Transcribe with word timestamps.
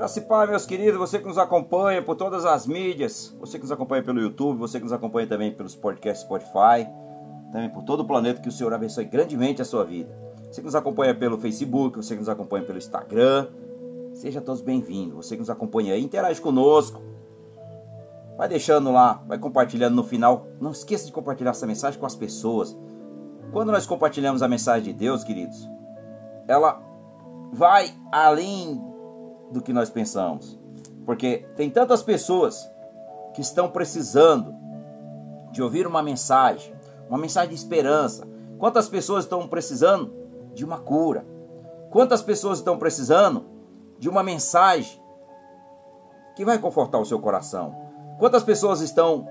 Graça 0.00 0.18
e 0.18 0.46
meus 0.46 0.64
queridos, 0.64 0.98
você 0.98 1.18
que 1.18 1.26
nos 1.26 1.36
acompanha 1.36 2.00
por 2.00 2.16
todas 2.16 2.46
as 2.46 2.66
mídias, 2.66 3.36
você 3.38 3.58
que 3.58 3.64
nos 3.64 3.70
acompanha 3.70 4.02
pelo 4.02 4.18
YouTube, 4.18 4.56
você 4.56 4.78
que 4.78 4.84
nos 4.84 4.94
acompanha 4.94 5.26
também 5.26 5.52
pelos 5.52 5.76
podcasts 5.76 6.24
Spotify, 6.24 6.88
também 7.52 7.68
por 7.68 7.82
todo 7.82 8.00
o 8.00 8.06
planeta, 8.06 8.40
que 8.40 8.48
o 8.48 8.52
Senhor 8.52 8.72
abençoe 8.72 9.04
grandemente 9.04 9.60
a 9.60 9.64
sua 9.66 9.84
vida. 9.84 10.10
Você 10.50 10.62
que 10.62 10.64
nos 10.64 10.74
acompanha 10.74 11.14
pelo 11.14 11.36
Facebook, 11.36 11.98
você 11.98 12.14
que 12.14 12.20
nos 12.20 12.30
acompanha 12.30 12.64
pelo 12.64 12.78
Instagram, 12.78 13.48
seja 14.14 14.40
todos 14.40 14.62
bem-vindos. 14.62 15.16
Você 15.16 15.34
que 15.34 15.40
nos 15.40 15.50
acompanha 15.50 15.92
aí, 15.92 16.02
interage 16.02 16.40
conosco. 16.40 16.98
Vai 18.38 18.48
deixando 18.48 18.90
lá, 18.90 19.22
vai 19.28 19.36
compartilhando 19.36 19.96
no 19.96 20.02
final. 20.02 20.46
Não 20.58 20.70
esqueça 20.70 21.04
de 21.04 21.12
compartilhar 21.12 21.50
essa 21.50 21.66
mensagem 21.66 22.00
com 22.00 22.06
as 22.06 22.16
pessoas. 22.16 22.74
Quando 23.52 23.70
nós 23.70 23.84
compartilhamos 23.84 24.42
a 24.42 24.48
mensagem 24.48 24.94
de 24.94 24.98
Deus, 24.98 25.22
queridos, 25.22 25.68
ela 26.48 26.80
vai 27.52 27.92
além 28.10 28.88
do 29.50 29.60
que 29.60 29.72
nós 29.72 29.90
pensamos. 29.90 30.58
Porque 31.04 31.46
tem 31.56 31.70
tantas 31.70 32.02
pessoas 32.02 32.70
que 33.34 33.40
estão 33.40 33.70
precisando 33.70 34.54
de 35.50 35.62
ouvir 35.62 35.86
uma 35.86 36.02
mensagem, 36.02 36.74
uma 37.08 37.18
mensagem 37.18 37.50
de 37.50 37.54
esperança. 37.56 38.26
Quantas 38.58 38.88
pessoas 38.88 39.24
estão 39.24 39.48
precisando 39.48 40.12
de 40.54 40.64
uma 40.64 40.78
cura? 40.78 41.24
Quantas 41.90 42.22
pessoas 42.22 42.58
estão 42.58 42.78
precisando 42.78 43.44
de 43.98 44.08
uma 44.08 44.22
mensagem 44.22 45.02
que 46.36 46.44
vai 46.44 46.58
confortar 46.58 46.98
o 46.98 47.04
seu 47.04 47.18
coração? 47.18 47.74
Quantas 48.18 48.42
pessoas 48.42 48.80
estão 48.80 49.28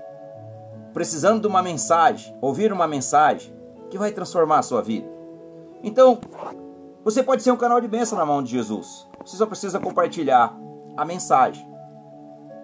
precisando 0.92 1.40
de 1.40 1.46
uma 1.46 1.62
mensagem, 1.62 2.36
ouvir 2.40 2.72
uma 2.72 2.86
mensagem 2.86 3.54
que 3.88 3.96
vai 3.96 4.12
transformar 4.12 4.58
a 4.58 4.62
sua 4.62 4.82
vida? 4.82 5.08
Então, 5.82 6.18
você 7.02 7.22
pode 7.22 7.42
ser 7.42 7.50
um 7.50 7.56
canal 7.56 7.80
de 7.80 7.88
bênção 7.88 8.18
na 8.18 8.26
mão 8.26 8.42
de 8.42 8.50
Jesus. 8.50 9.09
Você 9.30 9.36
só 9.36 9.46
precisa 9.46 9.78
compartilhar 9.78 10.58
a 10.96 11.04
mensagem. 11.04 11.64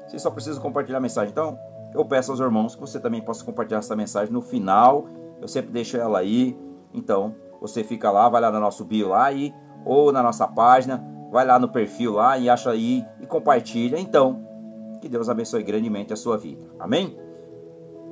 Você 0.05 0.19
só 0.19 0.33
precisa 0.33 0.61
compartilhar 0.61 0.99
a 0.99 1.01
mensagem. 1.01 1.31
Então, 1.31 1.57
eu 1.95 2.05
peço 2.05 2.33
aos 2.33 2.41
irmãos 2.41 2.75
que 2.75 2.81
você 2.81 2.99
também 2.99 3.23
possa 3.23 3.45
compartilhar 3.45 3.79
essa 3.79 3.95
mensagem 3.95 4.33
no 4.33 4.43
final. 4.43 5.07
Eu 5.41 5.47
sempre 5.47 5.71
deixo 5.71 5.97
ela 5.97 6.19
aí. 6.19 6.59
Então, 6.93 7.37
você 7.61 7.85
fica 7.85 8.11
lá, 8.11 8.29
vai 8.29 8.41
lá 8.41 8.51
no 8.51 8.59
nosso 8.59 8.85
bio 8.85 9.11
lá 9.11 9.31
e 9.31 9.55
ou 9.85 10.11
na 10.11 10.21
nossa 10.25 10.49
página, 10.49 11.07
vai 11.31 11.47
lá 11.47 11.57
no 11.57 11.69
perfil 11.69 12.15
lá 12.15 12.37
e 12.37 12.51
acha 12.51 12.71
aí 12.71 13.07
e 13.21 13.27
compartilha. 13.29 13.97
Então, 13.97 14.45
que 15.01 15.09
Deus 15.09 15.29
abençoe 15.29 15.63
grandemente 15.63 16.13
a 16.13 16.17
sua 16.17 16.37
vida. 16.37 16.69
Amém? 16.81 17.17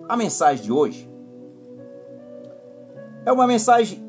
A 0.08 0.16
mensagem 0.16 0.64
de 0.64 0.70
hoje 0.70 1.10
é 3.26 3.32
uma 3.32 3.48
mensagem 3.48 4.00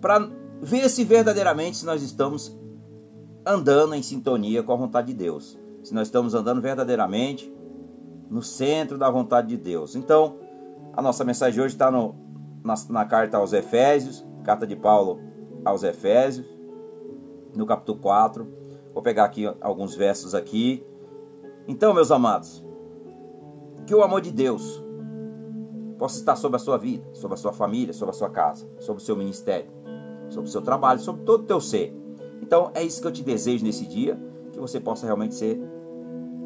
para 0.00 0.30
ver 0.60 0.88
se 0.88 1.04
verdadeiramente 1.04 1.84
nós 1.84 2.02
estamos 2.02 2.56
andando 3.44 3.94
em 3.94 4.02
sintonia 4.02 4.62
com 4.62 4.72
a 4.72 4.76
vontade 4.76 5.08
de 5.08 5.14
Deus. 5.14 5.58
Se 5.82 5.94
nós 5.94 6.08
estamos 6.08 6.34
andando 6.34 6.60
verdadeiramente 6.60 7.52
no 8.28 8.42
centro 8.42 8.98
da 8.98 9.10
vontade 9.10 9.48
de 9.48 9.56
Deus. 9.56 9.96
Então, 9.96 10.36
a 10.92 11.00
nossa 11.00 11.24
mensagem 11.24 11.54
de 11.54 11.60
hoje 11.60 11.74
está 11.74 11.90
na, 11.90 12.74
na 12.90 13.04
carta 13.04 13.38
aos 13.38 13.52
Efésios, 13.52 14.26
carta 14.44 14.66
de 14.66 14.76
Paulo 14.76 15.20
aos 15.64 15.82
Efésios, 15.82 16.46
no 17.54 17.64
capítulo 17.64 17.98
4. 17.98 18.46
Vou 18.92 19.02
pegar 19.02 19.24
aqui 19.24 19.46
alguns 19.60 19.94
versos 19.94 20.34
aqui. 20.34 20.84
Então, 21.66 21.94
meus 21.94 22.10
amados, 22.10 22.64
que 23.86 23.94
o 23.94 24.02
amor 24.02 24.20
de 24.20 24.30
Deus 24.30 24.84
possa 25.98 26.18
estar 26.18 26.36
sobre 26.36 26.56
a 26.56 26.60
sua 26.60 26.76
vida, 26.76 27.08
sobre 27.14 27.34
a 27.34 27.36
sua 27.38 27.52
família, 27.52 27.94
sobre 27.94 28.14
a 28.14 28.18
sua 28.18 28.28
casa, 28.28 28.68
sobre 28.78 29.02
o 29.02 29.04
seu 29.04 29.16
ministério 29.16 29.77
sobre 30.28 30.48
o 30.48 30.52
seu 30.52 30.62
trabalho, 30.62 31.00
sobre 31.00 31.22
todo 31.24 31.42
o 31.42 31.46
teu 31.46 31.60
ser. 31.60 31.94
Então 32.42 32.70
é 32.74 32.82
isso 32.82 33.00
que 33.00 33.06
eu 33.06 33.12
te 33.12 33.22
desejo 33.22 33.64
nesse 33.64 33.86
dia, 33.86 34.18
que 34.52 34.58
você 34.58 34.80
possa 34.80 35.06
realmente 35.06 35.34
ser 35.34 35.60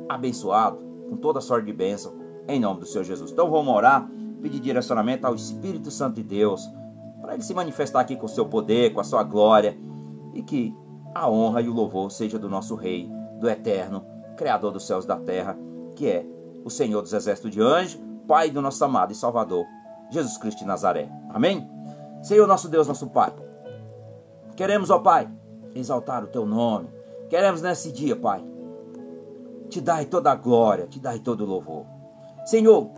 abençoado 0.09 0.79
com 1.09 1.17
toda 1.17 1.41
sorte 1.41 1.67
de 1.67 1.73
bênção, 1.73 2.15
em 2.49 2.59
nome 2.59 2.81
do 2.81 2.87
Senhor 2.87 3.05
Jesus. 3.05 3.31
Então 3.31 3.51
vamos 3.51 3.75
orar, 3.75 4.11
pedir 4.41 4.61
direcionamento 4.61 5.27
ao 5.27 5.35
Espírito 5.35 5.91
Santo 5.91 6.17
de 6.17 6.23
Deus, 6.23 6.69
para 7.21 7.35
ele 7.35 7.43
se 7.43 7.55
manifestar 7.55 8.01
aqui 8.01 8.17
com 8.17 8.27
o 8.27 8.29
seu 8.29 8.47
poder, 8.47 8.93
com 8.93 9.01
a 9.01 9.05
sua 9.05 9.23
glória, 9.23 9.79
e 10.35 10.43
que 10.43 10.75
a 11.15 11.29
honra 11.31 11.61
e 11.61 11.69
o 11.69 11.73
louvor 11.73 12.11
seja 12.11 12.39
do 12.39 12.49
nosso 12.49 12.75
Rei, 12.75 13.11
do 13.39 13.49
Eterno, 13.49 14.05
Criador 14.37 14.73
dos 14.73 14.87
céus 14.87 15.05
e 15.05 15.09
da 15.09 15.17
terra, 15.17 15.57
que 15.95 16.09
é 16.09 16.27
o 16.65 16.71
Senhor 16.71 17.03
dos 17.03 17.13
exércitos 17.13 17.51
de 17.51 17.61
anjos, 17.61 18.01
Pai 18.27 18.51
do 18.51 18.63
nosso 18.63 18.83
amado 18.85 19.13
e 19.13 19.15
Salvador, 19.15 19.67
Jesus 20.11 20.39
Cristo 20.39 20.61
de 20.61 20.65
Nazaré. 20.65 21.11
Amém? 21.31 21.69
Senhor 22.23 22.47
nosso 22.47 22.69
Deus, 22.69 22.87
nosso 22.87 23.09
Pai. 23.09 23.33
Queremos, 24.57 24.91
ó 24.91 24.99
Pai, 24.99 25.31
exaltar 25.75 26.25
o 26.25 26.29
teu 26.29 26.45
nome. 26.47 26.89
Queremos 27.29 27.63
nesse 27.63 27.91
dia, 27.91 28.15
Pai, 28.15 28.45
te 29.69 29.81
dar 29.81 30.05
toda 30.05 30.31
a 30.31 30.35
glória, 30.35 30.87
te 30.87 31.01
dar 31.01 31.19
todo 31.19 31.43
o 31.45 31.47
louvor. 31.47 31.87
Senhor, 32.45 32.91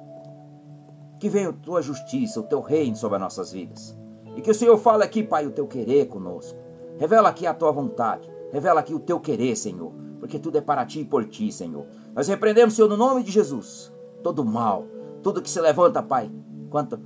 que 1.18 1.28
venha 1.28 1.50
a 1.50 1.52
tua 1.52 1.80
justiça, 1.80 2.40
o 2.40 2.44
teu 2.44 2.60
reino 2.60 2.96
sobre 2.96 3.16
as 3.16 3.22
nossas 3.22 3.52
vidas. 3.52 3.96
E 4.36 4.42
que 4.42 4.50
o 4.50 4.54
Senhor 4.54 4.76
fale 4.78 5.04
aqui, 5.04 5.22
Pai, 5.22 5.46
o 5.46 5.52
teu 5.52 5.66
querer 5.66 6.06
conosco. 6.06 6.58
Revela 6.98 7.28
aqui 7.28 7.46
a 7.46 7.54
tua 7.54 7.70
vontade. 7.70 8.28
Revela 8.52 8.80
aqui 8.80 8.92
o 8.92 9.00
teu 9.00 9.20
querer, 9.20 9.56
Senhor. 9.56 9.92
Porque 10.18 10.38
tudo 10.38 10.58
é 10.58 10.60
para 10.60 10.84
ti 10.84 11.00
e 11.00 11.04
por 11.04 11.24
ti, 11.26 11.52
Senhor. 11.52 11.86
Nós 12.14 12.26
repreendemos, 12.28 12.74
Senhor, 12.74 12.88
no 12.88 12.96
nome 12.96 13.22
de 13.22 13.30
Jesus, 13.30 13.92
todo 14.22 14.44
mal, 14.44 14.86
tudo 15.22 15.42
que 15.42 15.50
se 15.50 15.60
levanta, 15.60 16.02
Pai, 16.02 16.30
quanto 16.70 16.98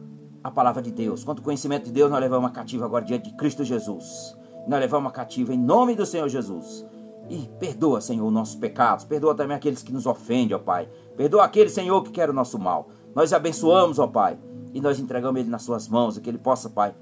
a 0.48 0.50
palavra 0.50 0.82
de 0.82 0.90
Deus, 0.90 1.24
quanto 1.24 1.42
conhecimento 1.42 1.84
de 1.84 1.92
Deus, 1.92 2.10
nós 2.10 2.20
levamos 2.20 2.50
cativa 2.50 2.86
agora 2.86 3.04
diante 3.04 3.30
de 3.30 3.36
Cristo 3.36 3.62
Jesus. 3.62 4.36
Nós 4.66 4.80
levamos 4.80 5.12
cativa 5.12 5.54
em 5.54 5.58
nome 5.58 5.94
do 5.94 6.04
Senhor 6.04 6.28
Jesus. 6.28 6.86
E 7.28 7.48
perdoa, 7.58 8.00
Senhor, 8.00 8.26
os 8.26 8.32
nossos 8.32 8.54
pecados. 8.54 9.04
Perdoa 9.04 9.34
também 9.34 9.56
aqueles 9.56 9.82
que 9.82 9.92
nos 9.92 10.06
ofendem, 10.06 10.56
ó 10.56 10.58
Pai. 10.58 10.88
Perdoa 11.16 11.44
aquele, 11.44 11.68
Senhor, 11.68 12.02
que 12.02 12.10
quer 12.10 12.30
o 12.30 12.32
nosso 12.32 12.58
mal. 12.58 12.88
Nós 13.14 13.32
abençoamos, 13.32 13.98
ó 13.98 14.06
Pai. 14.06 14.38
E 14.72 14.80
nós 14.80 14.98
entregamos 14.98 15.38
ele 15.40 15.50
nas 15.50 15.62
suas 15.62 15.86
mãos. 15.86 16.18
Que 16.18 16.30
ele 16.30 16.38
possa, 16.38 16.70
Pai, 16.70 16.94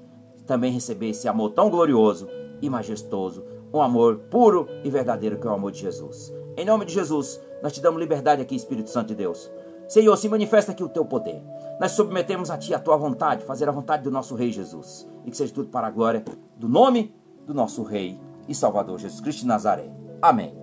também 0.45 0.71
receber 0.71 1.09
esse 1.09 1.27
amor 1.27 1.51
tão 1.51 1.69
glorioso 1.69 2.27
e 2.61 2.69
majestoso. 2.69 3.45
Um 3.73 3.81
amor 3.81 4.17
puro 4.29 4.67
e 4.83 4.89
verdadeiro 4.89 5.37
que 5.37 5.47
é 5.47 5.49
o 5.49 5.53
amor 5.53 5.71
de 5.71 5.79
Jesus. 5.79 6.33
Em 6.57 6.65
nome 6.65 6.85
de 6.85 6.93
Jesus, 6.93 7.39
nós 7.63 7.71
te 7.71 7.81
damos 7.81 7.99
liberdade 7.99 8.41
aqui, 8.41 8.55
Espírito 8.55 8.89
Santo 8.89 9.09
de 9.09 9.15
Deus. 9.15 9.49
Senhor, 9.87 10.15
se 10.17 10.27
manifesta 10.27 10.73
aqui 10.73 10.83
o 10.83 10.89
teu 10.89 11.05
poder. 11.05 11.41
Nós 11.79 11.91
submetemos 11.91 12.49
a 12.49 12.57
ti 12.57 12.73
a 12.73 12.79
tua 12.79 12.97
vontade, 12.97 13.45
fazer 13.45 13.69
a 13.69 13.71
vontade 13.71 14.03
do 14.03 14.11
nosso 14.11 14.35
Rei 14.35 14.51
Jesus. 14.51 15.07
E 15.25 15.31
que 15.31 15.37
seja 15.37 15.53
tudo 15.53 15.69
para 15.69 15.87
a 15.87 15.91
glória 15.91 16.23
do 16.55 16.67
nome 16.67 17.15
do 17.45 17.53
nosso 17.53 17.83
Rei 17.83 18.19
e 18.47 18.55
Salvador 18.55 18.97
Jesus 18.97 19.21
Cristo 19.21 19.41
de 19.41 19.47
Nazaré. 19.47 19.91
Amém. 20.21 20.57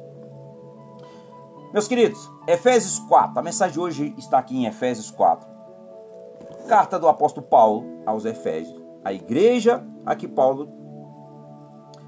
Meus 1.72 1.88
queridos, 1.88 2.30
Efésios 2.46 2.98
4, 3.00 3.38
a 3.38 3.42
mensagem 3.42 3.74
de 3.74 3.80
hoje 3.80 4.14
está 4.16 4.38
aqui 4.38 4.56
em 4.56 4.66
Efésios 4.66 5.10
4. 5.10 5.48
Carta 6.68 6.98
do 6.98 7.08
apóstolo 7.08 7.46
Paulo 7.46 7.84
aos 8.06 8.24
Efésios. 8.24 8.82
A 9.04 9.12
igreja 9.12 9.84
a 10.06 10.14
que 10.14 10.26
Paulo 10.26 10.68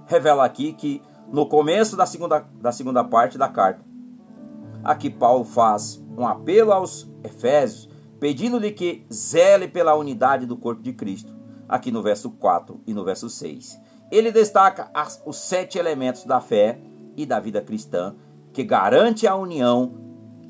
revela 0.07 0.45
aqui 0.45 0.73
que 0.73 1.03
no 1.29 1.47
começo 1.47 1.97
da 1.97 2.07
segunda, 2.07 2.47
da 2.61 2.73
segunda 2.73 3.03
parte 3.03 3.37
da 3.37 3.49
carta, 3.49 3.85
aqui 4.85 5.11
Paulo 5.11 5.45
faz 5.45 6.03
um 6.17 6.27
apelo 6.27 6.73
aos 6.73 7.11
Efésios, 7.25 7.89
pedindo-lhe 8.19 8.73
que 8.73 9.07
zele 9.13 9.69
pela 9.69 9.95
unidade 9.95 10.47
do 10.47 10.57
corpo 10.57 10.83
de 10.83 10.93
Cristo, 10.93 11.35
aqui 11.69 11.91
no 11.91 12.03
verso 12.03 12.31
4 12.31 12.81
e 12.87 12.95
no 12.95 13.05
verso 13.05 13.29
6. 13.29 13.81
Ele 14.11 14.31
destaca 14.31 14.91
as, 14.95 15.23
os 15.27 15.37
sete 15.37 15.79
elementos 15.79 16.25
da 16.25 16.41
fé 16.41 16.79
e 17.17 17.27
da 17.27 17.41
vida 17.41 17.61
cristã 17.61 18.15
que 18.53 18.63
garante 18.63 19.27
a 19.27 19.35
união 19.35 19.95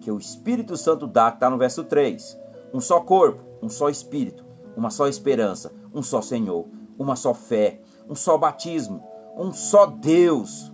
que 0.00 0.10
o 0.10 0.18
Espírito 0.18 0.76
Santo 0.76 1.06
dá, 1.06 1.30
que 1.30 1.38
está 1.38 1.50
no 1.50 1.58
verso 1.58 1.82
3. 1.82 2.38
Um 2.72 2.80
só 2.80 3.00
corpo, 3.00 3.42
um 3.62 3.69
só 3.69 3.88
Espírito, 3.88 4.44
uma 4.76 4.90
só 4.90 5.08
esperança, 5.08 5.72
um 5.92 6.02
só 6.02 6.20
Senhor, 6.20 6.66
uma 6.98 7.16
só 7.16 7.34
fé, 7.34 7.80
um 8.08 8.14
só 8.14 8.38
batismo, 8.38 9.02
um 9.36 9.52
só 9.52 9.86
Deus, 9.86 10.72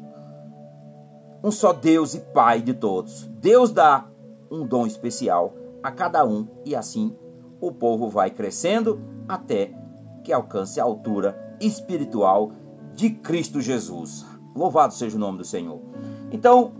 um 1.42 1.50
só 1.50 1.72
Deus 1.72 2.14
e 2.14 2.20
Pai 2.20 2.60
de 2.60 2.74
todos. 2.74 3.28
Deus 3.40 3.70
dá 3.70 4.06
um 4.50 4.66
dom 4.66 4.86
especial 4.86 5.54
a 5.82 5.90
cada 5.90 6.24
um 6.24 6.46
e 6.64 6.74
assim 6.74 7.16
o 7.60 7.72
povo 7.72 8.08
vai 8.08 8.30
crescendo 8.30 9.00
até 9.28 9.72
que 10.22 10.32
alcance 10.32 10.80
a 10.80 10.84
altura 10.84 11.56
espiritual 11.60 12.52
de 12.94 13.10
Cristo 13.10 13.60
Jesus. 13.60 14.24
Louvado 14.54 14.92
seja 14.92 15.16
o 15.16 15.20
nome 15.20 15.38
do 15.38 15.44
Senhor. 15.44 15.80
Então, 16.30 16.72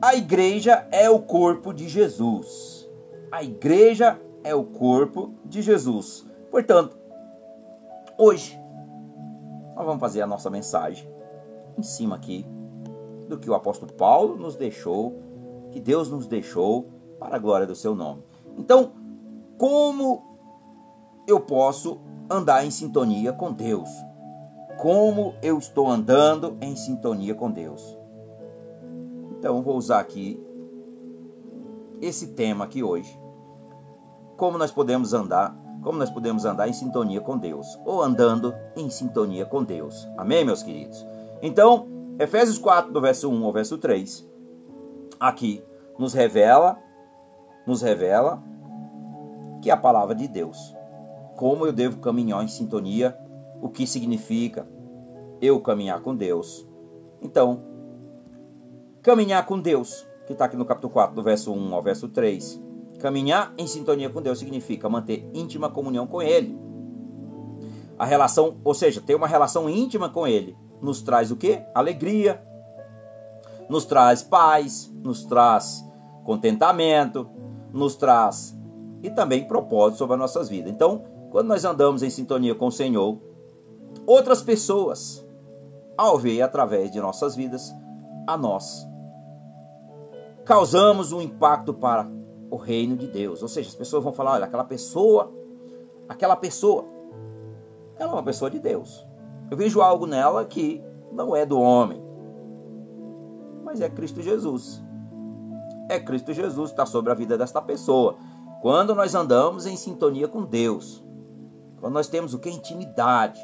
a 0.00 0.14
igreja 0.14 0.86
é 0.90 1.08
o 1.08 1.20
corpo 1.20 1.72
de 1.72 1.88
Jesus. 1.88 2.88
A 3.30 3.42
igreja 3.42 4.20
é 4.42 4.54
o 4.54 4.64
corpo 4.64 5.34
de 5.44 5.62
Jesus. 5.62 6.26
Portanto, 6.50 6.98
hoje 8.18 8.58
nós 9.76 9.86
vamos 9.86 10.00
fazer 10.00 10.22
a 10.22 10.26
nossa 10.26 10.50
mensagem 10.50 11.08
em 11.78 11.82
cima 11.82 12.16
aqui 12.16 12.46
do 13.28 13.38
que 13.38 13.48
o 13.48 13.54
apóstolo 13.54 13.92
Paulo 13.92 14.36
nos 14.36 14.56
deixou 14.56 15.22
que 15.70 15.80
Deus 15.80 16.10
nos 16.10 16.26
deixou 16.26 16.91
para 17.22 17.36
a 17.36 17.38
glória 17.38 17.66
do 17.66 17.74
seu 17.74 17.94
nome. 17.94 18.22
Então, 18.58 18.92
como 19.58 20.22
eu 21.26 21.40
posso 21.40 22.00
andar 22.28 22.64
em 22.64 22.70
sintonia 22.70 23.32
com 23.32 23.52
Deus? 23.52 23.88
como 24.82 25.36
eu 25.40 25.58
estou 25.58 25.88
andando 25.88 26.56
em 26.60 26.74
sintonia 26.74 27.36
com 27.36 27.48
Deus. 27.48 27.96
Então 29.38 29.62
vou 29.62 29.76
usar 29.76 30.00
aqui 30.00 30.44
esse 32.00 32.28
tema 32.28 32.64
aqui 32.64 32.82
hoje. 32.82 33.16
Como 34.36 34.58
nós 34.58 34.72
podemos 34.72 35.14
andar, 35.14 35.56
como 35.84 35.98
nós 35.98 36.10
podemos 36.10 36.44
andar 36.44 36.66
em 36.66 36.72
sintonia 36.72 37.20
com 37.20 37.38
Deus, 37.38 37.78
ou 37.84 38.02
andando 38.02 38.52
em 38.76 38.90
sintonia 38.90 39.46
com 39.46 39.62
Deus. 39.62 40.08
Amém, 40.16 40.44
meus 40.44 40.64
queridos? 40.64 41.06
Então, 41.40 41.86
Efésios 42.18 42.58
4, 42.58 42.92
do 42.92 43.00
verso 43.00 43.30
1 43.30 43.44
ao 43.44 43.52
verso 43.52 43.78
3, 43.78 44.28
aqui 45.20 45.62
nos 45.96 46.12
revela, 46.12 46.76
nos 47.66 47.82
revela 47.82 48.42
que 49.62 49.70
é 49.70 49.72
a 49.72 49.76
palavra 49.76 50.14
de 50.14 50.26
Deus. 50.26 50.74
Como 51.36 51.64
eu 51.64 51.72
devo 51.72 51.98
caminhar 51.98 52.42
em 52.42 52.48
sintonia, 52.48 53.16
o 53.60 53.68
que 53.68 53.86
significa 53.86 54.66
eu 55.40 55.60
caminhar 55.60 56.00
com 56.00 56.14
Deus. 56.14 56.66
Então, 57.22 57.62
caminhar 59.02 59.46
com 59.46 59.58
Deus, 59.58 60.06
que 60.26 60.32
está 60.32 60.46
aqui 60.46 60.56
no 60.56 60.64
capítulo 60.64 60.92
4, 60.92 61.14
do 61.14 61.22
verso 61.22 61.52
1 61.52 61.74
ao 61.74 61.82
verso 61.82 62.08
3. 62.08 62.60
Caminhar 62.98 63.54
em 63.56 63.66
sintonia 63.66 64.10
com 64.10 64.20
Deus 64.20 64.38
significa 64.38 64.88
manter 64.88 65.28
íntima 65.32 65.70
comunhão 65.70 66.06
com 66.06 66.20
Ele. 66.20 66.58
A 67.98 68.04
relação, 68.04 68.56
ou 68.64 68.74
seja, 68.74 69.00
ter 69.00 69.14
uma 69.14 69.26
relação 69.28 69.68
íntima 69.70 70.08
com 70.08 70.26
Ele, 70.26 70.56
nos 70.80 71.02
traz 71.02 71.30
o 71.30 71.36
que? 71.36 71.62
Alegria, 71.72 72.42
nos 73.68 73.84
traz 73.84 74.22
paz, 74.22 74.92
nos 75.02 75.24
traz 75.24 75.84
contentamento, 76.24 77.28
nos 77.72 77.96
traz 77.96 78.56
e 79.02 79.10
também 79.10 79.46
propósito 79.46 79.98
sobre 79.98 80.14
as 80.14 80.20
nossas 80.20 80.48
vidas. 80.48 80.72
Então, 80.72 81.04
quando 81.30 81.48
nós 81.48 81.64
andamos 81.64 82.02
em 82.02 82.10
sintonia 82.10 82.54
com 82.54 82.66
o 82.66 82.72
Senhor, 82.72 83.18
outras 84.06 84.42
pessoas, 84.42 85.26
ao 85.96 86.18
ver 86.18 86.42
através 86.42 86.90
de 86.90 87.00
nossas 87.00 87.34
vidas, 87.34 87.74
a 88.26 88.36
nós, 88.36 88.86
causamos 90.44 91.12
um 91.12 91.20
impacto 91.20 91.72
para 91.72 92.08
o 92.50 92.56
reino 92.56 92.96
de 92.96 93.06
Deus. 93.06 93.42
Ou 93.42 93.48
seja, 93.48 93.68
as 93.68 93.74
pessoas 93.74 94.04
vão 94.04 94.12
falar: 94.12 94.32
olha, 94.32 94.44
aquela 94.44 94.64
pessoa, 94.64 95.32
aquela 96.08 96.36
pessoa, 96.36 96.84
ela 97.98 98.10
é 98.10 98.14
uma 98.14 98.22
pessoa 98.22 98.50
de 98.50 98.58
Deus. 98.58 99.06
Eu 99.50 99.56
vejo 99.56 99.80
algo 99.80 100.06
nela 100.06 100.44
que 100.44 100.82
não 101.10 101.34
é 101.34 101.46
do 101.46 101.58
homem, 101.58 102.02
mas 103.64 103.80
é 103.80 103.88
Cristo 103.88 104.20
Jesus. 104.20 104.81
É 105.88 105.98
Cristo 105.98 106.32
Jesus 106.32 106.70
está 106.70 106.86
sobre 106.86 107.12
a 107.12 107.14
vida 107.14 107.36
desta 107.36 107.60
pessoa. 107.60 108.16
Quando 108.60 108.94
nós 108.94 109.14
andamos 109.14 109.66
em 109.66 109.76
sintonia 109.76 110.28
com 110.28 110.44
Deus, 110.44 111.04
quando 111.80 111.94
nós 111.94 112.08
temos 112.08 112.32
o 112.32 112.38
que? 112.38 112.48
Intimidade. 112.48 113.40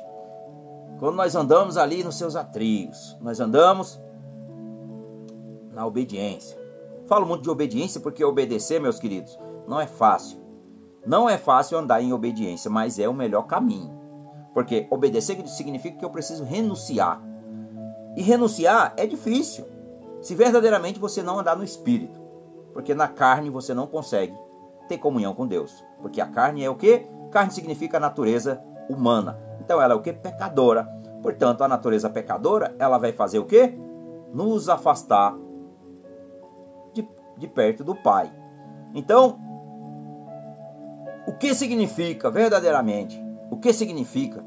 Quando 0.98 1.16
nós 1.16 1.34
andamos 1.34 1.76
ali 1.76 2.02
nos 2.04 2.16
seus 2.16 2.36
atrios, 2.36 3.16
nós 3.20 3.40
andamos 3.40 4.00
na 5.72 5.86
obediência. 5.86 6.58
Falo 7.06 7.26
muito 7.26 7.42
de 7.42 7.50
obediência 7.50 8.00
porque 8.00 8.24
obedecer, 8.24 8.80
meus 8.80 8.98
queridos, 8.98 9.38
não 9.66 9.80
é 9.80 9.86
fácil. 9.86 10.38
Não 11.06 11.28
é 11.28 11.38
fácil 11.38 11.78
andar 11.78 12.02
em 12.02 12.12
obediência, 12.12 12.70
mas 12.70 12.98
é 12.98 13.08
o 13.08 13.14
melhor 13.14 13.42
caminho. 13.42 13.98
Porque 14.52 14.86
obedecer 14.90 15.40
significa 15.48 15.98
que 15.98 16.04
eu 16.04 16.10
preciso 16.10 16.44
renunciar. 16.44 17.22
E 18.16 18.22
renunciar 18.22 18.92
é 18.96 19.06
difícil. 19.06 19.64
Se 20.20 20.34
verdadeiramente 20.34 20.98
você 20.98 21.22
não 21.22 21.38
andar 21.38 21.56
no 21.56 21.64
espírito. 21.64 22.27
Porque 22.72 22.94
na 22.94 23.08
carne 23.08 23.50
você 23.50 23.74
não 23.74 23.86
consegue 23.86 24.34
ter 24.88 24.98
comunhão 24.98 25.34
com 25.34 25.46
Deus. 25.46 25.84
Porque 26.00 26.20
a 26.20 26.26
carne 26.26 26.64
é 26.64 26.70
o 26.70 26.74
que? 26.74 27.06
Carne 27.30 27.52
significa 27.52 28.00
natureza 28.00 28.62
humana. 28.88 29.38
Então 29.60 29.80
ela 29.80 29.92
é 29.92 29.96
o 29.96 30.00
que? 30.00 30.12
Pecadora. 30.12 30.84
Portanto, 31.22 31.62
a 31.62 31.68
natureza 31.68 32.08
pecadora, 32.08 32.74
ela 32.78 32.96
vai 32.96 33.12
fazer 33.12 33.38
o 33.38 33.44
que? 33.44 33.74
Nos 34.32 34.68
afastar 34.68 35.36
de, 36.94 37.06
de 37.36 37.48
perto 37.48 37.82
do 37.82 37.94
Pai. 37.94 38.32
Então, 38.94 39.38
o 41.26 41.32
que 41.32 41.54
significa 41.54 42.30
verdadeiramente? 42.30 43.22
O 43.50 43.58
que 43.58 43.72
significa 43.72 44.44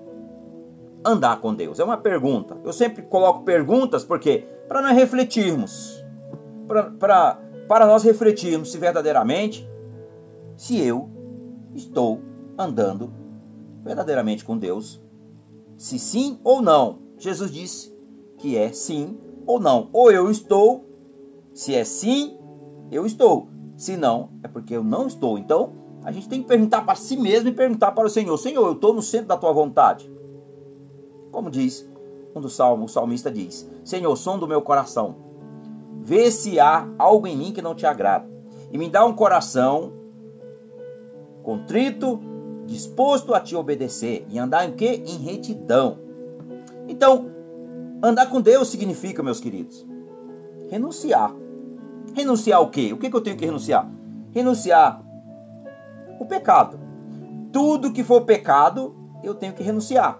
andar 1.06 1.39
com 1.39 1.53
Deus? 1.53 1.79
É 1.79 1.83
uma 1.83 1.97
pergunta. 1.97 2.56
Eu 2.63 2.73
sempre 2.73 3.03
coloco 3.03 3.44
perguntas 3.44 4.03
porque 4.03 4.47
para 4.68 4.81
nós 4.81 4.95
refletirmos, 4.95 6.03
para 7.00 7.38
para 7.71 7.88
nós 7.88 8.03
refletirmos 8.03 8.69
se 8.69 8.77
verdadeiramente 8.77 9.65
se 10.57 10.77
eu 10.77 11.09
estou 11.73 12.19
andando 12.57 13.13
verdadeiramente 13.81 14.44
com 14.44 14.57
Deus. 14.57 15.01
Se 15.77 15.97
sim 15.97 16.38
ou 16.44 16.62
não. 16.62 17.00
Jesus 17.18 17.50
disse 17.50 17.97
que 18.38 18.57
é 18.57 18.73
sim 18.73 19.18
ou 19.47 19.57
não. 19.57 19.88
Ou 19.94 20.12
eu 20.12 20.29
estou, 20.29 20.85
se 21.53 21.73
é 21.73 21.85
sim, 21.85 22.38
eu 22.91 23.06
estou. 23.06 23.47
Se 23.77 23.95
não, 23.95 24.31
é 24.44 24.50
porque 24.50 24.75
eu 24.75 24.83
não 24.83 25.07
estou. 25.07 25.38
Então, 25.38 25.71
a 26.03 26.12
gente 26.12 26.27
tem 26.27 26.41
que 26.41 26.50
perguntar 26.50 26.81
para 26.81 26.95
si 26.95 27.15
mesmo 27.15 27.47
e 27.47 27.53
perguntar 27.53 27.94
para 27.94 28.06
o 28.06 28.09
Senhor: 28.09 28.35
Senhor, 28.35 28.68
eu 28.68 28.73
estou 28.73 28.94
no 28.94 29.01
centro 29.01 29.27
da 29.27 29.38
tua 29.38 29.53
vontade? 29.53 30.12
Como 31.31 31.50
diz 31.50 31.89
um 32.35 32.41
dos 32.41 32.53
salmos, 32.53 32.91
o 32.91 32.94
salmista 32.94 33.31
diz: 33.31 33.71
Senhor, 33.85 34.13
som 34.18 34.38
do 34.38 34.45
meu 34.45 34.62
coração, 34.62 35.31
vê 36.01 36.31
se 36.31 36.59
há 36.59 36.88
algo 36.98 37.27
em 37.27 37.38
mim 37.38 37.51
que 37.53 37.62
não 37.62 37.75
te 37.75 37.86
agrada, 37.86 38.27
e 38.71 38.77
me 38.77 38.89
dá 38.89 39.06
um 39.06 39.13
coração 39.13 39.94
contrito, 41.44 42.19
disposto 42.65 43.33
a 43.33 43.39
te 43.39 43.56
obedecer 43.56 44.25
e 44.30 44.38
andar 44.39 44.68
em 44.68 44.74
quê? 44.74 45.03
Em 45.06 45.18
retidão. 45.18 45.98
Então, 46.88 47.30
andar 48.01 48.27
com 48.27 48.42
Deus 48.42 48.69
significa, 48.69 49.24
meus 49.24 49.39
queridos, 49.39 49.86
renunciar. 50.69 51.33
Renunciar 52.13 52.62
o 52.62 52.69
quê? 52.69 52.92
O 52.94 52.97
que, 52.97 53.09
que 53.09 53.15
eu 53.15 53.21
tenho 53.21 53.38
que 53.38 53.45
renunciar? 53.45 53.89
Renunciar 54.31 55.01
o 56.19 56.25
pecado. 56.25 56.80
Tudo 57.51 57.92
que 57.92 58.04
for 58.04 58.21
pecado, 58.21 58.95
eu 59.24 59.36
tenho 59.36 59.54
que 59.54 59.63
renunciar. 59.63 60.19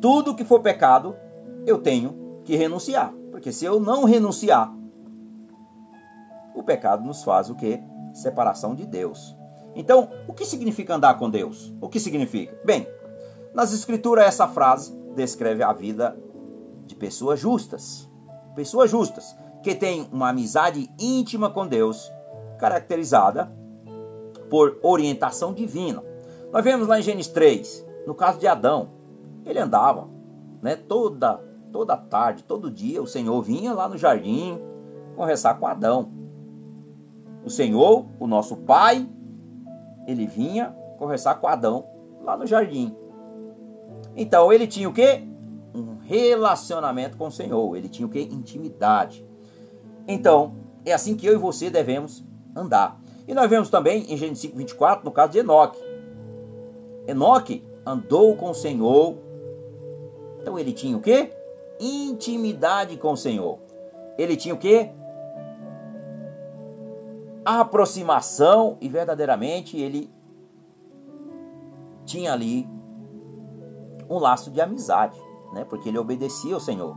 Tudo 0.00 0.34
que 0.34 0.44
for 0.44 0.60
pecado, 0.60 1.16
eu 1.66 1.78
tenho 1.78 2.40
que 2.44 2.56
renunciar. 2.56 3.12
Porque 3.36 3.52
se 3.52 3.66
eu 3.66 3.78
não 3.78 4.04
renunciar, 4.04 4.74
o 6.54 6.62
pecado 6.62 7.04
nos 7.04 7.22
faz 7.22 7.50
o 7.50 7.54
que? 7.54 7.78
Separação 8.14 8.74
de 8.74 8.86
Deus. 8.86 9.36
Então, 9.74 10.08
o 10.26 10.32
que 10.32 10.46
significa 10.46 10.94
andar 10.94 11.18
com 11.18 11.28
Deus? 11.28 11.70
O 11.78 11.86
que 11.86 12.00
significa? 12.00 12.58
Bem, 12.64 12.88
nas 13.52 13.74
Escrituras 13.74 14.24
essa 14.24 14.48
frase 14.48 14.98
descreve 15.14 15.62
a 15.62 15.70
vida 15.74 16.18
de 16.86 16.94
pessoas 16.94 17.38
justas. 17.38 18.10
Pessoas 18.54 18.90
justas 18.90 19.36
que 19.62 19.74
têm 19.74 20.08
uma 20.10 20.30
amizade 20.30 20.90
íntima 20.98 21.50
com 21.50 21.66
Deus, 21.66 22.10
caracterizada 22.58 23.52
por 24.48 24.78
orientação 24.82 25.52
divina. 25.52 26.02
Nós 26.50 26.64
vemos 26.64 26.88
lá 26.88 26.98
em 26.98 27.02
Gênesis 27.02 27.30
3, 27.30 27.86
no 28.06 28.14
caso 28.14 28.38
de 28.38 28.46
Adão, 28.46 28.92
ele 29.44 29.58
andava, 29.58 30.08
né, 30.62 30.74
toda 30.74 31.44
toda 31.72 31.96
tarde, 31.96 32.44
todo 32.44 32.70
dia, 32.70 33.02
o 33.02 33.06
Senhor 33.06 33.40
vinha 33.42 33.72
lá 33.72 33.88
no 33.88 33.96
jardim 33.96 34.58
conversar 35.14 35.54
com 35.54 35.66
Adão. 35.66 36.10
O 37.44 37.50
Senhor, 37.50 38.06
o 38.18 38.26
nosso 38.26 38.56
Pai, 38.56 39.08
ele 40.06 40.26
vinha 40.26 40.74
conversar 40.98 41.36
com 41.36 41.46
Adão 41.46 41.86
lá 42.22 42.36
no 42.36 42.46
jardim. 42.46 42.94
Então 44.14 44.52
ele 44.52 44.66
tinha 44.66 44.88
o 44.88 44.92
que? 44.92 45.22
Um 45.74 45.98
relacionamento 46.02 47.16
com 47.16 47.26
o 47.26 47.30
Senhor. 47.30 47.76
Ele 47.76 47.88
tinha 47.88 48.06
o 48.06 48.10
que? 48.10 48.20
Intimidade. 48.20 49.26
Então, 50.08 50.54
é 50.84 50.92
assim 50.92 51.16
que 51.16 51.26
eu 51.26 51.34
e 51.34 51.36
você 51.36 51.68
devemos 51.68 52.24
andar. 52.54 53.00
E 53.26 53.34
nós 53.34 53.50
vemos 53.50 53.68
também 53.68 54.12
em 54.12 54.16
Gênesis 54.16 54.42
5, 54.42 54.56
24, 54.56 55.04
no 55.04 55.10
caso 55.10 55.32
de 55.32 55.38
Enoque. 55.38 55.78
Enoque 57.06 57.64
andou 57.84 58.36
com 58.36 58.50
o 58.50 58.54
Senhor. 58.54 59.16
Então 60.40 60.58
ele 60.58 60.72
tinha 60.72 60.96
o 60.96 61.00
que? 61.00 61.30
Intimidade 61.80 62.96
com 62.96 63.12
o 63.12 63.16
Senhor. 63.16 63.58
Ele 64.18 64.36
tinha 64.36 64.54
o 64.54 64.58
que? 64.58 64.90
a 67.46 67.60
aproximação 67.60 68.76
e 68.80 68.88
verdadeiramente 68.88 69.78
ele 69.78 70.12
tinha 72.04 72.32
ali 72.32 72.68
um 74.10 74.18
laço 74.18 74.50
de 74.50 74.60
amizade, 74.60 75.16
né? 75.52 75.64
Porque 75.64 75.88
ele 75.88 75.98
obedecia 75.98 76.54
ao 76.54 76.60
Senhor. 76.60 76.96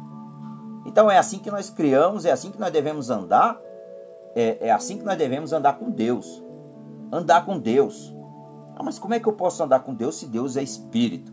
Então 0.87 1.09
é 1.09 1.19
assim 1.19 1.37
que 1.37 1.51
nós 1.51 1.69
criamos, 1.69 2.25
é 2.25 2.31
assim 2.31 2.49
que 2.49 2.59
nós 2.59 2.71
devemos 2.71 3.11
andar, 3.11 3.61
é, 4.35 4.69
é 4.69 4.71
assim 4.71 4.97
que 4.97 5.03
nós 5.03 5.19
devemos 5.19 5.53
andar 5.53 5.77
com 5.77 5.91
Deus. 5.91 6.43
Andar 7.11 7.45
com 7.45 7.59
Deus. 7.59 8.11
Ah, 8.75 8.81
mas 8.81 8.97
como 8.97 9.13
é 9.13 9.19
que 9.19 9.27
eu 9.27 9.33
posso 9.33 9.61
andar 9.63 9.81
com 9.81 9.93
Deus 9.93 10.15
se 10.15 10.25
Deus 10.25 10.57
é 10.57 10.63
espírito? 10.63 11.31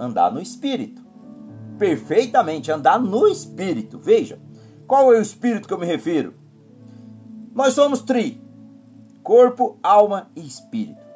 Andar 0.00 0.32
no 0.32 0.40
espírito. 0.40 1.04
Perfeitamente, 1.78 2.70
andar 2.70 2.98
no 2.98 3.26
espírito. 3.26 3.98
Veja, 3.98 4.40
qual 4.86 5.12
é 5.12 5.18
o 5.18 5.22
espírito 5.22 5.68
que 5.68 5.74
eu 5.74 5.78
me 5.78 5.86
refiro? 5.86 6.34
Nós 7.54 7.74
somos 7.74 8.02
tri: 8.02 8.42
corpo, 9.22 9.78
alma 9.82 10.30
e 10.34 10.46
espírito. 10.46 11.08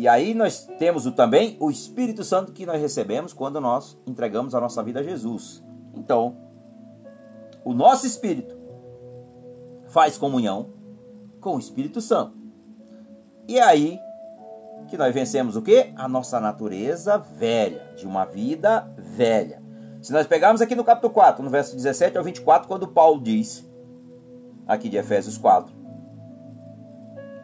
E 0.00 0.08
aí 0.08 0.32
nós 0.32 0.66
temos 0.78 1.04
o, 1.04 1.12
também 1.12 1.58
o 1.60 1.70
Espírito 1.70 2.24
Santo 2.24 2.52
que 2.52 2.64
nós 2.64 2.80
recebemos 2.80 3.34
quando 3.34 3.60
nós 3.60 3.98
entregamos 4.06 4.54
a 4.54 4.60
nossa 4.60 4.82
vida 4.82 5.00
a 5.00 5.02
Jesus. 5.02 5.62
Então, 5.94 6.38
o 7.62 7.74
nosso 7.74 8.06
espírito 8.06 8.56
faz 9.88 10.16
comunhão 10.16 10.70
com 11.38 11.56
o 11.56 11.58
Espírito 11.58 12.00
Santo. 12.00 12.34
E 13.46 13.58
é 13.58 13.62
aí 13.62 14.00
que 14.88 14.96
nós 14.96 15.12
vencemos 15.12 15.54
o 15.54 15.60
que? 15.60 15.92
A 15.96 16.08
nossa 16.08 16.40
natureza 16.40 17.18
velha, 17.18 17.92
de 17.94 18.06
uma 18.06 18.24
vida 18.24 18.90
velha. 18.96 19.59
Se 20.00 20.12
nós 20.12 20.26
pegarmos 20.26 20.62
aqui 20.62 20.74
no 20.74 20.84
capítulo 20.84 21.12
4, 21.12 21.42
no 21.42 21.50
verso 21.50 21.76
17 21.76 22.16
ao 22.16 22.24
24, 22.24 22.66
quando 22.66 22.88
Paulo 22.88 23.20
diz, 23.20 23.68
aqui 24.66 24.88
de 24.88 24.96
Efésios 24.96 25.36
4, 25.36 25.74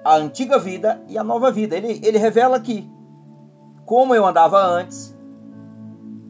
a 0.02 0.16
antiga 0.16 0.58
vida 0.58 1.02
e 1.08 1.18
a 1.18 1.24
nova 1.24 1.50
vida. 1.50 1.76
Ele, 1.76 2.00
ele 2.02 2.16
revela 2.16 2.56
aqui 2.56 2.88
como 3.84 4.14
eu 4.14 4.24
andava 4.24 4.58
antes 4.64 5.16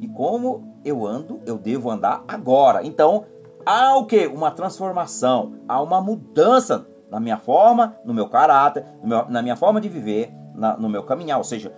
e 0.00 0.08
como 0.08 0.80
eu 0.84 1.06
ando, 1.06 1.40
eu 1.46 1.58
devo 1.58 1.90
andar 1.90 2.24
agora. 2.26 2.84
Então, 2.84 3.24
há 3.64 3.96
o 3.96 4.06
que? 4.06 4.26
Uma 4.26 4.50
transformação, 4.50 5.54
há 5.68 5.80
uma 5.80 6.00
mudança 6.00 6.86
na 7.10 7.20
minha 7.20 7.38
forma, 7.38 7.96
no 8.04 8.12
meu 8.12 8.28
caráter, 8.28 8.84
no 9.02 9.08
meu, 9.08 9.28
na 9.28 9.42
minha 9.42 9.56
forma 9.56 9.80
de 9.80 9.88
viver, 9.88 10.32
na, 10.54 10.76
no 10.76 10.88
meu 10.88 11.04
caminhar. 11.04 11.38
Ou 11.38 11.44
seja, 11.44 11.72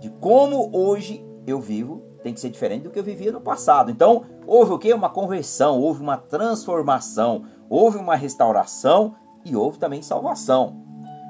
de 0.00 0.10
como 0.10 0.70
hoje 0.72 1.24
eu 1.46 1.60
vivo 1.60 2.02
tem 2.26 2.34
que 2.34 2.40
ser 2.40 2.50
diferente 2.50 2.82
do 2.82 2.90
que 2.90 2.98
eu 2.98 3.04
vivia 3.04 3.30
no 3.30 3.40
passado. 3.40 3.88
Então, 3.88 4.24
houve 4.48 4.72
o 4.72 4.78
que? 4.80 4.92
Uma 4.92 5.08
conversão, 5.08 5.80
houve 5.80 6.02
uma 6.02 6.16
transformação, 6.16 7.44
houve 7.70 7.98
uma 7.98 8.16
restauração 8.16 9.14
e 9.44 9.54
houve 9.54 9.78
também 9.78 10.02
salvação. 10.02 10.76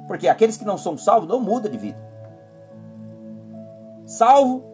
Porque 0.07 0.26
aqueles 0.26 0.57
que 0.57 0.65
não 0.65 0.79
são 0.79 0.97
salvos 0.97 1.29
não 1.29 1.38
mudam 1.38 1.71
de 1.71 1.76
vida. 1.76 1.99
Salvo 4.07 4.65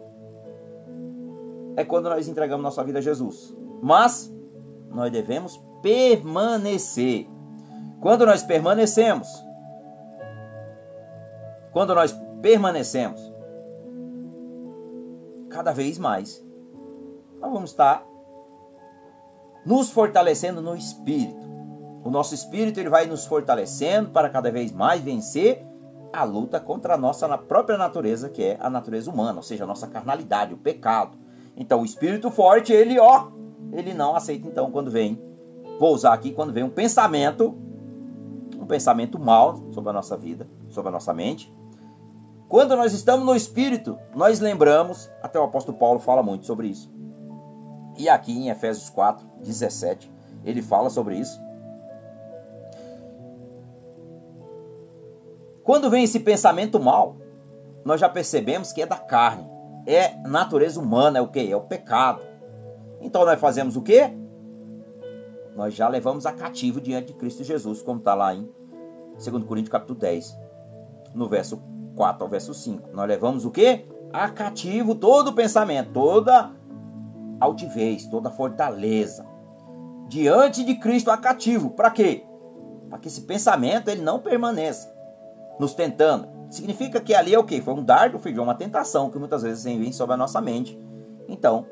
é 1.75 1.83
quando 1.83 2.07
nós 2.07 2.25
entregamos 2.29 2.63
nossa 2.63 2.85
vida 2.85 2.99
a 2.99 3.01
Jesus. 3.01 3.53
Mas 3.81 4.33
nós 4.91 5.11
devemos 5.11 5.61
permanecer. 5.81 7.27
Quando 7.99 8.25
nós 8.25 8.41
permanecemos, 8.43 9.27
quando 11.73 11.93
nós 11.93 12.15
permanecemos, 12.41 13.32
cada 15.53 15.71
vez 15.71 15.99
mais, 15.99 16.43
nós 17.39 17.51
vamos 17.51 17.69
estar 17.69 18.03
nos 19.65 19.91
fortalecendo 19.91 20.61
no 20.61 20.75
espírito. 20.75 21.43
O 22.03 22.09
nosso 22.09 22.33
espírito 22.33 22.79
ele 22.79 22.89
vai 22.89 23.05
nos 23.05 23.25
fortalecendo 23.25 24.09
para 24.09 24.29
cada 24.29 24.51
vez 24.51 24.71
mais 24.71 25.01
vencer 25.01 25.65
a 26.11 26.23
luta 26.23 26.59
contra 26.59 26.95
a 26.95 26.97
nossa 26.97 27.37
própria 27.37 27.77
natureza, 27.77 28.29
que 28.29 28.43
é 28.43 28.57
a 28.59 28.69
natureza 28.69 29.09
humana, 29.09 29.37
ou 29.37 29.43
seja, 29.43 29.63
a 29.63 29.67
nossa 29.67 29.87
carnalidade, 29.87 30.53
o 30.53 30.57
pecado. 30.57 31.17
Então, 31.55 31.81
o 31.81 31.85
espírito 31.85 32.29
forte, 32.29 32.73
ele, 32.73 32.99
ó, 32.99 33.27
ele 33.71 33.93
não 33.93 34.15
aceita 34.15 34.47
então 34.47 34.69
quando 34.71 34.91
vem, 34.91 35.21
vou 35.79 35.93
usar 35.93 36.13
aqui, 36.13 36.31
quando 36.31 36.51
vem 36.51 36.63
um 36.63 36.69
pensamento, 36.69 37.55
um 38.59 38.65
pensamento 38.65 39.17
mal 39.17 39.57
sobre 39.71 39.89
a 39.91 39.93
nossa 39.93 40.17
vida, 40.17 40.47
sobre 40.69 40.89
a 40.89 40.91
nossa 40.91 41.13
mente, 41.13 41.53
quando 42.53 42.75
nós 42.75 42.93
estamos 42.93 43.25
no 43.25 43.35
Espírito, 43.35 43.97
nós 44.13 44.39
lembramos, 44.39 45.09
até 45.23 45.39
o 45.39 45.43
apóstolo 45.43 45.75
Paulo 45.75 45.99
fala 45.99 46.21
muito 46.21 46.45
sobre 46.45 46.67
isso. 46.67 46.93
E 47.97 48.07
aqui 48.07 48.31
em 48.31 48.49
Efésios 48.49 48.91
4, 48.91 49.27
17, 49.41 50.13
ele 50.45 50.61
fala 50.61 50.91
sobre 50.91 51.15
isso. 51.15 51.41
Quando 55.63 55.89
vem 55.89 56.03
esse 56.03 56.19
pensamento 56.19 56.79
mal, 56.79 57.17
nós 57.83 57.99
já 57.99 58.07
percebemos 58.07 58.71
que 58.71 58.83
é 58.83 58.85
da 58.85 58.97
carne, 58.97 59.49
é 59.87 60.15
natureza 60.17 60.79
humana, 60.79 61.17
é 61.17 61.21
o 61.23 61.29
que? 61.29 61.51
É 61.51 61.55
o 61.55 61.61
pecado. 61.61 62.21
Então 63.01 63.25
nós 63.25 63.39
fazemos 63.39 63.75
o 63.75 63.81
que? 63.81 63.99
Nós 65.55 65.73
já 65.73 65.87
levamos 65.87 66.27
a 66.27 66.31
cativo 66.31 66.79
diante 66.79 67.07
de 67.07 67.13
Cristo 67.13 67.43
Jesus, 67.43 67.81
como 67.81 67.97
está 67.97 68.13
lá 68.13 68.31
em 68.35 68.47
2 69.13 69.43
Coríntios 69.43 69.71
capítulo 69.71 69.97
10, 69.97 70.37
no 71.15 71.27
verso 71.27 71.72
4 71.95 72.23
ao 72.23 72.29
verso 72.29 72.53
5. 72.53 72.89
Nós 72.93 73.07
levamos 73.07 73.45
o 73.45 73.51
que? 73.51 73.85
A 74.11 74.29
cativo 74.29 74.95
todo 74.95 75.29
o 75.29 75.33
pensamento, 75.33 75.91
toda 75.91 76.51
altivez, 77.39 78.05
toda 78.05 78.29
fortaleza. 78.29 79.25
Diante 80.07 80.63
de 80.63 80.75
Cristo 80.75 81.11
a 81.11 81.17
cativo. 81.17 81.71
Para 81.71 81.91
quê? 81.91 82.23
Para 82.89 82.99
que 82.99 83.07
esse 83.07 83.21
pensamento 83.21 83.89
ele 83.89 84.01
não 84.01 84.19
permaneça 84.19 84.93
nos 85.59 85.73
tentando. 85.73 86.27
Significa 86.49 87.01
que 87.01 87.15
ali 87.15 87.33
é 87.33 87.39
o 87.39 87.43
que? 87.43 87.61
Foi 87.61 87.73
um 87.73 87.83
dardo, 87.83 88.19
filho, 88.19 88.43
uma 88.43 88.53
tentação 88.53 89.09
que 89.09 89.17
muitas 89.17 89.41
vezes 89.41 89.63
vem 89.63 89.91
sobre 89.91 90.13
a 90.13 90.17
nossa 90.17 90.39
mente. 90.39 90.77
Então, 91.27 91.65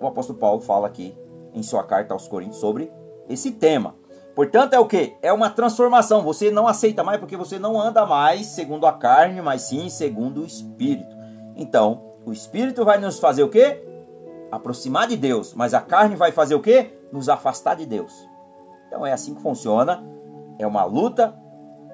o 0.00 0.06
apóstolo 0.06 0.38
Paulo 0.38 0.60
fala 0.60 0.86
aqui 0.86 1.16
em 1.52 1.62
sua 1.62 1.82
carta 1.82 2.14
aos 2.14 2.28
Coríntios 2.28 2.58
sobre 2.58 2.92
esse 3.28 3.52
tema. 3.52 3.96
Portanto, 4.34 4.74
é 4.74 4.80
o 4.80 4.86
que? 4.86 5.16
É 5.22 5.32
uma 5.32 5.48
transformação. 5.48 6.22
Você 6.22 6.50
não 6.50 6.66
aceita 6.66 7.04
mais 7.04 7.20
porque 7.20 7.36
você 7.36 7.58
não 7.58 7.80
anda 7.80 8.04
mais 8.04 8.46
segundo 8.46 8.86
a 8.86 8.92
carne, 8.92 9.40
mas 9.40 9.62
sim 9.62 9.88
segundo 9.88 10.42
o 10.42 10.46
Espírito. 10.46 11.14
Então, 11.54 12.02
o 12.26 12.32
Espírito 12.32 12.84
vai 12.84 12.98
nos 12.98 13.20
fazer 13.20 13.44
o 13.44 13.48
que? 13.48 13.82
Aproximar 14.50 15.06
de 15.06 15.16
Deus. 15.16 15.54
Mas 15.54 15.72
a 15.72 15.80
carne 15.80 16.16
vai 16.16 16.32
fazer 16.32 16.56
o 16.56 16.60
que? 16.60 16.90
Nos 17.12 17.28
afastar 17.28 17.76
de 17.76 17.86
Deus. 17.86 18.28
Então 18.88 19.06
é 19.06 19.12
assim 19.12 19.34
que 19.34 19.42
funciona. 19.42 20.02
É 20.58 20.66
uma 20.66 20.84
luta 20.84 21.34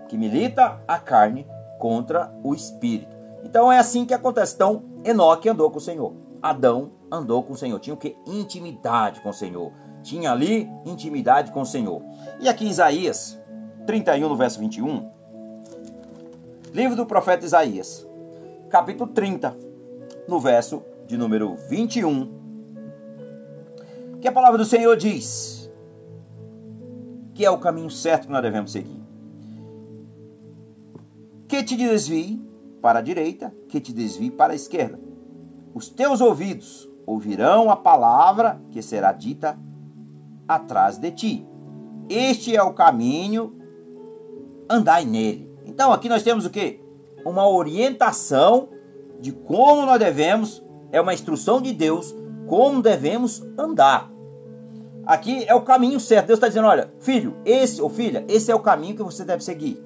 que 0.09 0.17
milita 0.17 0.81
a 0.89 0.99
carne 0.99 1.47
contra 1.79 2.33
o 2.43 2.55
Espírito. 2.55 3.15
Então 3.45 3.71
é 3.71 3.79
assim 3.79 4.07
que 4.07 4.15
acontece. 4.15 4.55
Então, 4.55 4.83
Enoque 5.05 5.49
andou 5.49 5.71
com 5.71 5.79
o 5.79 5.81
Senhor. 5.81 6.15
Adão 6.43 6.93
andou 7.13 7.43
com 7.43 7.53
o 7.53 7.57
Senhor. 7.57 7.79
Tinha 7.81 7.95
o 7.95 7.99
que? 7.99 8.17
Intimidade 8.27 9.21
com 9.21 9.29
o 9.29 9.35
Senhor 9.35 9.73
tinha 10.03 10.33
ali 10.33 10.71
intimidade 10.85 11.53
com 11.53 11.63
o 11.63 11.67
Senhor. 11.67 12.03
E 12.41 12.49
aqui 12.49 12.67
em 12.67 12.71
Isaías 12.71 13.39
31, 13.87 14.29
no 14.29 14.37
verso 14.37 14.59
21, 14.61 15.11
livro 16.73 16.97
do 16.97 17.07
profeta 17.07 17.45
Isaías, 17.45 18.07
capítulo 18.69 19.11
30, 19.11 19.57
no 20.29 20.39
verso 20.39 20.83
de 21.07 21.17
número 21.17 21.57
21, 21.69 22.41
que 24.21 24.29
a 24.29 24.33
palavra 24.33 24.59
do 24.59 24.65
Senhor 24.65 24.97
diz 24.97 25.61
que 27.35 27.45
é 27.45 27.51
o 27.51 27.59
caminho 27.59 27.91
certo 27.91 28.27
que 28.27 28.33
nós 28.33 28.43
devemos 28.43 28.71
seguir. 28.71 29.01
Que 31.49 31.63
te 31.63 31.75
desvie 31.75 32.39
para 32.83 32.99
a 32.99 33.03
direita, 33.03 33.53
que 33.69 33.81
te 33.81 33.93
desvie 33.93 34.31
para 34.31 34.53
a 34.53 34.57
esquerda. 34.57 35.01
Os 35.75 35.89
teus 35.89 36.21
ouvidos 36.21 36.89
ouvirão 37.07 37.71
a 37.71 37.77
palavra 37.77 38.61
que 38.71 38.83
será 38.83 39.11
dita 39.13 39.59
atrás 40.51 40.99
de 40.99 41.13
ti. 41.13 41.47
Este 42.09 42.57
é 42.57 42.63
o 42.63 42.73
caminho, 42.73 43.55
andai 44.69 45.05
nele. 45.05 45.49
Então 45.65 45.93
aqui 45.93 46.09
nós 46.09 46.25
temos 46.25 46.45
o 46.45 46.51
que? 46.51 46.81
Uma 47.25 47.49
orientação 47.49 48.69
de 49.21 49.31
como 49.31 49.87
nós 49.87 49.99
devemos, 50.01 50.61
é 50.91 51.01
uma 51.01 51.15
instrução 51.15 51.61
de 51.61 51.73
Deus, 51.73 52.13
como 52.49 52.83
devemos 52.83 53.43
andar. 53.57 54.11
Aqui 55.07 55.45
é 55.47 55.55
o 55.55 55.63
caminho 55.63 56.01
certo. 56.01 56.27
Deus 56.27 56.39
está 56.39 56.49
dizendo: 56.49 56.67
olha, 56.67 56.93
filho, 56.99 57.37
esse 57.45 57.81
ou 57.81 57.89
filha, 57.89 58.25
esse 58.29 58.51
é 58.51 58.55
o 58.55 58.61
caminho 58.61 58.97
que 58.97 59.03
você 59.05 59.25
deve 59.25 59.45
seguir. 59.45 59.81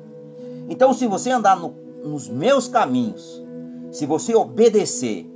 Então, 0.68 0.94
se 0.94 1.06
você 1.06 1.30
andar 1.30 1.56
no, 1.56 1.74
nos 2.02 2.26
meus 2.26 2.68
caminhos, 2.68 3.44
se 3.90 4.06
você 4.06 4.34
obedecer 4.34 5.30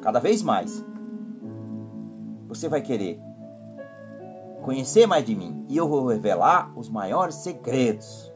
cada 0.00 0.18
vez 0.18 0.42
mais, 0.42 0.84
você 2.48 2.68
vai 2.68 2.80
querer 2.80 3.20
conhecer 4.62 5.06
mais 5.06 5.24
de 5.24 5.34
mim 5.34 5.66
e 5.68 5.76
eu 5.76 5.86
vou 5.86 6.06
revelar 6.06 6.72
os 6.76 6.88
maiores 6.88 7.36
segredos. 7.36 8.32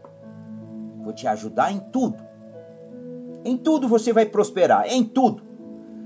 Vou 1.03 1.13
te 1.13 1.27
ajudar 1.27 1.73
em 1.73 1.81
tudo. 1.81 2.23
Em 3.45 3.57
tudo 3.57 3.89
você 3.89 4.13
vai 4.13 4.27
prosperar, 4.27 4.87
em 4.87 5.03
tudo. 5.03 5.43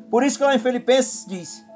Por 0.08 0.22
isso 0.22 0.38
que 0.38 0.44
lá 0.44 0.54
em 0.54 0.58
Filipenses 0.58 1.26
diz 1.26 1.66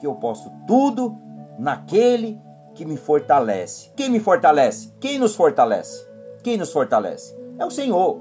que 0.00 0.06
eu 0.06 0.14
posso 0.14 0.50
tudo 0.66 1.18
naquele 1.58 2.40
que 2.74 2.84
me 2.84 2.96
fortalece. 2.96 3.90
Quem 3.96 4.08
me 4.08 4.20
fortalece? 4.20 4.92
Quem 5.00 5.18
nos 5.18 5.34
fortalece? 5.34 6.08
Quem 6.42 6.56
nos 6.56 6.72
fortalece? 6.72 7.36
É 7.58 7.66
o 7.66 7.70
Senhor. 7.70 8.20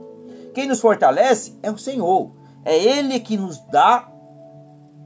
Quem 0.54 0.68
nos 0.68 0.82
fortalece 0.82 1.58
é 1.62 1.72
o 1.72 1.78
Senhor. 1.78 2.32
É 2.66 2.76
Ele 2.76 3.20
que 3.20 3.38
nos 3.38 3.60
dá 3.68 4.12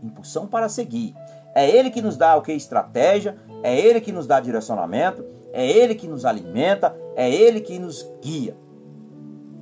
impulsão 0.01 0.47
para 0.47 0.69
seguir. 0.69 1.15
É 1.57 1.67
Ele 1.67 1.89
que 1.89 2.03
nos 2.03 2.15
dá 2.15 2.35
o 2.35 2.43
que? 2.43 2.51
Estratégia, 2.51 3.35
é 3.63 3.75
Ele 3.75 3.99
que 3.99 4.11
nos 4.11 4.27
dá 4.27 4.39
direcionamento, 4.39 5.25
é 5.51 5.67
Ele 5.67 5.95
que 5.95 6.07
nos 6.07 6.23
alimenta, 6.23 6.95
é 7.15 7.33
Ele 7.33 7.59
que 7.59 7.79
nos 7.79 8.07
guia. 8.21 8.55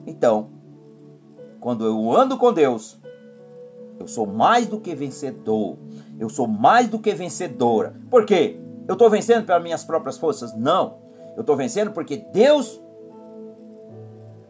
Então, 0.06 0.50
quando 1.62 1.86
eu 1.86 2.12
ando 2.12 2.38
com 2.38 2.52
Deus, 2.52 3.00
eu 3.98 4.10
sou 4.10 4.28
mais 4.28 4.68
do 4.68 4.78
que 4.78 4.94
vencedor. 4.94 5.78
Eu 6.20 6.28
sou 6.28 6.50
mais 6.50 6.90
do 6.90 7.00
que 7.00 7.14
vencedora. 7.14 7.96
Por 8.10 8.26
quê? 8.26 8.60
Eu 8.90 8.96
estou 8.96 9.10
vencendo 9.10 9.46
pelas 9.46 9.64
minhas 9.64 9.86
próprias 9.86 10.18
forças? 10.18 10.54
Não. 10.54 10.98
Eu 11.34 11.42
estou 11.42 11.56
vencendo 11.56 11.92
porque 11.92 12.18
Deus 12.18 12.82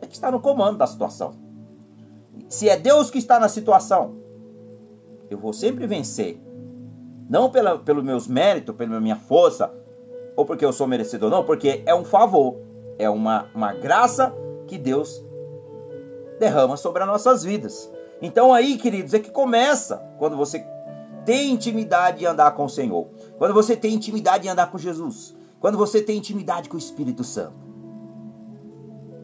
é 0.01 0.07
que 0.07 0.15
está 0.15 0.31
no 0.31 0.39
comando 0.39 0.79
da 0.79 0.87
situação. 0.87 1.35
se 2.49 2.67
é 2.67 2.75
Deus 2.75 3.11
que 3.11 3.19
está 3.19 3.39
na 3.39 3.49
situação, 3.49 4.15
eu 5.29 5.37
vou 5.37 5.53
sempre 5.53 5.85
vencer. 5.85 6.43
Não 7.29 7.49
pela, 7.49 7.77
pelos 7.79 8.03
meus 8.03 8.27
méritos, 8.27 8.75
pela 8.75 8.99
minha 8.99 9.15
força, 9.15 9.71
ou 10.35 10.45
porque 10.45 10.65
eu 10.65 10.73
sou 10.73 10.87
merecedor, 10.87 11.29
não, 11.29 11.43
porque 11.43 11.81
é 11.85 11.95
um 11.95 12.05
favor, 12.05 12.57
é 12.99 13.09
uma, 13.09 13.47
uma 13.55 13.73
graça 13.73 14.33
que 14.67 14.77
Deus 14.77 15.23
derrama 16.39 16.77
sobre 16.77 17.01
as 17.03 17.07
nossas 17.07 17.43
vidas. 17.43 17.91
Então 18.21 18.53
aí, 18.53 18.77
queridos, 18.77 19.13
é 19.13 19.19
que 19.19 19.31
começa 19.31 19.97
quando 20.17 20.35
você 20.35 20.65
tem 21.25 21.51
intimidade 21.51 22.19
de 22.19 22.25
andar 22.25 22.51
com 22.51 22.65
o 22.65 22.69
Senhor, 22.69 23.07
quando 23.37 23.53
você 23.53 23.75
tem 23.75 23.93
intimidade 23.93 24.43
de 24.43 24.49
andar 24.49 24.71
com 24.71 24.77
Jesus, 24.77 25.35
quando 25.59 25.77
você 25.77 26.01
tem 26.01 26.17
intimidade 26.17 26.69
com 26.69 26.75
o 26.75 26.79
Espírito 26.79 27.23
Santo. 27.23 27.65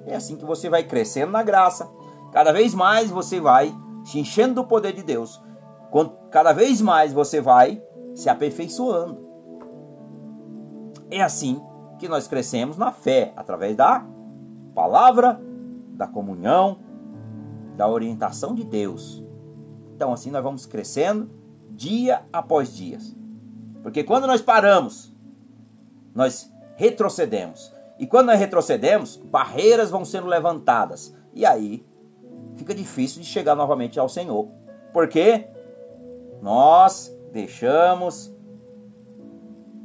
É 0.06 0.16
assim 0.16 0.36
que 0.36 0.46
você 0.46 0.70
vai 0.70 0.84
crescendo 0.84 1.32
na 1.32 1.44
graça. 1.44 1.90
Cada 2.32 2.52
vez 2.52 2.74
mais 2.74 3.12
você 3.12 3.40
vai 3.40 3.74
se 4.04 4.20
enchendo 4.20 4.56
do 4.56 4.64
poder 4.66 4.94
de 4.94 5.04
Deus. 5.04 5.42
Cada 6.32 6.54
vez 6.54 6.82
mais 6.82 7.14
você 7.14 7.40
vai 7.40 7.82
se 8.14 8.30
aperfeiçoando. 8.30 9.20
É 11.10 11.22
assim 11.22 11.62
que 12.00 12.08
nós 12.08 12.28
crescemos 12.28 12.78
na 12.78 12.92
fé, 12.92 13.34
através 13.36 13.76
da 13.76 14.06
palavra, 14.74 15.40
da 15.94 16.08
comunhão, 16.08 16.80
da 17.76 17.88
orientação 17.88 18.56
de 18.56 18.64
Deus. 18.64 19.24
Então, 19.96 20.12
assim 20.12 20.32
nós 20.32 20.44
vamos 20.44 20.66
crescendo 20.66 21.30
dia 21.70 22.24
após 22.32 22.74
dia. 22.74 22.98
Porque 23.84 24.04
quando 24.04 24.28
nós 24.28 24.42
paramos, 24.42 25.16
nós 26.14 26.52
retrocedemos. 26.76 27.74
E 28.00 28.08
quando 28.08 28.28
nós 28.28 28.40
retrocedemos, 28.40 29.18
barreiras 29.18 29.92
vão 29.92 30.04
sendo 30.04 30.28
levantadas. 30.28 31.16
E 31.34 31.46
aí 31.46 31.86
fica 32.56 32.74
difícil 32.74 33.22
de 33.22 33.28
chegar 33.28 33.56
novamente 33.56 34.00
ao 34.00 34.10
Senhor. 34.10 34.48
Porque 34.92 35.48
nós 36.42 37.16
deixamos 37.32 38.34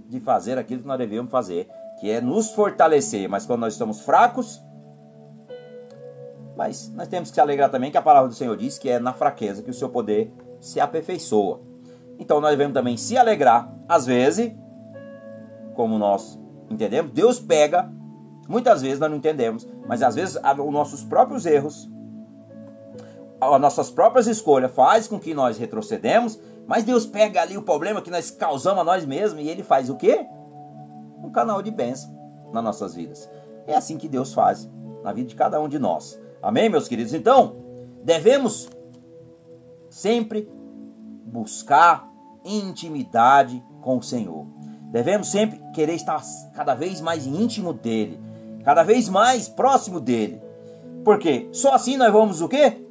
de 0.08 0.20
fazer 0.20 0.58
aquilo 0.58 0.82
que 0.82 0.88
nós 0.88 0.98
devemos 0.98 1.30
fazer, 1.30 1.68
que 2.00 2.10
é 2.10 2.20
nos 2.20 2.50
fortalecer. 2.50 3.28
Mas 3.28 3.46
quando 3.46 3.60
nós 3.60 3.72
estamos 3.72 4.00
fracos, 4.00 4.62
mas 6.56 6.90
nós 6.94 7.08
temos 7.08 7.30
que 7.30 7.34
se 7.34 7.40
alegrar 7.40 7.70
também 7.70 7.90
que 7.90 7.98
a 7.98 8.02
palavra 8.02 8.28
do 8.28 8.34
Senhor 8.34 8.56
diz 8.56 8.78
que 8.78 8.88
é 8.88 8.98
na 8.98 9.12
fraqueza 9.12 9.62
que 9.62 9.70
o 9.70 9.74
seu 9.74 9.88
poder 9.88 10.32
se 10.60 10.80
aperfeiçoa. 10.80 11.60
Então 12.18 12.40
nós 12.40 12.50
devemos 12.50 12.72
também 12.72 12.96
se 12.96 13.16
alegrar, 13.16 13.70
às 13.88 14.06
vezes, 14.06 14.52
como 15.74 15.98
nós 15.98 16.40
entendemos, 16.70 17.12
Deus 17.12 17.38
pega, 17.38 17.90
muitas 18.48 18.80
vezes 18.80 18.98
nós 18.98 19.10
não 19.10 19.18
entendemos, 19.18 19.68
mas 19.86 20.02
às 20.02 20.14
vezes 20.14 20.36
os 20.36 20.72
nossos 20.72 21.04
próprios 21.04 21.44
erros, 21.44 21.90
as 23.38 23.60
nossas 23.60 23.90
próprias 23.90 24.26
escolhas 24.26 24.72
faz 24.72 25.06
com 25.06 25.20
que 25.20 25.34
nós 25.34 25.58
retrocedemos, 25.58 26.40
mas 26.66 26.84
Deus 26.84 27.06
pega 27.06 27.42
ali 27.42 27.56
o 27.56 27.62
problema 27.62 28.02
que 28.02 28.10
nós 28.10 28.30
causamos 28.30 28.80
a 28.80 28.84
nós 28.84 29.04
mesmos 29.04 29.42
e 29.42 29.48
ele 29.48 29.62
faz 29.62 29.88
o 29.88 29.96
quê? 29.96 30.26
Um 31.22 31.30
canal 31.30 31.62
de 31.62 31.70
bênção 31.70 32.12
nas 32.52 32.62
nossas 32.62 32.94
vidas. 32.94 33.30
É 33.66 33.74
assim 33.74 33.96
que 33.96 34.08
Deus 34.08 34.34
faz 34.34 34.68
na 35.02 35.12
vida 35.12 35.28
de 35.28 35.36
cada 35.36 35.60
um 35.60 35.68
de 35.68 35.78
nós. 35.78 36.20
Amém, 36.42 36.68
meus 36.68 36.88
queridos? 36.88 37.14
Então, 37.14 37.56
devemos 38.02 38.68
sempre 39.88 40.50
buscar 41.24 42.08
intimidade 42.44 43.62
com 43.80 43.98
o 43.98 44.02
Senhor. 44.02 44.46
Devemos 44.90 45.28
sempre 45.28 45.60
querer 45.72 45.94
estar 45.94 46.20
cada 46.54 46.74
vez 46.74 47.00
mais 47.00 47.26
íntimo 47.26 47.72
dele, 47.72 48.20
cada 48.64 48.82
vez 48.82 49.08
mais 49.08 49.48
próximo 49.48 50.00
dele. 50.00 50.40
Porque 51.04 51.48
só 51.52 51.74
assim 51.74 51.96
nós 51.96 52.12
vamos 52.12 52.40
o 52.40 52.48
quê? 52.48 52.84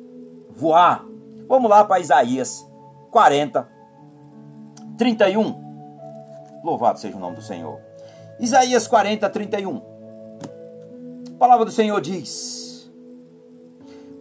Voar. 0.51 1.05
Vamos 1.47 1.69
lá 1.69 1.83
para 1.83 1.99
Isaías 1.99 2.65
40, 3.15 3.65
31. 4.97 5.55
Louvado 6.61 6.99
seja 6.99 7.15
o 7.15 7.19
nome 7.19 7.37
do 7.37 7.41
Senhor. 7.41 7.79
Isaías 8.41 8.89
40, 8.89 9.29
31. 9.29 9.81
A 11.33 11.37
palavra 11.39 11.63
do 11.63 11.71
Senhor 11.71 12.01
diz: 12.01 12.91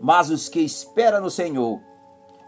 mas 0.01 0.31
os 0.31 0.49
que 0.49 0.61
esperam 0.61 1.21
no 1.21 1.29
Senhor 1.29 1.81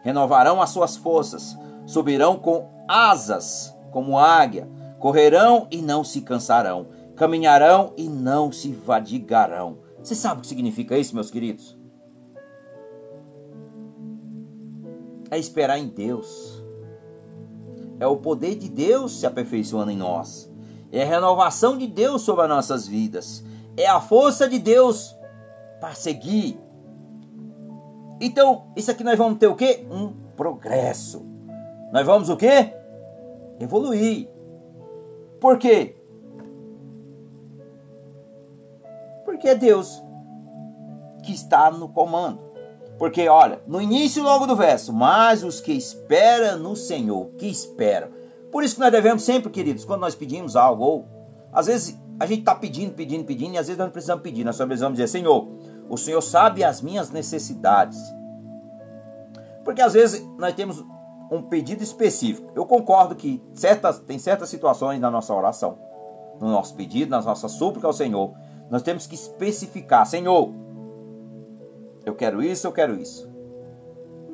renovarão 0.04 0.62
as 0.62 0.70
suas 0.70 0.96
forças, 0.96 1.58
subirão 1.84 2.38
com 2.38 2.70
asas 2.86 3.76
como 3.90 4.16
águia, 4.16 4.68
correrão 5.00 5.66
e 5.68 5.82
não 5.82 6.04
se 6.04 6.20
cansarão, 6.20 6.86
caminharão 7.16 7.92
e 7.96 8.08
não 8.08 8.52
se 8.52 8.70
vadigarão. 8.70 9.78
Você 9.98 10.14
sabe 10.14 10.38
o 10.38 10.42
que 10.42 10.46
significa 10.46 10.96
isso, 10.96 11.12
meus 11.12 11.28
queridos? 11.28 11.76
É 15.30 15.38
esperar 15.38 15.78
em 15.78 15.88
Deus. 15.88 16.62
É 17.98 18.06
o 18.06 18.16
poder 18.16 18.54
de 18.56 18.68
Deus 18.68 19.20
se 19.20 19.26
aperfeiçoando 19.26 19.90
em 19.90 19.96
nós. 19.96 20.50
É 20.92 21.02
a 21.02 21.06
renovação 21.06 21.76
de 21.76 21.86
Deus 21.86 22.22
sobre 22.22 22.44
as 22.44 22.48
nossas 22.48 22.86
vidas. 22.86 23.44
É 23.76 23.86
a 23.86 24.00
força 24.00 24.48
de 24.48 24.58
Deus 24.58 25.16
para 25.80 25.94
seguir, 25.94 26.58
então, 28.20 28.68
isso 28.74 28.90
aqui 28.90 29.04
nós 29.04 29.18
vamos 29.18 29.38
ter 29.38 29.46
o 29.46 29.54
quê? 29.54 29.86
Um 29.90 30.12
progresso. 30.36 31.24
Nós 31.92 32.06
vamos 32.06 32.28
o 32.30 32.36
quê? 32.36 32.72
Evoluir. 33.60 34.28
Por 35.40 35.58
quê? 35.58 35.96
Porque 39.24 39.48
é 39.48 39.54
Deus 39.54 40.02
que 41.22 41.32
está 41.32 41.70
no 41.70 41.88
comando. 41.88 42.45
Porque, 42.98 43.28
olha, 43.28 43.60
no 43.66 43.80
início 43.80 44.22
logo 44.22 44.46
do 44.46 44.56
verso, 44.56 44.92
mas 44.92 45.44
os 45.44 45.60
que 45.60 45.72
esperam 45.72 46.58
no 46.58 46.74
Senhor, 46.74 47.30
que 47.36 47.46
esperam. 47.46 48.08
Por 48.50 48.64
isso 48.64 48.76
que 48.76 48.80
nós 48.80 48.90
devemos 48.90 49.22
sempre, 49.22 49.50
queridos, 49.50 49.84
quando 49.84 50.00
nós 50.00 50.14
pedimos 50.14 50.56
algo, 50.56 50.82
ou 50.82 51.08
às 51.52 51.66
vezes 51.66 51.98
a 52.18 52.24
gente 52.24 52.40
está 52.40 52.54
pedindo, 52.54 52.94
pedindo, 52.94 53.24
pedindo, 53.24 53.54
e 53.54 53.58
às 53.58 53.66
vezes 53.66 53.78
nós 53.78 53.86
não 53.86 53.92
precisamos 53.92 54.22
pedir, 54.22 54.44
nós 54.44 54.56
só 54.56 54.64
precisamos 54.64 54.96
dizer, 54.96 55.08
Senhor, 55.08 55.46
o 55.88 55.96
Senhor 55.98 56.22
sabe 56.22 56.64
as 56.64 56.80
minhas 56.80 57.10
necessidades. 57.10 57.98
Porque 59.62 59.82
às 59.82 59.92
vezes 59.92 60.26
nós 60.38 60.54
temos 60.54 60.82
um 61.30 61.42
pedido 61.42 61.82
específico. 61.82 62.50
Eu 62.54 62.64
concordo 62.64 63.14
que 63.14 63.42
certas, 63.52 63.98
tem 63.98 64.18
certas 64.18 64.48
situações 64.48 65.00
na 65.00 65.10
nossa 65.10 65.34
oração, 65.34 65.78
no 66.40 66.48
nosso 66.48 66.74
pedido, 66.74 67.10
nas 67.10 67.26
nossas 67.26 67.52
súplicas 67.52 67.84
ao 67.84 67.92
Senhor, 67.92 68.32
nós 68.70 68.82
temos 68.82 69.06
que 69.06 69.14
especificar, 69.14 70.06
Senhor, 70.06 70.50
eu 72.06 72.14
quero 72.14 72.40
isso, 72.40 72.66
eu 72.68 72.72
quero 72.72 72.94
isso. 72.94 73.28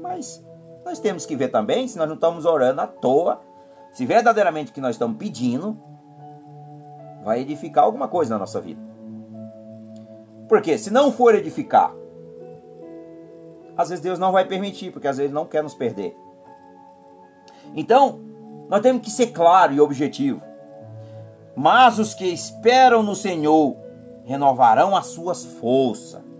Mas 0.00 0.44
nós 0.84 0.98
temos 0.98 1.24
que 1.24 1.34
ver 1.34 1.48
também 1.48 1.88
se 1.88 1.96
nós 1.96 2.06
não 2.06 2.16
estamos 2.16 2.44
orando 2.44 2.82
à 2.82 2.86
toa, 2.86 3.40
se 3.90 4.04
verdadeiramente 4.04 4.70
o 4.70 4.74
que 4.74 4.80
nós 4.80 4.94
estamos 4.94 5.16
pedindo 5.16 5.76
vai 7.24 7.40
edificar 7.40 7.84
alguma 7.84 8.08
coisa 8.08 8.34
na 8.34 8.40
nossa 8.40 8.60
vida. 8.60 8.80
Porque 10.48 10.76
se 10.76 10.92
não 10.92 11.10
for 11.10 11.34
edificar, 11.34 11.94
às 13.74 13.88
vezes 13.88 14.02
Deus 14.02 14.18
não 14.18 14.32
vai 14.32 14.44
permitir, 14.44 14.90
porque 14.90 15.08
às 15.08 15.16
vezes 15.16 15.30
Ele 15.30 15.34
não 15.34 15.46
quer 15.46 15.62
nos 15.62 15.74
perder. 15.74 16.14
Então, 17.74 18.20
nós 18.68 18.82
temos 18.82 19.02
que 19.02 19.10
ser 19.10 19.28
claro 19.28 19.72
e 19.72 19.80
objetivo. 19.80 20.42
Mas 21.56 21.98
os 21.98 22.12
que 22.12 22.26
esperam 22.26 23.02
no 23.02 23.14
Senhor 23.14 23.76
renovarão 24.24 24.94
as 24.94 25.06
suas 25.06 25.44
forças. 25.44 26.31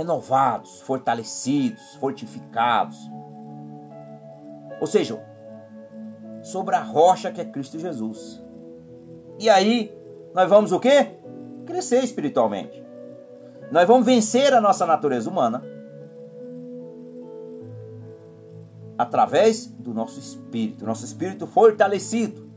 Renovados, 0.00 0.80
fortalecidos, 0.80 1.94
fortificados. 1.96 2.96
Ou 4.80 4.86
seja, 4.86 5.22
sobre 6.42 6.74
a 6.74 6.80
rocha 6.82 7.30
que 7.30 7.40
é 7.40 7.44
Cristo 7.44 7.78
Jesus. 7.78 8.42
E 9.38 9.50
aí, 9.50 9.94
nós 10.34 10.48
vamos 10.48 10.72
o 10.72 10.80
quê? 10.80 11.20
crescer 11.66 12.02
espiritualmente. 12.02 12.82
Nós 13.70 13.86
vamos 13.86 14.04
vencer 14.04 14.52
a 14.52 14.60
nossa 14.60 14.84
natureza 14.84 15.30
humana 15.30 15.62
através 18.98 19.66
do 19.66 19.94
nosso 19.94 20.18
espírito, 20.18 20.84
nosso 20.84 21.04
espírito 21.04 21.46
fortalecido. 21.46 22.50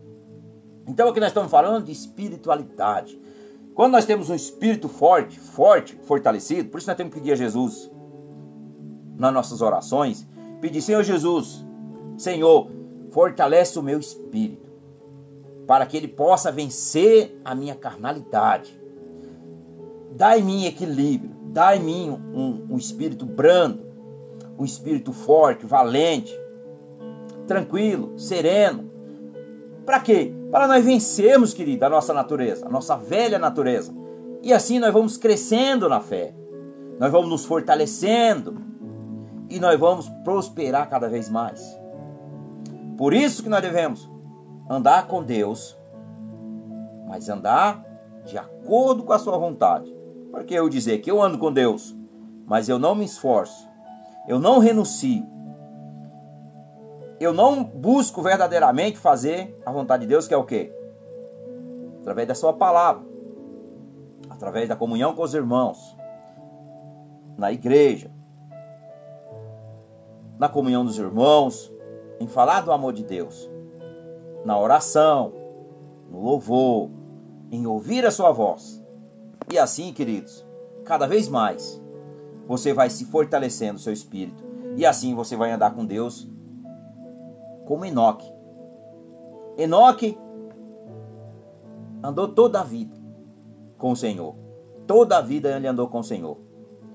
Então 0.87 1.07
aqui 1.07 1.19
nós 1.19 1.29
estamos 1.29 1.49
falando 1.49 1.85
de 1.85 1.91
espiritualidade. 1.91 3.19
Quando 3.73 3.93
nós 3.93 4.05
temos 4.05 4.29
um 4.29 4.35
espírito 4.35 4.87
forte, 4.87 5.39
forte, 5.39 5.95
fortalecido, 6.03 6.69
por 6.69 6.77
isso 6.77 6.87
nós 6.87 6.97
temos 6.97 7.13
que 7.13 7.19
pedir 7.19 7.31
a 7.31 7.35
Jesus 7.35 7.91
nas 9.17 9.33
nossas 9.33 9.61
orações, 9.61 10.27
pedir, 10.61 10.81
Senhor 10.81 11.03
Jesus, 11.03 11.65
Senhor, 12.17 12.69
fortalece 13.11 13.77
o 13.77 13.83
meu 13.83 13.99
espírito, 13.99 14.71
para 15.67 15.85
que 15.85 15.97
ele 15.97 16.07
possa 16.07 16.51
vencer 16.51 17.39
a 17.43 17.55
minha 17.55 17.75
carnalidade 17.75 18.83
dá 20.15 20.37
em 20.37 20.43
mim 20.43 20.65
equilíbrio, 20.65 21.31
dá 21.45 21.75
em 21.75 21.83
mim 21.83 22.09
um, 22.09 22.67
um 22.71 22.77
espírito 22.77 23.25
brando, 23.25 23.83
um 24.57 24.63
espírito 24.63 25.11
forte, 25.11 25.65
valente, 25.65 26.33
tranquilo, 27.47 28.17
sereno. 28.17 28.89
Para 29.85 29.99
quê? 29.99 30.31
Para 30.53 30.67
nós 30.67 30.85
vencermos, 30.85 31.51
querido, 31.51 31.83
a 31.83 31.89
nossa 31.89 32.13
natureza, 32.13 32.67
a 32.67 32.69
nossa 32.69 32.95
velha 32.95 33.39
natureza. 33.39 33.91
E 34.43 34.53
assim 34.53 34.77
nós 34.77 34.93
vamos 34.93 35.17
crescendo 35.17 35.89
na 35.89 35.99
fé, 35.99 36.35
nós 36.99 37.11
vamos 37.11 37.27
nos 37.27 37.43
fortalecendo, 37.43 38.61
e 39.49 39.59
nós 39.59 39.79
vamos 39.79 40.07
prosperar 40.23 40.87
cada 40.87 41.09
vez 41.09 41.27
mais. 41.27 41.75
Por 42.99 43.15
isso 43.15 43.41
que 43.41 43.49
nós 43.49 43.63
devemos 43.63 44.07
andar 44.69 45.07
com 45.07 45.23
Deus, 45.23 45.75
mas 47.07 47.27
andar 47.29 47.83
de 48.23 48.37
acordo 48.37 49.01
com 49.01 49.11
a 49.11 49.17
sua 49.17 49.39
vontade. 49.39 49.91
Porque 50.29 50.53
eu 50.53 50.69
dizer 50.69 50.99
que 50.99 51.09
eu 51.09 51.19
ando 51.19 51.39
com 51.39 51.51
Deus, 51.51 51.97
mas 52.45 52.69
eu 52.69 52.77
não 52.77 52.93
me 52.93 53.05
esforço, 53.05 53.67
eu 54.27 54.37
não 54.37 54.59
renuncio, 54.59 55.25
eu 57.23 57.33
não 57.33 57.63
busco 57.63 58.21
verdadeiramente 58.21 58.97
fazer 58.97 59.57
a 59.65 59.71
vontade 59.71 60.01
de 60.01 60.09
Deus, 60.09 60.27
que 60.27 60.33
é 60.33 60.37
o 60.37 60.43
quê? 60.43 60.73
Através 62.01 62.27
da 62.27 62.35
sua 62.35 62.53
palavra, 62.53 63.03
através 64.29 64.67
da 64.67 64.75
comunhão 64.75 65.15
com 65.15 65.21
os 65.21 65.33
irmãos, 65.33 65.95
na 67.37 67.51
igreja, 67.51 68.11
na 70.37 70.49
comunhão 70.49 70.83
dos 70.83 70.97
irmãos, 70.97 71.73
em 72.19 72.27
falar 72.27 72.61
do 72.61 72.71
amor 72.71 72.93
de 72.93 73.03
Deus, 73.03 73.49
na 74.43 74.59
oração, 74.59 75.33
no 76.09 76.21
louvor, 76.21 76.89
em 77.51 77.65
ouvir 77.65 78.05
a 78.05 78.11
sua 78.11 78.31
voz. 78.31 78.83
E 79.51 79.57
assim, 79.57 79.93
queridos, 79.93 80.45
cada 80.83 81.07
vez 81.07 81.27
mais 81.27 81.81
você 82.47 82.73
vai 82.73 82.89
se 82.89 83.05
fortalecendo 83.05 83.77
o 83.77 83.81
seu 83.81 83.93
espírito. 83.93 84.43
E 84.75 84.85
assim 84.85 85.15
você 85.15 85.35
vai 85.35 85.51
andar 85.51 85.73
com 85.73 85.85
Deus 85.85 86.27
como 87.65 87.85
Enoque. 87.85 88.31
Enoque 89.57 90.17
andou 92.03 92.27
toda 92.27 92.59
a 92.59 92.63
vida 92.63 92.95
com 93.77 93.91
o 93.91 93.95
Senhor. 93.95 94.35
Toda 94.87 95.17
a 95.17 95.21
vida 95.21 95.55
ele 95.55 95.67
andou 95.67 95.87
com 95.87 95.99
o 95.99 96.03
Senhor. 96.03 96.37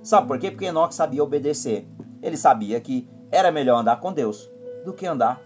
Sabe 0.03 0.27
por 0.27 0.39
quê? 0.39 0.51
Porque 0.51 0.67
Enoque 0.67 0.95
sabia 0.95 1.23
obedecer. 1.23 1.87
Ele 2.23 2.37
sabia 2.37 2.81
que 2.81 3.09
era 3.31 3.51
melhor 3.51 3.79
andar 3.79 4.01
com 4.01 4.13
Deus 4.13 4.51
do 4.85 4.93
que 4.93 5.07
andar 5.07 5.41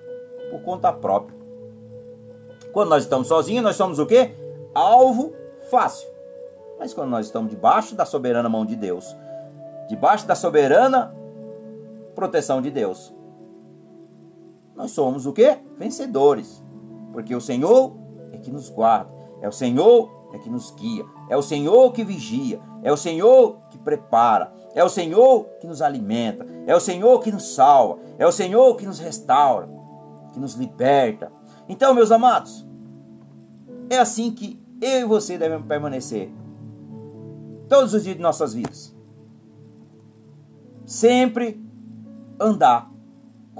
por 0.50 0.62
conta 0.62 0.92
própria. 0.92 1.36
Quando 2.72 2.90
nós 2.90 3.04
estamos 3.04 3.28
sozinhos, 3.28 3.62
nós 3.62 3.76
somos 3.76 3.98
o 3.98 4.06
quê? 4.06 4.34
Alvo 4.74 5.34
fácil. 5.70 6.08
Mas 6.78 6.92
quando 6.94 7.10
nós 7.10 7.26
estamos 7.26 7.50
debaixo 7.50 7.94
da 7.94 8.04
soberana 8.04 8.48
mão 8.48 8.64
de 8.64 8.74
Deus, 8.74 9.16
debaixo 9.88 10.26
da 10.26 10.34
soberana 10.34 11.14
proteção 12.14 12.60
de 12.60 12.70
Deus, 12.70 13.14
nós 14.82 14.90
somos 14.90 15.26
o 15.26 15.32
quê? 15.32 15.58
Vencedores. 15.78 16.60
Porque 17.12 17.32
o 17.36 17.40
Senhor 17.40 17.92
é 18.32 18.38
que 18.38 18.50
nos 18.50 18.68
guarda, 18.68 19.12
é 19.40 19.46
o 19.46 19.52
Senhor 19.52 20.10
é 20.32 20.38
que 20.38 20.50
nos 20.50 20.72
guia, 20.72 21.04
é 21.28 21.36
o 21.36 21.42
Senhor 21.42 21.92
que 21.92 22.02
vigia, 22.02 22.58
é 22.82 22.90
o 22.90 22.96
Senhor 22.96 23.60
que 23.70 23.78
prepara, 23.78 24.52
é 24.74 24.82
o 24.82 24.88
Senhor 24.88 25.44
que 25.60 25.68
nos 25.68 25.80
alimenta, 25.80 26.44
é 26.66 26.74
o 26.74 26.80
Senhor 26.80 27.20
que 27.20 27.30
nos 27.30 27.54
salva, 27.54 28.00
é 28.18 28.26
o 28.26 28.32
Senhor 28.32 28.74
que 28.74 28.84
nos 28.84 28.98
restaura, 28.98 29.68
que 30.32 30.40
nos 30.40 30.54
liberta. 30.54 31.30
Então, 31.68 31.94
meus 31.94 32.10
amados, 32.10 32.66
é 33.88 33.98
assim 33.98 34.32
que 34.32 34.60
eu 34.80 35.00
e 35.00 35.04
você 35.04 35.38
devemos 35.38 35.68
permanecer 35.68 36.28
todos 37.68 37.94
os 37.94 38.02
dias 38.02 38.16
de 38.16 38.22
nossas 38.22 38.52
vidas. 38.52 38.96
Sempre 40.84 41.64
andar 42.40 42.91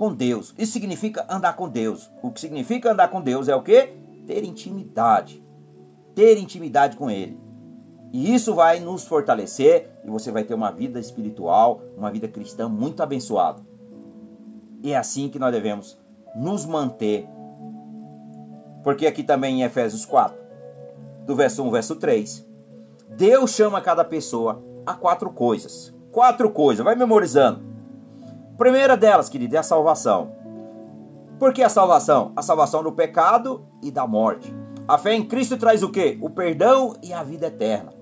com 0.03 0.13
Deus. 0.13 0.53
Isso 0.59 0.73
significa 0.73 1.25
andar 1.31 1.53
com 1.53 1.69
Deus. 1.69 2.11
O 2.21 2.33
que 2.33 2.41
significa 2.41 2.91
andar 2.91 3.07
com 3.07 3.21
Deus 3.21 3.47
é 3.47 3.55
o 3.55 3.63
que? 3.63 3.93
Ter 4.27 4.43
intimidade. 4.43 5.41
Ter 6.13 6.39
intimidade 6.39 6.97
com 6.97 7.09
Ele. 7.09 7.39
E 8.13 8.35
isso 8.35 8.53
vai 8.53 8.81
nos 8.81 9.07
fortalecer 9.07 9.89
e 10.05 10.11
você 10.11 10.33
vai 10.33 10.43
ter 10.43 10.55
uma 10.55 10.73
vida 10.73 10.99
espiritual, 10.99 11.81
uma 11.97 12.11
vida 12.11 12.27
cristã 12.27 12.69
muito 12.69 13.01
abençoada. 13.01 13.63
E 14.83 14.91
é 14.91 14.97
assim 14.97 15.29
que 15.29 15.39
nós 15.39 15.53
devemos 15.53 15.97
nos 16.35 16.67
manter. 16.67 17.29
Porque 18.83 19.07
aqui 19.07 19.23
também 19.23 19.61
em 19.61 19.63
Efésios 19.63 20.05
4, 20.05 20.37
do 21.25 21.37
verso 21.37 21.63
1 21.63 21.71
verso 21.71 21.95
3, 21.95 22.45
Deus 23.09 23.53
chama 23.53 23.81
cada 23.81 24.05
pessoa 24.05 24.61
a 24.85 24.95
quatro 24.95 25.31
coisas. 25.31 25.95
Quatro 26.11 26.51
coisas, 26.51 26.85
vai 26.85 26.97
memorizando 26.97 27.72
primeira 28.63 28.97
delas, 28.97 29.29
querido, 29.29 29.57
é 29.57 29.59
a 29.59 29.63
salvação. 29.65 30.37
Por 31.37 31.53
que 31.53 31.65
a 31.65 31.69
salvação? 31.69 32.31
A 32.37 32.43
salvação 32.43 32.81
do 32.81 32.93
pecado 32.93 33.67
e 33.83 33.91
da 33.91 34.07
morte. 34.07 34.55
A 34.87 34.97
fé 34.97 35.15
em 35.15 35.27
Cristo 35.27 35.57
traz 35.57 35.83
o 35.83 35.91
que? 35.91 36.17
O 36.23 36.31
perdão 36.31 36.95
e 37.03 37.13
a 37.13 37.25
vida 37.25 37.49
eterna. 37.49 37.93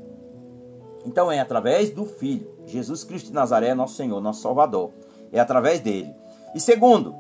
Então 1.07 1.33
é 1.33 1.41
através 1.41 1.89
do 1.89 2.05
Filho, 2.05 2.55
Jesus 2.67 3.05
Cristo 3.05 3.29
de 3.29 3.33
Nazaré, 3.33 3.73
nosso 3.73 3.95
Senhor, 3.95 4.21
nosso 4.21 4.43
Salvador. 4.43 4.91
É 5.33 5.41
através 5.41 5.81
dele. 5.81 6.15
E 6.55 6.61
segundo, 6.61 7.15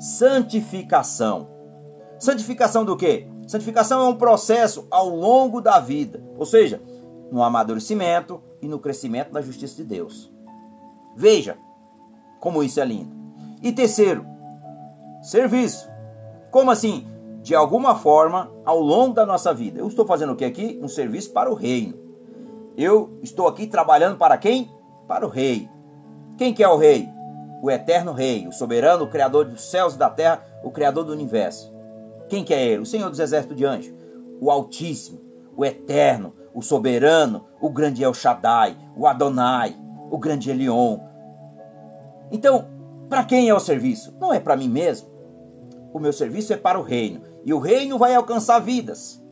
santificação. 0.00 1.46
Santificação 2.18 2.84
do 2.84 2.96
que? 2.96 3.28
Santificação 3.46 4.02
é 4.02 4.08
um 4.08 4.16
processo 4.16 4.88
ao 4.90 5.08
longo 5.08 5.60
da 5.60 5.78
vida, 5.78 6.20
ou 6.36 6.44
seja, 6.44 6.82
no 7.30 7.44
amadurecimento 7.44 8.42
e 8.60 8.66
no 8.66 8.80
crescimento 8.80 9.30
da 9.30 9.40
justiça 9.40 9.76
de 9.76 9.84
Deus. 9.84 10.32
Veja, 11.14 11.56
como 12.42 12.60
isso 12.64 12.80
é 12.80 12.84
lindo. 12.84 13.14
E 13.62 13.70
terceiro, 13.70 14.26
serviço. 15.22 15.88
Como 16.50 16.72
assim? 16.72 17.06
De 17.40 17.54
alguma 17.54 17.94
forma, 17.94 18.50
ao 18.64 18.80
longo 18.80 19.14
da 19.14 19.24
nossa 19.24 19.54
vida. 19.54 19.78
Eu 19.78 19.86
estou 19.86 20.04
fazendo 20.04 20.32
o 20.32 20.36
que 20.36 20.44
aqui? 20.44 20.76
Um 20.82 20.88
serviço 20.88 21.32
para 21.32 21.48
o 21.48 21.54
reino. 21.54 21.94
Eu 22.76 23.16
estou 23.22 23.46
aqui 23.46 23.68
trabalhando 23.68 24.18
para 24.18 24.36
quem? 24.36 24.68
Para 25.06 25.24
o 25.24 25.28
rei. 25.28 25.70
Quem 26.36 26.52
que 26.52 26.64
é 26.64 26.68
o 26.68 26.76
rei? 26.76 27.08
O 27.62 27.70
eterno 27.70 28.12
rei, 28.12 28.48
o 28.48 28.52
soberano, 28.52 29.04
o 29.04 29.08
criador 29.08 29.44
dos 29.44 29.62
céus 29.62 29.94
e 29.94 29.98
da 29.98 30.10
terra, 30.10 30.44
o 30.64 30.72
criador 30.72 31.04
do 31.04 31.12
universo. 31.12 31.72
Quem 32.28 32.42
que 32.42 32.52
é 32.52 32.66
ele? 32.66 32.82
O 32.82 32.86
Senhor 32.86 33.08
dos 33.08 33.20
exércitos 33.20 33.56
de 33.56 33.64
anjos, 33.64 33.94
o 34.40 34.50
Altíssimo, 34.50 35.20
o 35.56 35.64
eterno, 35.64 36.34
o 36.52 36.60
soberano, 36.60 37.44
o 37.60 37.70
grande 37.70 38.02
El 38.02 38.12
Shaddai, 38.12 38.76
o 38.96 39.06
Adonai, 39.06 39.76
o 40.10 40.18
grande 40.18 40.50
Elion, 40.50 41.11
então, 42.32 42.66
para 43.08 43.24
quem 43.24 43.48
é 43.48 43.54
o 43.54 43.60
serviço? 43.60 44.16
Não 44.18 44.32
é 44.32 44.40
para 44.40 44.56
mim 44.56 44.68
mesmo. 44.68 45.08
O 45.92 45.98
meu 45.98 46.12
serviço 46.12 46.52
é 46.52 46.56
para 46.56 46.80
o 46.80 46.82
reino. 46.82 47.20
E 47.44 47.52
o 47.52 47.58
reino 47.58 47.98
vai 47.98 48.14
alcançar 48.14 48.58
vidas. 48.58 49.22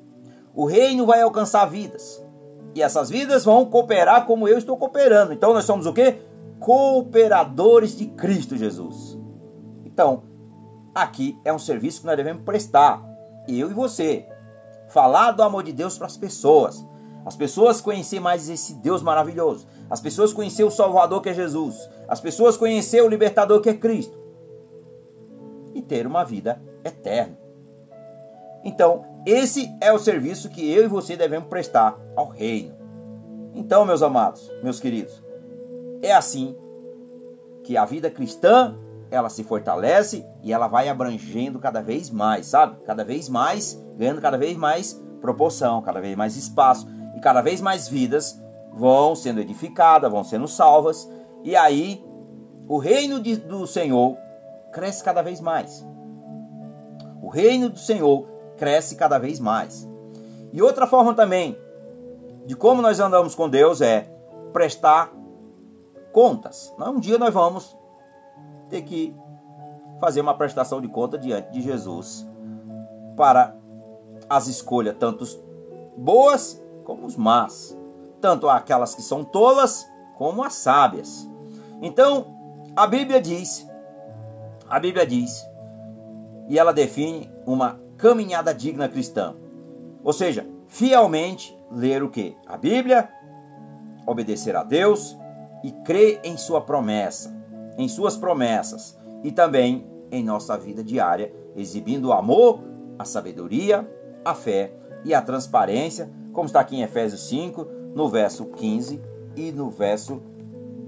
O 0.54 0.66
reino 0.66 1.06
vai 1.06 1.22
alcançar 1.22 1.64
vidas. 1.64 2.22
E 2.74 2.82
essas 2.82 3.08
vidas 3.08 3.44
vão 3.44 3.64
cooperar 3.64 4.26
como 4.26 4.46
eu 4.46 4.58
estou 4.58 4.76
cooperando. 4.76 5.32
Então 5.32 5.54
nós 5.54 5.64
somos 5.64 5.86
o 5.86 5.92
quê? 5.94 6.18
Cooperadores 6.58 7.96
de 7.96 8.06
Cristo 8.06 8.56
Jesus. 8.56 9.18
Então, 9.84 10.24
aqui 10.94 11.38
é 11.42 11.52
um 11.52 11.58
serviço 11.58 12.00
que 12.00 12.06
nós 12.06 12.16
devemos 12.16 12.42
prestar. 12.42 13.02
Eu 13.48 13.70
e 13.70 13.74
você. 13.74 14.28
Falar 14.88 15.32
do 15.32 15.42
amor 15.42 15.62
de 15.62 15.72
Deus 15.72 15.96
para 15.96 16.06
as 16.06 16.18
pessoas. 16.18 16.84
As 17.24 17.36
pessoas 17.36 17.80
conhecer 17.80 18.20
mais 18.20 18.48
esse 18.48 18.74
Deus 18.74 19.02
maravilhoso. 19.02 19.66
As 19.88 20.00
pessoas 20.00 20.32
conhecer 20.32 20.64
o 20.64 20.70
Salvador 20.70 21.22
que 21.22 21.30
é 21.30 21.34
Jesus. 21.34 21.88
As 22.10 22.20
pessoas 22.20 22.56
conhecer 22.56 23.00
o 23.02 23.08
Libertador 23.08 23.60
que 23.60 23.70
é 23.70 23.74
Cristo. 23.74 24.18
E 25.72 25.80
ter 25.80 26.08
uma 26.08 26.24
vida 26.24 26.60
eterna. 26.84 27.38
Então, 28.64 29.04
esse 29.24 29.72
é 29.80 29.92
o 29.92 29.98
serviço 29.98 30.50
que 30.50 30.68
eu 30.72 30.84
e 30.84 30.88
você 30.88 31.16
devemos 31.16 31.48
prestar 31.48 31.96
ao 32.16 32.26
reino. 32.26 32.74
Então, 33.54 33.86
meus 33.86 34.02
amados, 34.02 34.50
meus 34.60 34.80
queridos, 34.80 35.22
é 36.02 36.12
assim 36.12 36.56
que 37.62 37.76
a 37.76 37.84
vida 37.84 38.10
cristã 38.10 38.76
ela 39.08 39.28
se 39.28 39.44
fortalece 39.44 40.26
e 40.42 40.52
ela 40.52 40.66
vai 40.66 40.88
abrangendo 40.88 41.60
cada 41.60 41.80
vez 41.80 42.10
mais, 42.10 42.46
sabe? 42.46 42.82
Cada 42.84 43.04
vez 43.04 43.28
mais, 43.28 43.80
ganhando 43.96 44.20
cada 44.20 44.36
vez 44.36 44.56
mais 44.56 45.00
proporção, 45.20 45.80
cada 45.80 46.00
vez 46.00 46.16
mais 46.16 46.36
espaço 46.36 46.88
e 47.16 47.20
cada 47.20 47.40
vez 47.40 47.60
mais 47.60 47.88
vidas 47.88 48.40
vão 48.72 49.14
sendo 49.14 49.40
edificadas, 49.40 50.10
vão 50.10 50.24
sendo 50.24 50.48
salvas, 50.48 51.08
e 51.42 51.56
aí 51.56 52.04
o 52.68 52.78
reino 52.78 53.20
de, 53.20 53.36
do 53.36 53.66
Senhor 53.66 54.16
cresce 54.72 55.02
cada 55.02 55.22
vez 55.22 55.40
mais. 55.40 55.86
O 57.22 57.28
reino 57.28 57.68
do 57.68 57.78
Senhor 57.78 58.26
cresce 58.56 58.96
cada 58.96 59.18
vez 59.18 59.40
mais. 59.40 59.88
E 60.52 60.62
outra 60.62 60.86
forma 60.86 61.14
também 61.14 61.58
de 62.46 62.56
como 62.56 62.82
nós 62.82 63.00
andamos 63.00 63.34
com 63.34 63.48
Deus 63.48 63.80
é 63.80 64.10
prestar 64.52 65.12
contas. 66.12 66.74
Um 66.78 66.98
dia 66.98 67.18
nós 67.18 67.32
vamos 67.32 67.76
ter 68.68 68.82
que 68.82 69.14
fazer 70.00 70.20
uma 70.20 70.34
prestação 70.34 70.80
de 70.80 70.88
conta 70.88 71.18
diante 71.18 71.52
de 71.52 71.60
Jesus 71.60 72.26
para 73.16 73.54
as 74.28 74.46
escolhas, 74.46 74.96
tanto 74.98 75.24
boas 75.96 76.62
como 76.84 77.06
os 77.06 77.16
más, 77.16 77.76
tanto 78.20 78.48
aquelas 78.48 78.94
que 78.94 79.02
são 79.02 79.22
tolas 79.22 79.86
como 80.16 80.42
as 80.42 80.54
sábias. 80.54 81.29
Então, 81.82 82.26
a 82.76 82.86
Bíblia 82.86 83.20
diz, 83.20 83.68
a 84.68 84.78
Bíblia 84.78 85.06
diz, 85.06 85.44
e 86.48 86.58
ela 86.58 86.72
define 86.72 87.30
uma 87.46 87.80
caminhada 87.96 88.52
digna 88.54 88.88
cristã. 88.88 89.34
Ou 90.02 90.12
seja, 90.12 90.46
fielmente 90.68 91.56
ler 91.70 92.02
o 92.02 92.10
que? 92.10 92.36
A 92.46 92.56
Bíblia, 92.56 93.08
obedecer 94.06 94.56
a 94.56 94.64
Deus 94.64 95.16
e 95.62 95.70
crer 95.70 96.20
em 96.24 96.36
sua 96.36 96.60
promessa. 96.60 97.38
em 97.78 97.88
suas 97.88 98.16
promessas 98.16 98.98
e 99.24 99.32
também 99.32 99.86
em 100.10 100.22
nossa 100.22 100.56
vida 100.58 100.84
diária, 100.84 101.32
exibindo 101.56 102.08
o 102.08 102.12
amor, 102.12 102.60
a 102.98 103.04
sabedoria, 103.04 103.88
a 104.24 104.34
fé 104.34 104.72
e 105.04 105.14
a 105.14 105.22
transparência, 105.22 106.10
como 106.32 106.46
está 106.46 106.60
aqui 106.60 106.76
em 106.76 106.82
Efésios 106.82 107.26
5, 107.28 107.66
no 107.94 108.08
verso 108.08 108.44
15 108.46 109.00
e 109.34 109.50
no 109.52 109.70
verso 109.70 110.20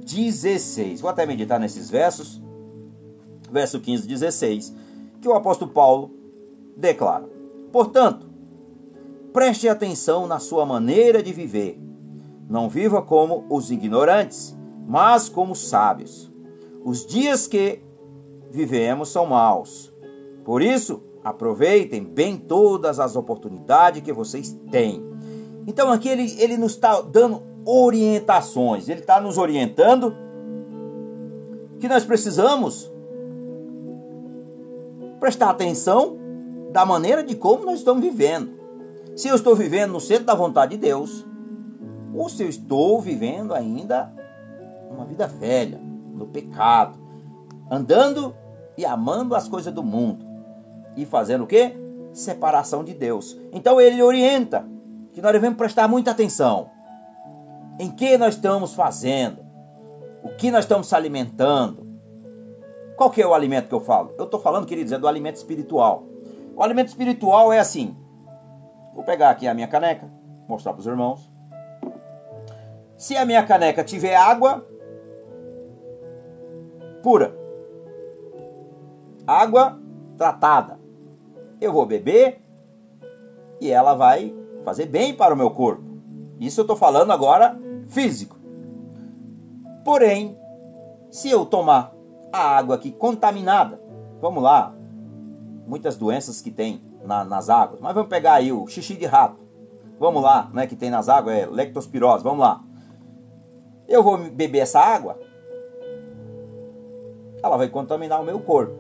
16. 0.05 1.01
Vou 1.01 1.11
até 1.11 1.25
meditar 1.27 1.59
nesses 1.59 1.91
versos, 1.91 2.43
verso 3.51 3.81
15 3.81 4.05
e 4.05 4.09
16, 4.09 4.75
que 5.21 5.29
o 5.29 5.35
apóstolo 5.35 5.71
Paulo 5.71 6.11
declara: 6.77 7.29
Portanto, 7.71 8.27
preste 9.33 9.69
atenção 9.69 10.27
na 10.27 10.39
sua 10.39 10.67
maneira 10.67 11.23
de 11.23 11.33
viver. 11.33 11.81
Não 12.49 12.69
viva 12.69 13.01
como 13.01 13.47
os 13.49 13.71
ignorantes, 13.71 14.57
mas 14.87 15.29
como 15.29 15.55
sábios. 15.55 16.31
Os 16.85 17.07
dias 17.07 17.47
que 17.47 17.81
vivemos 18.51 19.09
são 19.09 19.27
maus. 19.27 19.93
Por 20.45 20.61
isso, 20.61 21.03
aproveitem 21.25 22.05
bem 22.05 22.37
todas 22.37 22.99
as 22.99 23.17
oportunidades 23.17 24.03
que 24.03 24.13
vocês 24.13 24.59
têm. 24.71 25.03
Então 25.67 25.91
aqui 25.91 26.09
ele, 26.09 26.35
ele 26.39 26.57
nos 26.57 26.73
está 26.73 27.01
dando 27.01 27.43
orientações, 27.65 28.89
ele 28.89 29.01
está 29.01 29.21
nos 29.21 29.39
orientando 29.39 30.15
que 31.79 31.89
nós 31.89 32.05
precisamos 32.05 32.93
prestar 35.21 35.51
atenção 35.51 36.17
da 36.73 36.85
maneira 36.85 37.23
de 37.23 37.35
como 37.35 37.65
nós 37.65 37.79
estamos 37.79 38.03
vivendo. 38.03 38.61
Se 39.15 39.29
eu 39.29 39.35
estou 39.35 39.55
vivendo 39.55 39.93
no 39.93 40.01
centro 40.01 40.25
da 40.25 40.35
vontade 40.35 40.73
de 40.73 40.79
Deus, 40.79 41.27
ou 42.15 42.29
se 42.29 42.43
eu 42.43 42.49
estou 42.49 43.01
vivendo 43.01 43.55
ainda 43.55 44.13
uma 44.91 45.05
vida 45.05 45.27
velha, 45.27 45.81
no 46.15 46.27
pecado, 46.27 46.99
andando 47.71 48.35
e 48.77 48.85
amando 48.85 49.35
as 49.35 49.49
coisas 49.49 49.73
do 49.73 49.83
mundo 49.83 50.25
e 50.97 51.05
fazendo 51.05 51.45
o 51.45 51.47
quê? 51.47 51.75
Separação 52.13 52.85
de 52.85 52.95
Deus. 52.95 53.39
Então 53.53 53.81
ele 53.81 54.03
orienta 54.03 54.67
que 55.13 55.21
nós 55.21 55.33
devemos 55.33 55.57
prestar 55.57 55.89
muita 55.89 56.11
atenção 56.11 56.71
em 57.79 57.91
que 57.91 58.17
nós 58.19 58.35
estamos 58.35 58.75
fazendo, 58.75 59.45
o 60.23 60.31
que 60.31 60.51
nós 60.51 60.65
estamos 60.65 60.87
se 60.87 60.95
alimentando. 60.95 61.91
Qual 62.97 63.11
que 63.11 63.21
é 63.21 63.27
o 63.27 63.35
alimento 63.35 63.69
que 63.69 63.75
eu 63.75 63.81
falo? 63.81 64.13
Eu 64.19 64.27
estou 64.27 64.39
falando, 64.39 64.67
queridos, 64.67 64.93
é 64.93 64.99
do 64.99 65.09
alimento 65.09 65.37
espiritual. 65.37 66.05
O 66.55 66.63
alimento 66.63 66.89
espiritual 66.89 67.53
é 67.53 67.59
assim. 67.59 67.97
Vou 68.95 69.03
pegar 69.03 69.31
aqui 69.31 69.49
a 69.49 69.55
minha 69.55 69.67
caneca, 69.67 70.09
mostrar 70.47 70.73
para 70.73 70.81
os 70.81 70.87
irmãos. 70.87 71.31
Se 72.97 73.17
a 73.17 73.25
minha 73.25 73.45
caneca 73.45 73.83
tiver 73.83 74.15
água 74.15 74.65
pura, 77.03 77.37
água 79.27 79.81
tratada, 80.17 80.79
eu 81.61 81.73
vou 81.73 81.87
beber 81.87 82.41
e 83.61 83.71
ela 83.71 83.95
vai 83.95 84.35
fazer 84.65 84.87
bem 84.87 85.15
para 85.15 85.35
o 85.35 85.37
meu 85.37 85.51
corpo. 85.51 85.92
Isso 86.47 86.61
eu 86.61 86.63
estou 86.63 86.77
falando 86.77 87.13
agora 87.13 87.57
físico. 87.87 88.37
Porém, 89.85 90.37
se 91.09 91.31
eu 91.31 91.47
tomar 91.47 91.95
a 92.33 92.57
água 92.57 92.75
aqui 92.75 92.91
contaminada, 92.91 93.81
vamos 94.21 94.43
lá, 94.43 94.75
muitas 95.67 95.97
doenças 95.97 96.41
que 96.41 96.51
tem 96.51 96.83
na, 97.05 97.25
nas 97.25 97.49
águas, 97.49 97.81
mas 97.81 97.95
vamos 97.95 98.09
pegar 98.09 98.35
aí 98.35 98.51
o 98.51 98.67
xixi 98.67 98.95
de 98.95 99.07
rato, 99.07 99.39
vamos 100.01 100.21
lá, 100.21 100.51
né, 100.53 100.67
que 100.67 100.75
tem 100.75 100.91
nas 100.91 101.09
águas, 101.09 101.37
é 101.37 101.47
lectospirose, 101.47 102.25
vamos 102.25 102.41
lá. 102.41 102.61
Eu 103.87 104.03
vou 104.03 104.19
beber 104.19 104.61
essa 104.61 104.81
água, 104.81 105.19
ela 107.41 107.57
vai 107.57 107.69
contaminar 107.69 108.21
o 108.21 108.25
meu 108.25 108.41
corpo. 108.41 108.75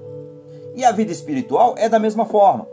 E 0.74 0.84
a 0.84 0.90
vida 0.90 1.12
espiritual 1.12 1.74
é 1.78 1.88
da 1.88 1.98
mesma 1.98 2.24
forma. 2.24 2.66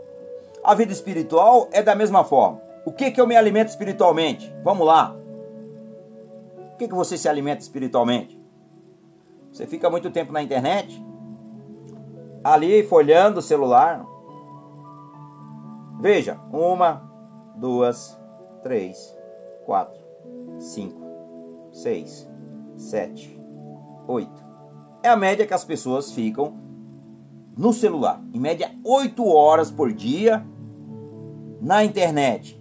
A 0.64 0.74
vida 0.74 0.92
espiritual 0.92 1.68
é 1.70 1.80
da 1.80 1.94
mesma 1.94 2.24
forma. 2.24 2.69
O 2.84 2.92
que 2.92 3.10
que 3.10 3.20
eu 3.20 3.26
me 3.26 3.36
alimento 3.36 3.68
espiritualmente? 3.68 4.54
Vamos 4.64 4.86
lá. 4.86 5.14
O 6.72 6.76
que 6.78 6.88
que 6.88 6.94
você 6.94 7.18
se 7.18 7.28
alimenta 7.28 7.60
espiritualmente? 7.60 8.40
Você 9.52 9.66
fica 9.66 9.90
muito 9.90 10.10
tempo 10.10 10.32
na 10.32 10.42
internet, 10.42 11.04
ali 12.42 12.82
folhando 12.84 13.40
o 13.40 13.42
celular. 13.42 14.06
Veja, 16.00 16.40
uma, 16.50 17.02
duas, 17.56 18.18
três, 18.62 19.14
quatro, 19.66 20.00
cinco, 20.58 21.02
seis, 21.70 22.30
sete, 22.76 23.38
oito. 24.08 24.42
É 25.02 25.08
a 25.08 25.16
média 25.16 25.46
que 25.46 25.54
as 25.54 25.64
pessoas 25.64 26.12
ficam 26.12 26.54
no 27.58 27.72
celular. 27.72 28.22
Em 28.32 28.40
média, 28.40 28.70
oito 28.84 29.26
horas 29.26 29.70
por 29.70 29.92
dia 29.92 30.46
na 31.60 31.84
internet 31.84 32.59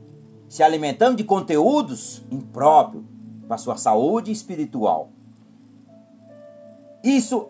se 0.50 0.64
alimentando 0.64 1.16
de 1.16 1.24
conteúdos 1.24 2.26
impróprios 2.32 3.06
para 3.48 3.58
sua 3.58 3.78
saúde 3.78 4.32
espiritual. 4.32 5.10
Isso 7.04 7.48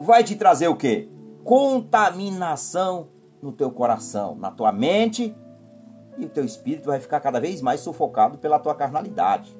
vai 0.00 0.24
te 0.24 0.34
trazer 0.34 0.68
o 0.68 0.76
quê? 0.76 1.08
Contaminação 1.44 3.08
no 3.40 3.52
teu 3.52 3.70
coração, 3.70 4.34
na 4.34 4.50
tua 4.50 4.72
mente, 4.72 5.34
e 6.18 6.24
o 6.24 6.28
teu 6.28 6.44
espírito 6.44 6.86
vai 6.86 6.98
ficar 6.98 7.20
cada 7.20 7.38
vez 7.38 7.62
mais 7.62 7.80
sufocado 7.80 8.38
pela 8.38 8.58
tua 8.58 8.74
carnalidade. 8.74 9.56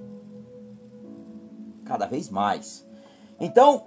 Cada 1.85 2.07
vez 2.07 2.29
mais. 2.29 2.87
Então, 3.39 3.85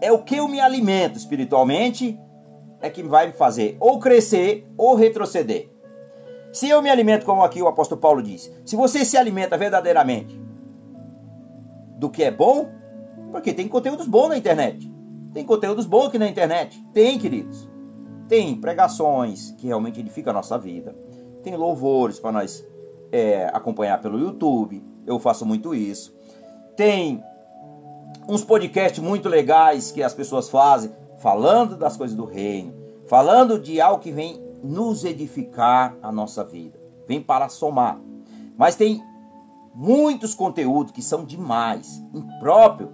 é 0.00 0.12
o 0.12 0.22
que 0.22 0.36
eu 0.36 0.46
me 0.46 0.60
alimento 0.60 1.16
espiritualmente 1.16 2.20
é 2.80 2.90
que 2.90 3.02
vai 3.02 3.28
me 3.28 3.32
fazer 3.32 3.76
ou 3.80 3.98
crescer 3.98 4.70
ou 4.76 4.94
retroceder. 4.94 5.77
Se 6.52 6.68
eu 6.68 6.80
me 6.80 6.90
alimento, 6.90 7.26
como 7.26 7.42
aqui 7.42 7.62
o 7.62 7.68
apóstolo 7.68 8.00
Paulo 8.00 8.22
diz, 8.22 8.50
se 8.64 8.74
você 8.74 9.04
se 9.04 9.16
alimenta 9.16 9.56
verdadeiramente 9.56 10.40
do 11.98 12.08
que 12.08 12.22
é 12.22 12.30
bom, 12.30 12.68
porque 13.30 13.52
tem 13.52 13.68
conteúdos 13.68 14.06
bons 14.06 14.28
na 14.28 14.38
internet. 14.38 14.90
Tem 15.32 15.44
conteúdos 15.44 15.84
bons 15.84 16.06
aqui 16.06 16.18
na 16.18 16.28
internet. 16.28 16.82
Tem, 16.92 17.18
queridos. 17.18 17.68
Tem 18.28 18.54
pregações 18.54 19.52
que 19.52 19.66
realmente 19.66 20.00
edificam 20.00 20.30
a 20.30 20.34
nossa 20.34 20.58
vida. 20.58 20.96
Tem 21.42 21.56
louvores 21.56 22.18
para 22.18 22.32
nós 22.32 22.64
é, 23.12 23.50
acompanhar 23.52 24.00
pelo 24.00 24.18
YouTube. 24.18 24.82
Eu 25.06 25.18
faço 25.18 25.44
muito 25.44 25.74
isso. 25.74 26.16
Tem 26.76 27.22
uns 28.28 28.44
podcasts 28.44 29.02
muito 29.02 29.28
legais 29.28 29.90
que 29.90 30.02
as 30.02 30.14
pessoas 30.14 30.48
fazem, 30.48 30.92
falando 31.18 31.76
das 31.76 31.96
coisas 31.96 32.16
do 32.16 32.24
reino, 32.24 32.74
falando 33.06 33.58
de 33.58 33.80
algo 33.80 34.02
que 34.02 34.12
vem 34.12 34.47
nos 34.62 35.04
edificar 35.04 35.96
a 36.02 36.10
nossa 36.10 36.44
vida, 36.44 36.78
vem 37.06 37.22
para 37.22 37.48
somar. 37.48 38.00
Mas 38.56 38.74
tem 38.74 39.02
muitos 39.74 40.34
conteúdos 40.34 40.92
que 40.92 41.02
são 41.02 41.24
demais, 41.24 42.04
impróprio 42.12 42.92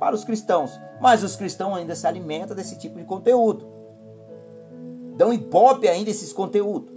para 0.00 0.14
os 0.14 0.24
cristãos. 0.24 0.78
Mas 1.00 1.22
os 1.22 1.36
cristãos 1.36 1.76
ainda 1.76 1.94
se 1.94 2.06
alimentam 2.06 2.56
desse 2.56 2.78
tipo 2.78 2.98
de 2.98 3.04
conteúdo. 3.04 3.66
Dão 5.16 5.32
ibope 5.32 5.86
ainda 5.86 6.10
esses 6.10 6.32
conteúdos. 6.32 6.92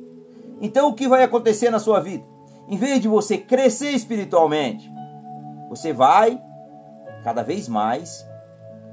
Então 0.59 0.89
o 0.89 0.93
que 0.93 1.07
vai 1.07 1.23
acontecer 1.23 1.69
na 1.69 1.79
sua 1.79 1.99
vida? 1.99 2.23
Em 2.67 2.77
vez 2.77 2.99
de 2.99 3.07
você 3.07 3.37
crescer 3.37 3.91
espiritualmente, 3.91 4.91
você 5.69 5.93
vai 5.93 6.41
cada 7.23 7.43
vez 7.43 7.67
mais 7.67 8.27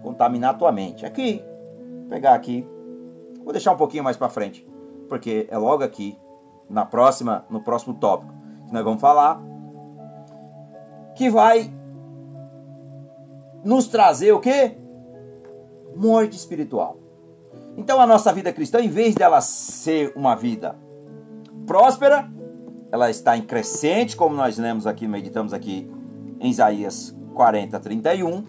contaminar 0.02 0.50
a 0.50 0.58
tua 0.58 0.70
mente. 0.70 1.06
Aqui, 1.06 1.42
vou 2.00 2.08
pegar 2.10 2.34
aqui, 2.34 2.68
vou 3.42 3.52
deixar 3.52 3.72
um 3.72 3.76
pouquinho 3.76 4.04
mais 4.04 4.16
para 4.16 4.28
frente 4.28 4.73
porque 5.14 5.46
é 5.48 5.57
logo 5.57 5.85
aqui 5.85 6.18
na 6.68 6.85
próxima, 6.85 7.44
no 7.48 7.62
próximo 7.62 7.94
tópico 7.94 8.35
que 8.66 8.72
nós 8.72 8.83
vamos 8.83 9.00
falar, 9.00 9.40
que 11.14 11.31
vai 11.31 11.72
nos 13.62 13.87
trazer 13.87 14.33
o 14.33 14.40
que? 14.40 14.77
Morte 15.94 16.37
espiritual. 16.37 16.96
Então 17.77 18.00
a 18.00 18.07
nossa 18.09 18.33
vida 18.33 18.53
cristã, 18.53 18.81
em 18.81 18.88
vez 18.88 19.14
dela 19.14 19.40
ser 19.40 20.12
uma 20.16 20.35
vida 20.35 20.77
próspera, 21.64 22.29
ela 22.90 23.09
está 23.09 23.37
em 23.37 23.42
crescente, 23.42 24.16
como 24.16 24.35
nós 24.35 24.59
lemos 24.59 24.85
aqui, 24.85 25.07
meditamos 25.07 25.55
aqui 25.55 25.88
em 26.40 26.50
Isaías 26.50 27.16
40, 27.35 27.79
31. 27.79 28.44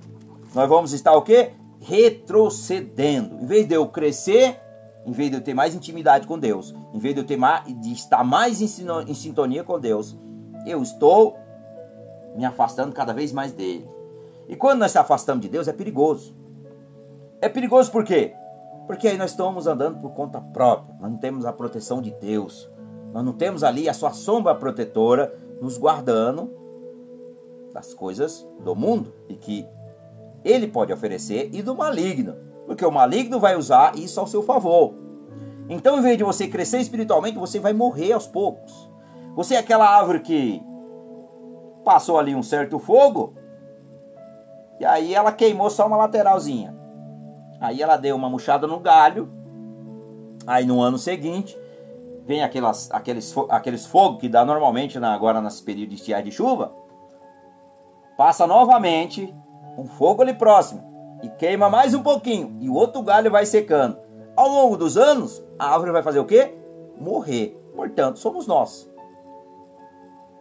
Nós 0.56 0.68
vamos 0.68 0.94
estar 0.94 1.14
o 1.14 1.22
que? 1.22 1.52
Retrocedendo. 1.80 3.36
Em 3.36 3.46
vez 3.46 3.68
de 3.68 3.76
eu 3.76 3.88
crescer, 3.88 4.60
em 5.06 5.12
vez 5.12 5.30
de 5.30 5.38
eu 5.38 5.42
ter 5.42 5.54
mais 5.54 5.76
intimidade 5.76 6.28
com 6.28 6.38
Deus, 6.38 6.74
em 6.94 7.00
vez 7.00 7.14
de 7.14 7.22
eu 7.22 7.26
ter 7.26 7.38
mais, 7.38 7.64
de 7.80 7.94
estar 7.94 8.24
mais 8.24 8.62
em, 8.62 8.68
em 9.08 9.14
sintonia 9.14 9.64
com 9.64 9.80
Deus, 9.80 10.18
eu 10.66 10.82
estou 10.82 11.38
me 12.36 12.44
afastando 12.44 12.92
cada 12.92 13.14
vez 13.14 13.32
mais 13.32 13.52
dele. 13.52 13.88
E 14.48 14.56
quando 14.56 14.80
nós 14.80 14.92
se 14.92 14.98
afastamos 14.98 15.42
de 15.42 15.50
Deus 15.50 15.68
é 15.68 15.74
perigoso. 15.74 16.36
É 17.42 17.48
perigoso 17.48 17.92
por 17.92 18.04
quê? 18.04 18.34
Porque 18.88 19.08
aí 19.08 19.18
nós 19.18 19.32
estamos 19.32 19.68
andando 19.68 20.00
por 20.00 20.12
conta 20.12 20.40
própria. 20.40 20.96
Nós 21.00 21.12
não 21.12 21.18
temos 21.18 21.46
a 21.46 21.54
proteção 21.54 22.02
de 22.02 22.12
Deus. 22.12 22.70
Nós 23.14 23.24
não 23.24 23.34
temos 23.34 23.64
ali 23.64 23.88
a 23.88 23.94
sua 23.94 24.12
sombra 24.12 24.54
protetora 24.54 25.34
nos 25.62 25.78
guardando 25.78 26.52
das 27.74 27.94
coisas 27.94 28.48
do 28.64 28.76
mundo 28.76 29.14
e 29.28 29.36
que 29.36 29.68
ele 30.44 30.68
pode 30.68 30.94
oferecer 30.94 31.50
e 31.52 31.62
do 31.62 31.76
maligno. 31.76 32.36
Porque 32.66 32.86
o 32.86 32.92
maligno 32.92 33.40
vai 33.40 33.56
usar 33.56 33.96
isso 33.98 34.20
ao 34.20 34.28
seu 34.28 34.42
favor. 34.42 34.94
Então, 35.70 35.98
em 35.98 36.02
vez 36.02 36.18
de 36.18 36.24
você 36.24 36.48
crescer 36.48 36.80
espiritualmente, 36.80 37.38
você 37.38 37.60
vai 37.60 37.74
morrer 37.74 38.14
aos 38.14 38.28
poucos. 38.28 38.90
Você 39.36 39.56
é 39.56 39.60
aquela 39.60 39.88
árvore 39.88 40.20
que 40.20 40.62
passou 41.84 42.18
ali 42.18 42.36
um 42.36 42.44
certo 42.44 42.80
fogo, 42.80 43.34
e 44.80 44.86
aí 44.86 45.14
ela 45.14 45.32
queimou 45.32 45.70
só 45.70 45.88
uma 45.88 45.98
lateralzinha. 45.98 46.76
Aí 47.60 47.82
ela 47.82 47.98
deu 47.98 48.16
uma 48.16 48.30
murchada 48.30 48.68
no 48.68 48.80
galho. 48.80 49.30
Aí 50.46 50.66
no 50.66 50.82
ano 50.82 50.98
seguinte, 50.98 51.58
vem 52.26 52.44
aquelas, 52.44 52.92
aqueles, 52.92 53.34
aqueles 53.50 53.86
fogos 53.86 54.20
que 54.20 54.30
dá 54.30 54.44
normalmente 54.44 55.00
na, 55.00 55.14
agora 55.14 55.42
nesse 55.42 55.64
período 55.64 55.90
de 55.90 55.96
estiagem 55.96 56.26
de 56.26 56.32
chuva. 56.32 56.74
Passa 58.18 58.46
novamente 58.46 59.34
um 59.78 59.86
fogo 59.86 60.22
ali 60.22 60.34
próximo 60.34 60.95
e 61.26 61.30
queima 61.30 61.72
mais 61.72 61.96
um 61.96 62.04
pouquinho 62.04 62.56
e 62.60 62.70
o 62.70 62.76
outro 62.76 63.02
galho 63.02 63.32
vai 63.32 63.48
secando. 63.48 63.98
Ao 64.36 64.48
longo 64.48 64.78
dos 64.78 64.96
anos, 64.96 65.44
a 65.58 65.74
árvore 65.74 65.92
vai 65.92 66.04
fazer 66.04 66.20
o 66.20 66.26
quê? 66.26 66.54
Morrer. 67.00 67.60
Portanto, 67.76 68.20
somos 68.20 68.46
nós. 68.46 68.88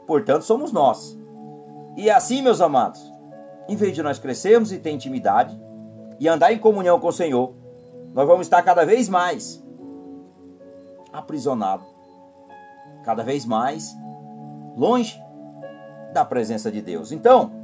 Portanto, 0.07 0.43
somos 0.43 0.73
nós. 0.73 1.19
E 1.97 2.11
assim, 2.11 2.43
meus 2.43 2.61
amados, 2.61 3.01
em 3.67 3.77
vez 3.77 3.95
de 3.95 4.03
nós 4.03 4.19
crescermos 4.19 4.73
e 4.73 4.79
ter 4.79 4.91
intimidade 4.91 5.59
e 6.21 6.29
andar 6.29 6.53
em 6.53 6.59
comunhão 6.59 7.01
com 7.01 7.09
o 7.09 7.13
Senhor, 7.13 7.55
nós 8.13 8.27
vamos 8.27 8.47
estar 8.47 8.63
cada 8.63 8.85
vez 8.85 9.09
mais 9.09 9.65
aprisionado, 11.13 11.85
cada 13.05 13.23
vez 13.23 13.47
mais 13.47 13.97
longe 14.77 15.19
da 16.13 16.27
presença 16.27 16.71
de 16.71 16.83
Deus. 16.83 17.11
Então, 17.11 17.64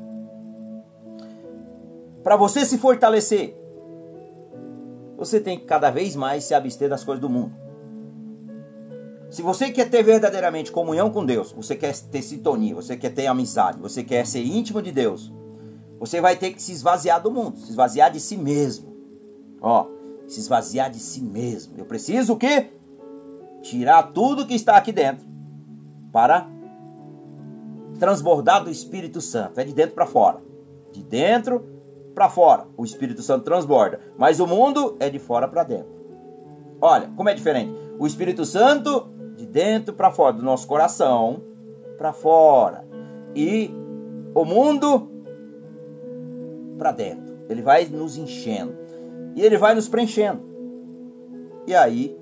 para 2.22 2.36
você 2.36 2.64
se 2.64 2.78
fortalecer, 2.78 3.56
você 5.16 5.40
tem 5.40 5.58
que 5.58 5.64
cada 5.64 5.90
vez 5.90 6.16
mais 6.16 6.44
se 6.44 6.54
abster 6.54 6.88
das 6.88 7.04
coisas 7.04 7.20
do 7.20 7.28
mundo. 7.28 7.54
Se 9.30 9.42
você 9.42 9.70
quer 9.70 9.88
ter 9.88 10.02
verdadeiramente 10.02 10.72
comunhão 10.72 11.10
com 11.10 11.24
Deus, 11.24 11.52
você 11.52 11.76
quer 11.76 11.96
ter 11.96 12.22
sintonia, 12.22 12.74
você 12.74 12.96
quer 12.96 13.10
ter 13.10 13.26
amizade, 13.26 13.78
você 13.78 14.02
quer 14.02 14.26
ser 14.26 14.42
íntimo 14.42 14.82
de 14.82 14.90
Deus, 14.90 15.32
você 16.00 16.20
vai 16.20 16.36
ter 16.36 16.52
que 16.52 16.62
se 16.62 16.72
esvaziar 16.72 17.22
do 17.22 17.30
mundo, 17.30 17.58
se 17.58 17.70
esvaziar 17.70 18.10
de 18.10 18.18
si 18.18 18.36
mesmo. 18.36 18.90
Ó, 19.60 19.86
se 20.26 20.40
esvaziar 20.40 20.90
de 20.90 20.98
si 20.98 21.20
mesmo. 21.20 21.74
Eu 21.76 21.84
preciso 21.84 22.32
o 22.32 22.36
quê? 22.36 22.70
Tirar 23.62 24.04
tudo 24.14 24.46
que 24.46 24.54
está 24.54 24.76
aqui 24.76 24.90
dentro 24.90 25.26
para 26.10 26.48
transbordar 27.98 28.64
do 28.64 28.70
Espírito 28.70 29.20
Santo. 29.20 29.60
É 29.60 29.64
de 29.64 29.74
dentro 29.74 29.94
para 29.94 30.06
fora. 30.06 30.42
De 30.92 31.02
dentro 31.02 31.79
para 32.14 32.28
fora. 32.28 32.66
O 32.76 32.84
Espírito 32.84 33.22
Santo 33.22 33.44
transborda. 33.44 34.00
Mas 34.18 34.40
o 34.40 34.46
mundo 34.46 34.96
é 35.00 35.08
de 35.08 35.18
fora 35.18 35.48
para 35.48 35.64
dentro. 35.64 36.00
Olha, 36.80 37.10
como 37.16 37.28
é 37.28 37.34
diferente. 37.34 37.72
O 37.98 38.06
Espírito 38.06 38.44
Santo 38.44 39.08
de 39.36 39.46
dentro 39.46 39.94
para 39.94 40.10
fora, 40.10 40.34
do 40.34 40.42
nosso 40.42 40.66
coração 40.66 41.42
para 41.96 42.12
fora. 42.12 42.86
E 43.34 43.70
o 44.34 44.44
mundo 44.44 45.10
para 46.78 46.92
dentro. 46.92 47.38
Ele 47.48 47.62
vai 47.62 47.84
nos 47.86 48.16
enchendo. 48.16 48.74
E 49.34 49.42
ele 49.42 49.58
vai 49.58 49.74
nos 49.74 49.88
preenchendo. 49.88 50.42
E 51.66 51.74
aí 51.74 52.16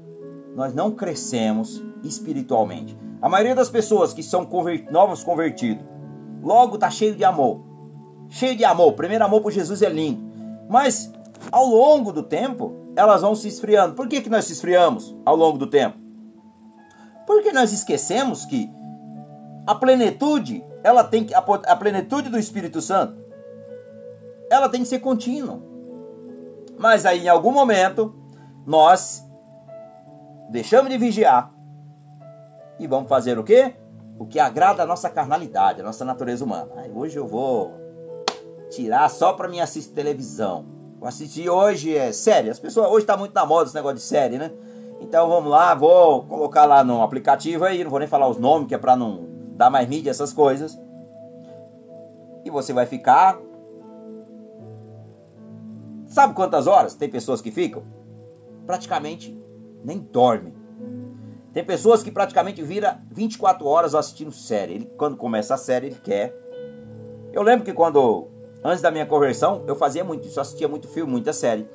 nós 0.55 0.75
não 0.75 0.91
crescemos 0.91 1.83
espiritualmente. 2.03 2.97
A 3.21 3.29
maioria 3.29 3.55
das 3.55 3.71
pessoas 3.71 4.13
que 4.13 4.23
são 4.23 4.45
convert... 4.45 4.91
novos 4.91 5.23
convertidos, 5.25 5.85
logo 6.43 6.79
tá 6.79 6.91
cheio 6.91 7.15
de 7.15 7.25
amor. 7.25 7.68
Cheio 8.29 8.57
de 8.57 8.65
amor. 8.65 8.93
Primeiro 8.93 9.25
amor 9.25 9.41
por 9.41 9.53
Jesus 9.53 9.83
é 9.83 9.89
lindo. 9.89 10.23
Mas 10.69 11.13
ao 11.51 11.67
longo 11.67 12.13
do 12.13 12.23
tempo, 12.23 12.93
elas 12.97 13.23
vão 13.23 13.35
se 13.35 13.49
esfriando. 13.49 13.95
Por 13.95 14.09
que, 14.09 14.21
que 14.21 14.31
nós 14.31 14.45
se 14.45 14.53
esfriamos 14.53 15.17
ao 15.25 15.37
longo 15.37 15.57
do 15.57 15.67
tempo? 15.67 15.97
Porque 17.27 17.53
nós 17.53 17.73
esquecemos 17.73 18.45
que 18.45 18.71
a 19.67 19.75
plenitude, 19.75 20.65
ela 20.83 21.05
tem 21.05 21.25
que, 21.25 21.35
a 21.35 21.77
plenitude 21.77 22.29
do 22.29 22.39
Espírito 22.39 22.81
Santo, 22.81 23.23
ela 24.51 24.69
tem 24.69 24.83
que 24.83 24.89
ser 24.89 24.99
contínua. 25.01 25.61
Mas 26.79 27.05
aí 27.05 27.25
em 27.25 27.29
algum 27.29 27.53
momento 27.53 28.15
nós 28.67 29.25
deixamos 30.49 30.91
de 30.91 30.97
vigiar 30.97 31.53
e 32.79 32.87
vamos 32.87 33.09
fazer 33.09 33.39
o 33.39 33.45
quê? 33.45 33.75
O 34.19 34.27
que 34.27 34.39
agrada 34.39 34.83
a 34.83 34.87
nossa 34.87 35.11
carnalidade, 35.11 35.81
a 35.81 35.85
nossa 35.85 36.05
natureza 36.05 36.45
humana. 36.45 36.73
Aí 36.77 36.91
hoje 36.91 37.17
eu 37.17 37.27
vou 37.27 37.88
tirar 38.71 39.09
só 39.09 39.33
para 39.33 39.49
mim 39.49 39.61
assistir 39.61 39.93
televisão. 39.93 40.65
Vou 40.99 41.09
assistir 41.09 41.49
hoje 41.49 41.97
é 41.97 42.13
série. 42.13 42.51
As 42.51 42.59
pessoas 42.59 42.91
hoje 42.91 43.07
tá 43.07 43.17
muito 43.17 43.35
na 43.35 43.47
moda 43.47 43.67
esse 43.67 43.75
negócio 43.75 43.97
de 43.97 44.03
série, 44.03 44.39
né? 44.39 44.53
Então 45.01 45.29
vamos 45.29 45.51
lá, 45.51 45.75
vou 45.75 46.25
colocar 46.25 46.65
lá 46.65 46.83
no 46.83 47.03
aplicativo 47.03 47.65
aí, 47.65 47.85
não 47.85 47.91
vou 47.91 48.01
nem 48.01 48.09
falar 48.09 48.29
os 48.29 48.37
nomes, 48.37 48.67
que 48.67 48.75
é 48.75 48.79
para 48.79 48.97
não 48.97 49.29
dar 49.57 49.71
mais 49.71 49.89
mídia 49.89 50.11
essas 50.11 50.33
coisas. 50.33 50.79
E 52.45 52.51
você 52.51 52.73
vai 52.73 52.87
ficar. 52.87 53.39
Sabe 56.07 56.35
quantas 56.35 56.67
horas 56.67 56.95
tem 56.95 57.09
pessoas 57.09 57.41
que 57.41 57.51
ficam? 57.51 57.83
Praticamente 58.67 59.39
nem 59.85 59.99
dormem. 59.99 60.55
Tem 61.53 61.65
pessoas 61.65 62.03
que 62.03 62.11
praticamente 62.11 62.63
vira 62.63 63.01
24 63.11 63.67
horas 63.67 63.95
assistindo 63.95 64.33
série. 64.33 64.75
Ele, 64.75 64.93
quando 64.97 65.17
começa 65.17 65.55
a 65.55 65.59
série, 65.59 65.89
ele 65.89 66.01
quer. 66.03 66.35
Eu 67.33 67.43
lembro 67.43 67.65
que 67.65 67.73
quando, 67.73 68.29
antes 68.65 68.83
da 68.83 68.91
minha 68.91 69.07
conversão, 69.07 69.65
eu 69.67 69.77
fazia 69.77 70.05
muito 70.05 70.27
isso, 70.27 70.41
assistia 70.41 70.69
muito 70.69 70.89
filme, 70.89 71.11
muita 71.11 71.33
série. 71.33 71.69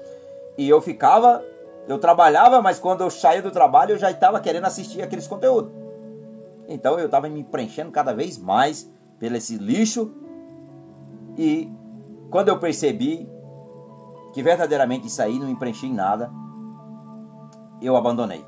E 0.57 0.67
eu 0.69 0.81
ficava 0.81 1.43
eu 1.87 1.97
trabalhava, 1.99 2.61
mas 2.61 2.79
quando 2.79 3.01
eu 3.01 3.09
saía 3.09 3.41
do 3.41 3.51
trabalho 3.51 3.91
eu 3.91 3.97
já 3.97 4.09
estava 4.09 4.39
querendo 4.39 4.65
assistir 4.65 5.01
aqueles 5.01 5.27
conteúdos. 5.27 5.71
Então 6.67 6.97
eu 6.97 7.05
estava 7.05 7.27
me 7.27 7.43
preenchendo 7.43 7.91
cada 7.91 8.13
vez 8.13 8.37
mais 8.37 8.89
pelo 9.19 9.35
esse 9.35 9.57
lixo. 9.57 10.13
E 11.37 11.69
quando 12.29 12.49
eu 12.49 12.57
percebi 12.57 13.29
que 14.33 14.41
verdadeiramente 14.41 15.07
isso 15.07 15.21
aí 15.21 15.37
não 15.37 15.47
me 15.47 15.55
preenchia 15.55 15.89
em 15.89 15.93
nada, 15.93 16.31
eu 17.81 17.97
abandonei. 17.97 18.45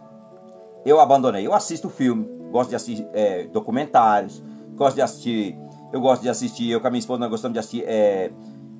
Eu 0.86 1.00
abandonei. 1.00 1.46
Eu 1.46 1.54
assisto 1.54 1.90
filme, 1.90 2.26
gosto 2.52 2.70
de 2.70 2.76
assistir 2.76 3.08
é, 3.14 3.44
documentários, 3.48 4.42
gosto 4.76 4.96
de 4.96 5.02
assistir. 5.02 5.58
Eu 5.96 6.02
gosto 6.02 6.24
de 6.24 6.28
assistir, 6.28 6.70
eu 6.70 6.82
com 6.82 6.88
a 6.88 6.90
minha 6.90 7.00
esposa 7.00 7.22
nós 7.22 7.30
gostamos 7.30 7.54
de 7.54 7.60
assistir 7.60 7.86
é, 7.88 8.30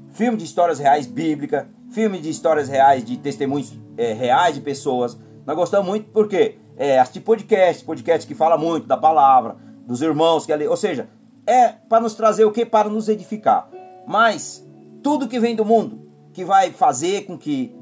filme 0.10 0.36
de 0.36 0.44
histórias 0.44 0.80
reais 0.80 1.08
bíblicas, 1.08 1.66
filme 1.90 2.20
de 2.20 2.30
histórias 2.30 2.68
reais, 2.68 3.06
de 3.06 3.16
testemunhos 3.16 3.74
é, 3.96 4.12
reais 4.12 4.56
de 4.56 4.60
pessoas. 4.60 5.18
Nós 5.46 5.56
gostamos 5.56 5.88
muito 5.88 6.12
porque 6.12 6.58
é, 6.76 7.00
assistir 7.00 7.22
podcast, 7.22 7.86
podcast 7.86 8.28
que 8.28 8.36
fala 8.36 8.58
muito 8.58 8.86
da 8.86 8.98
palavra, 8.98 9.56
dos 9.88 10.02
irmãos 10.02 10.46
que 10.46 10.52
ali, 10.52 10.68
ou 10.68 10.76
seja, 10.76 11.08
é 11.48 11.70
para 11.70 12.02
nos 12.02 12.16
trazer 12.16 12.44
o 12.44 12.52
que? 12.52 12.66
Para 12.66 12.90
nos 12.90 13.08
edificar. 13.08 13.70
Mas 14.06 14.68
tudo 15.02 15.30
que 15.30 15.40
vem 15.40 15.56
do 15.56 15.64
mundo, 15.64 16.12
que 16.34 16.44
vai 16.44 16.72
fazer 16.72 17.22
com 17.22 17.38
que. 17.38 17.74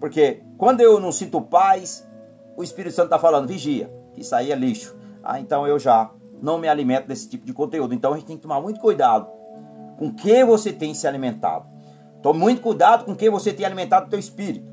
Porque 0.00 0.42
quando 0.56 0.80
eu 0.80 0.98
não 0.98 1.12
sinto 1.12 1.42
paz, 1.42 2.08
o 2.56 2.62
Espírito 2.62 2.94
Santo 2.94 3.08
está 3.08 3.18
falando, 3.18 3.48
vigia, 3.48 3.92
que 4.14 4.22
isso 4.22 4.34
aí 4.34 4.50
é 4.50 4.56
lixo. 4.56 4.96
Ah, 5.22 5.38
então 5.38 5.66
eu 5.66 5.78
já 5.78 6.10
não 6.40 6.58
me 6.58 6.68
alimento 6.68 7.06
desse 7.06 7.28
tipo 7.28 7.44
de 7.44 7.52
conteúdo. 7.52 7.94
Então 7.94 8.12
a 8.12 8.16
gente 8.16 8.26
tem 8.26 8.36
que 8.36 8.42
tomar 8.42 8.60
muito 8.60 8.80
cuidado 8.80 9.28
com 9.98 10.12
que 10.12 10.44
você 10.44 10.72
tem 10.72 10.94
se 10.94 11.06
alimentado. 11.06 11.66
Tome 12.22 12.38
muito 12.38 12.62
cuidado 12.62 13.04
com 13.04 13.14
quem 13.14 13.30
você 13.30 13.52
tem 13.52 13.66
alimentado 13.66 14.06
o 14.06 14.10
teu 14.10 14.18
espírito. 14.18 14.66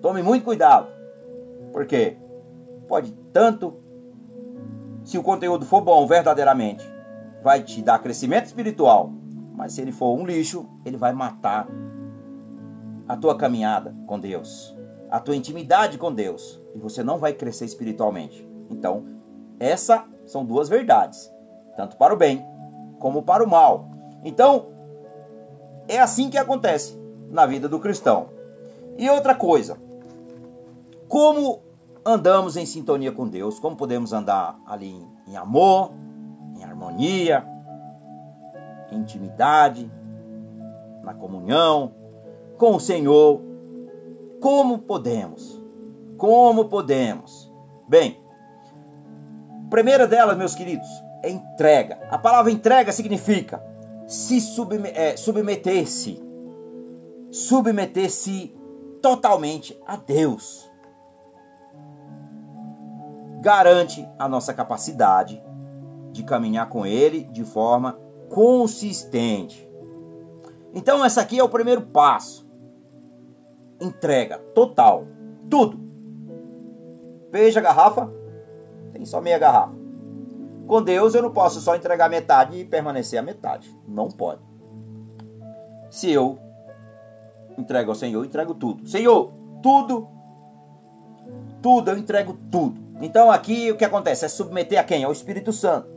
Tome 0.00 0.22
muito 0.22 0.44
cuidado. 0.44 0.88
Porque 1.72 2.16
pode 2.88 3.12
tanto, 3.32 3.80
se 5.04 5.16
o 5.18 5.22
conteúdo 5.22 5.64
for 5.64 5.80
bom 5.80 6.06
verdadeiramente, 6.06 6.84
vai 7.42 7.62
te 7.62 7.82
dar 7.82 7.98
crescimento 8.00 8.46
espiritual. 8.46 9.12
Mas 9.54 9.72
se 9.72 9.80
ele 9.80 9.92
for 9.92 10.16
um 10.18 10.26
lixo, 10.26 10.68
ele 10.84 10.96
vai 10.96 11.12
matar 11.12 11.68
a 13.08 13.16
tua 13.16 13.36
caminhada 13.36 13.94
com 14.06 14.18
Deus, 14.18 14.76
a 15.10 15.20
tua 15.20 15.36
intimidade 15.36 15.98
com 15.98 16.12
Deus, 16.12 16.62
e 16.74 16.78
você 16.78 17.02
não 17.02 17.18
vai 17.18 17.32
crescer 17.32 17.64
espiritualmente. 17.64 18.48
Então, 18.70 19.04
essas 19.58 20.02
são 20.24 20.44
duas 20.44 20.68
verdades, 20.68 21.32
tanto 21.76 21.96
para 21.96 22.14
o 22.14 22.16
bem 22.16 22.46
como 22.98 23.22
para 23.22 23.44
o 23.44 23.50
mal. 23.50 23.88
Então, 24.24 24.66
é 25.88 25.98
assim 25.98 26.30
que 26.30 26.38
acontece 26.38 27.00
na 27.28 27.46
vida 27.46 27.68
do 27.68 27.80
cristão. 27.80 28.28
E 28.96 29.08
outra 29.10 29.34
coisa, 29.34 29.76
como 31.08 31.60
andamos 32.04 32.56
em 32.56 32.64
sintonia 32.64 33.10
com 33.10 33.28
Deus, 33.28 33.58
como 33.58 33.76
podemos 33.76 34.12
andar 34.12 34.58
ali 34.66 35.04
em, 35.26 35.36
amor, 35.36 35.92
em 36.56 36.64
harmonia, 36.64 37.44
em 38.90 38.98
intimidade, 38.98 39.90
na 41.02 41.14
comunhão 41.14 41.94
com 42.56 42.76
o 42.76 42.80
Senhor. 42.80 43.40
Como 44.40 44.78
podemos? 44.78 45.60
Como 46.16 46.66
podemos? 46.66 47.52
Bem, 47.88 48.21
primeira 49.72 50.06
delas, 50.06 50.36
meus 50.36 50.54
queridos, 50.54 50.86
é 51.22 51.30
entrega. 51.30 51.98
A 52.10 52.18
palavra 52.18 52.52
entrega 52.52 52.92
significa 52.92 53.64
se 54.06 54.36
é, 54.94 55.16
submeter-se, 55.16 56.22
submeter-se 57.30 58.54
totalmente 59.00 59.80
a 59.86 59.96
Deus. 59.96 60.70
Garante 63.40 64.06
a 64.18 64.28
nossa 64.28 64.52
capacidade 64.52 65.42
de 66.12 66.22
caminhar 66.22 66.68
com 66.68 66.84
Ele 66.84 67.24
de 67.24 67.42
forma 67.42 67.98
consistente. 68.28 69.66
Então, 70.74 71.02
essa 71.02 71.22
aqui 71.22 71.38
é 71.38 71.42
o 71.42 71.48
primeiro 71.48 71.80
passo. 71.80 72.46
Entrega 73.80 74.36
total. 74.54 75.06
Tudo. 75.48 75.80
Veja 77.30 77.58
a 77.58 77.62
garrafa. 77.62 78.21
Tem 78.92 79.04
só 79.04 79.20
meia 79.20 79.38
garrafa. 79.38 79.74
Com 80.66 80.82
Deus 80.82 81.14
eu 81.14 81.22
não 81.22 81.30
posso 81.30 81.60
só 81.60 81.74
entregar 81.74 82.08
metade 82.08 82.58
e 82.58 82.64
permanecer 82.64 83.18
a 83.18 83.22
metade. 83.22 83.74
Não 83.86 84.08
pode. 84.08 84.40
Se 85.90 86.10
eu 86.10 86.38
entrego 87.58 87.90
ao 87.90 87.94
Senhor, 87.94 88.20
eu 88.20 88.24
entrego 88.24 88.54
tudo. 88.54 88.88
Senhor, 88.88 89.32
tudo. 89.62 90.08
Tudo, 91.60 91.90
eu 91.90 91.98
entrego 91.98 92.36
tudo. 92.50 92.80
Então 93.00 93.30
aqui 93.30 93.70
o 93.70 93.76
que 93.76 93.84
acontece? 93.84 94.24
É 94.24 94.28
submeter 94.28 94.78
a 94.78 94.84
quem? 94.84 95.04
Ao 95.04 95.12
Espírito 95.12 95.52
Santo. 95.52 95.88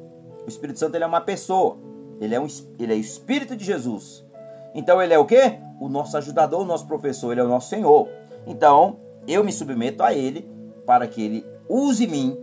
O 0.45 0.49
Espírito 0.49 0.79
Santo 0.79 0.95
ele 0.95 1.03
é 1.03 1.07
uma 1.07 1.21
pessoa. 1.21 1.77
Ele 2.19 2.33
é, 2.33 2.39
um, 2.39 2.47
ele 2.79 2.93
é 2.93 2.95
o 2.95 2.99
Espírito 2.99 3.55
de 3.55 3.65
Jesus. 3.65 4.25
Então 4.73 5.01
ele 5.01 5.13
é 5.13 5.19
o 5.19 5.25
quê? 5.25 5.59
O 5.79 5.87
nosso 5.87 6.17
ajudador, 6.17 6.61
o 6.61 6.65
nosso 6.65 6.85
professor, 6.87 7.31
ele 7.31 7.41
é 7.41 7.43
o 7.43 7.47
nosso 7.47 7.69
Senhor. 7.69 8.07
Então, 8.45 8.97
eu 9.27 9.43
me 9.43 9.51
submeto 9.51 10.03
a 10.03 10.13
ele 10.13 10.49
para 10.85 11.07
que 11.07 11.21
ele 11.23 11.45
use 11.67 12.05
mim 12.07 12.37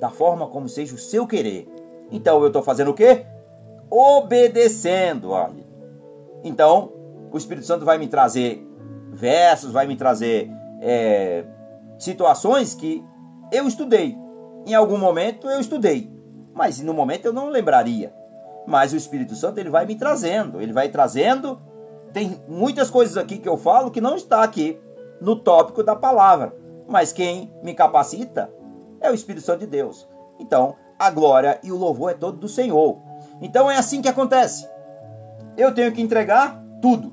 da 0.00 0.10
forma 0.10 0.46
como 0.46 0.68
seja 0.68 0.94
o 0.94 0.98
seu 0.98 1.26
querer. 1.26 1.68
Então 2.10 2.40
eu 2.40 2.48
estou 2.48 2.62
fazendo 2.62 2.90
o 2.90 2.94
quê? 2.94 3.24
Obedecendo 3.88 5.34
a 5.34 5.50
ele. 5.50 5.66
Então, 6.42 6.92
o 7.30 7.36
Espírito 7.36 7.66
Santo 7.66 7.84
vai 7.84 7.98
me 7.98 8.08
trazer 8.08 8.66
versos, 9.12 9.72
vai 9.72 9.86
me 9.86 9.94
trazer 9.94 10.50
é, 10.80 11.44
situações 11.98 12.74
que 12.74 13.04
eu 13.52 13.68
estudei. 13.68 14.16
Em 14.66 14.74
algum 14.74 14.98
momento 14.98 15.48
eu 15.48 15.60
estudei, 15.60 16.10
mas 16.54 16.80
no 16.80 16.94
momento 16.94 17.26
eu 17.26 17.32
não 17.32 17.50
lembraria. 17.50 18.12
Mas 18.66 18.92
o 18.92 18.96
Espírito 18.96 19.34
Santo 19.34 19.58
ele 19.58 19.70
vai 19.70 19.86
me 19.86 19.94
trazendo, 19.94 20.60
ele 20.60 20.72
vai 20.72 20.88
trazendo 20.88 21.60
tem 22.12 22.42
muitas 22.48 22.90
coisas 22.90 23.16
aqui 23.16 23.38
que 23.38 23.48
eu 23.48 23.56
falo 23.56 23.90
que 23.90 24.00
não 24.00 24.16
está 24.16 24.42
aqui 24.42 24.78
no 25.20 25.36
tópico 25.36 25.82
da 25.82 25.94
palavra, 25.94 26.54
mas 26.88 27.12
quem 27.12 27.52
me 27.62 27.74
capacita 27.74 28.50
é 29.00 29.10
o 29.10 29.14
Espírito 29.14 29.44
Santo 29.44 29.60
de 29.60 29.66
Deus. 29.66 30.08
Então, 30.38 30.76
a 30.98 31.10
glória 31.10 31.58
e 31.62 31.72
o 31.72 31.76
louvor 31.76 32.10
é 32.10 32.14
todo 32.14 32.36
do 32.36 32.48
Senhor. 32.48 32.98
Então 33.40 33.70
é 33.70 33.76
assim 33.76 34.02
que 34.02 34.08
acontece. 34.08 34.68
Eu 35.56 35.74
tenho 35.74 35.90
que 35.92 36.02
entregar 36.02 36.62
tudo. 36.82 37.12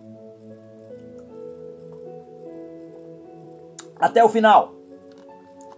Até 3.98 4.24
o 4.24 4.30
final. 4.30 4.76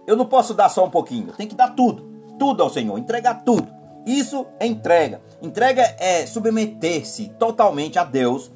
Eu 0.06 0.16
não 0.16 0.26
posso 0.26 0.54
dar 0.54 0.68
só 0.68 0.84
um 0.84 0.90
pouquinho, 0.90 1.32
tenho 1.34 1.48
que 1.48 1.54
dar 1.54 1.74
tudo. 1.74 2.10
Tudo 2.38 2.62
ao 2.62 2.70
Senhor, 2.70 2.98
entregar 2.98 3.44
tudo. 3.44 3.68
Isso 4.04 4.44
é 4.58 4.66
entrega. 4.66 5.22
Entrega 5.40 5.82
é 5.98 6.26
submeter-se 6.26 7.28
totalmente 7.38 7.98
a 7.98 8.04
Deus 8.04 8.50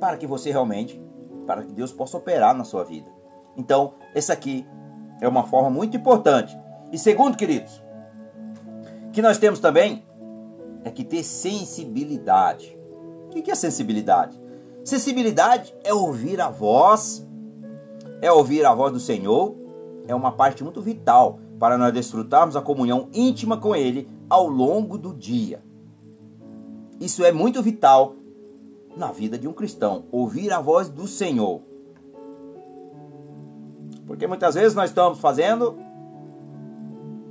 para 0.00 0.16
que 0.16 0.26
você 0.26 0.50
realmente, 0.50 1.00
para 1.46 1.62
que 1.62 1.72
Deus 1.72 1.92
possa 1.92 2.16
operar 2.16 2.54
na 2.54 2.64
sua 2.64 2.82
vida. 2.82 3.08
Então, 3.56 3.94
essa 4.14 4.32
aqui 4.32 4.66
é 5.20 5.28
uma 5.28 5.44
forma 5.44 5.70
muito 5.70 5.96
importante. 5.96 6.58
E 6.92 6.98
segundo, 6.98 7.36
queridos, 7.36 7.82
que 9.12 9.22
nós 9.22 9.38
temos 9.38 9.58
também 9.58 10.04
é 10.84 10.90
que 10.90 11.04
ter 11.04 11.24
sensibilidade. 11.24 12.78
O 13.26 13.30
que 13.30 13.50
é 13.50 13.54
sensibilidade? 13.54 14.40
Sensibilidade 14.84 15.74
é 15.82 15.92
ouvir 15.92 16.40
a 16.40 16.48
voz, 16.48 17.26
é 18.22 18.30
ouvir 18.30 18.64
a 18.64 18.74
voz 18.74 18.92
do 18.92 19.00
Senhor, 19.00 19.56
é 20.06 20.14
uma 20.14 20.32
parte 20.32 20.62
muito 20.62 20.80
vital 20.80 21.40
para 21.58 21.76
nós 21.76 21.92
desfrutarmos 21.92 22.56
a 22.56 22.62
comunhão 22.62 23.08
íntima 23.12 23.56
com 23.56 23.74
Ele 23.74 24.08
ao 24.30 24.46
longo 24.46 24.96
do 24.96 25.12
dia. 25.12 25.62
Isso 27.00 27.24
é 27.24 27.32
muito 27.32 27.62
vital 27.62 28.14
na 28.96 29.12
vida 29.12 29.36
de 29.36 29.46
um 29.46 29.52
cristão, 29.52 30.04
ouvir 30.10 30.52
a 30.52 30.60
voz 30.60 30.88
do 30.88 31.06
Senhor. 31.06 31.62
Porque 34.06 34.26
muitas 34.26 34.54
vezes 34.54 34.74
nós 34.74 34.90
estamos 34.90 35.18
fazendo 35.18 35.78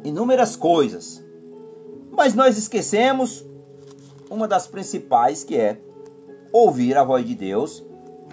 inúmeras 0.03 0.55
coisas, 0.55 1.23
mas 2.11 2.33
nós 2.33 2.57
esquecemos 2.57 3.45
uma 4.29 4.47
das 4.47 4.67
principais 4.67 5.43
que 5.43 5.57
é 5.57 5.79
ouvir 6.51 6.97
a 6.97 7.03
voz 7.03 7.25
de 7.25 7.35
Deus 7.35 7.85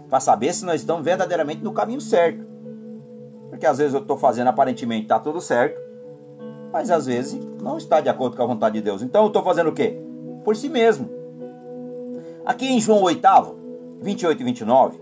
para 0.08 0.20
saber 0.20 0.52
se 0.52 0.64
nós 0.64 0.80
estamos 0.80 1.04
verdadeiramente 1.04 1.62
no 1.62 1.72
caminho 1.72 2.00
certo. 2.00 2.44
Porque 3.48 3.66
às 3.66 3.78
vezes 3.78 3.94
eu 3.94 4.00
estou 4.00 4.16
fazendo 4.16 4.48
aparentemente 4.48 5.02
está 5.02 5.18
tudo 5.18 5.40
certo, 5.40 5.80
mas 6.72 6.90
às 6.90 7.06
vezes 7.06 7.40
não 7.62 7.78
está 7.78 8.00
de 8.00 8.08
acordo 8.08 8.36
com 8.36 8.42
a 8.42 8.46
vontade 8.46 8.74
de 8.74 8.82
Deus. 8.82 9.02
Então 9.02 9.22
eu 9.22 9.28
estou 9.28 9.42
fazendo 9.42 9.70
o 9.70 9.72
quê? 9.72 10.00
Por 10.44 10.56
si 10.56 10.68
mesmo. 10.68 11.08
Aqui 12.44 12.66
em 12.66 12.80
João 12.80 13.02
8, 13.02 13.20
28 14.00 14.40
e 14.40 14.44
29. 14.44 15.00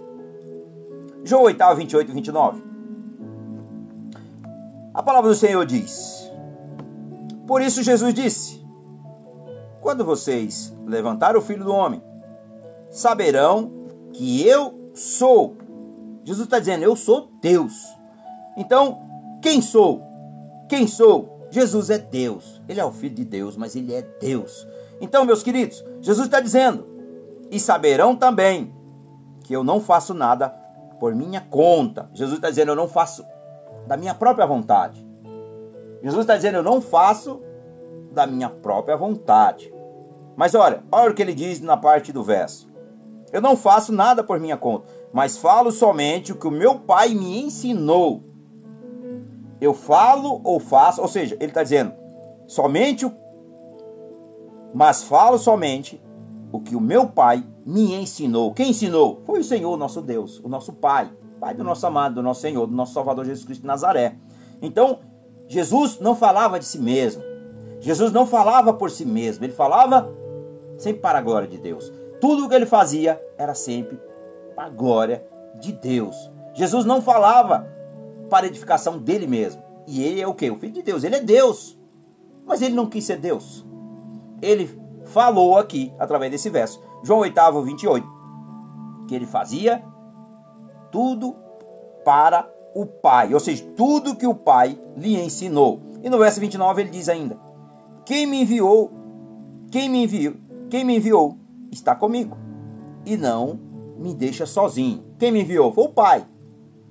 João 1.25 1.43
8, 1.43 1.75
28 1.75 2.11
e 2.11 2.15
29. 2.15 2.70
A 4.93 5.03
palavra 5.03 5.31
do 5.31 5.37
Senhor 5.37 5.65
diz: 5.65 6.31
Por 7.47 7.63
isso 7.63 7.83
Jesus 7.83 8.13
disse: 8.13 8.65
Quando 9.81 10.05
vocês 10.05 10.77
levantar 10.87 11.37
o 11.37 11.41
filho 11.41 11.65
do 11.65 11.73
homem, 11.73 12.03
saberão 12.91 13.73
que 14.13 14.47
eu 14.47 14.91
sou. 14.95 15.57
Jesus 16.25 16.47
está 16.47 16.59
dizendo: 16.59 16.83
Eu 16.83 16.97
sou 16.97 17.31
Deus. 17.41 17.73
Então, 18.57 19.01
quem 19.41 19.63
sou? 19.63 20.03
Quem 20.69 20.87
sou? 20.87 21.47
Jesus 21.51 21.91
é 21.91 21.99
Deus. 21.99 22.61
Ele 22.69 22.81
é 22.81 22.85
o 22.85 22.93
filho 22.93 23.15
de 23.15 23.25
Deus, 23.25 23.57
mas 23.57 23.75
ele 23.75 23.95
é 23.95 24.03
Deus. 24.03 24.67
Então, 25.01 25.25
meus 25.25 25.43
queridos, 25.43 25.85
Jesus 26.01 26.27
está 26.27 26.41
dizendo: 26.41 26.87
e 27.51 27.59
saberão 27.59 28.15
também 28.15 28.73
que 29.41 29.55
eu 29.55 29.65
não 29.65 29.81
faço 29.81 30.15
nada 30.15 30.49
por 31.01 31.15
minha 31.15 31.41
conta. 31.41 32.09
Jesus 32.15 32.37
está 32.37 32.49
dizendo: 32.49 32.71
eu 32.71 32.77
não 32.77 32.89
faço 32.89 33.25
da 33.91 33.97
minha 33.97 34.15
própria 34.15 34.47
vontade. 34.47 35.05
Jesus 36.01 36.21
está 36.21 36.37
dizendo: 36.37 36.59
eu 36.59 36.63
não 36.63 36.81
faço 36.81 37.43
da 38.13 38.25
minha 38.25 38.49
própria 38.49 38.97
vontade. 38.97 39.75
Mas 40.37 40.55
olha, 40.55 40.85
olha 40.93 41.11
o 41.11 41.15
que 41.15 41.21
ele 41.21 41.35
diz 41.35 41.61
na 41.61 41.77
parte 41.77 42.13
do 42.13 42.23
verso. 42.23 42.71
Eu 43.33 43.41
não 43.41 43.57
faço 43.57 43.93
nada 43.93 44.23
por 44.23 44.39
minha 44.39 44.57
conta, 44.57 44.87
mas 45.13 45.37
falo 45.37 45.73
somente 45.73 46.31
o 46.31 46.37
que 46.37 46.47
o 46.47 46.53
meu 46.53 46.79
pai 46.79 47.09
me 47.09 47.43
ensinou. 47.43 48.23
Eu 49.61 49.75
falo 49.75 50.41
ou 50.45 50.61
faço, 50.61 51.03
ou 51.03 51.09
seja, 51.09 51.35
ele 51.41 51.51
está 51.51 51.65
dizendo 51.65 51.93
somente 52.47 53.05
o. 53.05 53.13
Mas 54.73 55.03
falo 55.03 55.37
somente 55.37 56.01
o 56.53 56.61
que 56.61 56.77
o 56.77 56.81
meu 56.81 57.09
pai 57.09 57.45
me 57.67 57.93
ensinou. 57.93 58.55
Quem 58.55 58.71
ensinou? 58.71 59.21
Foi 59.25 59.41
o 59.41 59.45
Senhor, 59.45 59.77
nosso 59.77 60.01
Deus, 60.01 60.41
o 60.45 60.49
nosso 60.49 60.75
Pai, 60.75 61.11
Pai 61.41 61.55
do 61.55 61.65
nosso 61.65 61.87
amado, 61.87 62.17
do 62.17 62.23
nosso 62.23 62.43
Senhor, 62.43 62.67
do 62.67 62.75
nosso 62.75 62.93
Salvador 62.93 63.25
Jesus 63.25 63.45
Cristo 63.45 63.63
de 63.63 63.67
Nazaré. 63.67 64.17
Então, 64.61 64.99
Jesus 65.49 65.99
não 65.99 66.15
falava 66.15 66.59
de 66.59 66.67
si 66.67 66.79
mesmo. 66.79 67.23
Jesus 67.81 68.13
não 68.13 68.27
falava 68.27 68.75
por 68.75 68.91
si 68.91 69.07
mesmo, 69.07 69.45
ele 69.45 69.55
falava 69.55 70.13
sempre 70.77 71.01
para 71.01 71.19
a 71.19 71.23
glória 71.23 71.49
de 71.49 71.57
Deus. 71.57 71.91
Tudo 72.21 72.45
o 72.45 72.49
que 72.49 72.55
ele 72.55 72.67
fazia 72.67 73.19
era 73.39 73.55
sempre 73.55 73.99
para 74.55 74.67
a 74.67 74.69
glória 74.69 75.25
de 75.59 75.73
Deus. 75.73 76.31
Jesus 76.53 76.85
não 76.85 77.01
falava 77.01 77.67
para 78.29 78.47
edificação 78.47 78.99
dele 78.99 79.27
mesmo. 79.27 79.63
E 79.87 80.05
ele 80.05 80.21
é 80.21 80.27
o 80.27 80.35
que? 80.35 80.51
O 80.51 80.59
Filho 80.59 80.75
de 80.75 80.83
Deus. 80.83 81.05
Ele 81.05 81.17
é 81.17 81.21
Deus. 81.21 81.79
Mas 82.47 82.61
ele 82.61 82.75
não 82.75 82.87
quis 82.87 83.05
ser 83.05 83.17
Deus. 83.17 83.67
Ele 84.43 84.71
falou 85.07 85.59
aqui, 85.59 85.93
através 85.99 86.31
desse 86.31 86.51
verso, 86.51 86.83
João 87.03 87.21
8, 87.21 87.63
28, 87.63 88.07
que 89.09 89.15
ele 89.15 89.27
fazia 89.27 89.83
tudo 90.91 91.37
para 92.05 92.49
o 92.75 92.87
Pai, 92.87 93.35
ou 93.35 93.41
seja, 93.41 93.65
tudo 93.77 94.17
que 94.17 94.27
o 94.27 94.35
Pai 94.35 94.79
lhe 94.97 95.21
ensinou. 95.21 95.81
E 96.03 96.09
no 96.09 96.19
verso 96.19 96.41
29 96.41 96.83
ele 96.83 96.91
diz 96.91 97.09
ainda: 97.09 97.39
Quem 98.05 98.27
me 98.27 98.43
enviou, 98.43 98.91
quem 99.71 99.89
me 99.89 100.05
enviou, 100.05 100.35
quem 100.69 100.85
me 100.85 100.97
enviou 100.97 101.37
está 101.71 101.95
comigo 101.95 102.37
e 103.05 103.17
não 103.17 103.59
me 103.99 104.15
deixa 104.15 104.47
sozinho. 104.47 105.05
Quem 105.19 105.31
me 105.31 105.43
enviou 105.43 105.73
foi 105.73 105.85
o 105.85 105.89
Pai. 105.89 106.27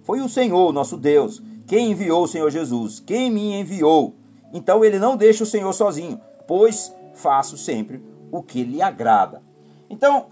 Foi 0.04 0.22
o 0.22 0.30
Senhor, 0.30 0.72
nosso 0.72 0.97
Deus. 0.97 1.41
Quem 1.66 1.91
enviou 1.91 2.24
o 2.24 2.28
Senhor 2.28 2.50
Jesus? 2.50 3.00
Quem 3.00 3.30
me 3.30 3.60
enviou? 3.60 4.16
Então 4.54 4.84
ele 4.84 5.00
não 5.00 5.16
deixa 5.16 5.43
o 5.43 5.47
Senhor 5.47 5.72
sozinho, 5.74 6.20
pois 6.47 6.93
faço 7.14 7.58
sempre 7.58 8.04
o 8.32 8.41
que 8.41 8.64
lhe 8.64 8.82
agrada. 8.82 9.41
Então, 9.89 10.28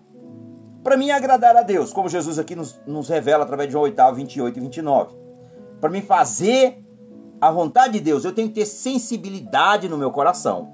para 0.88 0.96
mim 0.96 1.12
agradar 1.12 1.54
a 1.58 1.64
Deus, 1.64 1.92
como 1.92 2.08
Jesus 2.08 2.40
aqui 2.40 2.56
nos, 2.56 2.80
nos 2.88 3.10
revela 3.10 3.44
através 3.44 3.68
de 3.68 3.74
João 3.74 3.84
8, 3.84 4.16
28 4.16 4.58
e 4.58 4.62
29, 4.62 5.18
para 5.82 5.90
mim 5.90 6.00
fazer 6.00 6.82
a 7.42 7.52
vontade 7.52 7.92
de 7.96 8.00
Deus, 8.00 8.24
eu 8.24 8.34
tenho 8.34 8.48
que 8.48 8.54
ter 8.54 8.66
sensibilidade 8.66 9.90
no 9.90 9.98
meu 9.98 10.12
coração. 10.12 10.72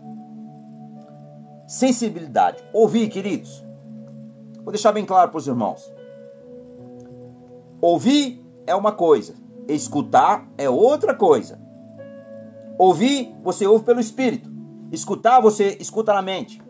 Sensibilidade. 1.66 2.64
Ouvir, 2.72 3.09
queridos. 3.09 3.66
Vou 4.57 4.72
deixar 4.72 4.91
bem 4.91 5.03
claro 5.03 5.32
para 5.32 5.39
os 5.39 5.47
irmãos. 5.47 5.91
Ouvir 7.82 8.39
é 8.68 8.76
uma 8.76 8.91
coisa, 8.91 9.34
escutar 9.68 10.47
é 10.59 10.70
outra 10.70 11.16
coisa. 11.16 11.59
Ouvir, 12.78 13.36
você 13.41 13.66
ouve 13.66 13.84
pelo 13.84 13.99
espírito. 13.99 14.47
Escutar, 14.91 15.41
você 15.41 15.76
escuta 15.80 16.14
na 16.14 16.22
mente. 16.22 16.61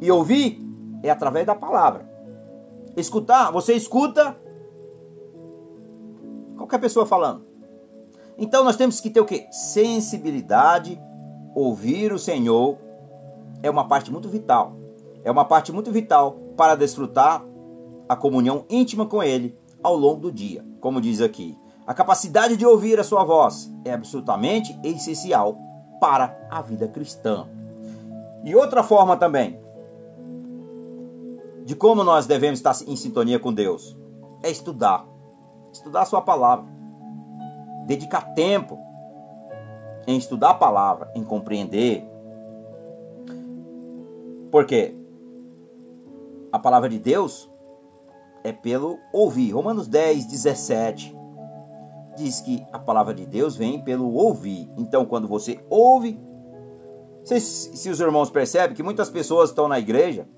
E 0.00 0.10
ouvir 0.10 0.60
é 1.04 1.08
através 1.08 1.46
da 1.46 1.54
palavra. 1.54 2.10
Escutar, 2.96 3.50
você 3.50 3.74
escuta 3.74 4.36
qualquer 6.56 6.78
pessoa 6.78 7.06
falando. 7.06 7.44
Então 8.36 8.64
nós 8.64 8.76
temos 8.76 9.00
que 9.00 9.10
ter 9.10 9.20
o 9.20 9.24
que? 9.24 9.46
Sensibilidade, 9.50 11.00
ouvir 11.54 12.12
o 12.12 12.18
Senhor 12.18 12.78
é 13.62 13.70
uma 13.70 13.86
parte 13.86 14.10
muito 14.10 14.28
vital. 14.28 14.76
É 15.24 15.30
uma 15.30 15.44
parte 15.44 15.72
muito 15.72 15.92
vital 15.92 16.32
para 16.56 16.74
desfrutar 16.74 17.44
a 18.08 18.16
comunhão 18.16 18.64
íntima 18.68 19.06
com 19.06 19.22
Ele 19.22 19.56
ao 19.82 19.96
longo 19.96 20.20
do 20.20 20.32
dia. 20.32 20.64
Como 20.80 21.00
diz 21.00 21.20
aqui, 21.20 21.56
a 21.86 21.94
capacidade 21.94 22.56
de 22.56 22.66
ouvir 22.66 22.98
a 22.98 23.04
sua 23.04 23.24
voz 23.24 23.72
é 23.84 23.92
absolutamente 23.92 24.78
essencial 24.82 25.56
para 26.00 26.36
a 26.50 26.60
vida 26.60 26.88
cristã. 26.88 27.48
E 28.44 28.54
outra 28.56 28.82
forma 28.82 29.16
também 29.16 29.61
de 31.64 31.76
como 31.76 32.02
nós 32.02 32.26
devemos 32.26 32.58
estar 32.58 32.74
em 32.86 32.96
sintonia 32.96 33.38
com 33.38 33.52
Deus 33.52 33.96
é 34.42 34.50
estudar. 34.50 35.06
Estudar 35.72 36.02
a 36.02 36.04
sua 36.04 36.20
palavra. 36.20 36.66
Dedicar 37.86 38.34
tempo 38.34 38.78
em 40.06 40.16
estudar 40.16 40.50
a 40.50 40.54
palavra, 40.54 41.10
em 41.14 41.24
compreender. 41.24 42.04
Porque 44.50 44.94
a 46.50 46.58
palavra 46.58 46.88
de 46.88 46.98
Deus 46.98 47.50
é 48.44 48.52
pelo 48.52 48.98
ouvir. 49.12 49.52
Romanos 49.52 49.86
10, 49.86 50.26
17 50.26 51.16
diz 52.16 52.40
que 52.40 52.66
a 52.72 52.78
palavra 52.78 53.14
de 53.14 53.24
Deus 53.24 53.56
vem 53.56 53.82
pelo 53.82 54.12
ouvir. 54.12 54.70
Então, 54.76 55.06
quando 55.06 55.26
você 55.26 55.64
ouve, 55.70 56.20
se, 57.24 57.40
se 57.40 57.88
os 57.88 58.00
irmãos 58.00 58.30
percebem 58.30 58.76
que 58.76 58.82
muitas 58.82 59.08
pessoas 59.08 59.50
estão 59.50 59.68
na 59.68 59.78
igreja, 59.78 60.28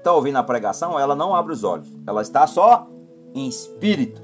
estão 0.00 0.16
ouvindo 0.16 0.36
a 0.36 0.42
pregação, 0.42 0.98
ela 0.98 1.14
não 1.14 1.34
abre 1.34 1.52
os 1.52 1.62
olhos, 1.62 1.88
ela 2.06 2.22
está 2.22 2.46
só 2.46 2.88
em 3.34 3.46
espírito. 3.46 4.22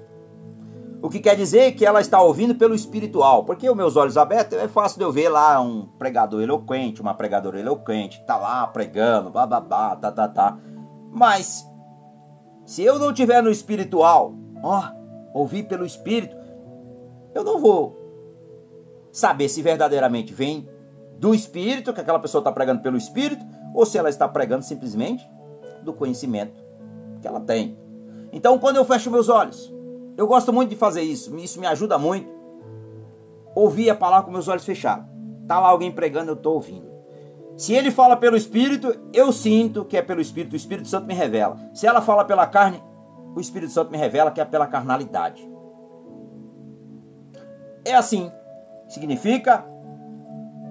O 1.03 1.11
que 1.11 1.21
quer 1.21 1.37
dizer 1.37 1.73
que 1.73 1.85
ela 1.85 2.01
está 2.01 2.21
ouvindo 2.21 2.55
pelo 2.55 2.75
espiritual, 2.75 3.45
porque 3.45 3.69
os 3.69 3.77
meus 3.77 3.97
olhos 3.97 4.17
abertos 4.17 4.59
é 4.59 4.67
fácil 4.67 4.99
de 4.99 5.05
eu 5.05 5.13
ver 5.13 5.29
lá 5.29 5.61
um 5.61 5.87
pregador 5.99 6.43
eloquente, 6.43 7.03
uma 7.03 7.15
pregadora 7.15 7.61
eloquente, 7.61 8.25
tá 8.27 8.37
lá 8.37 8.67
pregando, 8.67 9.31
bababá, 9.31 9.95
tá, 9.95 10.11
tá, 10.11 10.27
tá. 10.27 10.59
Mas 11.13 11.65
se 12.65 12.83
eu 12.83 12.99
não 12.99 13.13
tiver 13.13 13.43
no 13.43 13.51
espiritual, 13.51 14.35
ó, 14.63 14.91
ouvir 15.35 15.65
pelo 15.65 15.85
espírito, 15.85 16.35
eu 17.35 17.45
não 17.45 17.61
vou 17.61 17.95
saber 19.13 19.49
se 19.49 19.61
verdadeiramente 19.61 20.33
vem 20.33 20.67
do 21.19 21.35
espírito, 21.35 21.93
que 21.93 22.01
aquela 22.01 22.19
pessoa 22.19 22.41
está 22.41 22.51
pregando 22.51 22.83
pelo 22.83 22.97
espírito, 22.97 23.45
ou 23.75 23.85
se 23.85 23.99
ela 23.99 24.09
está 24.09 24.27
pregando 24.27 24.65
simplesmente 24.65 25.29
do 25.87 25.95
conhecimento 25.95 26.63
que 27.21 27.27
ela 27.27 27.41
tem. 27.41 27.79
Então, 28.33 28.59
quando 28.59 28.77
eu 28.77 28.85
fecho 28.85 29.11
meus 29.11 29.29
olhos, 29.29 29.73
eu 30.17 30.27
gosto 30.27 30.53
muito 30.53 30.71
de 30.71 30.77
fazer 30.77 31.03
isso, 31.03 31.35
isso 31.37 31.59
me 31.59 31.67
ajuda 31.67 31.97
muito. 31.97 32.29
Ouvir 33.55 33.89
a 33.89 33.95
palavra 33.95 34.27
com 34.27 34.33
meus 34.33 34.49
olhos 34.49 34.65
fechados. 34.65 35.07
Tá 35.49 35.59
lá 35.59 35.69
alguém 35.69 35.91
pregando, 35.91 36.31
eu 36.31 36.35
estou 36.35 36.55
ouvindo. 36.55 36.87
Se 37.57 37.73
ele 37.73 37.91
fala 37.91 38.17
pelo 38.17 38.37
Espírito, 38.37 38.95
eu 39.15 39.33
sinto 39.33 39.85
que 39.85 39.97
é 39.97 40.03
pelo 40.03 40.21
Espírito, 40.21 40.53
o 40.53 40.57
Espírito 40.57 40.89
Santo 40.89 41.07
me 41.07 41.15
revela. 41.15 41.57
Se 41.73 41.87
ela 41.87 42.03
fala 42.03 42.25
pela 42.25 42.47
carne, 42.47 42.83
o 43.35 43.41
Espírito 43.41 43.73
Santo 43.73 43.91
me 43.91 43.97
revela 43.97 44.31
que 44.31 44.41
é 44.41 44.45
pela 44.45 44.67
carnalidade. 44.67 45.49
É 47.85 47.95
assim. 47.95 48.31
Significa, 48.89 49.65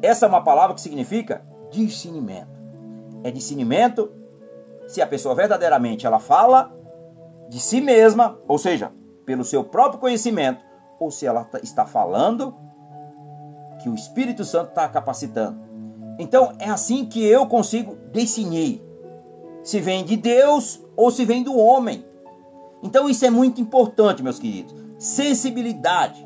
essa 0.02 0.26
é 0.26 0.30
uma 0.30 0.44
palavra 0.44 0.76
que 0.76 0.82
significa 0.82 1.44
discernimento. 1.72 2.56
É 3.24 3.32
discernimento 3.32 4.12
se 4.88 5.02
a 5.02 5.08
pessoa 5.08 5.36
verdadeiramente 5.36 6.06
ela 6.06 6.20
fala 6.20 6.74
de 7.50 7.60
si 7.60 7.82
mesma, 7.82 8.40
ou 8.48 8.58
seja, 8.58 8.92
pelo 9.26 9.44
seu 9.44 9.64
próprio 9.64 10.00
conhecimento, 10.00 10.64
ou 11.00 11.12
se 11.12 11.26
ela 11.26 11.44
tá, 11.44 11.60
está 11.60 11.86
falando 11.86 12.56
que 13.82 13.90
o 13.90 13.96
Espírito 13.96 14.44
Santo 14.44 14.70
está 14.70 14.88
capacitando. 14.88 15.60
Então 16.18 16.54
é 16.60 16.70
assim 16.70 17.06
que 17.06 17.24
eu 17.26 17.46
consigo 17.46 17.98
discernir 18.12 18.82
se 19.64 19.80
vem 19.82 20.06
de 20.06 20.16
Deus 20.16 20.82
ou 20.96 21.12
se 21.12 21.26
vem 21.26 21.44
do 21.44 21.58
homem. 21.58 22.06
Então 22.82 23.10
isso 23.10 23.26
é 23.26 23.30
muito 23.30 23.60
importante, 23.60 24.24
meus 24.24 24.40
queridos. 24.40 24.74
Sensibilidade. 24.98 26.26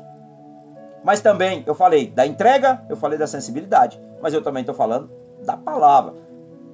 Mas 1.02 1.20
também 1.20 1.64
eu 1.66 1.74
falei 1.74 2.08
da 2.08 2.26
entrega, 2.26 2.84
eu 2.88 2.96
falei 2.96 3.18
da 3.18 3.26
sensibilidade, 3.26 4.00
mas 4.22 4.34
eu 4.34 4.42
também 4.42 4.60
estou 4.60 4.74
falando 4.74 5.10
da 5.44 5.56
palavra. 5.56 6.14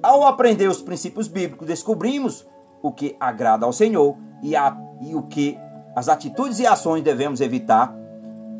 Ao 0.01 0.25
aprender 0.25 0.67
os 0.67 0.81
princípios 0.81 1.27
bíblicos, 1.27 1.67
descobrimos 1.67 2.47
o 2.81 2.91
que 2.91 3.15
agrada 3.19 3.65
ao 3.65 3.73
Senhor 3.73 4.15
e, 4.43 4.55
a, 4.55 4.77
e 5.01 5.15
o 5.15 5.23
que 5.23 5.57
as 5.95 6.07
atitudes 6.07 6.59
e 6.59 6.67
ações 6.67 7.03
devemos 7.03 7.41
evitar. 7.41 7.95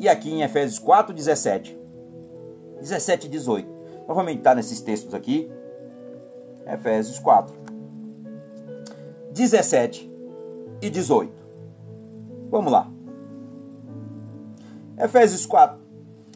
E 0.00 0.08
aqui 0.08 0.30
em 0.30 0.42
Efésios 0.42 0.78
4, 0.78 1.14
17. 1.14 1.78
17 2.80 3.26
e 3.26 3.30
18. 3.30 3.68
Nós 3.68 4.06
vamos 4.08 4.24
meditar 4.24 4.56
nesses 4.56 4.80
textos 4.80 5.14
aqui. 5.14 5.50
Efésios 6.66 7.18
4. 7.18 7.54
17 9.32 10.10
e 10.82 10.90
18. 10.90 11.32
Vamos 12.50 12.72
lá. 12.72 12.90
Efésios 14.98 15.46
4. 15.46 15.78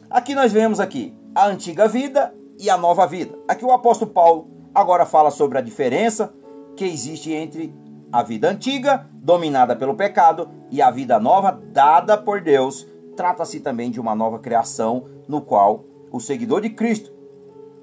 Aqui 0.09 0.33
nós 0.33 0.51
vemos 0.51 0.79
aqui 0.79 1.17
a 1.35 1.47
antiga 1.47 1.87
vida 1.87 2.33
e 2.57 2.69
a 2.69 2.77
nova 2.77 3.05
vida. 3.05 3.37
Aqui 3.47 3.65
o 3.65 3.71
apóstolo 3.71 4.11
Paulo 4.11 4.52
agora 4.73 5.05
fala 5.05 5.29
sobre 5.29 5.57
a 5.57 5.61
diferença 5.61 6.33
que 6.75 6.85
existe 6.85 7.31
entre 7.31 7.73
a 8.11 8.23
vida 8.23 8.49
antiga, 8.49 9.07
dominada 9.13 9.75
pelo 9.75 9.95
pecado, 9.95 10.49
e 10.69 10.81
a 10.81 10.89
vida 10.89 11.19
nova, 11.19 11.59
dada 11.71 12.17
por 12.17 12.41
Deus. 12.41 12.87
Trata-se 13.15 13.59
também 13.59 13.91
de 13.91 13.99
uma 13.99 14.15
nova 14.15 14.39
criação, 14.39 15.05
no 15.27 15.41
qual 15.41 15.85
o 16.11 16.19
seguidor 16.19 16.61
de 16.61 16.69
Cristo 16.69 17.11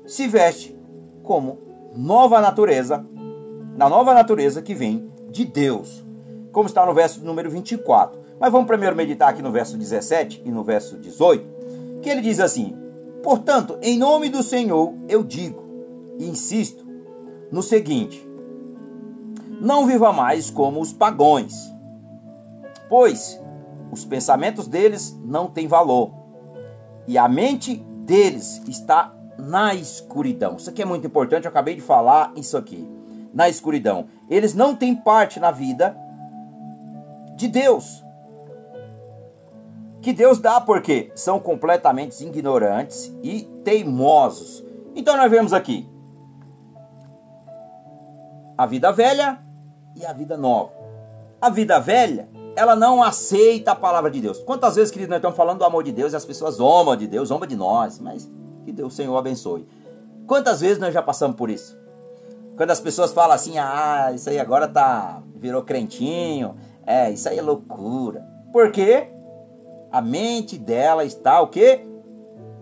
se 0.06 0.26
veste 0.26 0.76
como 1.22 1.58
nova 1.96 2.40
natureza, 2.40 3.04
na 3.76 3.88
nova 3.88 4.14
natureza 4.14 4.62
que 4.62 4.74
vem 4.74 5.10
de 5.30 5.44
Deus, 5.44 6.04
como 6.52 6.66
está 6.66 6.84
no 6.84 6.94
verso 6.94 7.24
número 7.24 7.50
24. 7.50 8.18
Mas 8.38 8.50
vamos 8.50 8.66
primeiro 8.66 8.96
meditar 8.96 9.28
aqui 9.28 9.42
no 9.42 9.52
verso 9.52 9.76
17 9.76 10.42
e 10.44 10.50
no 10.50 10.64
verso 10.64 10.96
18, 10.96 12.00
que 12.02 12.08
ele 12.08 12.20
diz 12.20 12.40
assim: 12.40 12.76
Portanto, 13.22 13.78
em 13.82 13.98
nome 13.98 14.28
do 14.28 14.42
Senhor 14.42 14.94
eu 15.08 15.22
digo 15.22 15.69
e 16.20 16.28
insisto 16.28 16.86
no 17.50 17.62
seguinte: 17.62 18.24
não 19.60 19.86
viva 19.86 20.12
mais 20.12 20.50
como 20.50 20.80
os 20.80 20.92
pagões, 20.92 21.54
pois 22.88 23.40
os 23.90 24.04
pensamentos 24.04 24.68
deles 24.68 25.18
não 25.24 25.48
têm 25.48 25.66
valor 25.66 26.12
e 27.08 27.16
a 27.16 27.26
mente 27.26 27.76
deles 28.04 28.62
está 28.68 29.12
na 29.38 29.74
escuridão. 29.74 30.56
Isso 30.56 30.68
aqui 30.68 30.82
é 30.82 30.84
muito 30.84 31.06
importante, 31.06 31.46
eu 31.46 31.50
acabei 31.50 31.74
de 31.74 31.80
falar 31.80 32.32
isso 32.36 32.56
aqui. 32.56 32.86
Na 33.32 33.48
escuridão. 33.48 34.06
Eles 34.28 34.54
não 34.54 34.74
têm 34.74 34.94
parte 34.94 35.38
na 35.38 35.52
vida 35.52 35.96
de 37.36 37.46
Deus. 37.46 38.04
Que 40.02 40.12
Deus 40.12 40.40
dá 40.40 40.60
porque 40.60 41.12
são 41.14 41.38
completamente 41.38 42.20
ignorantes 42.24 43.14
e 43.22 43.42
teimosos. 43.64 44.64
Então 44.96 45.16
nós 45.16 45.30
vemos 45.30 45.52
aqui 45.52 45.88
a 48.60 48.66
vida 48.66 48.92
velha 48.92 49.38
e 49.96 50.04
a 50.04 50.12
vida 50.12 50.36
nova. 50.36 50.70
A 51.40 51.48
vida 51.48 51.80
velha, 51.80 52.28
ela 52.54 52.76
não 52.76 53.02
aceita 53.02 53.72
a 53.72 53.74
palavra 53.74 54.10
de 54.10 54.20
Deus. 54.20 54.38
Quantas 54.40 54.76
vezes, 54.76 54.90
querido, 54.90 55.08
nós 55.08 55.16
estamos 55.16 55.34
falando 55.34 55.60
do 55.60 55.64
amor 55.64 55.82
de 55.82 55.90
Deus 55.90 56.12
e 56.12 56.16
as 56.16 56.26
pessoas 56.26 56.56
zombam 56.56 56.94
de 56.94 57.06
Deus, 57.06 57.30
zombam 57.30 57.48
de 57.48 57.56
nós, 57.56 57.98
mas 57.98 58.30
que 58.66 58.70
Deus, 58.70 58.92
Senhor, 58.92 59.16
abençoe. 59.16 59.66
Quantas 60.26 60.60
vezes 60.60 60.78
nós 60.78 60.92
já 60.92 61.00
passamos 61.00 61.38
por 61.38 61.48
isso? 61.48 61.74
Quando 62.54 62.70
as 62.70 62.80
pessoas 62.80 63.14
falam 63.14 63.34
assim, 63.34 63.56
ah, 63.56 64.12
isso 64.14 64.28
aí 64.28 64.38
agora 64.38 64.68
tá, 64.68 65.22
virou 65.36 65.62
crentinho, 65.62 66.54
é, 66.84 67.10
isso 67.10 67.30
aí 67.30 67.38
é 67.38 67.42
loucura. 67.42 68.28
Por 68.52 68.70
quê? 68.70 69.08
A 69.90 70.02
mente 70.02 70.58
dela 70.58 71.02
está 71.02 71.40
o 71.40 71.48
quê? 71.48 71.80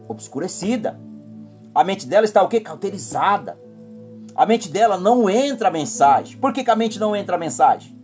Obscurecida. 0.06 0.96
A 1.74 1.82
mente 1.82 2.06
dela 2.06 2.24
está 2.24 2.40
o 2.40 2.48
quê? 2.48 2.60
Cauterizada. 2.60 3.58
A 4.38 4.46
mente 4.46 4.68
dela 4.68 4.96
não 4.96 5.28
entra 5.28 5.66
a 5.66 5.70
mensagem. 5.70 6.38
Por 6.38 6.52
que, 6.52 6.62
que 6.62 6.70
a 6.70 6.76
mente 6.76 7.00
não 7.00 7.16
entra 7.16 7.34
a 7.34 7.38
mensagem? 7.38 8.00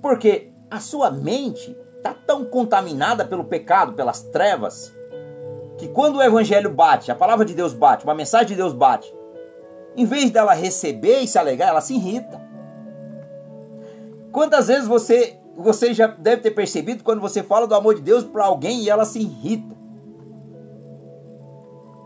Porque 0.00 0.52
a 0.70 0.78
sua 0.78 1.10
mente 1.10 1.76
está 1.96 2.14
tão 2.14 2.44
contaminada 2.44 3.24
pelo 3.24 3.42
pecado, 3.42 3.94
pelas 3.94 4.22
trevas, 4.22 4.94
que 5.76 5.88
quando 5.88 6.18
o 6.18 6.22
evangelho 6.22 6.70
bate, 6.70 7.10
a 7.10 7.16
palavra 7.16 7.44
de 7.44 7.54
Deus 7.54 7.74
bate, 7.74 8.04
uma 8.04 8.14
mensagem 8.14 8.46
de 8.46 8.54
Deus 8.54 8.72
bate, 8.72 9.12
em 9.96 10.04
vez 10.04 10.30
dela 10.30 10.54
receber 10.54 11.22
e 11.22 11.26
se 11.26 11.36
alegrar, 11.36 11.70
ela 11.70 11.80
se 11.80 11.94
irrita. 11.94 12.40
Quantas 14.30 14.68
vezes 14.68 14.86
você 14.86 15.40
você 15.56 15.92
já 15.92 16.06
deve 16.06 16.40
ter 16.40 16.52
percebido 16.52 17.02
quando 17.02 17.20
você 17.20 17.42
fala 17.42 17.66
do 17.66 17.74
amor 17.74 17.96
de 17.96 18.00
Deus 18.00 18.22
para 18.22 18.44
alguém 18.44 18.84
e 18.84 18.88
ela 18.88 19.04
se 19.04 19.18
irrita. 19.18 19.76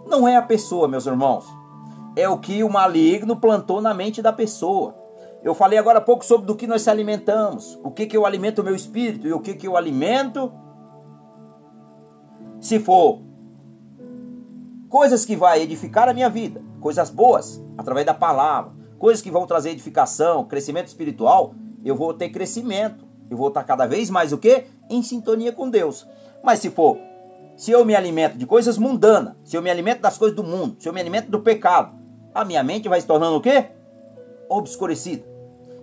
Não 0.07 0.27
é 0.27 0.37
a 0.37 0.43
pessoa, 0.43 0.89
meus 0.89 1.07
irmãos. 1.07 1.47
É 2.17 2.29
o 2.29 2.39
que 2.39 2.65
o 2.65 2.71
maligno 2.71 3.37
plantou 3.37 3.81
na 3.81 3.93
mente 3.93 4.23
da 4.23 4.33
pessoa. 4.33 4.97
Eu 5.45 5.55
falei 5.55 5.79
agora 5.79 5.99
há 5.99 6.03
pouco 6.03 6.25
sobre 6.25 6.47
do 6.47 6.57
que 6.57 6.67
nós 6.67 6.83
se 6.83 6.91
alimentamos. 6.91 7.79
O 7.85 7.91
que, 7.91 8.07
que 8.07 8.17
eu 8.17 8.25
alimento 8.25 8.61
o 8.61 8.65
meu 8.65 8.75
espírito 8.75 9.29
e 9.29 9.33
o 9.33 9.39
que, 9.39 9.55
que 9.55 9.69
eu 9.69 9.77
alimento. 9.77 10.51
Se 12.59 12.81
for 12.81 13.21
coisas 14.89 15.25
que 15.25 15.37
vai 15.37 15.61
edificar 15.63 16.09
a 16.09 16.15
minha 16.15 16.31
vida, 16.31 16.63
coisas 16.81 17.11
boas, 17.11 17.63
através 17.77 18.07
da 18.07 18.15
palavra, 18.15 18.73
coisas 18.99 19.23
que 19.23 19.31
vão 19.31 19.47
trazer 19.47 19.71
edificação, 19.71 20.45
crescimento 20.45 20.89
espiritual, 20.89 21.55
eu 21.85 21.95
vou 21.95 22.15
ter 22.15 22.31
crescimento. 22.31 23.07
Eu 23.29 23.37
vou 23.37 23.49
estar 23.49 23.63
cada 23.65 23.87
vez 23.87 24.09
mais 24.09 24.33
o 24.33 24.39
quê? 24.39 24.65
Em 24.89 25.03
sintonia 25.03 25.53
com 25.53 25.69
Deus. 25.69 26.09
Mas 26.43 26.61
se 26.61 26.71
for, 26.71 26.97
se 27.57 27.71
eu 27.71 27.85
me 27.85 27.95
alimento 27.95 28.39
de 28.39 28.47
coisas 28.47 28.79
mundanas, 28.79 29.35
se 29.45 29.57
eu 29.57 29.63
me 29.63 29.71
alimento 29.71 30.01
das 30.01 30.17
coisas 30.17 30.35
do 30.35 30.45
mundo, 30.45 30.77
se 30.79 30.89
eu 30.89 30.93
me 30.93 31.01
alimento 31.01 31.31
do 31.31 31.41
pecado, 31.41 32.06
a 32.41 32.45
minha 32.45 32.63
mente 32.63 32.89
vai 32.89 33.01
se 33.01 33.07
tornando 33.07 33.37
o 33.37 33.41
quê? 33.41 33.67
Obscurecida. 34.49 35.25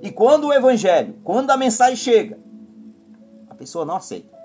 E 0.01 0.12
quando 0.12 0.47
o 0.47 0.54
evangelho, 0.54 1.16
quando 1.24 1.49
a 1.51 1.58
mensagem 1.58 1.95
chega, 1.95 2.38
a 3.49 3.56
pessoa 3.56 3.86
não 3.86 3.95
aceita. 3.95 4.38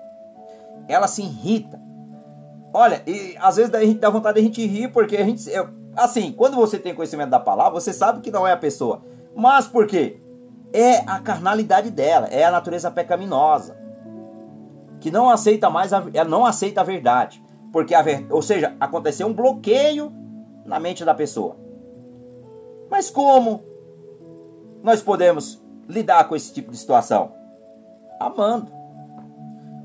Ela 0.87 1.07
se 1.07 1.21
irrita. 1.21 1.79
Olha, 2.73 3.03
e 3.05 3.35
às 3.39 3.55
vezes 3.55 3.73
a 3.73 3.81
gente 3.81 3.99
dá 3.99 4.09
vontade 4.09 4.35
de 4.35 4.41
a 4.41 4.43
gente 4.43 4.65
rir 4.65 4.89
porque 4.89 5.17
a 5.17 5.23
gente, 5.23 5.49
assim, 5.95 6.31
quando 6.31 6.55
você 6.55 6.77
tem 6.79 6.95
conhecimento 6.95 7.29
da 7.29 7.39
palavra, 7.39 7.79
você 7.79 7.91
sabe 7.91 8.21
que 8.21 8.31
não 8.31 8.47
é 8.47 8.51
a 8.51 8.57
pessoa. 8.57 9.03
Mas 9.35 9.67
por 9.67 9.87
quê? 9.87 10.21
é 10.73 10.97
a 11.07 11.19
carnalidade 11.19 11.89
dela, 11.89 12.27
é 12.27 12.43
a 12.43 12.51
natureza 12.51 12.91
pecaminosa, 12.91 13.77
que 14.99 15.11
não 15.11 15.29
aceita 15.29 15.69
mais, 15.69 15.93
a, 15.93 16.03
não 16.27 16.45
aceita 16.45 16.81
a 16.81 16.83
verdade, 16.83 17.43
porque 17.71 17.95
a 17.95 18.03
ou 18.29 18.41
seja, 18.41 18.75
aconteceu 18.79 19.27
um 19.27 19.33
bloqueio 19.33 20.11
na 20.65 20.79
mente 20.79 21.03
da 21.03 21.13
pessoa. 21.13 21.57
Mas 22.89 23.09
como 23.09 23.63
nós 24.83 25.01
podemos 25.01 25.61
lidar 25.87 26.27
com 26.27 26.35
esse 26.35 26.53
tipo 26.53 26.71
de 26.71 26.77
situação? 26.77 27.31
Amando. 28.19 28.71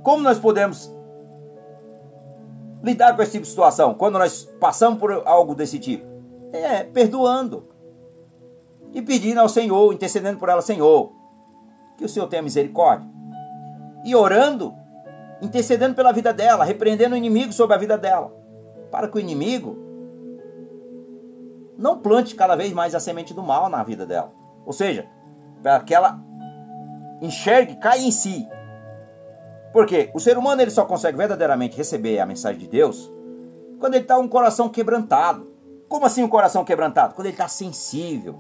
Como 0.02 0.22
nós 0.22 0.38
podemos 0.38 0.92
lidar 2.82 3.16
com 3.16 3.22
esse 3.22 3.32
tipo 3.32 3.44
de 3.44 3.50
situação 3.50 3.94
quando 3.94 4.18
nós 4.18 4.44
passamos 4.60 4.98
por 4.98 5.12
algo 5.26 5.54
desse 5.54 5.78
tipo? 5.78 6.06
É 6.52 6.84
perdoando 6.84 7.68
e 8.92 9.02
pedindo 9.02 9.40
ao 9.40 9.48
Senhor, 9.48 9.92
intercedendo 9.92 10.38
por 10.38 10.48
ela, 10.48 10.62
Senhor, 10.62 11.12
que 11.98 12.04
o 12.04 12.08
Senhor 12.08 12.28
tenha 12.28 12.42
misericórdia. 12.42 13.08
E 14.04 14.14
orando, 14.14 14.72
intercedendo 15.42 15.94
pela 15.94 16.12
vida 16.12 16.32
dela, 16.32 16.64
repreendendo 16.64 17.14
o 17.14 17.18
inimigo 17.18 17.52
sobre 17.52 17.74
a 17.74 17.78
vida 17.78 17.98
dela, 17.98 18.32
para 18.90 19.08
que 19.08 19.16
o 19.16 19.20
inimigo 19.20 19.83
não 21.76 21.98
plante 21.98 22.34
cada 22.34 22.56
vez 22.56 22.72
mais 22.72 22.94
a 22.94 23.00
semente 23.00 23.34
do 23.34 23.42
mal 23.42 23.68
na 23.68 23.82
vida 23.82 24.06
dela. 24.06 24.32
Ou 24.64 24.72
seja, 24.72 25.08
para 25.62 25.80
que 25.80 25.94
ela 25.94 26.18
enxergue, 27.20 27.76
caia 27.76 28.02
em 28.02 28.10
si. 28.10 28.48
Porque 29.72 30.10
o 30.14 30.20
ser 30.20 30.38
humano 30.38 30.62
ele 30.62 30.70
só 30.70 30.84
consegue 30.84 31.16
verdadeiramente 31.16 31.76
receber 31.76 32.20
a 32.20 32.26
mensagem 32.26 32.60
de 32.60 32.68
Deus 32.68 33.12
quando 33.78 33.94
ele 33.94 34.04
está 34.04 34.18
um 34.18 34.28
coração 34.28 34.68
quebrantado. 34.68 35.52
Como 35.88 36.06
assim 36.06 36.22
um 36.22 36.28
coração 36.28 36.64
quebrantado? 36.64 37.14
Quando 37.14 37.26
ele 37.26 37.34
está 37.34 37.48
sensível, 37.48 38.38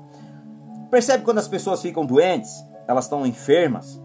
Percebe 0.94 1.24
quando 1.24 1.38
as 1.38 1.48
pessoas 1.48 1.82
ficam 1.82 2.06
doentes, 2.06 2.64
elas 2.86 3.06
estão 3.06 3.26
enfermas. 3.26 4.00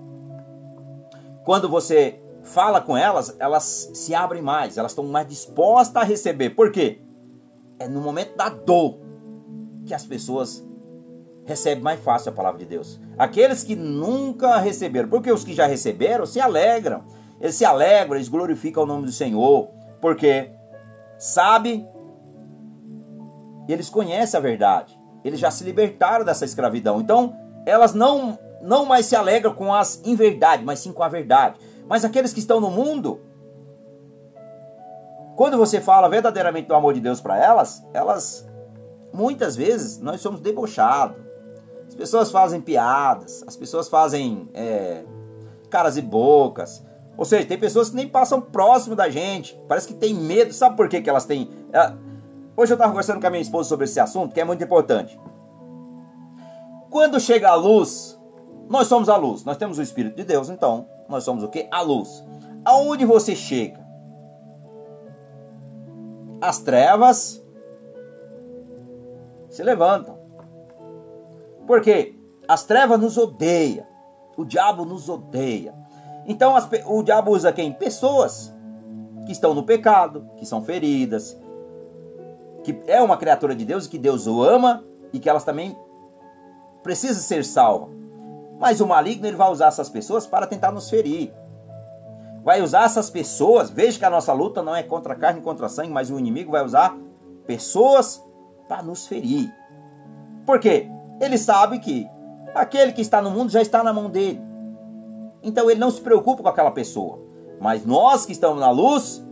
Quando 1.46 1.70
você 1.70 2.20
fala 2.42 2.82
com 2.82 2.98
elas, 2.98 3.36
elas 3.38 3.92
se 3.94 4.16
abrem 4.16 4.42
mais, 4.42 4.76
elas 4.76 4.94
estão 4.94 5.06
mais 5.06 5.28
dispostas 5.28 6.02
a 6.02 6.04
receber. 6.04 6.50
Por 6.50 6.72
quê? 6.72 7.00
É 7.78 7.88
no 7.88 8.02
momento 8.02 8.36
da 8.36 8.50
dor 8.50 9.00
que 9.90 9.94
as 9.96 10.06
pessoas 10.06 10.64
recebem 11.46 11.84
mais 11.84 12.00
fácil 12.00 12.32
a 12.32 12.36
palavra 12.36 12.60
de 12.60 12.66
Deus. 12.66 13.00
Aqueles 13.18 13.64
que 13.64 13.76
nunca 13.76 14.58
receberam, 14.58 15.10
porque 15.10 15.32
os 15.32 15.44
que 15.44 15.52
já 15.52 15.66
receberam 15.66 16.26
se 16.28 16.40
alegram. 16.40 17.04
Eles 17.42 17.56
se 17.56 17.66
alegram, 17.66 18.16
eles 18.16 18.30
glorificam 18.30 18.84
o 18.84 18.86
nome 18.86 19.08
do 19.08 19.12
Senhor, 19.12 19.70
porque 20.00 20.52
sabe, 21.18 21.88
eles 23.68 23.90
conhecem 23.90 24.38
a 24.38 24.42
verdade. 24.42 24.98
Eles 25.24 25.40
já 25.40 25.50
se 25.50 25.64
libertaram 25.64 26.24
dessa 26.24 26.46
escravidão. 26.46 27.02
Então, 27.02 27.36
elas 27.66 27.94
não, 27.94 28.38
não 28.62 28.86
mais 28.86 29.08
se 29.08 29.16
alegram 29.16 29.56
com 29.56 29.74
as 29.74 30.02
inverdades, 30.06 30.64
mas 30.64 30.80
sim 30.80 30.94
com 30.94 31.02
a 31.02 31.10
verdade. 31.10 31.60
Mas 31.88 32.06
aqueles 32.06 32.32
que 32.32 32.40
estão 32.40 32.62
no 32.62 32.70
mundo, 32.70 33.22
quando 35.36 35.58
você 35.58 35.82
fala 35.82 36.08
verdadeiramente 36.08 36.68
do 36.68 36.76
amor 36.76 36.94
de 36.94 37.00
Deus 37.00 37.20
para 37.20 37.38
elas, 37.44 37.84
elas 37.92 38.49
muitas 39.14 39.56
vezes 39.56 40.00
nós 40.00 40.22
somos 40.22 40.40
debochados. 40.40 41.18
As 41.88 41.96
pessoas 41.96 42.32
fazem 42.32 42.62
piadas, 42.62 43.44
as 43.48 43.56
pessoas 43.56 43.90
fazem 43.90 44.50
é, 44.54 45.04
caras 45.70 45.98
e 45.98 46.02
bocas. 46.02 46.84
Ou 47.18 47.26
seja, 47.26 47.46
tem 47.46 47.58
pessoas 47.58 47.90
que 47.90 47.96
nem 47.96 48.08
passam 48.08 48.40
próximo 48.40 48.96
da 48.96 49.10
gente, 49.10 49.60
parece 49.68 49.88
que 49.88 49.94
tem 49.94 50.14
medo. 50.14 50.54
Sabe 50.54 50.78
por 50.78 50.88
que, 50.88 51.02
que 51.02 51.10
elas 51.10 51.26
têm? 51.26 51.50
Hoje 52.56 52.72
eu 52.72 52.76
estava 52.76 52.92
conversando 52.92 53.20
com 53.20 53.28
a 53.28 53.30
minha 53.30 53.42
esposa 53.42 53.68
sobre 53.68 53.86
esse 53.86 54.00
assunto, 54.00 54.34
que 54.34 54.40
é 54.40 54.46
muito 54.46 54.64
importante. 54.64 55.20
Quando 56.90 57.20
chega 57.20 57.50
a 57.50 57.56
luz, 57.56 58.20
nós 58.70 58.88
somos 58.88 59.10
a 59.10 59.18
luz. 59.18 59.44
Nós 59.44 59.58
temos 59.58 59.78
o 59.78 59.82
Espírito 59.82 60.16
de 60.16 60.24
Deus, 60.24 60.50
então 60.50 60.88
nós 61.10 61.24
somos 61.24 61.44
o 61.44 61.48
que? 61.48 61.68
A 61.72 61.82
luz. 61.82 62.24
Aonde 62.64 63.06
você 63.06 63.36
chega? 63.36 63.80
As 66.42 66.60
trevas 66.60 67.44
se 69.60 69.64
levantam. 69.64 70.18
Porque 71.68 72.16
as 72.48 72.64
trevas 72.64 72.98
nos 72.98 73.18
odeiam. 73.18 73.86
O 74.38 74.46
diabo 74.46 74.86
nos 74.86 75.10
odeia. 75.10 75.76
Então 76.26 76.56
as, 76.56 76.68
o 76.86 77.04
diabo 77.04 77.32
usa 77.32 77.52
quem? 77.52 77.74
Pessoas 77.74 78.56
que 79.26 79.34
estão 79.34 79.54
no 79.54 79.64
pecado, 79.64 80.30
que 80.38 80.46
são 80.46 80.64
feridas, 80.64 81.38
que 82.64 82.82
é 82.88 83.02
uma 83.02 83.18
criatura 83.18 83.54
de 83.54 83.66
Deus 83.66 83.86
e 83.86 83.90
que 83.90 83.98
Deus 83.98 84.28
o 84.28 84.42
ama 84.42 84.86
e 85.12 85.20
que 85.20 85.30
elas 85.30 85.44
também 85.44 85.78
precisam 86.82 87.22
ser 87.22 87.44
salvas. 87.44 87.90
Mas 88.58 88.80
o 88.80 88.88
maligno 88.88 89.28
ele 89.28 89.36
vai 89.36 89.52
usar 89.52 89.68
essas 89.68 89.90
pessoas 89.90 90.26
para 90.26 90.48
tentar 90.48 90.72
nos 90.72 90.90
ferir. 90.90 91.34
Vai 92.46 92.62
usar 92.62 92.86
essas 92.86 93.10
pessoas, 93.10 93.70
veja 93.70 94.00
que 94.00 94.06
a 94.06 94.10
nossa 94.10 94.32
luta 94.32 94.64
não 94.64 94.74
é 94.74 94.84
contra 94.84 95.16
carne 95.16 95.42
contra 95.42 95.68
sangue, 95.68 95.92
mas 95.92 96.10
o 96.10 96.18
inimigo 96.18 96.54
vai 96.54 96.64
usar 96.64 96.98
pessoas 97.46 98.24
para 98.70 98.84
nos 98.84 99.08
ferir. 99.08 99.52
Por 100.46 100.60
quê? 100.60 100.88
Ele 101.20 101.38
sabe 101.40 101.80
que 101.80 102.08
aquele 102.54 102.94
que 102.94 103.02
está 103.02 103.20
no 103.20 103.32
mundo 103.32 103.52
já 103.52 103.62
está 103.62 103.84
na 103.84 103.92
mão 103.92 104.10
dele. 104.10 104.40
Então 105.42 105.70
ele 105.70 105.80
não 105.80 105.90
se 105.90 106.00
preocupa 106.00 106.44
com 106.44 106.50
aquela 106.50 106.72
pessoa. 106.72 107.20
Mas 107.60 107.84
nós 107.84 108.26
que 108.26 108.32
estamos 108.32 108.60
na 108.60 108.70
luz, 108.70 109.26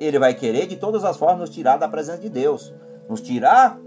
ele 0.00 0.18
vai 0.18 0.34
querer 0.34 0.66
de 0.66 0.76
todas 0.76 1.04
as 1.04 1.16
formas 1.16 1.38
nos 1.38 1.50
tirar 1.50 1.76
da 1.76 1.88
presença 1.88 2.18
de 2.18 2.28
Deus, 2.28 2.74
nos 3.08 3.20
tirar 3.20 3.78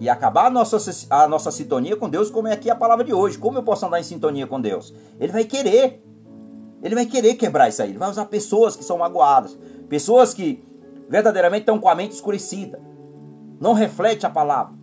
e 0.00 0.08
acabar 0.08 0.46
a 0.46 0.50
nossa, 0.50 0.78
a 1.10 1.28
nossa 1.28 1.50
sintonia 1.50 1.96
com 1.96 2.08
Deus, 2.08 2.30
como 2.30 2.48
é 2.48 2.52
aqui 2.52 2.70
a 2.70 2.74
palavra 2.74 3.04
de 3.04 3.12
hoje. 3.12 3.36
Como 3.36 3.58
eu 3.58 3.62
posso 3.62 3.84
andar 3.84 4.00
em 4.00 4.04
sintonia 4.04 4.46
com 4.46 4.58
Deus? 4.58 4.94
Ele 5.20 5.30
vai 5.30 5.44
querer. 5.44 6.02
Ele 6.82 6.94
vai 6.94 7.04
querer 7.04 7.34
quebrar 7.34 7.68
isso 7.68 7.82
aí. 7.82 7.90
Ele 7.90 7.98
vai 7.98 8.08
usar 8.08 8.24
pessoas 8.24 8.74
que 8.74 8.82
são 8.82 8.96
magoadas, 8.96 9.58
pessoas 9.90 10.32
que 10.32 10.64
verdadeiramente 11.06 11.62
estão 11.62 11.78
com 11.78 11.88
a 11.88 11.94
mente 11.94 12.12
escurecida. 12.12 12.80
Não 13.60 13.74
reflete 13.74 14.24
a 14.24 14.30
palavra. 14.30 14.74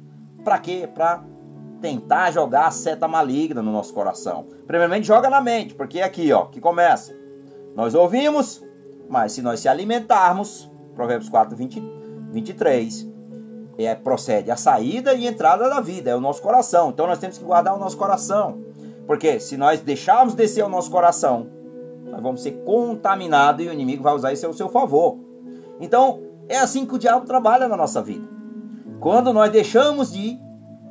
Para 0.43 0.59
quê? 0.59 0.87
Para 0.93 1.23
tentar 1.81 2.31
jogar 2.31 2.67
a 2.67 2.71
seta 2.71 3.07
maligna 3.07 3.61
no 3.61 3.71
nosso 3.71 3.93
coração. 3.93 4.45
Primeiramente 4.67 5.07
joga 5.07 5.29
na 5.29 5.41
mente, 5.41 5.73
porque 5.73 5.99
é 5.99 6.03
aqui, 6.03 6.31
ó, 6.31 6.45
que 6.45 6.61
começa. 6.61 7.13
Nós 7.75 7.95
ouvimos, 7.95 8.63
mas 9.09 9.31
se 9.31 9.41
nós 9.41 9.59
se 9.59 9.67
alimentarmos, 9.67 10.71
Provérbios 10.95 11.29
4, 11.29 11.55
20, 11.55 11.83
23, 12.31 13.07
é, 13.77 13.95
procede 13.95 14.51
a 14.51 14.55
saída 14.55 15.13
e 15.13 15.27
entrada 15.27 15.69
da 15.69 15.79
vida, 15.79 16.11
é 16.11 16.15
o 16.15 16.21
nosso 16.21 16.41
coração. 16.41 16.89
Então 16.89 17.07
nós 17.07 17.19
temos 17.19 17.37
que 17.37 17.43
guardar 17.43 17.75
o 17.75 17.79
nosso 17.79 17.97
coração. 17.97 18.63
Porque 19.05 19.39
se 19.39 19.57
nós 19.57 19.79
deixarmos 19.79 20.35
descer 20.35 20.63
o 20.63 20.69
nosso 20.69 20.91
coração, 20.91 21.47
nós 22.05 22.21
vamos 22.21 22.41
ser 22.41 22.63
contaminados 22.63 23.65
e 23.65 23.69
o 23.69 23.73
inimigo 23.73 24.03
vai 24.03 24.13
usar 24.13 24.33
isso 24.33 24.45
ao 24.45 24.53
seu 24.53 24.69
favor. 24.69 25.17
Então, 25.79 26.21
é 26.49 26.57
assim 26.57 26.85
que 26.85 26.95
o 26.95 26.99
diabo 26.99 27.25
trabalha 27.25 27.67
na 27.67 27.77
nossa 27.77 28.01
vida. 28.01 28.36
Quando 28.99 29.31
nós 29.31 29.51
deixamos 29.51 30.11
de 30.11 30.39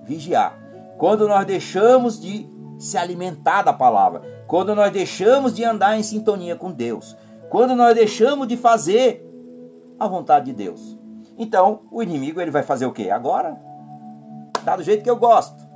vigiar, 0.05 0.59
quando 0.97 1.27
nós 1.27 1.45
deixamos 1.45 2.21
de 2.21 2.49
se 2.79 2.97
alimentar 2.97 3.63
da 3.63 3.73
palavra, 3.73 4.23
quando 4.47 4.75
nós 4.75 4.93
deixamos 4.93 5.55
de 5.55 5.65
andar 5.65 5.99
em 5.99 6.03
sintonia 6.03 6.55
com 6.55 6.71
Deus, 6.71 7.17
quando 7.51 7.75
nós 7.75 7.95
deixamos 7.95 8.47
de 8.47 8.57
fazer 8.57 9.23
a 9.99 10.07
vontade 10.07 10.47
de 10.47 10.53
Deus. 10.53 10.99
Então, 11.39 11.81
o 11.91 12.03
inimigo 12.03 12.41
ele 12.41 12.51
vai 12.51 12.63
fazer 12.63 12.87
o 12.87 12.93
quê? 12.93 13.11
Agora, 13.11 13.61
tá 14.65 14.77
do 14.77 14.83
jeito 14.83 15.03
que 15.03 15.11
eu 15.11 15.17
gosto. 15.17 15.67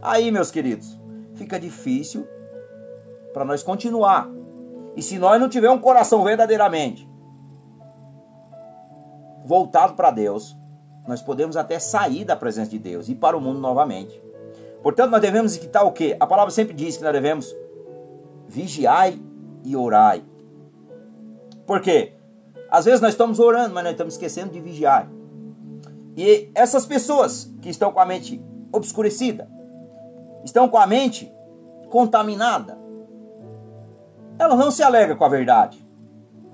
Aí, 0.00 0.30
meus 0.30 0.50
queridos, 0.50 0.98
fica 1.34 1.58
difícil 1.58 2.26
para 3.32 3.44
nós 3.44 3.62
continuar. 3.62 4.28
E 4.96 5.02
se 5.02 5.18
nós 5.18 5.40
não 5.40 5.48
tiver 5.48 5.70
um 5.70 5.78
coração 5.78 6.22
verdadeiramente 6.22 7.10
voltado 9.44 9.94
para 9.94 10.10
Deus, 10.10 10.56
nós 11.06 11.20
podemos 11.20 11.56
até 11.56 11.78
sair 11.78 12.24
da 12.24 12.36
presença 12.36 12.70
de 12.70 12.78
Deus 12.78 13.08
e 13.08 13.12
ir 13.12 13.16
para 13.16 13.36
o 13.36 13.40
mundo 13.40 13.58
novamente. 13.58 14.22
Portanto, 14.82 15.10
nós 15.10 15.20
devemos 15.20 15.56
quitar 15.56 15.84
o 15.84 15.92
quê? 15.92 16.16
A 16.18 16.26
palavra 16.26 16.50
sempre 16.50 16.74
diz 16.74 16.96
que 16.96 17.02
nós 17.02 17.12
devemos 17.12 17.54
vigiai 18.48 19.20
e 19.64 19.76
orai. 19.76 20.24
Por 21.66 21.80
quê? 21.80 22.14
Às 22.70 22.84
vezes 22.84 23.00
nós 23.00 23.10
estamos 23.10 23.38
orando, 23.38 23.74
mas 23.74 23.84
nós 23.84 23.92
estamos 23.92 24.14
esquecendo 24.14 24.52
de 24.52 24.60
vigiar. 24.60 25.08
E 26.16 26.50
essas 26.54 26.84
pessoas 26.84 27.52
que 27.60 27.68
estão 27.68 27.92
com 27.92 28.00
a 28.00 28.06
mente 28.06 28.42
obscurecida, 28.72 29.48
estão 30.44 30.68
com 30.68 30.78
a 30.78 30.86
mente 30.86 31.32
contaminada, 31.88 32.78
elas 34.38 34.58
não 34.58 34.70
se 34.70 34.82
alegram 34.82 35.16
com 35.16 35.24
a 35.24 35.28
verdade. 35.28 35.86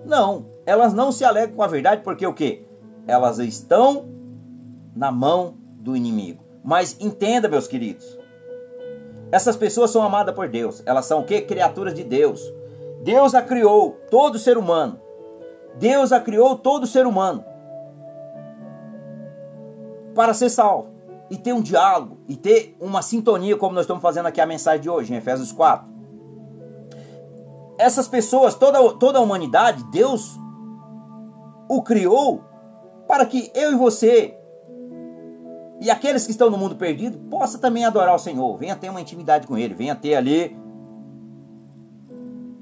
Não, 0.04 0.46
elas 0.66 0.92
não 0.92 1.10
se 1.10 1.24
alegram 1.24 1.56
com 1.56 1.62
a 1.62 1.66
verdade 1.66 2.02
porque 2.02 2.26
o 2.26 2.34
quê? 2.34 2.66
Elas 3.06 3.38
estão 3.38 4.17
na 4.98 5.12
mão 5.12 5.54
do 5.78 5.96
inimigo. 5.96 6.44
Mas 6.64 6.96
entenda, 7.00 7.48
meus 7.48 7.68
queridos, 7.68 8.18
essas 9.30 9.56
pessoas 9.56 9.92
são 9.92 10.02
amadas 10.02 10.34
por 10.34 10.48
Deus. 10.48 10.82
Elas 10.84 11.06
são 11.06 11.20
o 11.20 11.24
quê? 11.24 11.40
Criaturas 11.40 11.94
de 11.94 12.02
Deus. 12.02 12.42
Deus 13.04 13.32
a 13.32 13.40
criou, 13.40 13.92
todo 14.10 14.40
ser 14.40 14.58
humano. 14.58 15.00
Deus 15.76 16.10
a 16.10 16.20
criou 16.20 16.58
todo 16.58 16.86
ser 16.86 17.06
humano 17.06 17.44
para 20.16 20.34
ser 20.34 20.50
salvo 20.50 20.88
e 21.30 21.36
ter 21.36 21.52
um 21.52 21.62
diálogo 21.62 22.18
e 22.26 22.34
ter 22.34 22.76
uma 22.80 23.00
sintonia, 23.00 23.56
como 23.56 23.74
nós 23.74 23.84
estamos 23.84 24.02
fazendo 24.02 24.26
aqui 24.26 24.40
a 24.40 24.46
mensagem 24.46 24.80
de 24.80 24.90
hoje, 24.90 25.14
em 25.14 25.18
Efésios 25.18 25.52
4. 25.52 25.86
Essas 27.78 28.08
pessoas, 28.08 28.56
toda, 28.56 28.94
toda 28.94 29.20
a 29.20 29.22
humanidade, 29.22 29.84
Deus 29.92 30.36
o 31.68 31.82
criou 31.82 32.42
para 33.06 33.24
que 33.24 33.52
eu 33.54 33.70
e 33.72 33.76
você 33.76 34.37
e 35.80 35.90
aqueles 35.90 36.24
que 36.24 36.32
estão 36.32 36.50
no 36.50 36.58
mundo 36.58 36.76
perdido 36.76 37.18
possa 37.30 37.58
também 37.58 37.84
adorar 37.84 38.14
o 38.14 38.18
Senhor, 38.18 38.56
venha 38.58 38.74
ter 38.74 38.88
uma 38.90 39.00
intimidade 39.00 39.46
com 39.46 39.56
Ele, 39.56 39.74
venha 39.74 39.94
ter 39.94 40.14
ali 40.14 40.56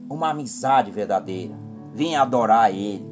uma 0.08 0.30
amizade 0.30 0.90
verdadeira, 0.90 1.54
venha 1.92 2.20
adorar 2.20 2.64
a 2.64 2.70
Ele, 2.70 3.06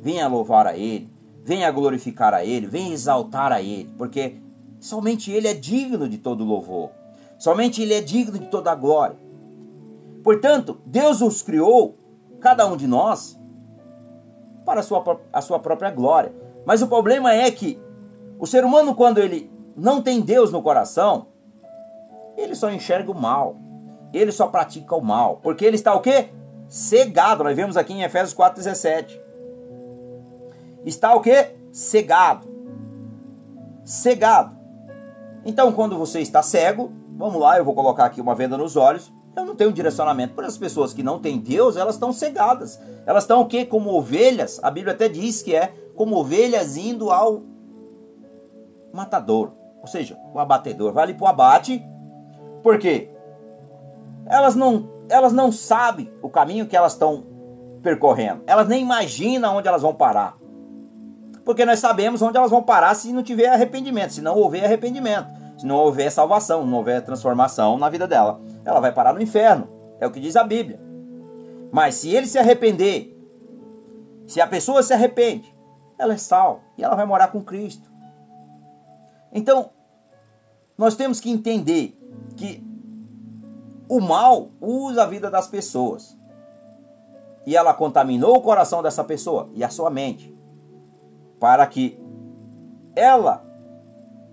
venha 0.00 0.26
louvar 0.26 0.66
a 0.66 0.76
Ele, 0.76 1.12
venha 1.44 1.70
glorificar 1.70 2.32
a 2.32 2.44
Ele, 2.44 2.66
venha 2.66 2.92
exaltar 2.92 3.52
a 3.52 3.60
Ele, 3.60 3.92
porque 3.98 4.40
somente 4.80 5.30
Ele 5.30 5.46
é 5.46 5.54
digno 5.54 6.08
de 6.08 6.18
todo 6.18 6.44
louvor, 6.44 6.90
somente 7.38 7.82
Ele 7.82 7.94
é 7.94 8.00
digno 8.00 8.38
de 8.38 8.46
toda 8.46 8.74
glória. 8.74 9.16
Portanto, 10.22 10.80
Deus 10.86 11.20
os 11.20 11.42
criou, 11.42 11.98
cada 12.40 12.66
um 12.66 12.76
de 12.76 12.86
nós, 12.86 13.38
para 14.64 14.80
a 14.80 14.82
sua, 14.82 15.20
a 15.32 15.40
sua 15.40 15.58
própria 15.58 15.90
glória. 15.90 16.32
Mas 16.64 16.80
o 16.80 16.86
problema 16.86 17.32
é 17.34 17.50
que 17.50 17.78
o 18.42 18.46
ser 18.48 18.64
humano, 18.64 18.92
quando 18.96 19.18
ele 19.18 19.48
não 19.76 20.02
tem 20.02 20.20
Deus 20.20 20.50
no 20.50 20.60
coração, 20.60 21.28
ele 22.36 22.56
só 22.56 22.72
enxerga 22.72 23.12
o 23.12 23.14
mal. 23.14 23.54
Ele 24.12 24.32
só 24.32 24.48
pratica 24.48 24.96
o 24.96 25.00
mal. 25.00 25.36
Porque 25.40 25.64
ele 25.64 25.76
está 25.76 25.94
o 25.94 26.00
quê? 26.00 26.30
Cegado. 26.66 27.44
Nós 27.44 27.54
vemos 27.54 27.76
aqui 27.76 27.92
em 27.92 28.02
Efésios 28.02 28.34
4,17. 28.34 29.16
Está 30.84 31.14
o 31.14 31.20
quê? 31.20 31.54
Cegado. 31.70 32.48
Cegado. 33.84 34.58
Então, 35.44 35.70
quando 35.70 35.96
você 35.96 36.18
está 36.18 36.42
cego, 36.42 36.90
vamos 37.16 37.40
lá, 37.40 37.58
eu 37.58 37.64
vou 37.64 37.76
colocar 37.76 38.06
aqui 38.06 38.20
uma 38.20 38.34
venda 38.34 38.58
nos 38.58 38.74
olhos. 38.74 39.12
Eu 39.36 39.44
não 39.44 39.54
tenho 39.54 39.72
direcionamento. 39.72 40.34
Para 40.34 40.48
as 40.48 40.58
pessoas 40.58 40.92
que 40.92 41.04
não 41.04 41.20
têm 41.20 41.38
Deus, 41.38 41.76
elas 41.76 41.94
estão 41.94 42.12
cegadas. 42.12 42.80
Elas 43.06 43.22
estão 43.22 43.40
o 43.40 43.46
quê? 43.46 43.64
Como 43.64 43.96
ovelhas. 43.96 44.58
A 44.64 44.68
Bíblia 44.68 44.94
até 44.94 45.08
diz 45.08 45.42
que 45.42 45.54
é 45.54 45.72
como 45.94 46.16
ovelhas 46.16 46.76
indo 46.76 47.08
ao 47.08 47.51
matador, 48.92 49.52
ou 49.80 49.86
seja, 49.86 50.18
o 50.32 50.38
abatedor. 50.38 50.92
Vai 50.92 51.04
ali 51.04 51.14
para 51.14 51.24
o 51.24 51.28
abate, 51.28 51.84
por 52.62 52.78
quê? 52.78 53.10
Elas 54.26 54.54
não, 54.54 54.88
elas 55.08 55.32
não 55.32 55.50
sabem 55.50 56.12
o 56.22 56.28
caminho 56.28 56.66
que 56.66 56.76
elas 56.76 56.92
estão 56.92 57.24
percorrendo. 57.82 58.42
Elas 58.46 58.68
nem 58.68 58.82
imaginam 58.82 59.56
onde 59.56 59.68
elas 59.68 59.82
vão 59.82 59.94
parar. 59.94 60.36
Porque 61.44 61.64
nós 61.64 61.80
sabemos 61.80 62.22
onde 62.22 62.36
elas 62.36 62.50
vão 62.50 62.62
parar 62.62 62.94
se 62.94 63.12
não 63.12 63.22
tiver 63.22 63.48
arrependimento, 63.48 64.12
se 64.12 64.22
não 64.22 64.36
houver 64.36 64.64
arrependimento, 64.64 65.28
se 65.58 65.66
não 65.66 65.76
houver 65.76 66.10
salvação, 66.10 66.64
não 66.64 66.78
houver 66.78 67.02
transformação 67.02 67.76
na 67.76 67.88
vida 67.88 68.06
dela. 68.06 68.40
Ela 68.64 68.80
vai 68.80 68.92
parar 68.92 69.12
no 69.12 69.20
inferno. 69.20 69.68
É 70.00 70.06
o 70.06 70.10
que 70.10 70.20
diz 70.20 70.36
a 70.36 70.44
Bíblia. 70.44 70.80
Mas 71.72 71.96
se 71.96 72.10
ele 72.14 72.26
se 72.26 72.38
arrepender, 72.38 73.16
se 74.26 74.40
a 74.40 74.46
pessoa 74.46 74.82
se 74.82 74.92
arrepende, 74.92 75.52
ela 75.98 76.14
é 76.14 76.16
salva 76.16 76.60
e 76.78 76.84
ela 76.84 76.94
vai 76.94 77.06
morar 77.06 77.28
com 77.28 77.42
Cristo. 77.42 77.91
Então, 79.32 79.70
nós 80.76 80.94
temos 80.94 81.20
que 81.20 81.30
entender 81.30 81.98
que 82.36 82.62
o 83.88 84.00
mal 84.00 84.50
usa 84.60 85.02
a 85.02 85.06
vida 85.06 85.30
das 85.30 85.46
pessoas. 85.46 86.16
E 87.44 87.56
ela 87.56 87.74
contaminou 87.74 88.36
o 88.36 88.40
coração 88.40 88.82
dessa 88.82 89.02
pessoa 89.02 89.50
e 89.52 89.64
a 89.64 89.68
sua 89.68 89.90
mente, 89.90 90.34
para 91.40 91.66
que 91.66 92.00
ela 92.94 93.44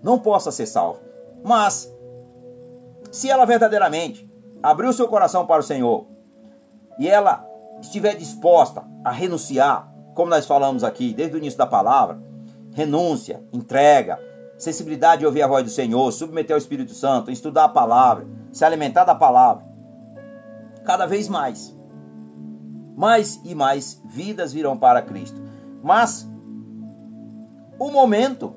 não 0.02 0.18
possa 0.18 0.52
ser 0.52 0.66
salva. 0.66 1.00
Mas, 1.44 1.92
se 3.10 3.28
ela 3.28 3.44
verdadeiramente 3.44 4.30
abriu 4.62 4.92
seu 4.92 5.08
coração 5.08 5.46
para 5.46 5.60
o 5.60 5.64
Senhor 5.64 6.06
e 6.98 7.08
ela 7.08 7.46
estiver 7.80 8.14
disposta 8.14 8.84
a 9.04 9.10
renunciar, 9.10 9.92
como 10.14 10.30
nós 10.30 10.46
falamos 10.46 10.84
aqui 10.84 11.12
desde 11.12 11.36
o 11.36 11.38
início 11.38 11.58
da 11.58 11.66
palavra, 11.66 12.22
renúncia, 12.72 13.42
entrega, 13.52 14.18
sensibilidade 14.60 15.20
de 15.20 15.26
ouvir 15.26 15.42
a 15.42 15.46
voz 15.46 15.64
do 15.64 15.70
Senhor, 15.70 16.12
submeter 16.12 16.54
ao 16.54 16.58
Espírito 16.58 16.92
Santo, 16.92 17.30
estudar 17.30 17.64
a 17.64 17.68
palavra, 17.68 18.26
se 18.52 18.62
alimentar 18.62 19.04
da 19.04 19.14
palavra. 19.14 19.64
Cada 20.84 21.06
vez 21.06 21.28
mais. 21.28 21.74
Mais 22.94 23.40
e 23.42 23.54
mais 23.54 24.02
vidas 24.04 24.52
virão 24.52 24.76
para 24.76 25.00
Cristo. 25.00 25.40
Mas 25.82 26.28
o 27.78 27.90
momento 27.90 28.54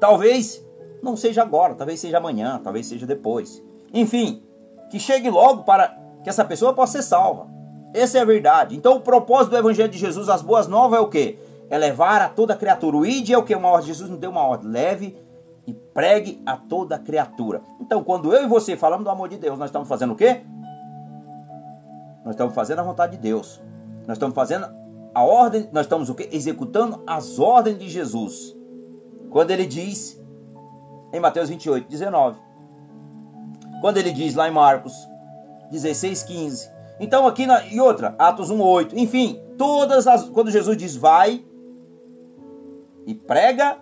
talvez 0.00 0.64
não 1.02 1.16
seja 1.16 1.42
agora, 1.42 1.74
talvez 1.74 2.00
seja 2.00 2.16
amanhã, 2.16 2.58
talvez 2.64 2.86
seja 2.86 3.06
depois. 3.06 3.62
Enfim, 3.92 4.42
que 4.90 4.98
chegue 4.98 5.28
logo 5.28 5.64
para 5.64 5.94
que 6.22 6.30
essa 6.30 6.46
pessoa 6.46 6.72
possa 6.72 7.02
ser 7.02 7.02
salva. 7.02 7.46
Essa 7.92 8.18
é 8.18 8.20
a 8.22 8.24
verdade. 8.24 8.74
Então 8.74 8.96
o 8.96 9.00
propósito 9.00 9.50
do 9.50 9.58
Evangelho 9.58 9.90
de 9.90 9.98
Jesus, 9.98 10.30
as 10.30 10.40
boas 10.40 10.66
novas, 10.66 10.98
é 10.98 11.02
o 11.02 11.08
quê? 11.08 11.38
É 11.74 11.78
levar 11.78 12.22
a 12.22 12.28
toda 12.28 12.54
criatura. 12.54 12.96
O 12.96 13.04
id 13.04 13.30
é 13.30 13.36
o 13.36 13.42
que? 13.42 13.52
Uma 13.52 13.68
ordem. 13.68 13.88
Jesus 13.88 14.08
não 14.08 14.16
deu 14.16 14.30
uma 14.30 14.42
ordem. 14.42 14.70
Leve 14.70 15.18
e 15.66 15.74
pregue 15.74 16.40
a 16.46 16.56
toda 16.56 16.96
criatura. 17.00 17.62
Então, 17.80 18.04
quando 18.04 18.32
eu 18.32 18.44
e 18.44 18.46
você 18.46 18.76
falamos 18.76 19.02
do 19.02 19.10
amor 19.10 19.28
de 19.28 19.38
Deus, 19.38 19.58
nós 19.58 19.70
estamos 19.70 19.88
fazendo 19.88 20.12
o 20.12 20.16
quê? 20.16 20.42
Nós 22.24 22.34
estamos 22.34 22.54
fazendo 22.54 22.78
a 22.78 22.82
vontade 22.84 23.16
de 23.16 23.22
Deus. 23.22 23.60
Nós 24.06 24.16
estamos 24.16 24.36
fazendo 24.36 24.68
a 25.12 25.24
ordem, 25.24 25.68
nós 25.72 25.86
estamos 25.86 26.08
o 26.08 26.14
quê? 26.14 26.28
Executando 26.30 27.02
as 27.08 27.40
ordens 27.40 27.76
de 27.76 27.88
Jesus. 27.88 28.56
Quando 29.30 29.50
ele 29.50 29.66
diz 29.66 30.22
em 31.12 31.18
Mateus 31.18 31.48
28, 31.48 31.88
19. 31.88 32.38
Quando 33.80 33.96
ele 33.96 34.12
diz 34.12 34.36
lá 34.36 34.48
em 34.48 34.52
Marcos 34.52 34.94
16, 35.72 36.22
15. 36.22 36.70
Então 37.00 37.26
aqui 37.26 37.46
na, 37.46 37.66
e 37.66 37.80
outra, 37.80 38.14
Atos 38.16 38.48
1, 38.48 38.60
8. 38.60 38.96
Enfim, 38.96 39.42
todas 39.58 40.06
as 40.06 40.28
quando 40.28 40.52
Jesus 40.52 40.76
diz 40.76 40.94
vai, 40.94 41.44
e 43.06 43.14
prega 43.14 43.78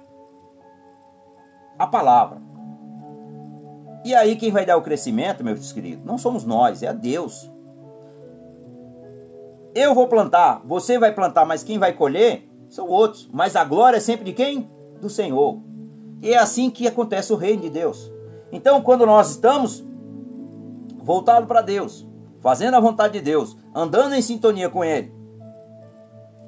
a 1.79 1.87
palavra. 1.87 2.41
E 4.05 4.15
aí 4.15 4.37
quem 4.37 4.51
vai 4.51 4.67
dar 4.67 4.77
o 4.77 4.83
crescimento, 4.83 5.45
meus 5.45 5.73
queridos, 5.73 6.05
não 6.05 6.19
somos 6.19 6.45
nós, 6.45 6.83
é 6.83 6.93
Deus. 6.93 7.51
Eu 9.75 9.95
vou 9.95 10.09
plantar, 10.09 10.61
você 10.65 10.99
vai 10.99 11.13
plantar, 11.13 11.47
mas 11.47 11.63
quem 11.63 11.79
vai 11.79 11.93
colher 11.93 12.49
são 12.69 12.89
outros. 12.89 13.29
Mas 13.33 13.57
a 13.57 13.65
glória 13.65 13.97
é 13.97 14.01
sempre 14.01 14.25
de 14.25 14.33
quem? 14.33 14.71
Do 15.01 15.09
Senhor. 15.09 15.59
E 16.21 16.33
é 16.33 16.39
assim 16.39 16.71
que 16.71 16.87
acontece 16.87 17.33
o 17.33 17.37
reino 17.37 17.63
de 17.63 17.71
Deus. 17.71 18.13
Então, 18.51 18.83
quando 18.83 19.07
nós 19.07 19.31
estamos 19.31 19.85
voltados 21.03 21.49
para 21.49 21.63
Deus, 21.63 22.07
fazendo 22.41 22.77
a 22.77 22.81
vontade 22.81 23.15
de 23.15 23.21
Deus, 23.21 23.57
andando 23.75 24.15
em 24.15 24.23
sintonia 24.23 24.69
com 24.69 24.85
Ele, 24.85 25.13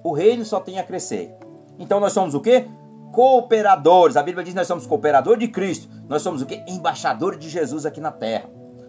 o 0.02 0.12
reino 0.12 0.44
só 0.44 0.60
tem 0.60 0.78
a 0.78 0.84
crescer. 0.84 1.34
Então 1.78 2.00
nós 2.00 2.12
somos 2.12 2.34
o 2.34 2.40
quê? 2.40 2.66
Cooperadores. 3.12 4.16
A 4.16 4.22
Bíblia 4.22 4.44
diz 4.44 4.52
que 4.52 4.58
nós 4.58 4.66
somos 4.66 4.86
cooperadores 4.86 5.40
de 5.40 5.48
Cristo. 5.48 5.88
Nós 6.08 6.22
somos 6.22 6.42
o 6.42 6.46
quê? 6.46 6.64
Embaixadores 6.68 7.38
de 7.38 7.48
Jesus 7.48 7.86
aqui 7.86 8.00
na 8.00 8.10
terra. 8.10 8.48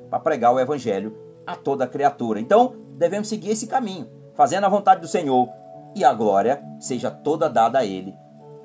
Para 0.09 0.19
pregar 0.19 0.53
o 0.53 0.59
evangelho 0.59 1.15
a 1.45 1.55
toda 1.55 1.87
criatura. 1.87 2.39
Então, 2.39 2.75
devemos 2.97 3.27
seguir 3.27 3.51
esse 3.51 3.67
caminho, 3.67 4.07
fazendo 4.33 4.65
a 4.65 4.69
vontade 4.69 5.01
do 5.01 5.07
Senhor 5.07 5.47
e 5.95 6.03
a 6.03 6.13
glória 6.13 6.63
seja 6.79 7.11
toda 7.11 7.49
dada 7.49 7.79
a 7.79 7.85
ele 7.85 8.15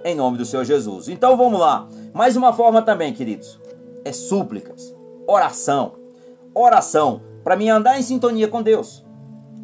em 0.04 0.14
nome 0.14 0.38
do 0.38 0.44
Senhor 0.44 0.64
Jesus. 0.64 1.08
Então, 1.08 1.36
vamos 1.36 1.60
lá. 1.60 1.88
Mais 2.12 2.36
uma 2.36 2.52
forma 2.52 2.82
também, 2.82 3.12
queridos, 3.12 3.60
é 4.04 4.12
súplicas, 4.12 4.94
oração. 5.26 5.94
Oração. 6.54 7.22
para 7.44 7.56
mim 7.56 7.68
andar 7.68 7.98
em 7.98 8.02
sintonia 8.02 8.48
com 8.48 8.62
Deus, 8.62 9.04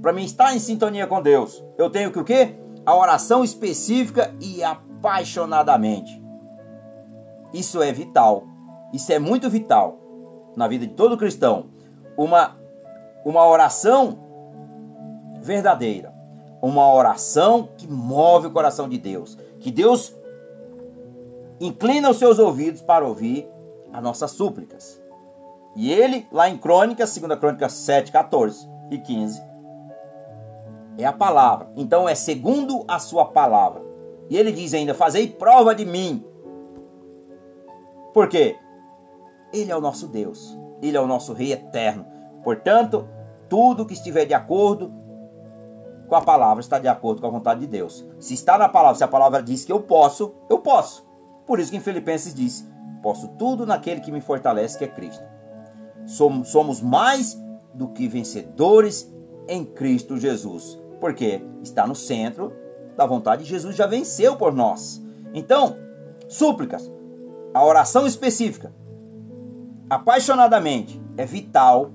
para 0.00 0.12
mim 0.12 0.24
estar 0.24 0.54
em 0.54 0.58
sintonia 0.58 1.06
com 1.06 1.20
Deus, 1.20 1.62
eu 1.76 1.90
tenho 1.90 2.10
que 2.10 2.18
o 2.18 2.24
quê? 2.24 2.54
A 2.86 2.94
oração 2.96 3.42
específica 3.42 4.34
e 4.40 4.62
apaixonadamente. 4.62 6.24
Isso 7.52 7.82
é 7.82 7.92
vital. 7.92 8.44
Isso 8.92 9.12
é 9.12 9.18
muito 9.18 9.50
vital 9.50 9.98
na 10.56 10.68
vida 10.68 10.86
de 10.86 10.94
todo 10.94 11.18
cristão. 11.18 11.66
Uma 12.16 12.56
uma 13.26 13.44
oração 13.44 14.20
verdadeira, 15.40 16.14
uma 16.62 16.94
oração 16.94 17.70
que 17.76 17.88
move 17.88 18.46
o 18.46 18.52
coração 18.52 18.88
de 18.88 18.98
Deus, 18.98 19.36
que 19.58 19.72
Deus 19.72 20.14
inclina 21.58 22.08
os 22.08 22.18
seus 22.18 22.38
ouvidos 22.38 22.80
para 22.82 23.04
ouvir 23.04 23.50
as 23.92 24.00
nossas 24.00 24.30
súplicas. 24.30 25.02
E 25.74 25.92
ele, 25.92 26.24
lá 26.30 26.48
em 26.48 26.56
Crônicas, 26.56 27.18
2 27.18 27.36
Crônicas 27.40 27.72
7, 27.72 28.12
14 28.12 28.68
e 28.92 28.98
15, 28.98 29.42
é 30.98 31.04
a 31.04 31.12
palavra. 31.12 31.70
Então 31.76 32.08
é 32.08 32.14
segundo 32.14 32.84
a 32.88 32.98
sua 32.98 33.26
palavra. 33.26 33.82
E 34.28 34.36
ele 34.36 34.52
diz 34.52 34.74
ainda: 34.74 34.94
Fazei 34.94 35.28
prova 35.28 35.74
de 35.74 35.84
mim. 35.84 36.24
Por 38.12 38.28
quê? 38.28 38.56
Ele 39.52 39.70
é 39.70 39.76
o 39.76 39.80
nosso 39.80 40.06
Deus. 40.08 40.58
Ele 40.82 40.96
é 40.96 41.00
o 41.00 41.06
nosso 41.06 41.32
Rei 41.32 41.52
eterno. 41.52 42.06
Portanto, 42.42 43.08
tudo 43.48 43.86
que 43.86 43.94
estiver 43.94 44.24
de 44.24 44.34
acordo 44.34 44.92
com 46.08 46.14
a 46.14 46.20
palavra 46.20 46.60
está 46.60 46.78
de 46.78 46.88
acordo 46.88 47.20
com 47.20 47.26
a 47.26 47.30
vontade 47.30 47.60
de 47.60 47.66
Deus. 47.66 48.06
Se 48.18 48.34
está 48.34 48.56
na 48.56 48.68
palavra, 48.68 48.96
se 48.96 49.04
a 49.04 49.08
palavra 49.08 49.42
diz 49.42 49.64
que 49.64 49.72
eu 49.72 49.80
posso, 49.80 50.34
eu 50.48 50.58
posso. 50.58 51.06
Por 51.46 51.60
isso 51.60 51.70
que 51.70 51.76
em 51.76 51.80
Filipenses 51.80 52.34
diz: 52.34 52.66
Posso 53.02 53.28
tudo 53.28 53.66
naquele 53.66 54.00
que 54.00 54.12
me 54.12 54.20
fortalece, 54.20 54.78
que 54.78 54.84
é 54.84 54.88
Cristo. 54.88 55.24
Somos, 56.06 56.48
somos 56.48 56.80
mais 56.80 57.40
do 57.74 57.88
que 57.88 58.08
vencedores 58.08 59.12
em 59.48 59.64
Cristo 59.64 60.16
Jesus. 60.16 60.80
Porque 61.00 61.42
está 61.62 61.86
no 61.86 61.94
centro 61.94 62.52
da 62.96 63.04
vontade 63.04 63.44
de 63.44 63.50
Jesus, 63.50 63.76
já 63.76 63.86
venceu 63.86 64.36
por 64.36 64.52
nós. 64.52 65.04
Então, 65.34 65.76
súplicas, 66.28 66.90
a 67.52 67.64
oração 67.64 68.06
específica, 68.06 68.74
apaixonadamente, 69.88 71.00
é 71.16 71.24
vital 71.24 71.90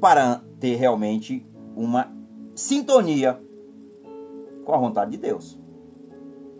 para 0.00 0.42
ter 0.58 0.76
realmente 0.76 1.46
uma 1.76 2.10
sintonia 2.54 3.40
com 4.64 4.74
a 4.74 4.78
vontade 4.78 5.12
de 5.12 5.18
Deus. 5.18 5.58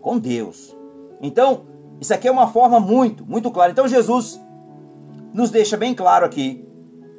Com 0.01 0.17
Deus. 0.17 0.75
Então, 1.21 1.65
isso 1.99 2.13
aqui 2.13 2.27
é 2.27 2.31
uma 2.31 2.47
forma 2.47 2.79
muito, 2.79 3.25
muito 3.25 3.51
clara. 3.51 3.71
Então, 3.71 3.87
Jesus 3.87 4.39
nos 5.33 5.51
deixa 5.51 5.77
bem 5.77 5.93
claro 5.93 6.25
aqui 6.25 6.65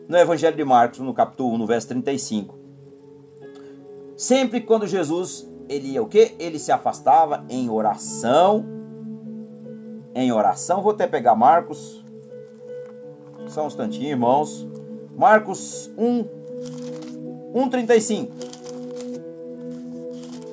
no 0.09 0.17
Evangelho 0.17 0.57
de 0.57 0.65
Marcos, 0.65 0.99
no 0.99 1.15
capítulo 1.15 1.55
1, 1.55 1.59
no 1.59 1.67
verso 1.67 1.89
35. 1.89 2.60
Sempre 4.21 4.61
quando 4.61 4.87
Jesus, 4.87 5.49
ele 5.67 5.93
ia 5.93 6.03
o 6.03 6.07
quê? 6.07 6.35
Ele 6.39 6.59
se 6.59 6.71
afastava 6.71 7.43
em 7.49 7.71
oração. 7.71 8.67
Em 10.15 10.31
oração, 10.31 10.83
vou 10.83 10.93
até 10.93 11.07
pegar 11.07 11.35
Marcos. 11.35 12.05
Só 13.49 13.65
um 13.65 13.69
instantinho, 13.69 14.11
irmãos. 14.11 14.69
Marcos 15.17 15.91
1, 15.97 16.25
1,35. 17.55 18.29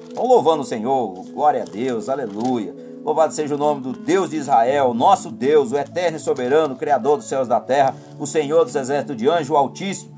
Estão 0.07 0.26
louvando 0.26 0.61
o 0.61 0.65
Senhor, 0.65 1.26
glória 1.34 1.63
a 1.63 1.65
Deus, 1.65 2.07
aleluia. 2.07 2.74
Louvado 3.03 3.34
seja 3.34 3.55
o 3.55 3.57
nome 3.57 3.82
do 3.82 3.91
Deus 3.91 4.30
de 4.30 4.38
Israel, 4.38 4.93
nosso 4.93 5.30
Deus, 5.30 5.74
o 5.74 5.78
eterno 5.78 6.15
e 6.15 6.22
soberano, 6.22 6.78
Criador 6.78 7.18
dos 7.18 7.28
céus 7.28 7.47
e 7.47 7.49
da 7.49 7.59
terra, 7.59 7.93
o 8.18 8.26
Senhor 8.26 8.63
dos 8.63 8.78
exércitos 8.78 9.18
de 9.18 9.28
anjo, 9.28 9.55
o 9.55 9.57
Altíssimo. 9.57 10.16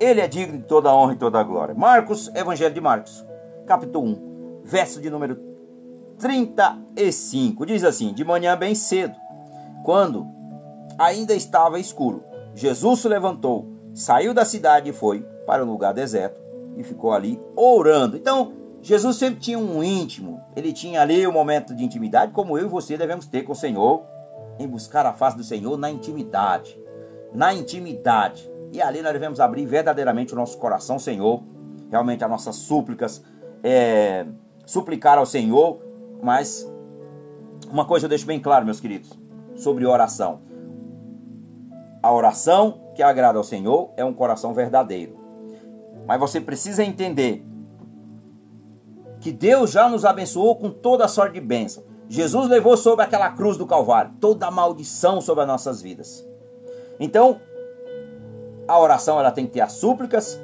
Ele 0.00 0.20
é 0.20 0.26
digno 0.26 0.58
de 0.58 0.64
toda 0.64 0.90
a 0.90 0.96
honra 0.96 1.12
e 1.12 1.16
toda 1.16 1.38
a 1.38 1.42
glória. 1.42 1.74
Marcos, 1.74 2.30
Evangelho 2.34 2.74
de 2.74 2.80
Marcos, 2.80 3.24
capítulo 3.66 4.04
1, 4.06 4.60
verso 4.64 5.00
de 5.00 5.08
número 5.08 5.38
35. 6.18 7.66
Diz 7.66 7.84
assim: 7.84 8.12
De 8.12 8.24
manhã 8.24 8.56
bem 8.56 8.74
cedo, 8.74 9.14
quando 9.84 10.26
ainda 10.98 11.34
estava 11.34 11.78
escuro, 11.78 12.24
Jesus 12.54 13.00
se 13.00 13.08
levantou, 13.08 13.66
saiu 13.92 14.34
da 14.34 14.44
cidade 14.44 14.90
e 14.90 14.92
foi 14.92 15.20
para 15.46 15.64
um 15.64 15.70
lugar 15.70 15.92
deserto 15.92 16.40
e 16.76 16.82
ficou 16.82 17.12
ali 17.12 17.40
orando. 17.56 18.16
Então, 18.16 18.52
Jesus 18.82 19.16
sempre 19.16 19.40
tinha 19.40 19.58
um 19.58 19.82
íntimo, 19.82 20.42
ele 20.54 20.72
tinha 20.72 21.00
ali 21.00 21.26
um 21.26 21.32
momento 21.32 21.74
de 21.74 21.84
intimidade, 21.84 22.32
como 22.32 22.58
eu 22.58 22.66
e 22.66 22.68
você 22.68 22.96
devemos 22.96 23.26
ter 23.26 23.42
com 23.42 23.52
o 23.52 23.56
Senhor, 23.56 24.04
em 24.58 24.68
buscar 24.68 25.06
a 25.06 25.12
face 25.12 25.36
do 25.36 25.44
Senhor 25.44 25.76
na 25.76 25.90
intimidade. 25.90 26.78
Na 27.32 27.54
intimidade. 27.54 28.50
E 28.74 28.82
ali 28.82 29.00
nós 29.02 29.12
devemos 29.12 29.38
abrir 29.38 29.64
verdadeiramente 29.66 30.32
o 30.32 30.36
nosso 30.36 30.58
coração, 30.58 30.98
Senhor, 30.98 31.44
realmente 31.92 32.24
as 32.24 32.28
nossas 32.28 32.56
súplicas, 32.56 33.22
é, 33.62 34.26
suplicar 34.66 35.16
ao 35.16 35.24
Senhor, 35.24 35.78
mas 36.20 36.68
uma 37.70 37.84
coisa 37.84 38.06
eu 38.06 38.08
deixo 38.08 38.26
bem 38.26 38.40
claro, 38.40 38.64
meus 38.64 38.80
queridos, 38.80 39.16
sobre 39.54 39.86
oração. 39.86 40.40
A 42.02 42.12
oração 42.12 42.90
que 42.96 43.02
agrada 43.02 43.38
ao 43.38 43.44
Senhor 43.44 43.92
é 43.96 44.04
um 44.04 44.12
coração 44.12 44.52
verdadeiro. 44.52 45.20
Mas 46.04 46.18
você 46.18 46.40
precisa 46.40 46.82
entender 46.82 47.46
que 49.20 49.30
Deus 49.30 49.70
já 49.70 49.88
nos 49.88 50.04
abençoou 50.04 50.56
com 50.56 50.68
toda 50.68 51.04
a 51.04 51.08
sorte 51.08 51.34
de 51.34 51.40
bênção. 51.40 51.84
Jesus 52.08 52.48
levou 52.48 52.76
sobre 52.76 53.04
aquela 53.04 53.30
cruz 53.30 53.56
do 53.56 53.68
Calvário 53.68 54.14
toda 54.20 54.48
a 54.48 54.50
maldição 54.50 55.20
sobre 55.20 55.42
as 55.42 55.48
nossas 55.48 55.80
vidas. 55.80 56.28
Então, 56.98 57.40
a 58.66 58.78
oração 58.78 59.18
ela 59.18 59.30
tem 59.30 59.46
que 59.46 59.52
ter 59.52 59.60
as 59.60 59.72
súplicas, 59.72 60.40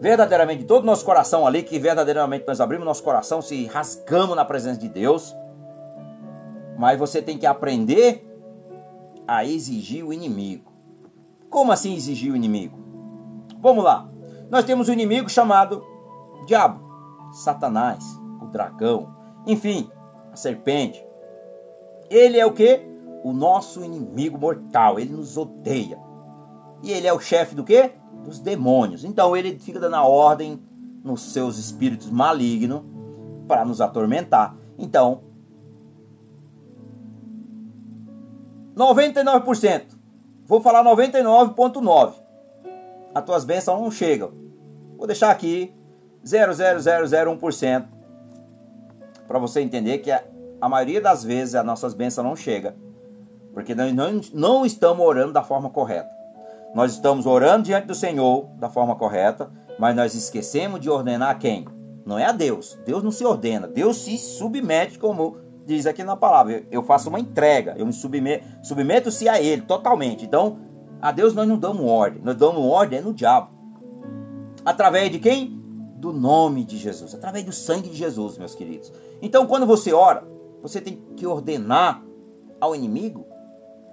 verdadeiramente 0.00 0.60
de 0.60 0.64
todo 0.64 0.82
o 0.82 0.86
nosso 0.86 1.04
coração 1.04 1.46
ali, 1.46 1.62
que 1.62 1.78
verdadeiramente 1.78 2.46
nós 2.46 2.60
abrimos 2.60 2.86
nosso 2.86 3.02
coração, 3.02 3.42
se 3.42 3.66
rasgamos 3.66 4.34
na 4.34 4.44
presença 4.44 4.80
de 4.80 4.88
Deus. 4.88 5.34
Mas 6.78 6.98
você 6.98 7.20
tem 7.20 7.36
que 7.36 7.46
aprender 7.46 8.26
a 9.28 9.44
exigir 9.44 10.04
o 10.04 10.12
inimigo. 10.12 10.72
Como 11.50 11.70
assim 11.70 11.94
exigir 11.94 12.32
o 12.32 12.36
inimigo? 12.36 12.78
Vamos 13.60 13.84
lá. 13.84 14.08
Nós 14.48 14.64
temos 14.64 14.88
um 14.88 14.92
inimigo 14.92 15.28
chamado 15.28 15.84
diabo. 16.46 16.88
Satanás, 17.32 18.02
o 18.40 18.46
dragão, 18.46 19.14
enfim, 19.46 19.90
a 20.32 20.36
serpente. 20.36 21.04
Ele 22.08 22.38
é 22.38 22.46
o 22.46 22.52
que? 22.52 22.80
O 23.22 23.32
nosso 23.32 23.84
inimigo 23.84 24.38
mortal. 24.38 24.98
Ele 24.98 25.12
nos 25.12 25.36
odeia. 25.36 26.09
E 26.82 26.92
ele 26.92 27.06
é 27.06 27.12
o 27.12 27.20
chefe 27.20 27.54
do 27.54 27.64
que? 27.64 27.90
Dos 28.24 28.38
demônios. 28.38 29.04
Então 29.04 29.36
ele 29.36 29.58
fica 29.58 29.78
dando 29.78 29.96
a 29.96 30.04
ordem 30.04 30.62
nos 31.04 31.32
seus 31.32 31.58
espíritos 31.58 32.10
malignos 32.10 32.82
para 33.46 33.64
nos 33.64 33.80
atormentar. 33.80 34.56
Então, 34.78 35.22
99%. 38.76 39.98
Vou 40.46 40.60
falar 40.60 40.84
99.9. 40.84 42.14
As 43.14 43.24
tuas 43.24 43.44
bênçãos 43.44 43.80
não 43.80 43.90
chegam. 43.90 44.32
Vou 44.96 45.06
deixar 45.06 45.30
aqui 45.30 45.74
0,0001% 46.24 47.86
para 49.26 49.38
você 49.38 49.60
entender 49.60 49.98
que 49.98 50.10
a, 50.10 50.22
a, 50.60 50.68
maioria 50.68 51.00
das 51.00 51.22
vezes 51.22 51.54
as 51.54 51.64
nossas 51.64 51.94
bênçãos 51.94 52.26
não 52.26 52.34
chega, 52.34 52.74
porque 53.54 53.74
nós 53.74 53.94
não, 53.94 54.20
não 54.34 54.66
estamos 54.66 55.06
orando 55.06 55.32
da 55.32 55.42
forma 55.42 55.70
correta. 55.70 56.10
Nós 56.74 56.92
estamos 56.92 57.26
orando 57.26 57.64
diante 57.64 57.86
do 57.86 57.94
Senhor 57.94 58.48
da 58.56 58.68
forma 58.68 58.94
correta, 58.94 59.50
mas 59.78 59.94
nós 59.96 60.14
esquecemos 60.14 60.80
de 60.80 60.88
ordenar 60.88 61.38
quem? 61.38 61.66
Não 62.04 62.18
é 62.18 62.24
a 62.24 62.32
Deus. 62.32 62.78
Deus 62.84 63.02
não 63.02 63.10
se 63.10 63.24
ordena. 63.24 63.66
Deus 63.66 63.98
se 63.98 64.16
submete, 64.16 64.98
como 64.98 65.36
diz 65.66 65.86
aqui 65.86 66.02
na 66.04 66.16
palavra. 66.16 66.64
Eu 66.70 66.82
faço 66.82 67.08
uma 67.08 67.20
entrega, 67.20 67.74
eu 67.76 67.86
me 67.86 67.92
submeto, 67.92 68.44
submeto-se 68.62 69.28
a 69.28 69.40
Ele 69.40 69.62
totalmente. 69.62 70.24
Então, 70.24 70.58
a 71.00 71.12
Deus 71.12 71.34
nós 71.34 71.46
não 71.46 71.58
damos 71.58 71.84
ordem. 71.84 72.20
Nós 72.22 72.36
damos 72.36 72.64
ordem 72.64 73.00
no 73.00 73.12
diabo. 73.12 73.50
Através 74.64 75.10
de 75.10 75.18
quem? 75.18 75.60
do 76.00 76.14
nome 76.14 76.64
de 76.64 76.78
Jesus, 76.78 77.14
através 77.14 77.44
do 77.44 77.52
sangue 77.52 77.90
de 77.90 77.96
Jesus, 77.96 78.38
meus 78.38 78.54
queridos. 78.54 78.90
Então, 79.20 79.46
quando 79.46 79.66
você 79.66 79.92
ora, 79.92 80.26
você 80.62 80.80
tem 80.80 80.98
que 81.14 81.26
ordenar 81.26 82.02
ao 82.58 82.74
inimigo, 82.74 83.26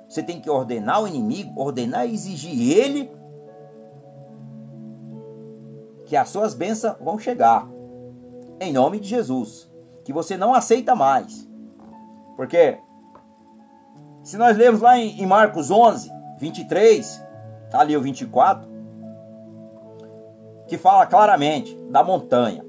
você 0.07 0.23
tem 0.23 0.39
que 0.39 0.49
ordenar 0.49 0.97
ao 0.97 1.07
inimigo, 1.07 1.59
ordenar 1.59 2.07
e 2.07 2.13
exigir 2.13 2.77
ele 2.77 3.11
que 6.05 6.15
as 6.15 6.29
suas 6.29 6.53
bênçãos 6.53 6.95
vão 7.01 7.19
chegar. 7.19 7.67
Em 8.59 8.71
nome 8.71 8.99
de 8.99 9.07
Jesus. 9.07 9.69
Que 10.03 10.13
você 10.13 10.37
não 10.37 10.53
aceita 10.53 10.95
mais. 10.95 11.47
Porque 12.37 12.77
se 14.23 14.37
nós 14.37 14.55
lermos 14.57 14.81
lá 14.81 14.97
em 14.97 15.25
Marcos 15.25 15.69
11, 15.69 16.09
23, 16.39 17.23
tá 17.69 17.81
ali 17.81 17.95
o 17.95 18.01
24, 18.01 18.67
que 20.67 20.77
fala 20.77 21.05
claramente 21.05 21.75
da 21.89 22.03
montanha. 22.03 22.65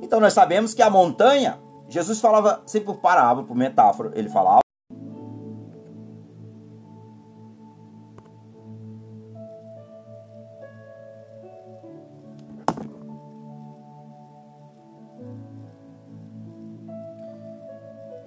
Então 0.00 0.20
nós 0.20 0.32
sabemos 0.32 0.74
que 0.74 0.82
a 0.82 0.90
montanha, 0.90 1.58
Jesus 1.88 2.20
falava 2.20 2.62
sempre 2.66 2.86
por 2.86 3.00
parábola, 3.00 3.46
por 3.46 3.56
metáfora, 3.56 4.12
ele 4.14 4.28
falava. 4.28 4.65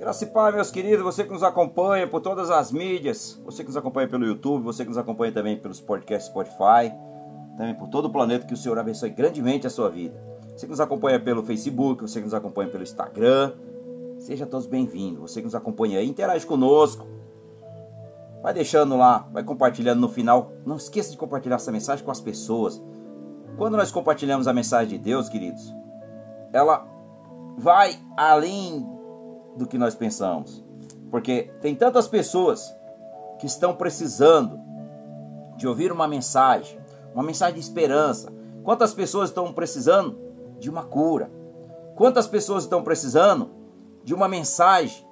Graça 0.10 0.24
e 0.24 0.28
paz, 0.28 0.56
meus 0.56 0.72
queridos, 0.72 1.04
você 1.04 1.24
que 1.24 1.32
nos 1.32 1.44
acompanha 1.44 2.08
por 2.08 2.20
todas 2.20 2.50
as 2.50 2.72
mídias, 2.72 3.40
você 3.46 3.62
que 3.62 3.70
nos 3.70 3.78
acompanha 3.78 4.08
pelo 4.08 4.26
YouTube, 4.26 4.64
você 4.64 4.82
que 4.82 4.90
nos 4.90 4.98
acompanha 4.98 5.32
também 5.32 5.56
pelos 5.56 5.80
podcasts 5.80 6.32
Spotify, 6.32 6.92
também 7.56 7.76
por 7.76 7.90
todo 7.90 8.06
o 8.06 8.10
planeta, 8.10 8.48
que 8.48 8.54
o 8.56 8.58
Senhor 8.58 8.80
abençoe 8.80 9.12
grandemente 9.12 9.68
a 9.68 9.70
sua 9.70 9.88
vida. 9.88 10.20
Você 10.56 10.66
que 10.66 10.72
nos 10.72 10.80
acompanha 10.80 11.20
pelo 11.20 11.44
Facebook, 11.44 12.02
você 12.02 12.18
que 12.18 12.26
nos 12.26 12.34
acompanha 12.34 12.72
pelo 12.72 12.82
Instagram, 12.82 13.54
seja 14.18 14.48
todos 14.48 14.66
bem-vindos. 14.66 15.22
Você 15.22 15.42
que 15.42 15.46
nos 15.46 15.54
acompanha 15.54 16.00
aí, 16.00 16.10
interage 16.10 16.44
conosco. 16.44 17.06
Vai 18.42 18.52
deixando 18.52 18.98
lá, 18.98 19.30
vai 19.32 19.44
compartilhando 19.44 20.00
no 20.00 20.10
final. 20.10 20.54
Não 20.66 20.78
esqueça 20.78 21.12
de 21.12 21.18
compartilhar 21.18 21.58
essa 21.58 21.72
mensagem 21.72 22.04
com 22.04 22.10
as 22.10 22.20
pessoas. 22.20 22.82
Quando 23.60 23.78
nós 23.78 23.92
compartilhamos 23.92 24.48
a 24.48 24.54
mensagem 24.54 24.98
de 24.98 24.98
Deus, 24.98 25.30
queridos, 25.30 25.72
ela 26.52 26.84
vai 27.60 27.94
além 28.18 28.98
do 29.60 29.68
que 29.68 29.78
nós 29.78 29.94
pensamos. 29.94 30.64
Porque 31.12 31.52
tem 31.62 31.76
tantas 31.76 32.08
pessoas 32.08 32.74
que 33.38 33.46
estão 33.46 33.76
precisando 33.76 34.60
de 35.58 35.68
ouvir 35.68 35.92
uma 35.92 36.08
mensagem, 36.08 36.80
uma 37.14 37.24
mensagem 37.24 37.56
de 37.56 37.60
esperança. 37.60 38.32
Quantas 38.64 38.94
pessoas 38.94 39.30
estão 39.30 39.52
precisando 39.54 40.18
de 40.60 40.70
uma 40.70 40.84
cura? 40.84 41.30
Quantas 41.96 42.26
pessoas 42.26 42.64
estão 42.64 42.82
precisando 42.82 43.50
de 44.04 44.14
uma 44.14 44.28
mensagem 44.28 45.06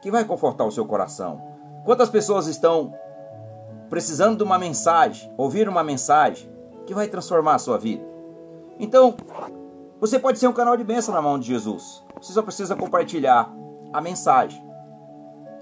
que 0.00 0.10
vai 0.10 0.24
confortar 0.24 0.64
o 0.64 0.72
seu 0.72 0.86
coração? 0.86 1.42
Quantas 1.84 2.08
pessoas 2.08 2.46
estão 2.46 2.94
precisando 3.90 4.38
de 4.38 4.42
uma 4.42 4.58
mensagem, 4.58 5.32
ouvir 5.36 5.68
uma 5.68 5.84
mensagem 5.84 6.50
que 6.86 6.94
vai 6.94 7.08
transformar 7.08 7.56
a 7.56 7.58
sua 7.58 7.76
vida? 7.76 8.04
Então, 8.78 9.14
você 10.00 10.18
pode 10.18 10.38
ser 10.38 10.46
um 10.46 10.52
canal 10.52 10.76
de 10.76 10.84
bênção 10.84 11.14
na 11.14 11.20
mão 11.20 11.38
de 11.38 11.46
Jesus. 11.46 12.02
Você 12.20 12.32
só 12.32 12.42
precisa 12.42 12.76
compartilhar 12.76 13.52
a 13.92 14.00
mensagem. 14.00 14.62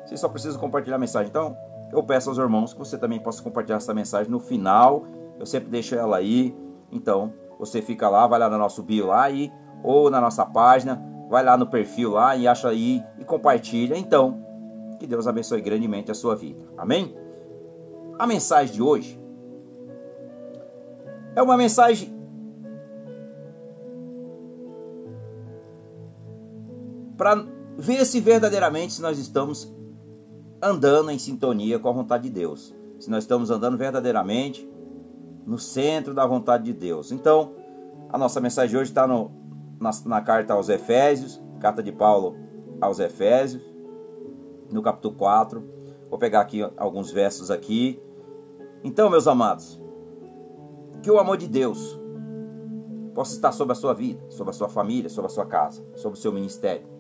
Você 0.05 0.17
só 0.17 0.29
precisa 0.29 0.59
compartilhar 0.59 0.97
a 0.97 0.99
mensagem. 0.99 1.29
Então, 1.29 1.57
eu 1.93 2.03
peço 2.03 2.29
aos 2.29 2.39
irmãos 2.39 2.73
que 2.73 2.79
você 2.79 2.99
também 2.99 3.21
possa 3.21 3.43
compartilhar 3.43 3.77
essa 3.77 3.95
mensagem 3.95 4.31
no 4.31 4.41
final. 4.41 5.07
Eu 5.39 5.47
sempre 5.47 5.69
deixo 5.69 5.95
ela 5.95 6.17
aí. 6.17 6.57
Então, 6.91 7.33
você 7.59 7.81
fica 7.83 8.09
lá, 8.09 8.27
vai 8.27 8.39
lá 8.39 8.49
no 8.49 8.59
nosso 8.59 8.83
bio 8.83 9.07
lá 9.07 9.31
e 9.31 9.53
ou 9.83 10.11
na 10.11 10.21
nossa 10.21 10.45
página, 10.45 11.01
vai 11.29 11.45
lá 11.45 11.57
no 11.57 11.67
perfil 11.67 12.13
lá 12.13 12.35
e 12.37 12.49
acha 12.49 12.69
aí 12.69 13.03
e 13.19 13.25
compartilha. 13.25 13.97
Então, 13.97 14.43
que 14.99 15.07
Deus 15.07 15.27
abençoe 15.27 15.61
grandemente 15.61 16.11
a 16.11 16.15
sua 16.15 16.35
vida. 16.35 16.65
Amém? 16.77 17.17
A 18.19 18.27
mensagem 18.27 18.75
de 18.75 18.83
hoje 18.83 19.21
é 21.37 21.43
uma 21.43 21.57
mensagem 21.57 22.18
para 27.19 27.45
ver 27.77 28.07
se 28.07 28.21
verdadeiramente 28.21 29.03
nós 29.03 29.19
estamos 29.19 29.75
andando 30.62 31.11
em 31.11 31.19
sintonia 31.19 31.79
com 31.79 31.89
a 31.89 31.93
vontade 31.93 32.25
de 32.25 32.31
Deus. 32.31 32.75
Se 33.01 33.11
nós 33.11 33.25
estamos 33.25 33.51
andando 33.51 33.77
verdadeiramente 33.77 34.69
no 35.45 35.59
centro 35.59 36.14
da 36.14 36.25
vontade 36.25 36.64
de 36.64 36.73
Deus. 36.73 37.11
Então, 37.11 37.55
a 38.09 38.16
nossa 38.16 38.41
mensagem 38.41 38.79
hoje 38.79 38.91
está 38.91 39.07
na, 39.07 39.29
na 40.07 40.21
carta 40.21 40.55
aos 40.55 40.69
Efésios, 40.69 41.41
carta 41.61 41.83
de 41.83 41.91
Paulo 41.91 42.37
aos 42.81 43.01
Efésios, 43.01 43.62
no 44.71 44.81
capítulo 44.81 45.14
4. 45.14 45.62
Vou 46.09 46.19
pegar 46.19 46.41
aqui 46.41 46.62
alguns 46.77 47.11
versos 47.11 47.51
aqui. 47.51 48.01
Então, 48.85 49.11
meus 49.11 49.27
amados, 49.27 49.81
que 51.03 51.11
o 51.11 51.19
amor 51.19 51.37
de 51.37 51.49
Deus 51.49 51.99
possa 53.14 53.35
estar 53.35 53.51
sobre 53.51 53.73
a 53.73 53.77
sua 53.77 53.93
vida, 53.93 54.21
sobre 54.29 54.51
a 54.51 54.55
sua 54.55 54.69
família, 54.69 55.09
sobre 55.09 55.27
a 55.27 55.35
sua 55.35 55.47
casa, 55.47 55.85
sobre 55.97 56.16
o 56.16 56.21
seu 56.21 56.33
ministério 56.33 56.98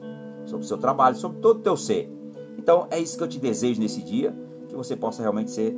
sobre 0.48 0.64
o 0.64 0.68
seu 0.68 0.78
trabalho, 0.78 1.16
sobre 1.16 1.38
todo 1.40 1.58
o 1.58 1.62
teu 1.62 1.76
ser. 1.76 2.10
Então 2.58 2.86
é 2.90 2.98
isso 2.98 3.16
que 3.16 3.22
eu 3.22 3.28
te 3.28 3.38
desejo 3.38 3.80
nesse 3.80 4.02
dia, 4.02 4.34
que 4.68 4.74
você 4.74 4.96
possa 4.96 5.22
realmente 5.22 5.50
ser 5.50 5.76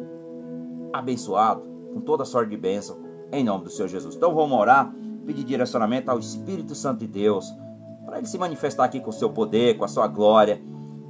abençoado 0.92 1.62
com 1.92 2.00
toda 2.00 2.22
a 2.22 2.26
sorte 2.26 2.50
de 2.50 2.56
bênção, 2.56 2.98
em 3.32 3.44
nome 3.44 3.64
do 3.64 3.70
Senhor 3.70 3.88
Jesus. 3.88 4.16
Então 4.16 4.34
vamos 4.34 4.58
orar, 4.58 4.92
pedir 5.26 5.44
direcionamento 5.44 6.10
ao 6.10 6.18
Espírito 6.18 6.74
Santo 6.74 7.00
de 7.00 7.06
Deus, 7.06 7.52
para 8.04 8.18
ele 8.18 8.26
se 8.26 8.38
manifestar 8.38 8.84
aqui 8.84 9.00
com 9.00 9.10
o 9.10 9.12
seu 9.12 9.30
poder, 9.30 9.76
com 9.76 9.84
a 9.84 9.88
sua 9.88 10.06
glória, 10.06 10.60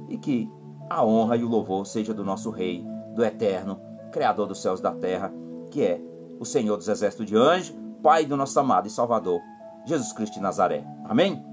e 0.09 0.17
que 0.17 0.49
a 0.89 1.03
honra 1.03 1.37
e 1.37 1.43
o 1.43 1.49
louvor 1.49 1.85
seja 1.85 2.13
do 2.13 2.23
nosso 2.23 2.49
Rei, 2.49 2.85
do 3.15 3.23
Eterno, 3.23 3.79
Criador 4.11 4.45
dos 4.45 4.61
céus 4.61 4.79
e 4.79 4.83
da 4.83 4.91
terra, 4.91 5.33
que 5.71 5.81
é 5.81 6.01
o 6.39 6.45
Senhor 6.45 6.75
dos 6.75 6.87
exércitos 6.87 7.25
de 7.25 7.35
anjos, 7.35 7.75
Pai 8.03 8.25
do 8.25 8.35
nosso 8.35 8.59
amado 8.59 8.87
e 8.87 8.89
Salvador, 8.89 9.39
Jesus 9.85 10.11
Cristo 10.11 10.33
de 10.33 10.41
Nazaré. 10.41 10.83
Amém? 11.05 11.43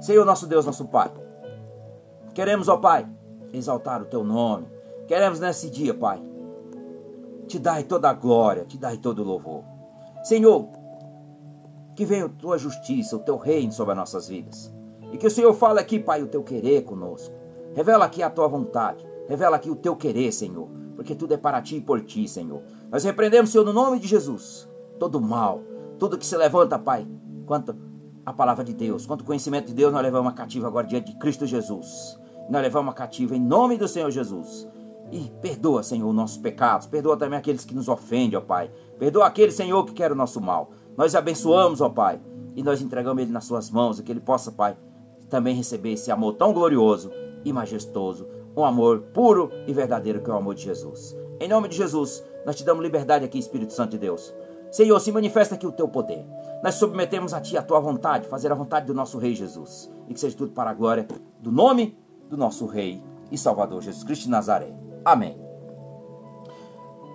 Senhor 0.00 0.24
nosso 0.24 0.46
Deus, 0.46 0.66
nosso 0.66 0.84
Pai. 0.84 1.23
Queremos, 2.34 2.68
ó 2.68 2.76
Pai, 2.76 3.06
exaltar 3.52 4.02
o 4.02 4.06
teu 4.06 4.24
nome. 4.24 4.66
Queremos 5.06 5.38
nesse 5.38 5.70
dia, 5.70 5.94
Pai, 5.94 6.20
te 7.46 7.60
dar 7.60 7.80
toda 7.84 8.10
a 8.10 8.12
glória, 8.12 8.64
te 8.64 8.76
dar 8.76 8.96
todo 8.96 9.20
o 9.20 9.24
louvor. 9.24 9.62
Senhor, 10.24 10.66
que 11.94 12.04
venha 12.04 12.24
a 12.24 12.28
tua 12.28 12.58
justiça, 12.58 13.14
o 13.14 13.20
teu 13.20 13.36
reino 13.36 13.70
sobre 13.70 13.92
as 13.92 13.98
nossas 13.98 14.28
vidas. 14.28 14.74
E 15.12 15.16
que 15.16 15.28
o 15.28 15.30
Senhor 15.30 15.54
fale 15.54 15.78
aqui, 15.78 16.00
Pai, 16.00 16.22
o 16.22 16.26
teu 16.26 16.42
querer 16.42 16.82
conosco. 16.82 17.32
Revela 17.72 18.04
aqui 18.04 18.20
a 18.20 18.28
tua 18.28 18.48
vontade. 18.48 19.06
Revela 19.28 19.54
aqui 19.54 19.70
o 19.70 19.76
teu 19.76 19.94
querer, 19.94 20.32
Senhor. 20.32 20.68
Porque 20.96 21.14
tudo 21.14 21.34
é 21.34 21.36
para 21.36 21.62
ti 21.62 21.76
e 21.76 21.80
por 21.80 22.00
ti, 22.00 22.26
Senhor. 22.26 22.62
Nós 22.90 23.04
repreendemos, 23.04 23.50
Senhor, 23.50 23.64
no 23.64 23.72
nome 23.72 24.00
de 24.00 24.08
Jesus, 24.08 24.68
todo 24.98 25.20
mal, 25.20 25.60
tudo 26.00 26.18
que 26.18 26.26
se 26.26 26.36
levanta, 26.36 26.80
Pai, 26.80 27.06
quanto 27.46 27.76
a 28.26 28.32
palavra 28.32 28.64
de 28.64 28.74
Deus, 28.74 29.06
quanto 29.06 29.22
conhecimento 29.22 29.68
de 29.68 29.74
Deus, 29.74 29.92
nós 29.92 30.02
levamos 30.02 30.32
a 30.32 30.34
cativa 30.34 30.66
agora 30.66 30.86
diante 30.86 31.12
de 31.12 31.18
Cristo 31.18 31.46
Jesus 31.46 32.18
nós 32.48 32.62
levamos 32.62 32.92
a 32.92 32.94
cativa 32.94 33.36
em 33.36 33.40
nome 33.40 33.76
do 33.76 33.88
Senhor 33.88 34.10
Jesus. 34.10 34.68
E 35.10 35.30
perdoa, 35.40 35.82
Senhor, 35.82 36.12
nossos 36.12 36.36
pecados. 36.36 36.86
Perdoa 36.86 37.16
também 37.16 37.38
aqueles 37.38 37.64
que 37.64 37.74
nos 37.74 37.88
ofendem, 37.88 38.38
ó 38.38 38.40
Pai. 38.40 38.70
Perdoa 38.98 39.26
aquele, 39.26 39.52
Senhor, 39.52 39.84
que 39.84 39.92
quer 39.92 40.10
o 40.10 40.14
nosso 40.14 40.40
mal. 40.40 40.70
Nós 40.96 41.14
abençoamos, 41.14 41.80
ó 41.80 41.88
Pai. 41.88 42.20
E 42.56 42.62
nós 42.62 42.80
entregamos 42.80 43.22
ele 43.22 43.32
nas 43.32 43.44
suas 43.44 43.70
mãos. 43.70 44.00
Que 44.00 44.10
ele 44.10 44.20
possa, 44.20 44.50
Pai, 44.50 44.76
também 45.28 45.54
receber 45.54 45.92
esse 45.92 46.10
amor 46.10 46.34
tão 46.34 46.52
glorioso 46.52 47.10
e 47.44 47.52
majestoso. 47.52 48.26
Um 48.56 48.64
amor 48.64 49.00
puro 49.12 49.50
e 49.66 49.72
verdadeiro 49.72 50.20
que 50.20 50.30
é 50.30 50.32
o 50.32 50.36
amor 50.36 50.54
de 50.54 50.62
Jesus. 50.62 51.16
Em 51.40 51.48
nome 51.48 51.68
de 51.68 51.76
Jesus, 51.76 52.24
nós 52.46 52.56
te 52.56 52.64
damos 52.64 52.82
liberdade 52.82 53.24
aqui, 53.24 53.38
Espírito 53.38 53.72
Santo 53.72 53.92
de 53.92 53.98
Deus. 53.98 54.34
Senhor, 54.70 54.98
se 55.00 55.12
manifesta 55.12 55.54
aqui 55.54 55.66
o 55.66 55.72
teu 55.72 55.88
poder. 55.88 56.24
Nós 56.62 56.74
submetemos 56.76 57.34
a 57.34 57.40
ti 57.40 57.56
a 57.56 57.62
tua 57.62 57.78
vontade, 57.78 58.28
fazer 58.28 58.50
a 58.50 58.54
vontade 58.54 58.86
do 58.86 58.94
nosso 58.94 59.18
Rei 59.18 59.34
Jesus. 59.34 59.90
E 60.08 60.14
que 60.14 60.20
seja 60.20 60.36
tudo 60.36 60.52
para 60.52 60.70
a 60.70 60.74
glória 60.74 61.06
do 61.40 61.52
nome 61.52 61.96
do 62.28 62.36
nosso 62.36 62.66
Rei 62.66 63.02
e 63.30 63.38
Salvador 63.38 63.82
Jesus 63.82 64.04
Cristo 64.04 64.24
de 64.24 64.30
Nazaré. 64.30 64.74
Amém. 65.04 65.44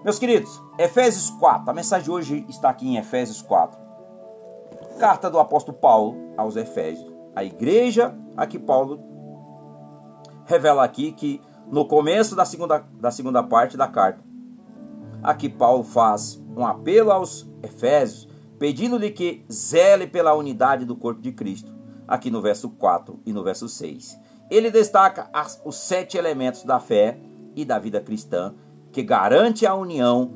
Meus 0.03 0.17
queridos, 0.17 0.61
Efésios 0.77 1.29
4, 1.31 1.69
a 1.69 1.73
mensagem 1.73 2.05
de 2.05 2.11
hoje 2.11 2.45
está 2.47 2.69
aqui 2.69 2.87
em 2.87 2.97
Efésios 2.97 3.41
4. 3.41 3.77
Carta 4.97 5.29
do 5.29 5.39
apóstolo 5.39 5.77
Paulo 5.77 6.33
aos 6.37 6.55
Efésios. 6.55 7.11
A 7.35 7.43
igreja 7.43 8.15
a 8.37 8.47
que 8.47 8.57
Paulo 8.57 9.01
revela 10.45 10.83
aqui 10.83 11.11
que 11.11 11.41
no 11.69 11.85
começo 11.85 12.35
da 12.35 12.45
segunda, 12.45 12.83
da 12.99 13.11
segunda 13.11 13.43
parte 13.43 13.77
da 13.77 13.87
carta, 13.87 14.23
aqui 15.21 15.49
Paulo 15.49 15.83
faz 15.83 16.41
um 16.55 16.65
apelo 16.65 17.11
aos 17.11 17.49
Efésios, 17.61 18.27
pedindo-lhe 18.57 19.11
que 19.11 19.45
zele 19.51 20.07
pela 20.07 20.33
unidade 20.33 20.85
do 20.85 20.95
corpo 20.95 21.21
de 21.21 21.31
Cristo, 21.31 21.71
aqui 22.07 22.31
no 22.31 22.41
verso 22.41 22.69
4 22.69 23.19
e 23.25 23.31
no 23.31 23.43
verso 23.43 23.69
6. 23.69 24.17
Ele 24.49 24.71
destaca 24.71 25.29
as, 25.31 25.61
os 25.63 25.75
sete 25.75 26.17
elementos 26.17 26.63
da 26.63 26.79
fé 26.79 27.17
e 27.55 27.63
da 27.63 27.77
vida 27.77 28.01
cristã 28.01 28.53
que 28.91 29.03
garante 29.03 29.65
a 29.65 29.75
união 29.75 30.33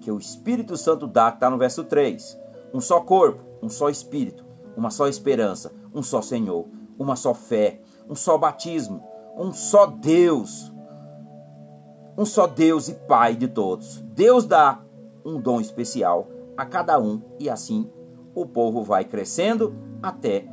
que 0.00 0.10
o 0.10 0.18
Espírito 0.18 0.76
Santo 0.76 1.06
dá, 1.06 1.30
que 1.30 1.36
está 1.36 1.50
no 1.50 1.58
verso 1.58 1.84
3. 1.84 2.38
Um 2.72 2.80
só 2.80 3.00
corpo, 3.00 3.42
um 3.62 3.68
só 3.68 3.90
Espírito, 3.90 4.44
uma 4.76 4.90
só 4.90 5.06
esperança, 5.06 5.72
um 5.94 6.02
só 6.02 6.22
Senhor, 6.22 6.66
uma 6.98 7.16
só 7.16 7.34
fé, 7.34 7.80
um 8.08 8.14
só 8.14 8.38
batismo, 8.38 9.04
um 9.36 9.52
só 9.52 9.86
Deus. 9.86 10.72
Um 12.16 12.24
só 12.24 12.46
Deus 12.46 12.88
e 12.88 12.94
Pai 12.94 13.34
de 13.34 13.48
todos. 13.48 14.00
Deus 14.14 14.44
dá 14.44 14.80
um 15.24 15.40
dom 15.40 15.60
especial 15.60 16.28
a 16.56 16.64
cada 16.64 16.98
um 16.98 17.22
e 17.38 17.48
assim 17.48 17.90
o 18.34 18.46
povo 18.46 18.82
vai 18.82 19.04
crescendo 19.04 19.74
até 20.02 20.46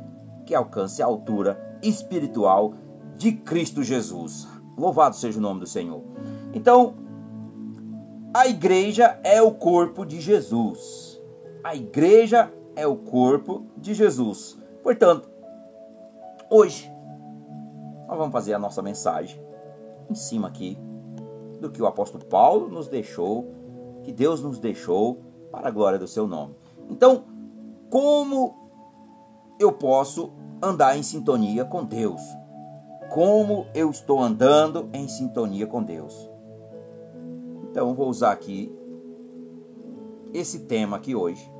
que 0.46 0.54
alcance 0.54 1.02
a 1.02 1.06
altura 1.06 1.78
espiritual 1.82 2.74
de 3.18 3.32
Cristo 3.32 3.82
Jesus. 3.82 4.48
Louvado 4.78 5.16
seja 5.16 5.38
o 5.38 5.42
nome 5.42 5.60
do 5.60 5.66
Senhor. 5.66 6.02
Então, 6.54 6.94
a 8.32 8.46
igreja 8.46 9.18
é 9.24 9.42
o 9.42 9.50
corpo 9.50 10.06
de 10.06 10.20
Jesus. 10.20 11.20
A 11.64 11.74
igreja 11.74 12.52
é 12.76 12.86
o 12.86 12.96
corpo 12.96 13.66
de 13.76 13.92
Jesus. 13.92 14.56
Portanto, 14.82 15.28
hoje 16.48 16.90
nós 18.06 18.16
vamos 18.16 18.32
fazer 18.32 18.54
a 18.54 18.58
nossa 18.58 18.80
mensagem 18.80 19.42
em 20.08 20.14
cima 20.14 20.46
aqui 20.46 20.78
do 21.60 21.70
que 21.70 21.82
o 21.82 21.86
apóstolo 21.86 22.24
Paulo 22.24 22.68
nos 22.68 22.86
deixou, 22.86 23.52
que 24.04 24.12
Deus 24.12 24.40
nos 24.40 24.60
deixou 24.60 25.20
para 25.50 25.68
a 25.68 25.70
glória 25.72 25.98
do 25.98 26.06
seu 26.06 26.28
nome. 26.28 26.54
Então, 26.88 27.24
como 27.90 28.54
eu 29.58 29.72
posso 29.72 30.30
andar 30.62 30.96
em 30.96 31.02
sintonia 31.02 31.64
com 31.64 31.84
Deus? 31.84 32.22
Como 33.10 33.66
eu 33.74 33.90
estou 33.90 34.20
andando 34.20 34.88
em 34.92 35.08
sintonia 35.08 35.66
com 35.66 35.82
Deus. 35.82 36.30
Então 37.70 37.94
vou 37.94 38.08
usar 38.08 38.32
aqui 38.32 38.72
esse 40.32 40.60
tema 40.60 40.96
aqui 40.96 41.14
hoje. 41.14 41.50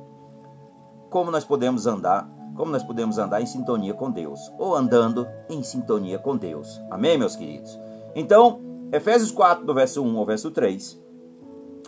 Como 1.09 1.31
nós 1.31 1.43
podemos 1.43 1.87
andar, 1.87 2.29
como 2.55 2.71
nós 2.71 2.83
podemos 2.83 3.17
andar 3.17 3.41
em 3.41 3.45
sintonia 3.45 3.93
com 3.93 4.11
Deus, 4.11 4.51
ou 4.59 4.75
andando 4.75 5.27
em 5.49 5.63
sintonia 5.63 6.19
com 6.19 6.37
Deus. 6.37 6.79
Amém, 6.91 7.17
meus 7.17 7.35
queridos? 7.35 7.79
Então, 8.13 8.59
Efésios 8.91 9.31
4, 9.31 9.65
do 9.65 9.73
verso 9.73 10.03
1 10.03 10.17
ao 10.17 10.25
verso 10.25 10.51
3, 10.51 11.01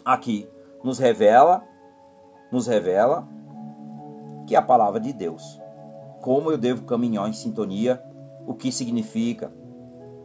aqui 0.03 0.47
nos 0.84 0.97
revela, 0.97 1.64
nos 2.51 2.68
revela 2.68 3.28
que 4.47 4.55
a 4.55 4.62
palavra 4.62 4.99
de 4.99 5.14
Deus. 5.14 5.62
Como 6.22 6.51
eu 6.51 6.57
devo 6.57 6.84
caminhar 6.84 7.28
em 7.28 7.34
sintonia, 7.34 8.01
o 8.45 8.53
que 8.53 8.71
significa 8.71 9.53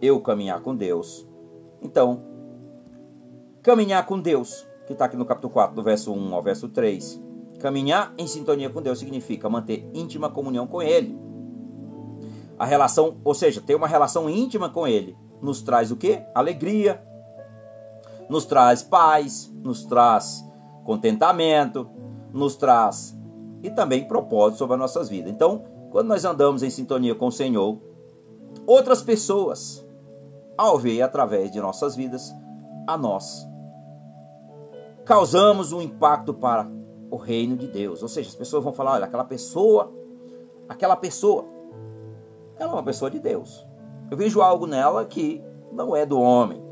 eu 0.00 0.20
caminhar 0.20 0.60
com 0.60 0.74
Deus. 0.74 1.26
Então, 1.82 2.22
caminhar 3.62 4.04
com 4.06 4.20
Deus, 4.20 4.66
que 4.86 4.92
está 4.92 5.06
aqui 5.06 5.16
no 5.16 5.24
capítulo 5.24 5.52
4, 5.52 5.74
do 5.74 5.82
verso 5.82 6.12
1 6.12 6.34
ao 6.34 6.42
verso 6.42 6.68
3. 6.68 7.22
Caminhar 7.60 8.14
em 8.18 8.26
sintonia 8.26 8.70
com 8.70 8.82
Deus 8.82 8.98
significa 8.98 9.48
manter 9.48 9.88
íntima 9.94 10.30
comunhão 10.30 10.66
com 10.66 10.82
Ele. 10.82 11.18
A 12.58 12.64
relação, 12.64 13.16
ou 13.24 13.34
seja, 13.34 13.60
ter 13.60 13.74
uma 13.74 13.88
relação 13.88 14.28
íntima 14.28 14.68
com 14.68 14.86
Ele, 14.86 15.16
nos 15.42 15.62
traz 15.62 15.90
o 15.90 15.96
que? 15.96 16.22
Alegria, 16.34 17.02
nos 18.28 18.44
traz 18.44 18.82
paz, 18.82 19.52
nos 19.62 19.84
traz 19.84 20.44
contentamento, 20.84 21.88
nos 22.32 22.56
traz 22.56 23.16
e 23.62 23.70
também 23.70 24.06
propósito 24.06 24.58
sobre 24.58 24.74
as 24.74 24.80
nossas 24.80 25.08
vidas. 25.08 25.32
Então, 25.32 25.64
quando 25.90 26.08
nós 26.08 26.24
andamos 26.24 26.62
em 26.62 26.70
sintonia 26.70 27.14
com 27.14 27.26
o 27.26 27.32
Senhor, 27.32 27.80
outras 28.66 29.02
pessoas, 29.02 29.86
ao 30.56 30.78
ver 30.78 31.02
através 31.02 31.50
de 31.50 31.60
nossas 31.60 31.94
vidas, 31.94 32.34
a 32.86 32.96
nós, 32.96 33.46
causamos 35.04 35.72
um 35.72 35.80
impacto 35.80 36.34
para 36.34 36.68
o 37.10 37.16
reino 37.16 37.56
de 37.56 37.68
Deus. 37.68 38.02
Ou 38.02 38.08
seja, 38.08 38.28
as 38.28 38.34
pessoas 38.34 38.64
vão 38.64 38.72
falar: 38.72 38.94
olha, 38.94 39.04
aquela 39.04 39.24
pessoa, 39.24 39.92
aquela 40.68 40.96
pessoa, 40.96 41.44
ela 42.58 42.72
é 42.72 42.74
uma 42.74 42.82
pessoa 42.82 43.10
de 43.10 43.18
Deus. 43.18 43.66
Eu 44.10 44.16
vejo 44.16 44.40
algo 44.40 44.66
nela 44.66 45.04
que 45.04 45.42
não 45.72 45.94
é 45.94 46.06
do 46.06 46.18
homem, 46.18 46.62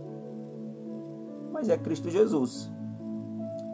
mas 1.52 1.68
é 1.68 1.76
Cristo 1.76 2.10
Jesus. 2.10 2.70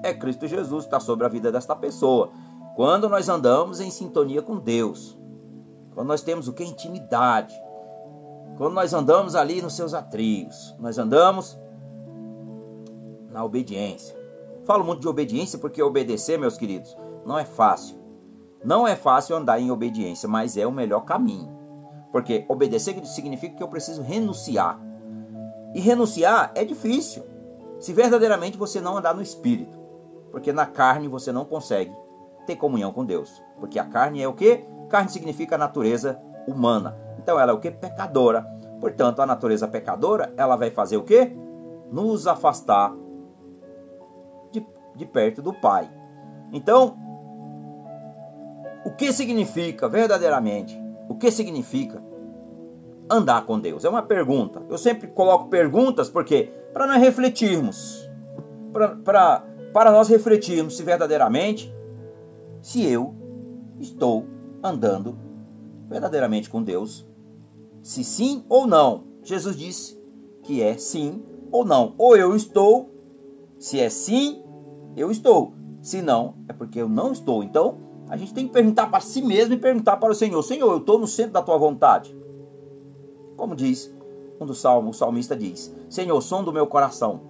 É 0.03 0.15
Cristo 0.15 0.47
Jesus 0.47 0.85
que 0.85 0.89
está 0.89 0.99
sobre 0.99 1.27
a 1.27 1.29
vida 1.29 1.53
desta 1.53 1.77
pessoa. 1.77 2.31
Quando 2.75 3.09
nós 3.09 3.29
andamos 3.29 3.81
em 3.81 3.91
sintonia 3.91 4.41
com 4.41 4.57
Deus, 4.57 5.19
quando 5.95 6.09
nós 6.09 6.23
temos 6.23 6.49
o 6.49 6.53
que? 6.55 6.65
Intimidade. 6.65 7.55
Quando 8.61 8.75
nós 8.75 8.93
andamos 8.93 9.35
ali 9.35 9.63
nos 9.63 9.73
seus 9.73 9.95
atrios, 9.95 10.77
nós 10.79 10.99
andamos 10.99 11.59
na 13.31 13.43
obediência. 13.43 14.15
Falo 14.67 14.85
muito 14.85 15.01
de 15.01 15.09
obediência 15.09 15.59
porque 15.59 15.83
obedecer, 15.83 16.39
meus 16.39 16.59
queridos, 16.59 16.95
não 17.25 17.39
é 17.39 17.47
fácil. 17.47 17.97
Não 18.63 18.87
é 18.87 18.95
fácil 18.95 19.35
andar 19.35 19.59
em 19.59 19.71
obediência, 19.71 20.29
mas 20.29 20.59
é 20.59 20.67
o 20.67 20.71
melhor 20.71 21.07
caminho. 21.07 21.51
Porque 22.13 22.45
obedecer 22.51 23.03
significa 23.07 23.57
que 23.57 23.63
eu 23.63 23.69
preciso 23.69 24.03
renunciar. 24.03 24.79
E 25.75 25.81
renunciar 25.81 26.53
é 26.55 26.63
difícil, 26.63 27.25
se 27.79 27.95
verdadeiramente 27.95 28.59
você 28.59 28.79
não 28.79 28.99
andar 28.99 29.15
no 29.15 29.23
espírito. 29.23 29.79
Porque 30.31 30.53
na 30.53 30.67
carne 30.67 31.09
você 31.09 31.33
não 31.33 31.47
consegue 31.47 31.97
ter 32.45 32.57
comunhão 32.57 32.93
com 32.93 33.07
Deus. 33.07 33.43
Porque 33.59 33.79
a 33.79 33.87
carne 33.87 34.21
é 34.21 34.29
o 34.29 34.35
que? 34.35 34.67
Carne 34.91 35.09
significa 35.09 35.57
natureza 35.57 36.21
humana. 36.47 36.97
Então 37.19 37.39
ela 37.39 37.53
é 37.53 37.55
o 37.55 37.61
que? 37.61 37.71
Pecadora. 37.71 38.43
Portanto, 38.81 39.21
a 39.21 39.27
natureza 39.27 39.69
pecadora, 39.69 40.33
ela 40.37 40.57
vai 40.57 40.71
fazer 40.71 40.97
o 40.97 41.03
que? 41.03 41.33
Nos 41.91 42.27
afastar 42.27 42.95
de, 44.51 44.67
de 44.97 45.07
perto 45.07 45.43
do 45.43 45.53
Pai. 45.53 45.91
Então, 46.53 46.97
o 48.85 48.91
que 48.91 49.13
significa 49.13 49.89
verdadeiramente 49.89 50.81
o 51.11 51.17
que 51.17 51.29
significa 51.33 52.01
andar 53.11 53.45
com 53.45 53.59
Deus? 53.59 53.85
É 53.85 53.89
uma 53.89 54.01
pergunta. 54.01 54.63
Eu 54.69 54.79
sempre 54.79 55.09
coloco 55.09 55.49
perguntas 55.49 56.09
porque 56.09 56.53
para 56.73 56.87
nós 56.87 56.99
refletirmos, 56.99 58.09
para 59.05 59.91
nós 59.91 60.09
refletirmos 60.09 60.77
se 60.77 60.85
verdadeiramente 60.85 61.75
se 62.63 62.87
eu 62.87 63.13
estou 63.81 64.25
andando 64.63 65.19
verdadeiramente 65.91 66.49
com 66.49 66.63
Deus, 66.63 67.05
se 67.83 68.05
sim 68.05 68.45
ou 68.49 68.65
não. 68.67 69.05
Jesus 69.25 69.57
disse 69.57 70.01
que 70.45 70.63
é 70.63 70.79
sim 70.79 71.23
ou 71.51 71.65
não. 71.65 71.95
Ou 71.99 72.17
eu 72.17 72.37
estou, 72.37 72.95
se 73.59 73.81
é 73.81 73.91
sim, 73.91 74.41
eu 74.97 75.11
estou. 75.11 75.53
Se 75.83 76.01
não, 76.01 76.37
é 76.49 76.53
porque 76.53 76.81
eu 76.81 76.89
não 76.89 77.11
estou. 77.11 77.43
Então, 77.43 77.79
a 78.09 78.17
gente 78.17 78.33
tem 78.33 78.47
que 78.47 78.53
perguntar 78.53 78.87
para 78.87 79.01
si 79.01 79.21
mesmo 79.21 79.55
e 79.55 79.59
perguntar 79.59 79.97
para 79.97 80.13
o 80.13 80.15
Senhor: 80.15 80.41
Senhor, 80.43 80.71
eu 80.71 80.79
estou 80.79 80.99
no 80.99 81.09
centro 81.09 81.33
da 81.33 81.43
tua 81.43 81.59
vontade? 81.59 82.17
Como 83.37 83.57
diz 83.57 83.93
um 84.41 84.47
dos 84.47 84.61
salmos, 84.61 84.97
o 84.97 84.99
salmista 84.99 85.35
diz: 85.35 85.75
Senhor, 85.89 86.21
som 86.21 86.45
do 86.45 86.53
meu 86.53 86.67
coração, 86.67 87.21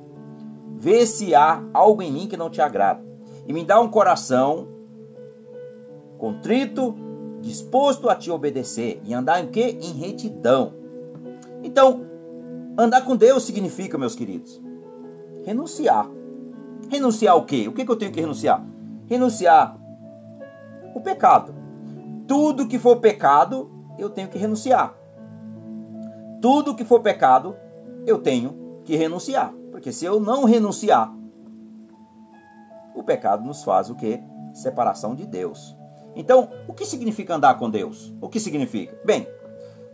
vê 0.77 1.07
se 1.07 1.35
há 1.35 1.65
algo 1.73 2.03
em 2.03 2.13
mim 2.13 2.27
que 2.27 2.37
não 2.37 2.51
te 2.51 2.61
agrada, 2.61 3.03
e 3.47 3.53
me 3.53 3.65
dá 3.65 3.81
um 3.81 3.89
coração 3.89 4.69
contrito, 6.19 6.95
disposto 7.41 8.09
a 8.09 8.14
te 8.14 8.30
obedecer 8.30 9.01
e 9.05 9.14
andar 9.14 9.43
em 9.43 9.49
quê? 9.49 9.78
Em 9.80 9.93
retidão. 9.93 10.74
Então, 11.62 12.03
andar 12.78 13.03
com 13.03 13.16
Deus 13.16 13.43
significa, 13.43 13.99
meus 13.99 14.14
queridos, 14.14 14.60
renunciar. 15.44 16.09
Renunciar 16.89 17.36
o 17.36 17.44
quê? 17.44 17.69
O 17.69 17.73
que, 17.73 17.85
que 17.85 17.90
eu 17.90 17.97
tenho 17.97 18.12
que 18.12 18.20
renunciar? 18.20 18.65
Renunciar 19.06 19.78
o 20.94 21.01
pecado. 21.01 21.55
Tudo 22.27 22.66
que 22.66 22.78
for 22.78 22.97
pecado, 22.97 23.70
eu 23.98 24.10
tenho 24.10 24.28
que 24.28 24.39
renunciar. 24.39 24.94
Tudo 26.40 26.74
que 26.74 26.85
for 26.85 27.01
pecado, 27.01 27.56
eu 28.06 28.19
tenho 28.19 28.81
que 28.85 28.97
renunciar. 28.97 29.52
Porque 29.70 29.93
se 29.93 30.05
eu 30.05 30.19
não 30.19 30.44
renunciar, 30.44 31.12
o 32.94 33.02
pecado 33.02 33.44
nos 33.44 33.62
faz 33.62 33.90
o 33.90 33.94
que? 33.94 34.20
Separação 34.52 35.15
de 35.15 35.27
Deus. 35.27 35.80
Então, 36.15 36.51
o 36.66 36.73
que 36.73 36.85
significa 36.85 37.35
andar 37.35 37.59
com 37.59 37.70
Deus? 37.70 38.12
O 38.20 38.28
que 38.28 38.41
significa? 38.41 38.99
Bem, 39.05 39.28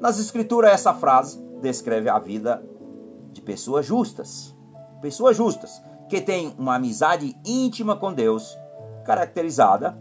nas 0.00 0.18
escrituras 0.18 0.72
essa 0.72 0.94
frase 0.94 1.42
descreve 1.60 2.08
a 2.08 2.18
vida 2.18 2.62
de 3.32 3.40
pessoas 3.40 3.84
justas. 3.84 4.54
Pessoas 5.00 5.36
justas 5.36 5.82
que 6.08 6.20
têm 6.20 6.54
uma 6.58 6.76
amizade 6.76 7.36
íntima 7.44 7.96
com 7.96 8.12
Deus, 8.12 8.56
caracterizada 9.04 9.98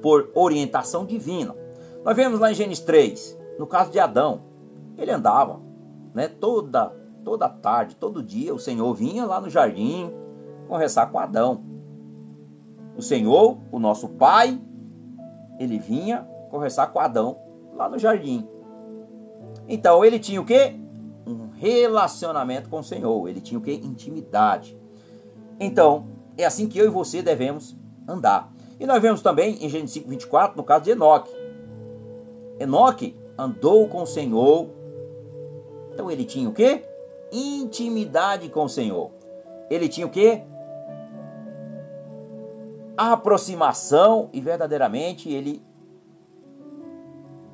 por 0.00 0.30
orientação 0.34 1.06
divina. 1.06 1.54
Nós 2.04 2.16
vemos 2.16 2.40
lá 2.40 2.50
em 2.50 2.54
Gênesis 2.54 2.84
3, 2.84 3.38
no 3.58 3.66
caso 3.66 3.90
de 3.90 4.00
Adão, 4.00 4.42
ele 4.98 5.10
andava, 5.10 5.60
né, 6.14 6.28
toda 6.28 7.00
toda 7.22 7.48
tarde, 7.48 7.96
todo 7.96 8.22
dia, 8.22 8.54
o 8.54 8.58
Senhor 8.58 8.92
vinha 8.94 9.24
lá 9.24 9.40
no 9.40 9.48
jardim 9.48 10.12
conversar 10.68 11.06
com 11.06 11.18
Adão. 11.18 11.62
O 12.96 13.02
Senhor, 13.02 13.58
o 13.70 13.78
nosso 13.78 14.08
pai, 14.08 14.60
ele 15.62 15.78
vinha 15.78 16.26
conversar 16.50 16.88
com 16.88 16.98
Adão 16.98 17.38
lá 17.74 17.88
no 17.88 17.98
jardim. 17.98 18.46
Então 19.68 20.04
ele 20.04 20.18
tinha 20.18 20.40
o 20.40 20.44
que? 20.44 20.76
Um 21.26 21.50
relacionamento 21.56 22.68
com 22.68 22.80
o 22.80 22.84
Senhor. 22.84 23.28
Ele 23.28 23.40
tinha 23.40 23.58
o 23.58 23.62
que? 23.62 23.72
Intimidade. 23.72 24.76
Então, 25.60 26.08
é 26.36 26.44
assim 26.44 26.68
que 26.68 26.78
eu 26.78 26.86
e 26.86 26.88
você 26.88 27.22
devemos 27.22 27.76
andar. 28.08 28.52
E 28.80 28.86
nós 28.86 29.00
vemos 29.00 29.22
também 29.22 29.64
em 29.64 29.68
Gênesis 29.68 29.94
5, 29.94 30.08
24, 30.08 30.56
no 30.56 30.64
caso 30.64 30.84
de 30.84 30.90
Enoque. 30.90 31.32
Enoque 32.58 33.16
andou 33.38 33.88
com 33.88 34.02
o 34.02 34.06
Senhor. 34.06 34.68
Então 35.92 36.10
ele 36.10 36.24
tinha 36.24 36.48
o 36.48 36.52
que? 36.52 36.82
Intimidade 37.30 38.48
com 38.48 38.64
o 38.64 38.68
Senhor. 38.68 39.10
Ele 39.70 39.88
tinha 39.88 40.06
o 40.06 40.10
que? 40.10 40.42
Aproximação 43.10 44.28
e 44.32 44.40
verdadeiramente 44.40 45.28
ele 45.28 45.64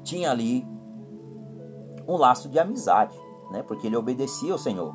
tinha 0.02 0.30
ali 0.30 0.66
um 2.06 2.16
laço 2.16 2.48
de 2.48 2.58
amizade, 2.58 3.16
né? 3.50 3.62
Porque 3.62 3.86
ele 3.86 3.96
obedecia 3.96 4.52
ao 4.52 4.58
Senhor. 4.58 4.94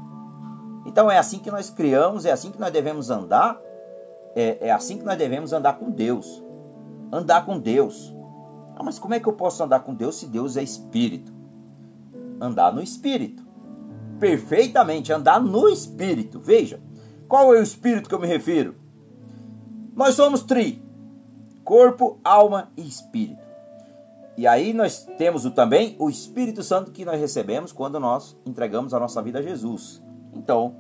Então 0.86 1.10
é 1.10 1.18
assim 1.18 1.40
que 1.40 1.50
nós 1.50 1.70
criamos, 1.70 2.26
é 2.26 2.32
assim 2.32 2.52
que 2.52 2.60
nós 2.60 2.72
devemos 2.72 3.10
andar 3.10 3.60
é, 4.36 4.68
é 4.68 4.72
assim 4.72 4.98
que 4.98 5.06
nós 5.06 5.18
devemos 5.18 5.54
andar 5.54 5.74
com 5.74 5.90
Deus. 5.90 6.44
Andar 7.12 7.46
com 7.46 7.60
Deus. 7.60 8.14
Ah, 8.76 8.84
mas 8.84 8.98
como 8.98 9.14
é 9.14 9.20
que 9.20 9.28
eu 9.28 9.34
posso 9.34 9.64
andar 9.64 9.82
com 9.82 9.94
Deus 9.94 10.16
se 10.16 10.28
Deus 10.28 10.58
é 10.58 10.64
espírito? 10.64 11.32
Andar 12.42 12.74
no 12.74 12.82
espírito. 12.82 13.44
Perfeitamente, 14.20 15.14
andar 15.14 15.40
no 15.40 15.70
espírito. 15.70 16.40
Veja, 16.40 16.82
qual 17.28 17.54
é 17.54 17.60
o 17.60 17.64
espírito 17.64 18.10
que 18.10 18.16
eu 18.16 18.20
me 18.20 18.28
refiro? 18.28 18.76
Nós 19.96 20.16
somos 20.16 20.44
tri: 20.44 20.84
corpo, 21.64 22.20
alma 22.24 22.72
e 22.76 22.88
espírito. 22.88 23.44
E 24.36 24.48
aí 24.48 24.74
nós 24.74 25.06
temos 25.18 25.46
o, 25.46 25.52
também 25.52 25.96
o 26.00 26.10
Espírito 26.10 26.64
Santo 26.64 26.92
que 26.92 27.06
nós 27.06 27.20
recebemos 27.20 27.72
quando 27.72 28.00
nós 28.00 28.36
entregamos 28.46 28.94
a 28.94 29.00
nossa 29.00 29.22
vida 29.22 29.40
a 29.40 29.42
Jesus. 29.44 30.02
Então, 30.34 30.76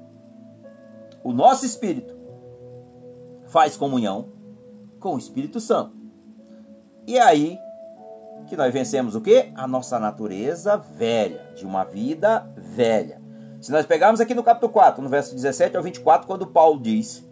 o 1.23 1.31
nosso 1.31 1.63
espírito 1.63 2.15
faz 3.45 3.77
comunhão 3.77 4.29
com 4.99 5.13
o 5.13 5.19
Espírito 5.19 5.59
Santo. 5.59 5.95
E 7.05 7.19
aí 7.19 7.59
que 8.47 8.57
nós 8.57 8.73
vencemos 8.73 9.15
o 9.15 9.21
que? 9.21 9.51
A 9.55 9.67
nossa 9.67 9.99
natureza 9.99 10.75
velha, 10.75 11.53
de 11.55 11.65
uma 11.65 11.83
vida 11.83 12.47
velha. 12.57 13.21
Se 13.61 13.71
nós 13.71 13.85
pegarmos 13.85 14.19
aqui 14.19 14.33
no 14.33 14.43
capítulo 14.43 14.73
4, 14.73 15.01
no 15.01 15.09
verso 15.09 15.33
17 15.33 15.77
ao 15.77 15.83
24, 15.83 16.27
quando 16.27 16.47
Paulo 16.47 16.79
diz, 16.81 17.25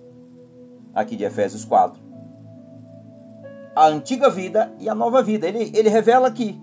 aqui 0.94 1.16
de 1.16 1.24
Efésios 1.24 1.66
4, 1.66 2.02
a 3.76 3.88
antiga 3.88 4.30
vida 4.30 4.74
e 4.80 4.90
a 4.90 4.96
nova 4.96 5.22
vida. 5.22 5.48
Ele, 5.48 5.72
ele 5.74 5.90
revela 5.90 6.28
aqui 6.28 6.62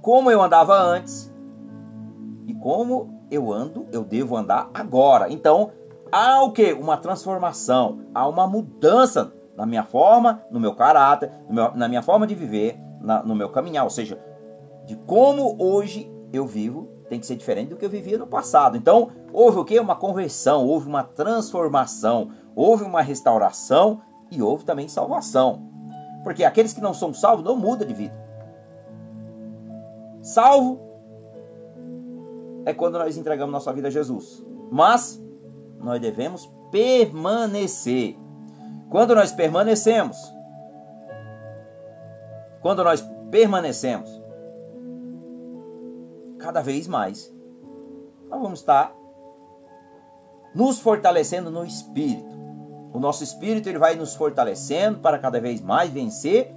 como 0.00 0.30
eu 0.30 0.40
andava 0.40 0.78
antes 0.78 1.34
e 2.46 2.54
como 2.54 3.26
eu 3.30 3.52
ando, 3.52 3.86
eu 3.92 4.04
devo 4.04 4.36
andar 4.36 4.70
agora. 4.72 5.32
Então, 5.32 5.72
há 6.12 6.42
o 6.42 6.52
que? 6.52 6.72
Uma 6.72 6.96
transformação, 6.96 8.00
há 8.14 8.26
uma 8.28 8.46
mudança 8.46 9.32
na 9.56 9.66
minha 9.66 9.82
forma, 9.82 10.42
no 10.50 10.60
meu 10.60 10.74
caráter, 10.74 11.32
no 11.48 11.54
meu, 11.54 11.74
na 11.74 11.88
minha 11.88 12.02
forma 12.02 12.26
de 12.26 12.34
viver, 12.34 12.78
na, 13.00 13.22
no 13.22 13.34
meu 13.34 13.48
caminhar. 13.48 13.84
Ou 13.84 13.90
seja, 13.90 14.18
de 14.84 14.94
como 14.96 15.56
hoje 15.58 16.10
eu 16.32 16.46
vivo 16.46 16.88
tem 17.08 17.20
que 17.20 17.26
ser 17.26 17.36
diferente 17.36 17.70
do 17.70 17.76
que 17.76 17.84
eu 17.84 17.90
vivia 17.90 18.18
no 18.18 18.26
passado. 18.26 18.76
Então, 18.76 19.10
houve 19.32 19.58
o 19.58 19.64
que? 19.64 19.78
Uma 19.78 19.94
conversão, 19.96 20.66
houve 20.66 20.88
uma 20.88 21.04
transformação, 21.04 22.30
houve 22.56 22.84
uma 22.84 23.02
restauração 23.02 24.00
e 24.30 24.42
houve 24.42 24.64
também 24.64 24.88
salvação. 24.88 25.62
Porque 26.24 26.42
aqueles 26.42 26.72
que 26.72 26.80
não 26.80 26.94
são 26.94 27.12
salvos 27.12 27.44
não 27.44 27.54
mudam 27.54 27.86
de 27.86 27.94
vida. 27.94 28.26
Salvo 30.22 30.80
é 32.64 32.74
quando 32.74 32.98
nós 32.98 33.16
entregamos 33.16 33.52
nossa 33.52 33.72
vida 33.72 33.88
a 33.88 33.90
Jesus. 33.90 34.44
Mas 34.72 35.22
nós 35.78 36.00
devemos 36.00 36.50
permanecer. 36.72 38.16
Quando 38.90 39.14
nós 39.14 39.30
permanecemos, 39.30 40.16
quando 42.60 42.82
nós 42.82 43.04
permanecemos, 43.30 44.10
cada 46.38 46.60
vez 46.60 46.88
mais, 46.88 47.32
nós 48.28 48.40
vamos 48.40 48.60
estar 48.60 48.94
nos 50.54 50.80
fortalecendo 50.80 51.50
no 51.50 51.64
espírito. 51.64 52.35
O 52.96 52.98
nosso 52.98 53.22
espírito 53.22 53.68
ele 53.68 53.78
vai 53.78 53.94
nos 53.94 54.14
fortalecendo 54.14 55.00
para 55.00 55.18
cada 55.18 55.38
vez 55.38 55.60
mais 55.60 55.90
vencer 55.90 56.50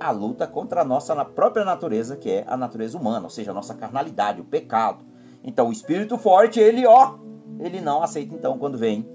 a 0.00 0.10
luta 0.10 0.44
contra 0.44 0.80
a 0.80 0.84
nossa 0.84 1.24
própria 1.24 1.64
natureza, 1.64 2.16
que 2.16 2.28
é 2.28 2.44
a 2.48 2.56
natureza 2.56 2.98
humana, 2.98 3.26
ou 3.26 3.30
seja, 3.30 3.52
a 3.52 3.54
nossa 3.54 3.74
carnalidade, 3.74 4.40
o 4.40 4.44
pecado. 4.44 5.04
Então, 5.44 5.68
o 5.68 5.72
espírito 5.72 6.18
forte, 6.18 6.58
ele, 6.58 6.84
ó, 6.84 7.14
ele 7.60 7.80
não 7.80 8.02
aceita 8.02 8.34
então 8.34 8.58
quando 8.58 8.76
vem, 8.76 9.08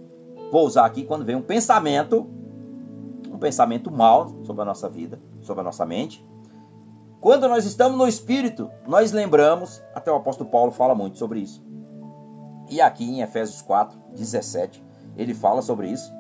vou 0.54 0.66
usar 0.66 0.86
aqui 0.86 1.04
quando 1.04 1.26
vem 1.26 1.36
um 1.36 1.42
pensamento, 1.42 2.26
um 3.30 3.38
pensamento 3.38 3.92
mal 3.92 4.30
sobre 4.46 4.62
a 4.62 4.66
nossa 4.66 4.88
vida, 4.88 5.20
sobre 5.42 5.60
a 5.60 5.66
nossa 5.66 5.86
mente. 5.86 6.26
Quando 7.20 7.50
nós 7.50 7.66
estamos 7.66 7.98
no 7.98 8.08
espírito, 8.08 8.72
nós 8.88 9.12
lembramos, 9.12 9.84
até 9.94 10.10
o 10.10 10.16
apóstolo 10.16 10.50
Paulo 10.50 10.72
fala 10.72 10.96
muito 10.96 11.18
sobre 11.18 11.42
isso. 11.42 11.62
E 12.70 12.80
aqui 12.80 13.04
em 13.04 13.20
Efésios 13.20 13.62
4, 13.62 14.00
17, 14.16 14.82
ele 15.18 15.34
fala 15.34 15.62
sobre 15.62 15.90
isso. 15.90 16.18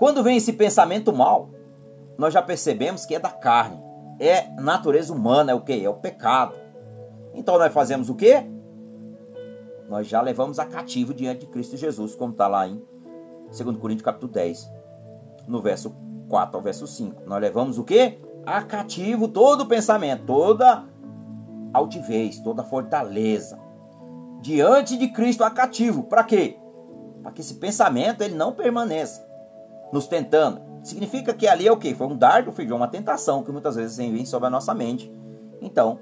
Quando 0.00 0.22
vem 0.22 0.38
esse 0.38 0.54
pensamento 0.54 1.12
mal, 1.12 1.50
nós 2.16 2.32
já 2.32 2.40
percebemos 2.40 3.04
que 3.04 3.14
é 3.14 3.18
da 3.18 3.28
carne, 3.28 3.78
é 4.18 4.48
natureza 4.58 5.12
humana, 5.12 5.52
é 5.52 5.54
o 5.54 5.60
que? 5.60 5.84
É 5.84 5.90
o 5.90 5.94
pecado. 5.94 6.54
Então 7.34 7.58
nós 7.58 7.70
fazemos 7.70 8.08
o 8.08 8.14
que? 8.14 8.42
Nós 9.90 10.06
já 10.06 10.22
levamos 10.22 10.58
a 10.58 10.64
cativo 10.64 11.12
diante 11.12 11.40
de 11.40 11.48
Cristo 11.48 11.76
Jesus, 11.76 12.14
como 12.14 12.32
está 12.32 12.48
lá 12.48 12.66
em 12.66 12.82
2 13.48 13.76
Coríntios 13.76 14.02
capítulo 14.02 14.32
10, 14.32 14.72
no 15.46 15.60
verso 15.60 15.94
4 16.30 16.56
ao 16.56 16.62
verso 16.62 16.86
5. 16.86 17.24
Nós 17.26 17.38
levamos 17.38 17.76
o 17.76 17.84
que? 17.84 18.18
A 18.46 18.62
cativo 18.62 19.28
todo 19.28 19.64
o 19.64 19.68
pensamento, 19.68 20.24
toda 20.24 20.82
altivez, 21.74 22.40
toda 22.40 22.64
fortaleza. 22.64 23.60
Diante 24.40 24.96
de 24.96 25.08
Cristo 25.08 25.44
a 25.44 25.50
cativo. 25.50 26.04
Para 26.04 26.24
quê? 26.24 26.56
Para 27.22 27.32
que 27.32 27.42
esse 27.42 27.56
pensamento 27.56 28.22
ele 28.22 28.34
não 28.34 28.52
permaneça 28.54 29.28
nos 29.92 30.06
tentando. 30.06 30.60
Significa 30.82 31.34
que 31.34 31.46
ali 31.46 31.66
é 31.66 31.72
o 31.72 31.76
que? 31.76 31.94
Foi 31.94 32.06
um 32.06 32.16
dardo, 32.16 32.52
filho, 32.52 32.74
uma 32.76 32.88
tentação 32.88 33.42
que 33.42 33.52
muitas 33.52 33.76
vezes 33.76 33.96
vem 33.96 34.24
sobre 34.24 34.46
a 34.46 34.50
nossa 34.50 34.74
mente. 34.74 35.12
Então, 35.60 35.98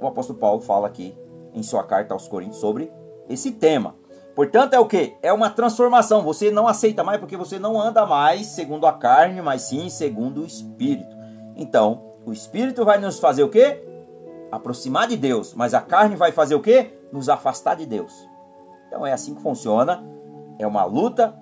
o 0.00 0.06
apóstolo 0.06 0.38
Paulo 0.38 0.60
fala 0.60 0.86
aqui 0.86 1.16
em 1.52 1.62
sua 1.62 1.84
carta 1.84 2.14
aos 2.14 2.28
Coríntios 2.28 2.58
sobre 2.58 2.92
esse 3.28 3.52
tema. 3.52 3.94
Portanto, 4.34 4.74
é 4.74 4.78
o 4.78 4.86
que? 4.86 5.16
É 5.20 5.32
uma 5.32 5.50
transformação. 5.50 6.22
Você 6.22 6.50
não 6.50 6.68
aceita 6.68 7.02
mais 7.02 7.18
porque 7.18 7.36
você 7.36 7.58
não 7.58 7.80
anda 7.80 8.06
mais 8.06 8.46
segundo 8.46 8.86
a 8.86 8.92
carne, 8.92 9.42
mas 9.42 9.62
sim 9.62 9.90
segundo 9.90 10.42
o 10.42 10.46
Espírito. 10.46 11.16
Então, 11.56 12.14
o 12.24 12.32
Espírito 12.32 12.84
vai 12.84 12.98
nos 12.98 13.18
fazer 13.18 13.42
o 13.42 13.48
que? 13.48 13.82
Aproximar 14.52 15.08
de 15.08 15.16
Deus. 15.16 15.54
Mas 15.54 15.74
a 15.74 15.80
carne 15.80 16.14
vai 16.14 16.30
fazer 16.30 16.54
o 16.54 16.60
que? 16.60 16.90
Nos 17.12 17.28
afastar 17.28 17.74
de 17.74 17.84
Deus. 17.84 18.28
Então 18.86 19.04
é 19.06 19.12
assim 19.12 19.34
que 19.34 19.42
funciona. 19.42 20.04
É 20.58 20.66
uma 20.66 20.84
luta 20.84 21.34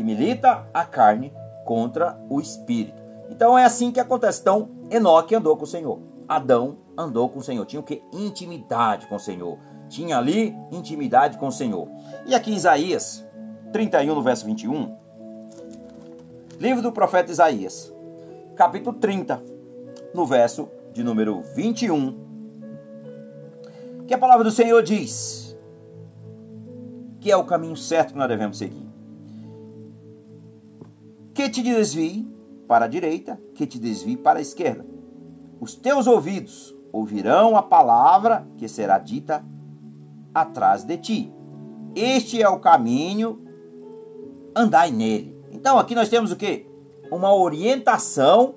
que 0.00 0.04
milita 0.04 0.66
a 0.72 0.82
carne 0.82 1.30
contra 1.62 2.18
o 2.30 2.40
espírito. 2.40 3.02
Então 3.28 3.58
é 3.58 3.66
assim 3.66 3.92
que 3.92 4.00
acontece. 4.00 4.40
Então, 4.40 4.70
Enoque 4.90 5.34
andou 5.34 5.54
com 5.58 5.64
o 5.64 5.66
Senhor. 5.66 6.00
Adão 6.26 6.78
andou 6.96 7.28
com 7.28 7.38
o 7.38 7.42
Senhor. 7.42 7.66
Tinha 7.66 7.80
o 7.80 7.82
que? 7.82 8.02
Intimidade 8.10 9.06
com 9.08 9.16
o 9.16 9.20
Senhor. 9.20 9.58
Tinha 9.90 10.16
ali 10.16 10.56
intimidade 10.72 11.36
com 11.36 11.48
o 11.48 11.52
Senhor. 11.52 11.86
E 12.24 12.34
aqui 12.34 12.50
em 12.50 12.54
Isaías 12.54 13.28
31, 13.74 14.14
no 14.14 14.22
verso 14.22 14.46
21, 14.46 14.96
livro 16.58 16.80
do 16.80 16.92
profeta 16.92 17.30
Isaías, 17.30 17.92
capítulo 18.56 18.96
30, 18.96 19.42
no 20.14 20.24
verso 20.24 20.66
de 20.94 21.04
número 21.04 21.42
21, 21.54 22.18
que 24.06 24.14
a 24.14 24.18
palavra 24.18 24.44
do 24.44 24.50
Senhor 24.50 24.82
diz 24.82 25.54
que 27.20 27.30
é 27.30 27.36
o 27.36 27.44
caminho 27.44 27.76
certo 27.76 28.14
que 28.14 28.18
nós 28.18 28.28
devemos 28.28 28.56
seguir 28.56 28.89
que 31.34 31.48
te 31.48 31.62
desvie 31.62 32.28
para 32.66 32.84
a 32.84 32.88
direita, 32.88 33.40
que 33.54 33.66
te 33.66 33.78
desvie 33.78 34.16
para 34.16 34.38
a 34.38 34.42
esquerda. 34.42 34.84
Os 35.60 35.74
teus 35.74 36.06
ouvidos 36.06 36.74
ouvirão 36.92 37.56
a 37.56 37.62
palavra 37.62 38.46
que 38.56 38.68
será 38.68 38.98
dita 38.98 39.44
atrás 40.34 40.84
de 40.84 40.96
ti. 40.96 41.32
Este 41.94 42.42
é 42.42 42.48
o 42.48 42.60
caminho, 42.60 43.44
andai 44.54 44.90
nele. 44.90 45.36
Então 45.50 45.78
aqui 45.78 45.94
nós 45.94 46.08
temos 46.08 46.32
o 46.32 46.36
que? 46.36 46.66
Uma 47.10 47.34
orientação 47.34 48.54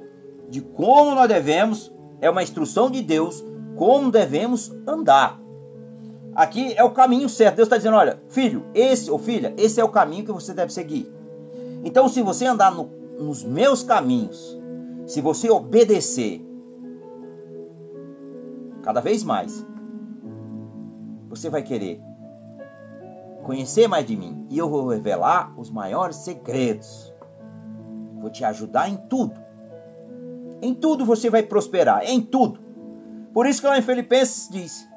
de 0.50 0.62
como 0.62 1.16
nós 1.16 1.28
devemos, 1.28 1.92
é 2.22 2.30
uma 2.30 2.44
instrução 2.44 2.90
de 2.90 3.02
Deus, 3.02 3.44
como 3.76 4.12
devemos 4.12 4.72
andar. 4.88 5.42
Aqui 6.36 6.74
é 6.76 6.84
o 6.84 6.92
caminho 6.92 7.28
certo. 7.28 7.58
Deus 7.58 7.68
está 7.68 7.78
dizendo: 7.78 7.98
olha, 7.98 8.22
filho, 8.30 8.66
esse 8.74 9.10
ou 9.10 9.18
filha, 9.18 9.54
esse 9.58 9.80
é 9.80 9.84
o 9.84 9.90
caminho 9.90 10.26
que 10.26 10.32
você 10.32 10.54
deve 10.54 10.72
seguir. 10.72 11.12
Então, 11.84 12.08
se 12.08 12.22
você 12.22 12.46
andar 12.46 12.72
no, 12.72 12.86
nos 13.20 13.44
meus 13.44 13.84
caminhos, 13.84 14.60
se 15.06 15.22
você 15.22 15.50
obedecer 15.50 16.42
cada 18.82 19.02
vez 19.02 19.24
mais, 19.24 19.66
você 21.30 21.50
vai 21.50 21.64
querer 21.64 22.02
conhecer 23.44 23.88
mais 23.88 24.06
de 24.06 24.16
mim 24.16 24.46
e 24.50 24.58
eu 24.58 24.70
vou 24.70 24.88
revelar 24.88 25.54
os 25.58 25.70
maiores 25.70 26.18
segredos. 26.18 27.14
Vou 28.20 28.30
te 28.30 28.46
ajudar 28.46 28.90
em 28.90 28.96
tudo. 28.96 29.42
Em 30.62 30.74
tudo 30.74 31.06
você 31.06 31.30
vai 31.30 31.44
prosperar, 31.44 32.04
em 32.06 32.22
tudo. 32.22 32.60
Por 33.34 33.46
isso 33.46 33.62
que 33.62 33.68
lá 33.68 33.78
em 33.78 33.82
Filipenses 33.82 34.48
diz 34.50 34.88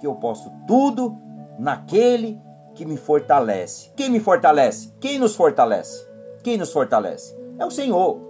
que 0.00 0.06
eu 0.06 0.14
posso 0.16 0.52
tudo 0.66 1.16
naquele 1.58 2.40
que 2.74 2.84
me 2.84 2.96
fortalece. 2.96 3.90
Quem 3.96 4.10
me 4.10 4.20
fortalece? 4.20 4.92
Quem 5.00 5.18
nos 5.18 5.34
fortalece? 5.34 6.07
Quem 6.42 6.56
nos 6.56 6.72
fortalece? 6.72 7.36
É 7.58 7.64
o 7.64 7.70
Senhor. 7.70 8.20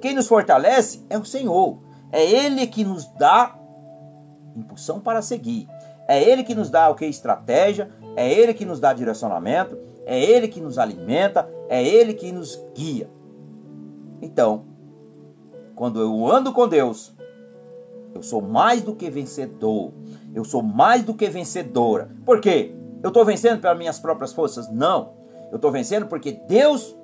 Quem 0.00 0.14
nos 0.14 0.26
fortalece 0.26 1.04
é 1.08 1.18
o 1.18 1.24
Senhor. 1.24 1.78
É 2.12 2.24
Ele 2.24 2.66
que 2.66 2.84
nos 2.84 3.06
dá 3.18 3.58
impulsão 4.56 5.00
para 5.00 5.22
seguir. 5.22 5.66
É 6.06 6.22
Ele 6.22 6.44
que 6.44 6.54
nos 6.54 6.70
dá 6.70 6.88
o 6.88 6.94
que? 6.94 7.06
Estratégia. 7.06 7.90
É 8.16 8.30
Ele 8.32 8.54
que 8.54 8.64
nos 8.64 8.78
dá 8.78 8.92
direcionamento. 8.92 9.78
É 10.04 10.22
Ele 10.22 10.48
que 10.48 10.60
nos 10.60 10.78
alimenta. 10.78 11.48
É 11.68 11.82
Ele 11.82 12.14
que 12.14 12.30
nos 12.30 12.60
guia. 12.74 13.10
Então, 14.20 14.64
quando 15.74 16.00
eu 16.00 16.30
ando 16.30 16.52
com 16.52 16.68
Deus, 16.68 17.14
eu 18.14 18.22
sou 18.22 18.40
mais 18.40 18.82
do 18.82 18.94
que 18.94 19.10
vencedor. 19.10 19.92
Eu 20.34 20.44
sou 20.44 20.62
mais 20.62 21.02
do 21.02 21.14
que 21.14 21.28
vencedora. 21.28 22.10
Por 22.24 22.40
quê? 22.40 22.74
Eu 23.02 23.08
estou 23.08 23.24
vencendo 23.24 23.60
pelas 23.60 23.76
minhas 23.76 23.98
próprias 23.98 24.32
forças? 24.32 24.70
Não. 24.70 25.14
Eu 25.50 25.56
estou 25.56 25.70
vencendo 25.70 26.06
porque 26.06 26.32
Deus 26.32 26.96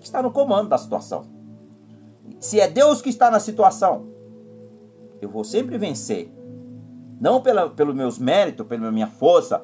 que 0.00 0.06
está 0.06 0.22
no 0.22 0.30
comando 0.30 0.68
da 0.68 0.78
situação. 0.78 1.24
se 2.40 2.58
é 2.58 2.66
Deus 2.66 3.02
que 3.02 3.10
está 3.10 3.30
na 3.30 3.38
situação, 3.38 4.08
eu 5.20 5.28
vou 5.28 5.44
sempre 5.44 5.76
vencer. 5.76 6.32
Não 7.20 7.42
pela, 7.42 7.68
pelo 7.68 7.94
meus 7.94 8.18
méritos, 8.18 8.66
pela 8.66 8.90
minha 8.90 9.06
força, 9.06 9.62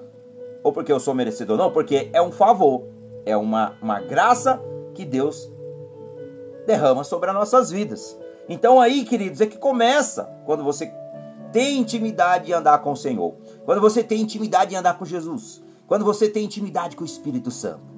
ou 0.63 0.73
porque 0.73 0.93
eu 0.93 1.01
sou 1.01 1.15
merecedor, 1.15 1.57
não, 1.57 1.73
porque 1.73 2.11
é 2.13 2.21
um 2.21 2.31
favor, 2.31 2.85
é 3.25 3.35
uma, 3.35 3.75
uma 3.81 3.99
graça 4.01 4.61
que 4.95 5.07
Deus 5.07 5.51
derrama 6.67 7.03
sobre 7.03 7.31
as 7.31 7.35
nossas 7.35 7.71
vidas. 7.71 8.19
Então 8.47 8.79
aí, 8.79 9.05
queridos, 9.05 9.41
é 9.41 9.47
que 9.47 9.57
começa 9.57 10.25
quando 10.45 10.63
você 10.63 10.93
tem 11.51 11.79
intimidade 11.79 12.47
de 12.47 12.53
andar 12.53 12.79
com 12.79 12.93
o 12.93 12.97
Senhor, 12.97 13.35
quando 13.65 13.81
você 13.81 14.05
tem 14.05 14.21
intimidade 14.21 14.71
de 14.71 14.77
andar 14.77 14.99
com 14.99 15.05
Jesus, 15.07 15.63
quando 15.87 16.05
você 16.05 16.29
tem 16.29 16.45
intimidade 16.45 16.95
com 16.95 17.03
o 17.03 17.07
Espírito 17.07 17.51
Santo. 17.51 17.96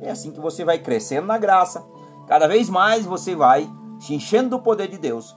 É 0.00 0.10
assim 0.10 0.30
que 0.30 0.40
você 0.40 0.64
vai 0.64 0.78
crescendo 0.78 1.26
na 1.26 1.38
graça, 1.38 1.84
cada 2.26 2.46
vez 2.46 2.68
mais 2.70 3.04
você 3.04 3.34
vai 3.34 3.68
se 3.98 4.14
enchendo 4.14 4.50
do 4.50 4.62
poder 4.62 4.88
de 4.88 4.98
Deus, 4.98 5.36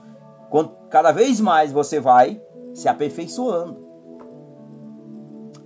cada 0.90 1.12
vez 1.12 1.40
mais 1.40 1.72
você 1.72 2.00
vai 2.00 2.40
se 2.72 2.88
aperfeiçoando. 2.88 3.84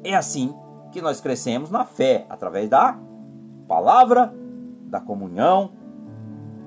É 0.02 0.14
assim 0.14 0.54
que 0.90 1.00
nós 1.00 1.20
crescemos 1.20 1.70
na 1.70 1.84
fé, 1.84 2.26
através 2.28 2.68
da 2.68 2.98
palavra, 3.66 4.34
da 4.84 5.00
comunhão, 5.00 5.72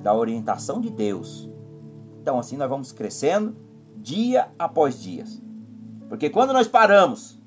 da 0.02 0.14
orientação 0.14 0.80
de 0.80 0.90
Deus. 0.90 1.50
Então, 2.22 2.38
assim 2.38 2.56
nós 2.56 2.70
vamos 2.70 2.92
crescendo 2.92 3.56
dia 3.98 4.50
após 4.58 5.02
dia. 5.02 5.24
Porque 6.08 6.30
quando 6.30 6.54
nós 6.54 6.68
paramos, 6.68 7.42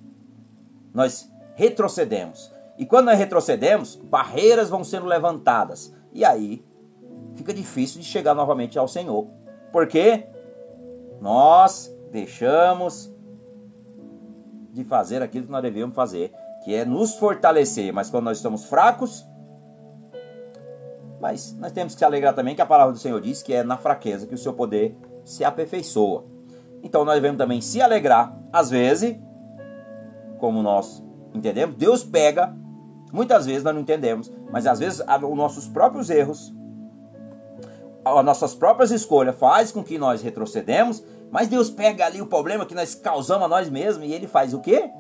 nós 0.93 1.31
retrocedemos. 1.55 2.54
E 2.79 2.85
quando 2.85 3.07
nós 3.07 3.19
retrocedemos, 3.19 3.97
barreiras 3.97 4.69
vão 4.69 4.83
sendo 4.83 5.07
levantadas. 5.07 5.95
E 6.13 6.25
aí 6.25 6.65
fica 7.35 7.53
difícil 7.53 8.01
de 8.01 8.07
chegar 8.07 8.35
novamente 8.35 8.79
ao 8.79 8.89
Senhor. 8.89 9.29
Porque 9.73 10.27
nós 11.21 11.95
deixamos 12.11 13.13
de 14.73 14.85
fazer 14.85 15.23
aquilo 15.23 15.47
que 15.47 15.53
nós 15.53 15.63
devemos 15.63 15.95
fazer, 15.95 16.33
que 16.65 16.75
é 16.75 16.85
nos 16.85 17.15
fortalecer. 17.15 17.93
Mas 17.93 18.11
quando 18.11 18.25
nós 18.25 18.39
estamos 18.39 18.65
fracos, 18.65 19.27
mas 21.21 21.57
nós 21.59 21.73
temos 21.73 21.95
que 21.95 22.01
se 22.01 22.05
alegrar 22.05 22.35
também 22.35 22.55
que 22.55 22.61
a 22.61 22.67
palavra 22.67 22.93
do 22.93 22.99
Senhor 22.99 23.21
diz 23.21 23.43
que 23.43 23.55
é 23.55 23.63
na 23.63 23.77
fraqueza 23.77 24.27
que 24.27 24.35
o 24.35 24.39
seu 24.39 24.53
poder 24.53 24.97
se 25.25 25.45
aperfeiçoa. 25.45 26.25
Então 26.83 27.05
nós 27.05 27.15
devemos 27.15 27.39
também 27.39 27.61
se 27.61 27.81
alegrar, 27.81 28.39
às 28.53 28.69
vezes, 28.69 29.17
como 30.39 30.63
nós 30.63 31.03
entendemos, 31.33 31.77
Deus 31.77 32.05
pega, 32.05 32.55
muitas 33.15 33.47
vezes 33.47 33.63
nós 33.63 33.73
não 33.73 33.81
entendemos, 33.81 34.31
mas 34.51 34.67
às 34.67 34.81
vezes 34.81 35.01
os 35.01 35.37
nossos 35.37 35.69
próprios 35.69 36.11
erros, 36.11 36.53
as 38.05 38.25
nossas 38.25 38.55
próprias 38.57 38.91
escolhas 38.91 39.37
faz 39.37 39.71
com 39.71 39.85
que 39.85 39.97
nós 39.97 40.21
retrocedemos, 40.21 41.03
mas 41.31 41.47
Deus 41.47 41.71
pega 41.71 42.05
ali 42.05 42.21
o 42.21 42.27
problema 42.27 42.67
que 42.67 42.75
nós 42.75 42.95
causamos 42.95 43.45
a 43.45 43.49
nós 43.49 43.71
mesmos 43.71 44.05
e 44.07 44.13
ele 44.13 44.27
faz 44.27 44.53
o 44.53 44.61
quê? 44.61 44.91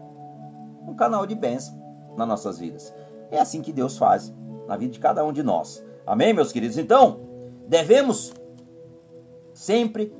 Um 0.86 0.94
canal 0.94 1.26
de 1.26 1.34
bênção 1.34 1.74
nas 2.16 2.28
nossas 2.28 2.58
vidas. 2.58 2.94
É 3.32 3.40
assim 3.40 3.60
que 3.60 3.72
Deus 3.72 3.98
faz 3.98 4.32
na 4.68 4.76
vida 4.76 4.92
de 4.92 5.00
cada 5.00 5.24
um 5.24 5.32
de 5.32 5.42
nós. 5.42 5.84
Amém, 6.06 6.32
meus 6.32 6.52
queridos? 6.52 6.78
Então, 6.78 7.20
devemos 7.66 8.32
sempre 9.52 10.14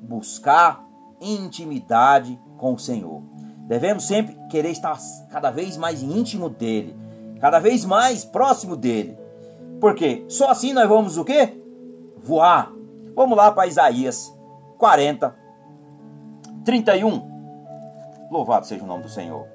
buscar 0.00 0.84
intimidade 1.20 2.40
com 2.56 2.74
o 2.74 2.78
Senhor. 2.78 3.22
Devemos 3.66 4.04
sempre 4.04 4.38
querer 4.48 4.70
estar 4.70 4.96
cada 5.28 5.50
vez 5.50 5.76
mais 5.76 6.02
íntimo 6.02 6.48
dele, 6.48 6.96
cada 7.40 7.58
vez 7.58 7.84
mais 7.84 8.24
próximo 8.24 8.76
dele. 8.76 9.18
Porque 9.80 10.24
só 10.28 10.50
assim 10.50 10.72
nós 10.72 10.88
vamos 10.88 11.18
o 11.18 11.24
quê? 11.24 11.60
Voar. 12.18 12.72
Vamos 13.14 13.36
lá 13.36 13.52
para 13.52 13.66
Isaías 13.66 14.34
40, 14.78 15.34
31. 16.64 17.36
Louvado 18.30 18.66
seja 18.66 18.84
o 18.84 18.86
nome 18.86 19.04
do 19.04 19.08
Senhor. 19.08 19.46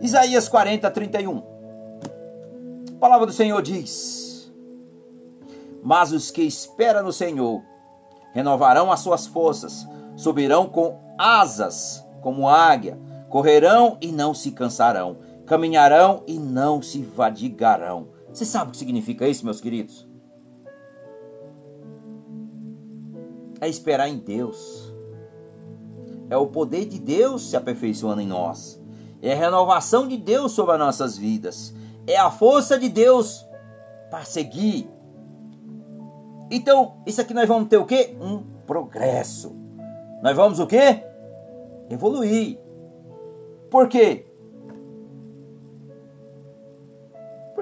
Isaías 0.00 0.48
40, 0.48 0.90
31. 0.90 1.42
A 2.96 2.98
palavra 3.00 3.26
do 3.26 3.32
Senhor 3.32 3.60
diz: 3.62 4.52
Mas 5.82 6.12
os 6.12 6.30
que 6.30 6.42
esperam 6.42 7.02
no 7.02 7.12
Senhor 7.12 7.62
renovarão 8.32 8.92
as 8.92 9.00
suas 9.00 9.26
forças, 9.26 9.88
subirão 10.16 10.68
com 10.68 10.98
asas 11.18 12.06
como 12.20 12.48
águia, 12.48 12.98
correrão 13.28 13.96
e 14.00 14.12
não 14.12 14.34
se 14.34 14.52
cansarão, 14.52 15.18
caminharão 15.50 16.22
e 16.28 16.38
não 16.38 16.80
se 16.80 17.02
vadigarão. 17.02 18.06
Você 18.32 18.44
sabe 18.44 18.68
o 18.68 18.70
que 18.70 18.76
significa 18.76 19.26
isso, 19.26 19.44
meus 19.44 19.60
queridos? 19.60 20.08
É 23.60 23.68
esperar 23.68 24.08
em 24.08 24.18
Deus. 24.18 24.94
É 26.30 26.36
o 26.36 26.46
poder 26.46 26.84
de 26.84 27.00
Deus 27.00 27.50
se 27.50 27.56
aperfeiçoando 27.56 28.20
em 28.20 28.28
nós. 28.28 28.80
É 29.20 29.32
a 29.32 29.36
renovação 29.36 30.06
de 30.06 30.16
Deus 30.16 30.52
sobre 30.52 30.74
as 30.74 30.78
nossas 30.78 31.18
vidas. 31.18 31.74
É 32.06 32.16
a 32.16 32.30
força 32.30 32.78
de 32.78 32.88
Deus 32.88 33.44
para 34.08 34.24
seguir. 34.24 34.88
Então, 36.48 37.02
isso 37.04 37.20
aqui 37.20 37.34
nós 37.34 37.48
vamos 37.48 37.68
ter 37.68 37.76
o 37.76 37.84
quê? 37.84 38.16
Um 38.20 38.44
progresso. 38.68 39.52
Nós 40.22 40.36
vamos 40.36 40.60
o 40.60 40.66
quê? 40.68 41.02
Evoluir. 41.90 42.56
Por 43.68 43.88
quê? 43.88 44.29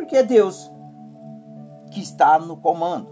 Porque 0.08 0.16
é 0.16 0.22
Deus 0.22 0.70
que 1.90 2.00
está 2.00 2.38
no 2.38 2.56
comando. 2.56 3.08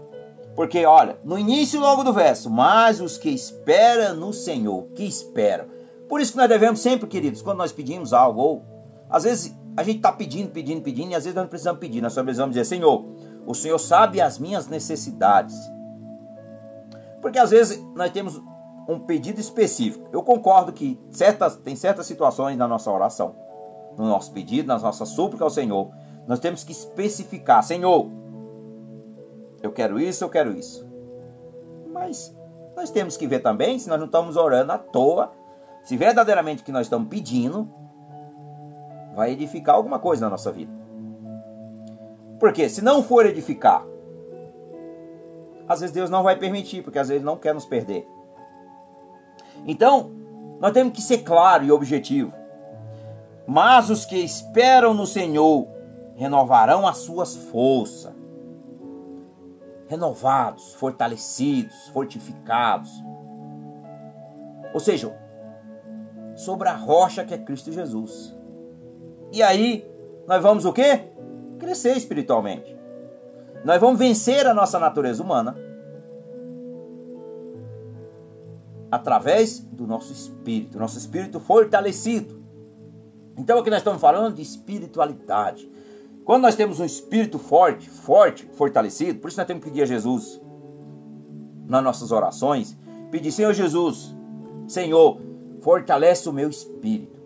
Porque, 0.55 0.83
olha, 0.83 1.19
no 1.23 1.37
início 1.37 1.79
logo 1.79 2.03
do 2.03 2.11
verso, 2.11 2.49
mas 2.49 2.99
os 2.99 3.19
que 3.19 3.29
esperam 3.29 4.15
no 4.15 4.33
Senhor, 4.33 4.87
que 4.95 5.03
esperam. 5.03 5.65
Por 6.09 6.19
isso 6.19 6.31
que 6.31 6.39
nós 6.39 6.49
devemos 6.49 6.79
sempre, 6.79 7.07
queridos, 7.07 7.43
quando 7.43 7.59
nós 7.59 7.71
pedimos 7.71 8.13
algo, 8.13 8.41
ou 8.41 8.65
às 9.07 9.25
vezes 9.25 9.55
a 9.77 9.83
gente 9.83 9.97
está 9.97 10.11
pedindo, 10.11 10.49
pedindo, 10.49 10.81
pedindo, 10.81 11.11
e 11.11 11.15
às 11.15 11.25
vezes 11.25 11.35
nós 11.35 11.43
não 11.43 11.49
precisamos 11.49 11.79
pedir, 11.79 12.01
nós 12.01 12.13
só 12.13 12.23
precisamos 12.23 12.55
dizer, 12.55 12.65
Senhor, 12.65 13.05
o 13.45 13.53
Senhor 13.53 13.77
sabe 13.77 14.19
as 14.19 14.39
minhas 14.39 14.67
necessidades. 14.67 15.55
Porque 17.21 17.37
às 17.37 17.51
vezes 17.51 17.79
nós 17.95 18.09
temos 18.09 18.41
um 18.89 18.97
pedido 18.97 19.39
específico. 19.39 20.09
Eu 20.11 20.23
concordo 20.23 20.73
que 20.73 20.99
certas, 21.11 21.57
tem 21.57 21.75
certas 21.75 22.07
situações 22.07 22.57
na 22.57 22.67
nossa 22.67 22.89
oração, 22.89 23.35
no 23.95 24.07
nosso 24.07 24.31
pedido, 24.31 24.67
nas 24.67 24.81
nossas 24.81 25.09
súplicas 25.09 25.43
ao 25.43 25.51
Senhor, 25.51 25.91
nós 26.27 26.39
temos 26.39 26.63
que 26.63 26.71
especificar: 26.71 27.63
Senhor, 27.63 28.07
eu 29.61 29.71
quero 29.71 29.99
isso, 29.99 30.23
eu 30.23 30.29
quero 30.29 30.51
isso. 30.51 30.85
Mas 31.91 32.35
nós 32.75 32.91
temos 32.91 33.17
que 33.17 33.25
ver 33.25 33.39
também 33.39 33.79
se 33.79 33.89
nós 33.89 33.97
não 33.97 34.05
estamos 34.05 34.35
orando 34.35 34.71
à 34.71 34.77
toa, 34.77 35.31
se 35.83 35.95
verdadeiramente 35.95 36.61
o 36.61 36.65
que 36.65 36.71
nós 36.71 36.85
estamos 36.85 37.07
pedindo 37.07 37.67
vai 39.15 39.31
edificar 39.31 39.75
alguma 39.75 39.97
coisa 39.97 40.25
na 40.25 40.29
nossa 40.29 40.51
vida. 40.51 40.71
Porque 42.39 42.69
se 42.69 42.83
não 42.83 43.01
for 43.01 43.25
edificar, 43.25 43.83
às 45.67 45.79
vezes 45.79 45.93
Deus 45.93 46.09
não 46.09 46.21
vai 46.21 46.35
permitir, 46.35 46.83
porque 46.83 46.99
às 46.99 47.07
vezes 47.07 47.23
não 47.23 47.35
quer 47.35 47.53
nos 47.53 47.65
perder. 47.65 48.07
Então, 49.65 50.11
nós 50.59 50.71
temos 50.71 50.93
que 50.93 51.01
ser 51.01 51.19
claro 51.19 51.63
e 51.63 51.71
objetivo. 51.71 52.31
Mas 53.47 53.89
os 53.89 54.05
que 54.05 54.17
esperam 54.17 54.93
no 54.93 55.07
Senhor 55.07 55.67
renovarão 56.17 56.87
as 56.87 56.97
suas 56.97 57.35
forças. 57.35 58.11
Renovados, 59.87 60.73
fortalecidos, 60.73 61.87
fortificados. 61.93 62.91
Ou 64.73 64.79
seja, 64.79 65.15
sobre 66.35 66.67
a 66.67 66.75
rocha 66.75 67.23
que 67.23 67.33
é 67.33 67.37
Cristo 67.37 67.71
Jesus. 67.71 68.35
E 69.31 69.41
aí, 69.41 69.89
nós 70.27 70.41
vamos 70.41 70.65
o 70.65 70.73
quê? 70.73 71.11
Crescer 71.59 71.95
espiritualmente. 71.95 72.75
Nós 73.63 73.79
vamos 73.79 73.99
vencer 73.99 74.45
a 74.47 74.53
nossa 74.53 74.79
natureza 74.79 75.23
humana 75.23 75.55
através 78.91 79.59
do 79.59 79.85
nosso 79.85 80.11
espírito, 80.11 80.79
nosso 80.79 80.97
espírito 80.97 81.39
fortalecido. 81.39 82.41
Então 83.37 83.59
aqui 83.59 83.69
nós 83.69 83.79
estamos 83.79 84.01
falando 84.01 84.35
de 84.35 84.41
espiritualidade. 84.41 85.69
Quando 86.27 86.41
nós 86.41 86.57
temos 86.57 86.81
um 86.81 86.83
espírito 86.83 87.39
forte, 87.39 87.89
forte, 87.89 88.45
fortalecido, 88.51 89.17
por 89.17 89.29
isso 89.29 89.37
nós 89.37 89.47
temos 89.47 89.63
que 89.63 89.69
pedir 89.69 89.83
a 89.83 89.85
Jesus 89.85 90.41
nas 91.65 91.81
nossas 91.81 92.11
orações, 92.11 92.77
pedir, 93.09 93.31
Senhor 93.31 93.53
Jesus, 93.53 94.13
Senhor, 94.67 95.21
fortalece 95.61 96.27
o 96.27 96.33
meu 96.33 96.49
espírito, 96.49 97.17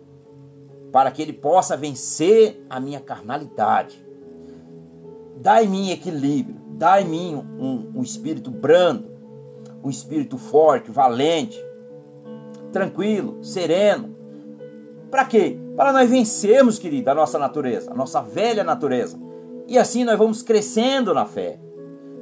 para 0.92 1.10
que 1.10 1.20
ele 1.20 1.32
possa 1.32 1.76
vencer 1.76 2.64
a 2.70 2.78
minha 2.78 3.00
carnalidade. 3.00 4.06
Dá 5.38 5.60
em 5.60 5.68
mim 5.68 5.90
equilíbrio, 5.90 6.60
dá 6.78 7.02
em 7.02 7.04
mim 7.04 7.34
um, 7.34 7.90
um 7.96 8.02
espírito 8.02 8.52
brando, 8.52 9.10
um 9.82 9.90
espírito 9.90 10.38
forte, 10.38 10.92
valente, 10.92 11.60
tranquilo, 12.70 13.42
sereno. 13.42 14.14
Para 15.12 15.26
quê? 15.26 15.60
Para 15.76 15.92
nós 15.92 16.08
vencermos, 16.08 16.78
querido, 16.78 17.10
a 17.10 17.14
nossa 17.14 17.38
natureza, 17.38 17.92
a 17.92 17.94
nossa 17.94 18.22
velha 18.22 18.64
natureza. 18.64 19.20
E 19.68 19.78
assim 19.78 20.04
nós 20.04 20.16
vamos 20.16 20.42
crescendo 20.42 21.12
na 21.12 21.26
fé. 21.26 21.60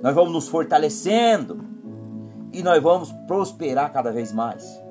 Nós 0.03 0.13
vamos 0.13 0.33
nos 0.33 0.49
fortalecendo 0.49 1.65
e 2.53 2.65
nós 2.65 2.83
vamos 2.83 3.13
prosperar 3.29 3.93
cada 3.93 4.11
vez 4.11 4.33
mais. 4.33 4.83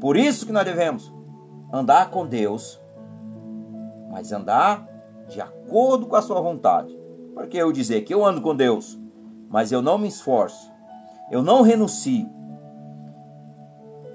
Por 0.00 0.16
isso 0.16 0.44
que 0.44 0.50
nós 0.50 0.64
devemos 0.64 1.14
andar 1.72 2.10
com 2.10 2.26
Deus, 2.26 2.82
mas 4.10 4.32
andar 4.32 4.84
de 5.28 5.40
acordo 5.40 6.06
com 6.06 6.16
a 6.16 6.22
sua 6.22 6.40
vontade. 6.40 6.98
Porque 7.34 7.56
eu 7.56 7.70
dizer 7.70 8.00
que 8.00 8.12
eu 8.12 8.26
ando 8.26 8.40
com 8.40 8.56
Deus, 8.56 8.98
mas 9.48 9.70
eu 9.70 9.80
não 9.80 9.96
me 9.96 10.08
esforço, 10.08 10.68
eu 11.30 11.40
não 11.40 11.62
renuncio, 11.62 12.28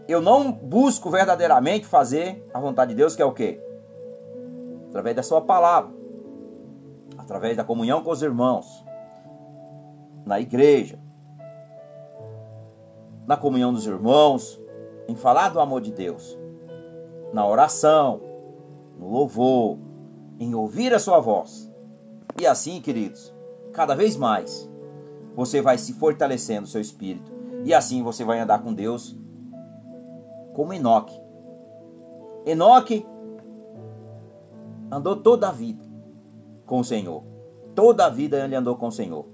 eu 0.08 0.22
não 0.22 0.52
busco 0.52 1.10
verdadeiramente 1.10 1.86
fazer 1.86 2.48
a 2.54 2.60
vontade 2.60 2.92
de 2.92 2.98
Deus, 2.98 3.16
que 3.16 3.22
é 3.22 3.26
o 3.26 3.34
quê? 3.34 3.62
Através 4.90 5.16
da 5.16 5.24
sua 5.24 5.42
palavra, 5.42 5.92
através 7.18 7.58
da 7.58 7.64
comunhão 7.64 8.04
com 8.04 8.12
os 8.12 8.22
irmãos, 8.22 8.86
na 10.26 10.40
igreja, 10.40 11.00
na 13.26 13.36
comunhão 13.36 13.74
dos 13.74 13.88
irmãos, 13.88 14.62
em 15.08 15.16
falar 15.16 15.50
do 15.50 15.60
amor 15.60 15.82
de 15.82 15.92
Deus, 15.92 16.38
na 17.34 17.46
oração, 17.48 18.22
no 18.98 19.10
louvor, 19.10 19.78
em 20.40 20.54
ouvir 20.54 20.94
a 20.94 21.00
sua 21.00 21.20
voz. 21.20 21.72
E 22.40 22.46
assim, 22.46 22.82
queridos, 22.82 23.34
cada 23.74 23.96
vez 23.96 24.16
mais 24.16 24.70
você 25.36 25.62
vai 25.62 25.78
se 25.78 25.94
fortalecendo 25.94 26.66
o 26.66 26.70
seu 26.70 26.82
espírito 26.82 27.32
e 27.64 27.74
assim 27.74 28.04
você 28.04 28.24
vai 28.24 28.40
andar 28.40 28.60
com 28.60 28.74
Deus 28.74 29.18
como 30.56 30.74
Enoque. 30.74 31.22
Enoque 32.46 33.06
andou 34.90 35.18
toda 35.18 35.50
a 35.50 35.52
vida 35.52 35.84
com 36.66 36.80
o 36.80 36.84
Senhor. 36.84 37.24
Toda 37.76 38.06
a 38.06 38.10
vida 38.10 38.44
ele 38.44 38.56
andou 38.56 38.78
com 38.78 38.88
o 38.88 38.92
Senhor. 38.92 39.26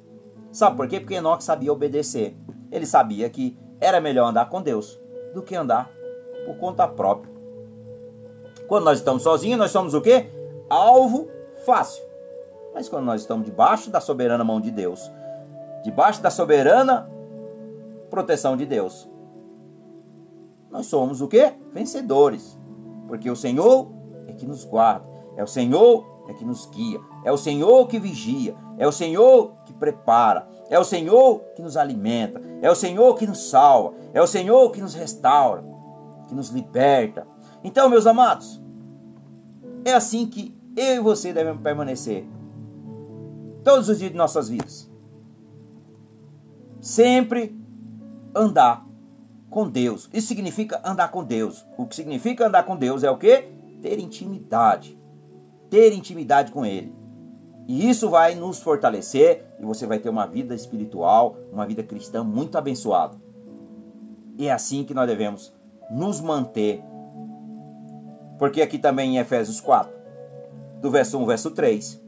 Sabe 0.52 0.76
por 0.76 0.88
quê? 0.88 1.00
Porque 1.00 1.14
Enoque 1.14 1.44
sabia 1.44 1.72
obedecer. 1.72 2.36
Ele 2.72 2.86
sabia 2.86 3.30
que 3.30 3.58
era 3.80 4.02
melhor 4.02 4.28
andar 4.28 4.50
com 4.50 4.62
Deus 4.62 5.00
do 5.34 5.44
que 5.44 5.56
andar 5.56 5.90
por 6.46 6.58
conta 6.58 6.88
própria. 6.88 7.32
Quando 8.68 8.86
nós 8.86 8.98
estamos 8.98 9.22
sozinhos, 9.22 9.60
nós 9.60 9.72
somos 9.72 9.94
o 9.94 10.02
quê? 10.02 10.32
Alvo 10.70 11.30
fácil. 11.66 12.04
Mas 12.74 12.90
quando 12.90 13.06
nós 13.06 13.22
estamos 13.22 13.46
debaixo 13.46 13.92
da 13.92 14.00
soberana 14.00 14.44
mão 14.44 14.60
de 14.60 14.72
Deus, 14.72 15.12
debaixo 15.84 16.22
da 16.22 16.32
soberana 16.32 17.10
proteção 18.10 18.58
de 18.58 18.66
Deus, 18.66 19.11
nós 20.72 20.88
somos 20.88 21.22
o 21.22 21.28
quê? 21.28 21.54
Vencedores. 21.74 22.58
Porque 23.08 23.30
o 23.30 23.36
Senhor 23.36 23.92
é 24.28 24.34
que 24.34 24.46
nos 24.46 24.64
guarda, 24.64 25.06
é 25.36 25.44
o 25.44 25.48
Senhor 25.48 26.10
é 26.28 26.34
que 26.34 26.46
nos 26.46 26.66
guia, 26.68 27.00
é 27.26 27.32
o 27.32 27.38
Senhor 27.38 27.88
que 27.88 28.00
vigia, 28.00 28.56
é 28.78 28.88
o 28.88 28.92
Senhor 28.92 29.54
que 29.66 29.74
prepara, 29.74 30.48
é 30.70 30.80
o 30.80 30.84
Senhor 30.84 31.42
que 31.56 31.62
nos 31.62 31.76
alimenta, 31.76 32.42
é 32.62 32.72
o 32.72 32.76
Senhor 32.76 33.14
que 33.16 33.28
nos 33.28 33.50
salva, 33.50 33.94
é 34.14 34.22
o 34.22 34.28
Senhor 34.28 34.72
que 34.72 34.80
nos 34.80 34.94
restaura, 34.94 35.64
que 36.28 36.34
nos 36.34 36.50
liberta. 36.50 37.28
Então, 37.64 37.90
meus 37.90 38.08
amados, 38.08 38.62
é 39.84 39.94
assim 39.94 40.26
que 40.26 40.56
eu 40.76 40.96
e 40.96 41.00
você 41.00 41.34
devemos 41.34 41.62
permanecer 41.62 42.26
todos 43.64 43.90
os 43.90 44.00
dias 44.00 44.12
de 44.12 44.18
nossas 44.18 44.48
vidas. 44.48 44.90
Sempre 46.80 47.60
andar 48.34 48.88
com 49.52 49.70
Deus. 49.70 50.10
Isso 50.14 50.30
significa 50.30 50.82
andar 50.84 51.10
com 51.10 51.24
Deus. 51.24 51.68
O 51.78 51.86
que 51.86 51.96
significa 51.96 52.48
andar 52.48 52.64
com 52.64 52.76
Deus 52.76 53.04
é 53.04 53.12
o 53.12 53.18
que? 53.18 53.50
Ter 53.82 54.00
intimidade. 54.00 54.98
Ter 55.70 55.94
intimidade 55.94 56.52
com 56.52 56.66
Ele. 56.66 56.96
E 57.68 57.90
isso 57.90 58.10
vai 58.10 58.34
nos 58.34 58.62
fortalecer 58.62 59.46
e 59.60 59.66
você 59.66 59.86
vai 59.86 60.00
ter 60.00 60.10
uma 60.10 60.26
vida 60.26 60.56
espiritual, 60.56 61.38
uma 61.52 61.66
vida 61.66 61.84
cristã 61.84 62.24
muito 62.24 62.58
abençoada. 62.58 63.16
E 64.38 64.48
é 64.48 64.52
assim 64.52 64.84
que 64.84 64.94
nós 64.94 65.08
devemos 65.08 65.54
nos 65.92 66.22
manter. 66.22 66.82
Porque 68.40 68.62
aqui 68.62 68.80
também 68.80 69.16
em 69.16 69.20
Efésios 69.20 69.60
4, 69.60 69.94
do 70.80 70.90
verso 70.90 71.20
1 71.20 71.26
verso 71.26 71.52
3, 71.52 72.02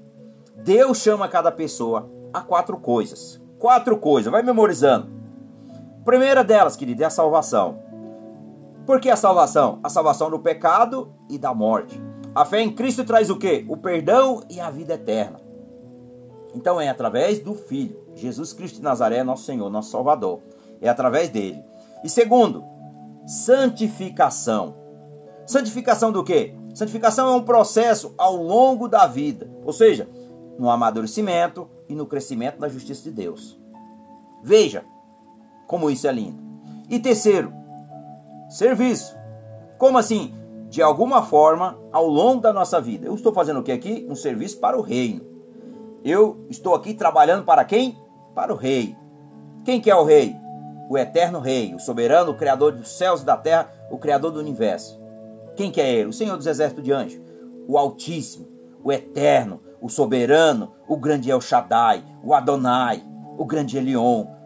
Deus 0.63 0.97
chama 0.99 1.27
cada 1.27 1.51
pessoa 1.51 2.09
a 2.33 2.41
quatro 2.41 2.77
coisas. 2.77 3.39
Quatro 3.59 3.97
coisas, 3.97 4.31
vai 4.31 4.41
memorizando. 4.41 5.22
Primeira 6.05 6.43
delas, 6.43 6.75
querido, 6.75 7.01
é 7.01 7.05
a 7.05 7.09
salvação. 7.09 7.79
Por 8.85 8.99
que 8.99 9.09
a 9.09 9.15
salvação? 9.15 9.79
A 9.81 9.89
salvação 9.89 10.29
do 10.29 10.39
pecado 10.39 11.13
e 11.29 11.37
da 11.37 11.53
morte. 11.53 12.01
A 12.35 12.43
fé 12.43 12.61
em 12.61 12.73
Cristo 12.73 13.05
traz 13.05 13.29
o 13.29 13.37
que? 13.37 13.65
O 13.69 13.77
perdão 13.77 14.43
e 14.49 14.59
a 14.59 14.69
vida 14.69 14.95
eterna. 14.95 15.39
Então 16.53 16.79
é 16.79 16.89
através 16.89 17.39
do 17.39 17.55
Filho, 17.55 17.97
Jesus 18.15 18.51
Cristo 18.51 18.77
de 18.77 18.83
Nazaré, 18.83 19.23
nosso 19.23 19.45
Senhor, 19.45 19.69
nosso 19.69 19.91
Salvador. 19.91 20.41
É 20.81 20.89
através 20.89 21.29
dele. 21.29 21.63
E 22.03 22.09
segundo, 22.09 22.65
santificação. 23.25 24.75
Santificação 25.47 26.11
do 26.11 26.23
que? 26.23 26.53
Santificação 26.73 27.29
é 27.29 27.35
um 27.35 27.43
processo 27.43 28.13
ao 28.17 28.35
longo 28.35 28.89
da 28.89 29.07
vida, 29.07 29.49
ou 29.63 29.71
seja, 29.71 30.09
no 30.59 30.69
amadurecimento 30.69 31.69
e 31.87 31.95
no 31.95 32.05
crescimento 32.05 32.59
da 32.59 32.67
justiça 32.67 33.03
de 33.03 33.11
Deus. 33.11 33.59
Veja 34.43 34.83
como 35.73 35.89
isso 35.89 36.07
é 36.07 36.11
lindo. 36.11 36.37
E 36.87 36.99
terceiro, 36.99 37.51
serviço. 38.47 39.17
Como 39.79 39.97
assim? 39.97 40.31
De 40.69 40.83
alguma 40.83 41.23
forma, 41.23 41.79
ao 41.91 42.05
longo 42.05 42.41
da 42.41 42.53
nossa 42.53 42.79
vida. 42.79 43.07
Eu 43.07 43.15
estou 43.15 43.33
fazendo 43.33 43.59
o 43.59 43.63
que 43.63 43.71
aqui? 43.71 44.05
Um 44.07 44.13
serviço 44.13 44.59
para 44.59 44.77
o 44.77 44.81
reino. 44.81 45.25
Eu 46.03 46.45
estou 46.47 46.75
aqui 46.75 46.93
trabalhando 46.93 47.43
para 47.43 47.65
quem? 47.65 47.97
Para 48.35 48.53
o 48.53 48.55
rei. 48.55 48.95
Quem 49.65 49.81
que 49.81 49.89
é 49.89 49.95
o 49.95 50.03
rei? 50.03 50.35
O 50.91 50.95
eterno 50.95 51.39
rei, 51.39 51.73
o 51.73 51.79
soberano, 51.79 52.33
o 52.33 52.37
criador 52.37 52.73
dos 52.73 52.89
céus 52.89 53.23
e 53.23 53.25
da 53.25 53.35
terra, 53.35 53.71
o 53.89 53.97
criador 53.97 54.29
do 54.29 54.39
universo. 54.39 55.01
Quem 55.55 55.71
que 55.71 55.81
é 55.81 55.91
ele? 55.91 56.09
O 56.09 56.13
Senhor 56.13 56.37
dos 56.37 56.45
exércitos 56.45 56.83
de 56.83 56.91
anjos, 56.91 57.19
o 57.67 57.79
Altíssimo, 57.79 58.47
o 58.83 58.91
Eterno, 58.91 59.59
o 59.81 59.89
Soberano, 59.89 60.71
o 60.87 60.95
grande 60.97 61.31
El 61.31 61.41
Shaddai, 61.41 62.03
o 62.23 62.35
Adonai, 62.35 63.03
o 63.39 63.43
grande 63.43 63.75
Elion. 63.75 64.42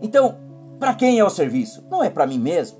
Então, 0.00 0.38
para 0.78 0.94
quem 0.94 1.18
é 1.18 1.24
o 1.24 1.30
serviço? 1.30 1.86
Não 1.90 2.02
é 2.02 2.10
para 2.10 2.26
mim 2.26 2.38
mesmo. 2.38 2.78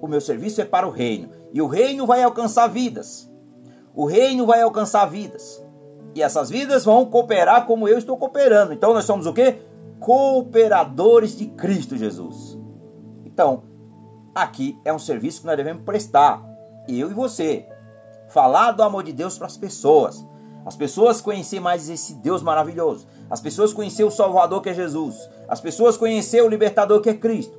O 0.00 0.06
meu 0.06 0.20
serviço 0.20 0.60
é 0.60 0.64
para 0.64 0.86
o 0.86 0.90
reino. 0.90 1.30
E 1.52 1.62
o 1.62 1.66
reino 1.66 2.06
vai 2.06 2.22
alcançar 2.22 2.66
vidas. 2.66 3.30
O 3.94 4.04
reino 4.06 4.44
vai 4.44 4.60
alcançar 4.60 5.06
vidas. 5.06 5.64
E 6.14 6.22
essas 6.22 6.50
vidas 6.50 6.84
vão 6.84 7.06
cooperar 7.06 7.66
como 7.66 7.88
eu 7.88 7.96
estou 7.96 8.16
cooperando. 8.16 8.72
Então 8.72 8.92
nós 8.92 9.04
somos 9.04 9.26
o 9.26 9.32
quê? 9.32 9.62
Cooperadores 10.00 11.36
de 11.36 11.46
Cristo 11.46 11.96
Jesus. 11.96 12.58
Então, 13.24 13.64
aqui 14.34 14.78
é 14.84 14.92
um 14.92 14.98
serviço 14.98 15.40
que 15.40 15.46
nós 15.46 15.56
devemos 15.56 15.82
prestar, 15.84 16.44
eu 16.88 17.10
e 17.10 17.14
você. 17.14 17.66
Falar 18.28 18.72
do 18.72 18.82
amor 18.82 19.02
de 19.02 19.12
Deus 19.12 19.38
para 19.38 19.46
as 19.46 19.56
pessoas. 19.56 20.24
As 20.66 20.76
pessoas 20.76 21.20
conhecer 21.20 21.60
mais 21.60 21.88
esse 21.88 22.14
Deus 22.14 22.42
maravilhoso. 22.42 23.06
As 23.34 23.40
pessoas 23.40 23.72
conhecer 23.72 24.04
o 24.04 24.12
Salvador 24.12 24.62
que 24.62 24.68
é 24.68 24.72
Jesus. 24.72 25.28
As 25.48 25.60
pessoas 25.60 25.96
conhecer 25.96 26.40
o 26.40 26.48
Libertador 26.48 27.00
que 27.00 27.10
é 27.10 27.14
Cristo. 27.14 27.58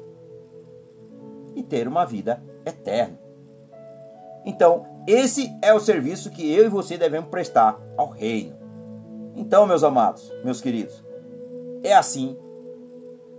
E 1.54 1.62
ter 1.62 1.86
uma 1.86 2.06
vida 2.06 2.42
eterna. 2.66 3.20
Então, 4.46 4.86
esse 5.06 5.54
é 5.62 5.74
o 5.74 5.80
serviço 5.82 6.32
que 6.32 6.50
eu 6.50 6.68
e 6.68 6.70
você 6.70 6.98
devemos 6.98 7.30
prestar 7.30 7.78
ao 7.98 8.08
reino. 8.08 8.56
Então, 9.36 9.68
meus 9.68 9.84
amados, 9.84 10.32
meus 10.46 10.62
queridos, 10.62 11.04
é 11.84 11.94
assim 11.94 12.38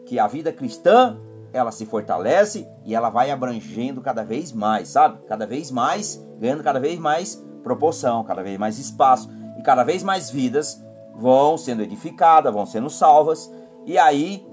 que 0.04 0.18
a 0.18 0.26
vida 0.26 0.52
cristã 0.52 1.18
ela 1.54 1.72
se 1.72 1.86
fortalece 1.86 2.68
e 2.84 2.94
ela 2.94 3.08
vai 3.08 3.30
abrangendo 3.30 4.02
cada 4.02 4.22
vez 4.22 4.52
mais, 4.52 4.90
sabe? 4.90 5.24
Cada 5.26 5.46
vez 5.46 5.70
mais, 5.70 6.22
ganhando 6.38 6.62
cada 6.62 6.78
vez 6.78 6.98
mais 6.98 7.42
proporção, 7.62 8.22
cada 8.24 8.42
vez 8.42 8.58
mais 8.58 8.78
espaço 8.78 9.30
e 9.58 9.62
cada 9.62 9.82
vez 9.82 10.02
mais 10.02 10.30
vidas 10.30 10.84
vão 11.16 11.56
sendo 11.56 11.82
edificadas, 11.82 12.52
vão 12.52 12.66
sendo 12.66 12.90
salvas 12.90 13.52
e 13.84 13.96
aí 13.98 14.46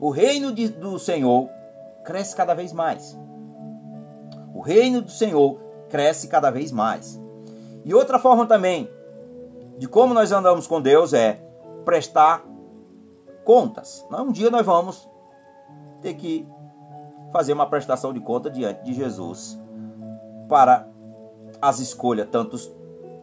o 0.00 0.10
reino 0.10 0.52
de, 0.52 0.68
do 0.68 0.98
Senhor 0.98 1.48
cresce 2.04 2.36
cada 2.36 2.54
vez 2.54 2.72
mais. 2.72 3.18
O 4.54 4.60
reino 4.60 5.02
do 5.02 5.10
Senhor 5.10 5.58
cresce 5.88 6.28
cada 6.28 6.50
vez 6.50 6.70
mais. 6.70 7.20
E 7.84 7.94
outra 7.94 8.18
forma 8.18 8.46
também 8.46 8.90
de 9.78 9.86
como 9.86 10.14
nós 10.14 10.32
andamos 10.32 10.66
com 10.66 10.80
Deus 10.80 11.12
é 11.12 11.40
prestar 11.84 12.44
contas. 13.44 14.06
Um 14.10 14.32
dia 14.32 14.50
nós 14.50 14.64
vamos 14.64 15.08
ter 16.00 16.14
que 16.14 16.46
fazer 17.32 17.52
uma 17.52 17.68
prestação 17.68 18.12
de 18.12 18.20
conta 18.20 18.50
diante 18.50 18.82
de 18.84 18.92
Jesus 18.92 19.58
para 20.48 20.88
as 21.60 21.78
escolhas, 21.78 22.28
tanto 22.30 22.56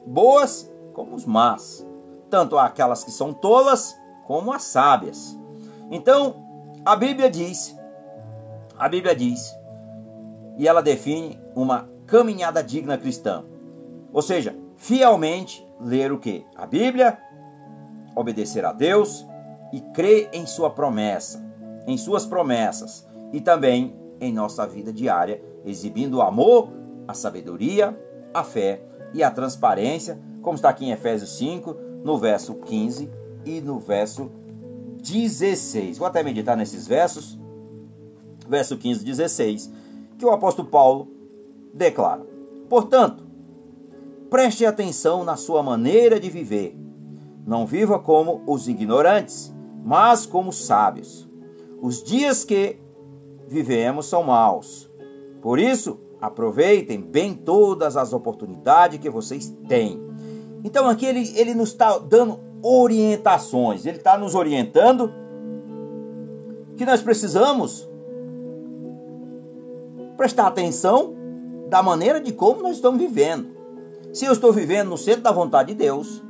boas 0.05 0.71
como 0.93 1.15
as 1.15 1.25
más, 1.25 1.85
tanto 2.33 2.57
aquelas 2.57 3.03
que 3.03 3.11
são 3.11 3.31
tolas 3.31 3.95
como 4.25 4.51
as 4.51 4.63
sábias. 4.63 5.37
Então, 5.91 6.43
a 6.83 6.95
Bíblia 6.95 7.29
diz, 7.29 7.77
a 8.75 8.89
Bíblia 8.89 9.15
diz, 9.15 9.55
e 10.57 10.67
ela 10.67 10.81
define 10.81 11.39
uma 11.55 11.87
caminhada 12.07 12.63
digna 12.63 12.97
cristã. 12.97 13.45
Ou 14.11 14.23
seja, 14.23 14.57
fielmente 14.77 15.63
ler 15.79 16.11
o 16.11 16.17
que? 16.17 16.43
A 16.55 16.65
Bíblia, 16.65 17.19
obedecer 18.15 18.65
a 18.65 18.73
Deus 18.73 19.23
e 19.71 19.79
crer 19.93 20.31
em 20.33 20.47
sua 20.47 20.71
promessa 20.71 21.39
em 21.85 21.97
suas 21.97 22.25
promessas 22.25 23.07
e 23.31 23.41
também 23.41 23.95
em 24.19 24.33
nossa 24.33 24.65
vida 24.65 24.91
diária, 24.91 25.39
exibindo 25.63 26.15
o 26.15 26.21
amor, 26.23 26.71
a 27.07 27.13
sabedoria, 27.13 27.95
a 28.33 28.43
fé 28.43 28.81
e 29.13 29.21
a 29.21 29.29
transparência, 29.29 30.19
como 30.41 30.55
está 30.55 30.69
aqui 30.69 30.85
em 30.85 30.91
Efésios 30.91 31.37
5, 31.37 31.92
no 32.03 32.17
verso 32.17 32.55
15 32.55 33.09
e 33.45 33.61
no 33.61 33.79
verso 33.79 34.31
16. 35.01 35.97
Vou 35.97 36.07
até 36.07 36.23
meditar 36.23 36.57
nesses 36.57 36.87
versos, 36.87 37.39
verso 38.47 38.77
15 38.77 39.01
e 39.01 39.05
16, 39.05 39.71
que 40.17 40.25
o 40.25 40.31
apóstolo 40.31 40.67
Paulo 40.67 41.07
declara: 41.73 42.25
Portanto, 42.69 43.23
preste 44.29 44.65
atenção 44.65 45.23
na 45.23 45.35
sua 45.35 45.61
maneira 45.63 46.19
de 46.19 46.29
viver. 46.29 46.77
Não 47.45 47.65
viva 47.65 47.99
como 47.99 48.41
os 48.47 48.67
ignorantes, 48.67 49.53
mas 49.83 50.25
como 50.25 50.53
sábios. 50.53 51.27
Os 51.81 52.01
dias 52.01 52.45
que 52.45 52.79
vivemos 53.47 54.05
são 54.05 54.23
maus. 54.23 54.89
Por 55.41 55.59
isso, 55.59 55.99
aproveitem 56.21 57.01
bem 57.01 57.33
todas 57.33 57.97
as 57.97 58.13
oportunidades 58.13 58.97
que 58.99 59.09
vocês 59.09 59.53
têm. 59.67 60.01
Então 60.63 60.87
aqui 60.87 61.05
ele, 61.05 61.31
ele 61.35 61.53
nos 61.53 61.69
está 61.69 61.97
dando 61.97 62.39
orientações, 62.61 63.85
ele 63.85 63.97
está 63.97 64.17
nos 64.17 64.35
orientando 64.35 65.11
que 66.77 66.85
nós 66.85 67.01
precisamos 67.01 67.87
prestar 70.15 70.47
atenção 70.47 71.13
da 71.69 71.83
maneira 71.83 72.21
de 72.21 72.31
como 72.31 72.61
nós 72.61 72.75
estamos 72.75 72.99
vivendo. 72.99 73.53
Se 74.13 74.25
eu 74.25 74.31
estou 74.31 74.53
vivendo 74.53 74.89
no 74.89 74.97
centro 74.97 75.23
da 75.23 75.31
vontade 75.31 75.73
de 75.73 75.75
Deus, 75.75 76.23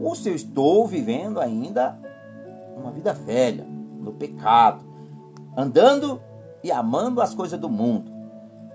ou 0.00 0.14
se 0.14 0.28
eu 0.28 0.34
estou 0.34 0.86
vivendo 0.86 1.40
ainda 1.40 1.98
uma 2.76 2.90
vida 2.90 3.12
velha, 3.12 3.66
no 4.00 4.12
pecado, 4.12 4.84
andando 5.56 6.20
e 6.62 6.72
amando 6.72 7.20
as 7.20 7.34
coisas 7.34 7.58
do 7.58 7.68
mundo 7.68 8.10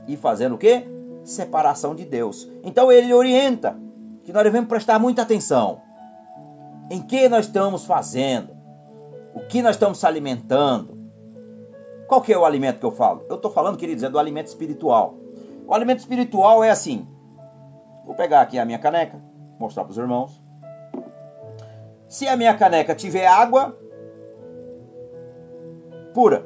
e 0.07 0.15
fazendo 0.15 0.55
o 0.55 0.57
quê? 0.57 0.87
Separação 1.23 1.93
de 1.93 2.05
Deus. 2.05 2.49
Então 2.63 2.91
ele 2.91 3.13
orienta 3.13 3.77
que 4.27 4.33
nós 4.33 4.43
devemos 4.43 4.67
prestar 4.67 4.99
muita 4.99 5.21
atenção 5.21 5.81
em 6.91 7.01
que 7.01 7.29
nós 7.29 7.45
estamos 7.45 7.85
fazendo, 7.85 8.57
o 9.33 9.39
que 9.47 9.61
nós 9.61 9.77
estamos 9.77 10.03
alimentando. 10.03 10.97
Qual 12.09 12.19
que 12.21 12.33
é 12.33 12.37
o 12.37 12.43
alimento 12.43 12.77
que 12.77 12.85
eu 12.85 12.91
falo? 12.91 13.25
Eu 13.29 13.37
estou 13.37 13.49
falando, 13.49 13.77
queridos, 13.77 14.03
é 14.03 14.09
do 14.09 14.19
alimento 14.19 14.47
espiritual. 14.47 15.15
O 15.65 15.73
alimento 15.73 15.99
espiritual 15.99 16.61
é 16.61 16.69
assim. 16.69 17.07
Vou 18.05 18.15
pegar 18.15 18.41
aqui 18.41 18.59
a 18.59 18.65
minha 18.65 18.77
caneca, 18.77 19.17
mostrar 19.57 19.85
para 19.85 19.91
os 19.91 19.97
irmãos. 19.97 20.43
Se 22.09 22.27
a 22.27 22.35
minha 22.35 22.53
caneca 22.57 22.93
tiver 22.93 23.27
água 23.27 23.79
pura, 26.13 26.45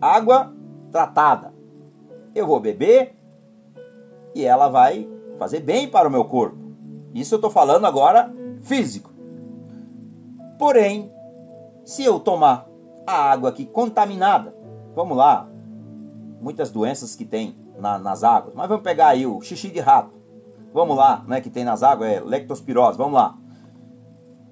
água 0.00 0.54
tratada, 0.92 1.52
eu 2.32 2.46
vou 2.46 2.60
beber 2.60 3.16
e 4.36 4.44
ela 4.44 4.68
vai 4.68 5.18
fazer 5.40 5.60
bem 5.60 5.88
para 5.88 6.06
o 6.06 6.10
meu 6.10 6.26
corpo. 6.26 6.58
Isso 7.14 7.34
eu 7.34 7.38
estou 7.38 7.50
falando 7.50 7.86
agora 7.86 8.30
físico. 8.60 9.10
Porém, 10.58 11.10
se 11.82 12.04
eu 12.04 12.20
tomar 12.20 12.68
a 13.06 13.14
água 13.14 13.48
aqui 13.48 13.64
contaminada, 13.64 14.54
vamos 14.94 15.16
lá, 15.16 15.48
muitas 16.42 16.70
doenças 16.70 17.16
que 17.16 17.24
tem 17.24 17.56
na, 17.78 17.98
nas 17.98 18.22
águas, 18.22 18.54
mas 18.54 18.68
vamos 18.68 18.84
pegar 18.84 19.08
aí 19.08 19.26
o 19.26 19.40
xixi 19.40 19.70
de 19.70 19.80
rato, 19.80 20.12
vamos 20.74 20.94
lá, 20.94 21.24
né, 21.26 21.40
que 21.40 21.48
tem 21.48 21.64
nas 21.64 21.82
águas, 21.82 22.10
é 22.10 22.20
lectospirose, 22.20 22.98
vamos 22.98 23.14
lá. 23.14 23.34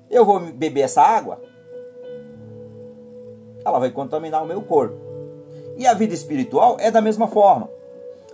Eu 0.09 0.25
vou 0.25 0.41
beber 0.41 0.81
essa 0.81 1.03
água, 1.03 1.39
ela 3.63 3.79
vai 3.79 3.91
contaminar 3.91 4.43
o 4.43 4.47
meu 4.47 4.63
corpo. 4.63 4.97
E 5.77 5.87
a 5.87 5.93
vida 5.93 6.15
espiritual 6.15 6.79
é 6.81 6.91
da 6.91 7.03
mesma 7.03 7.29
forma. 7.29 7.69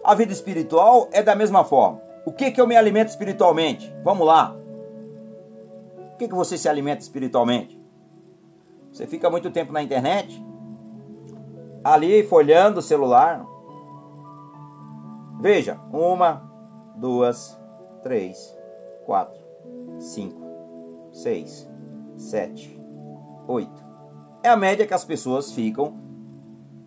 A 0.05 0.15
vida 0.15 0.33
espiritual 0.33 1.09
é 1.11 1.21
da 1.21 1.35
mesma 1.35 1.65
forma. 1.65 2.04
O 2.25 2.33
que, 2.33 2.51
que 2.51 2.61
eu 2.61 2.67
me 2.67 2.77
alimento 2.77 3.09
espiritualmente? 3.09 3.95
Vamos 4.03 4.27
lá. 4.27 4.57
O 6.15 6.17
que, 6.17 6.29
que 6.29 6.35
você 6.35 6.57
se 6.57 6.69
alimenta 6.69 7.03
espiritualmente? 7.03 7.81
Você 8.91 9.07
fica 9.07 9.29
muito 9.29 9.51
tempo 9.51 9.73
na 9.73 9.83
internet, 9.83 10.43
ali 11.83 12.23
folhando 12.23 12.79
o 12.79 12.83
celular. 12.83 13.45
Veja, 15.41 15.79
uma, 15.93 16.51
duas, 16.97 17.61
três, 18.03 18.57
quatro, 19.05 19.43
cinco, 19.99 20.41
seis, 21.11 21.69
sete, 22.17 22.81
oito. 23.49 23.85
É 24.43 24.49
a 24.49 24.57
média 24.57 24.87
que 24.87 24.95
as 24.95 25.05
pessoas 25.05 25.53
ficam 25.53 25.95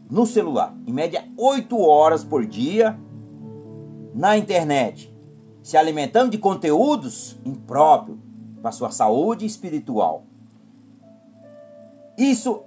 no 0.09 0.25
celular. 0.25 0.73
Em 0.87 0.93
média, 0.93 1.27
oito 1.37 1.79
horas 1.79 2.23
por 2.23 2.45
dia 2.45 2.97
na 4.13 4.37
internet, 4.37 5.13
se 5.67 5.75
alimentando 5.75 6.31
de 6.31 6.37
conteúdos 6.37 7.37
impróprios 7.43 8.17
para 8.61 8.71
sua 8.71 8.89
saúde 8.89 9.45
espiritual. 9.45 10.23
Isso 12.17 12.63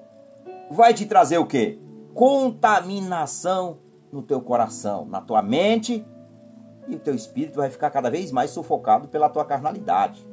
vai 0.70 0.93
te 0.93 1.06
trazer 1.06 1.39
o 1.39 1.47
quê? 1.47 1.78
Contaminação 2.12 3.78
no 4.12 4.20
teu 4.20 4.43
coração, 4.43 5.06
na 5.06 5.22
tua 5.22 5.40
mente, 5.40 6.06
e 6.89 6.94
o 6.94 6.98
teu 6.98 7.14
espírito 7.14 7.56
vai 7.56 7.70
ficar 7.70 7.89
cada 7.89 8.10
vez 8.10 8.31
mais 8.31 8.51
sufocado 8.51 9.09
pela 9.09 9.31
tua 9.31 9.47
carnalidade. 9.47 10.28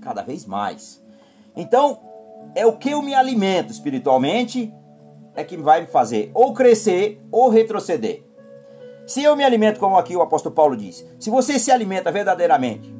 Cada 0.00 0.22
vez 0.22 0.46
mais. 0.46 1.04
Então, 1.56 1.98
é 2.54 2.64
o 2.64 2.78
que 2.78 2.90
eu 2.90 3.02
me 3.02 3.12
alimento 3.12 3.72
espiritualmente 3.72 4.72
é 5.34 5.42
que 5.42 5.56
vai 5.56 5.80
me 5.80 5.88
fazer 5.88 6.30
ou 6.32 6.54
crescer 6.54 7.20
ou 7.32 7.48
retroceder. 7.48 8.25
Se 9.06 9.22
eu 9.22 9.36
me 9.36 9.44
alimento, 9.44 9.78
como 9.78 9.96
aqui 9.96 10.16
o 10.16 10.22
apóstolo 10.22 10.54
Paulo 10.54 10.76
diz, 10.76 11.06
se 11.18 11.30
você 11.30 11.58
se 11.58 11.70
alimenta 11.70 12.10
verdadeiramente 12.10 12.94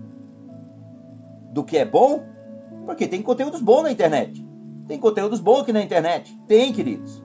do 1.52 1.64
que 1.64 1.76
é 1.76 1.84
bom, 1.84 2.22
porque 2.84 3.08
tem 3.08 3.20
conteúdos 3.22 3.60
bons 3.60 3.82
na 3.82 3.90
internet. 3.90 4.46
Tem 4.86 4.98
conteúdos 4.98 5.40
bons 5.40 5.62
aqui 5.62 5.72
na 5.72 5.82
internet. 5.82 6.32
Tem, 6.46 6.72
queridos. 6.72 7.24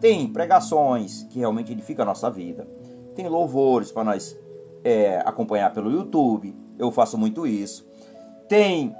Tem 0.00 0.26
pregações 0.26 1.24
que 1.24 1.38
realmente 1.38 1.72
edificam 1.72 2.04
a 2.04 2.06
nossa 2.06 2.30
vida. 2.30 2.66
Tem 3.14 3.28
louvores 3.28 3.92
para 3.92 4.04
nós 4.04 4.38
é, 4.82 5.18
acompanhar 5.26 5.72
pelo 5.74 5.90
YouTube. 5.90 6.56
Eu 6.78 6.90
faço 6.90 7.18
muito 7.18 7.46
isso. 7.46 7.86
Tem 8.48 8.94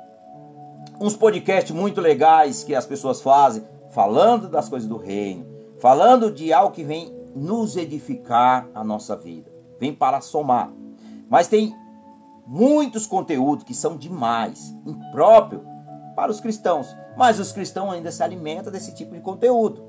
uns 1.01 1.17
podcasts 1.17 1.75
muito 1.75 2.01
legais 2.01 2.63
que 2.63 2.75
as 2.75 2.87
pessoas 2.87 3.23
fazem, 3.23 3.65
falando 3.91 4.49
das 4.49 4.69
coisas 4.69 4.89
do 4.89 4.97
reino, 4.97 5.47
falando 5.79 6.31
de 6.31 6.53
algo 6.53 6.75
que 6.75 6.85
vem 6.85 7.24
nos 7.35 7.77
edificar 7.77 8.69
a 8.74 8.85
nossa 8.85 9.16
vida, 9.16 9.51
vem 9.78 9.94
para 9.94 10.20
somar. 10.20 10.73
Mas 11.28 11.48
tem 11.48 11.74
muitos 12.47 13.06
conteúdos 13.06 13.65
que 13.65 13.74
são 13.74 13.97
demais, 13.97 14.74
impróprio 14.86 15.65
para 16.15 16.31
os 16.31 16.40
cristãos. 16.40 16.94
Mas 17.16 17.39
os 17.39 17.52
cristãos 17.52 17.93
ainda 17.93 18.11
se 18.11 18.23
alimentam 18.23 18.73
desse 18.73 18.94
tipo 18.94 19.15
de 19.15 19.20
conteúdo. 19.20 19.82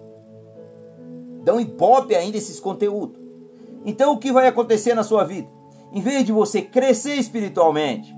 Dão 1.43 1.59
ibope 1.59 2.15
ainda 2.15 2.38
esses 2.38 2.59
conteúdos. 2.59 3.22
Então 3.85 4.13
o 4.13 4.17
que 4.17 4.31
vai 4.31 4.47
acontecer 4.47 4.93
na 4.93 5.03
sua 5.03 5.23
vida? 5.23 5.47
Em 5.91 6.01
vez 6.01 6.26
de 6.26 6.31
você 6.31 6.61
crescer 6.61 7.15
espiritualmente, 7.15 8.15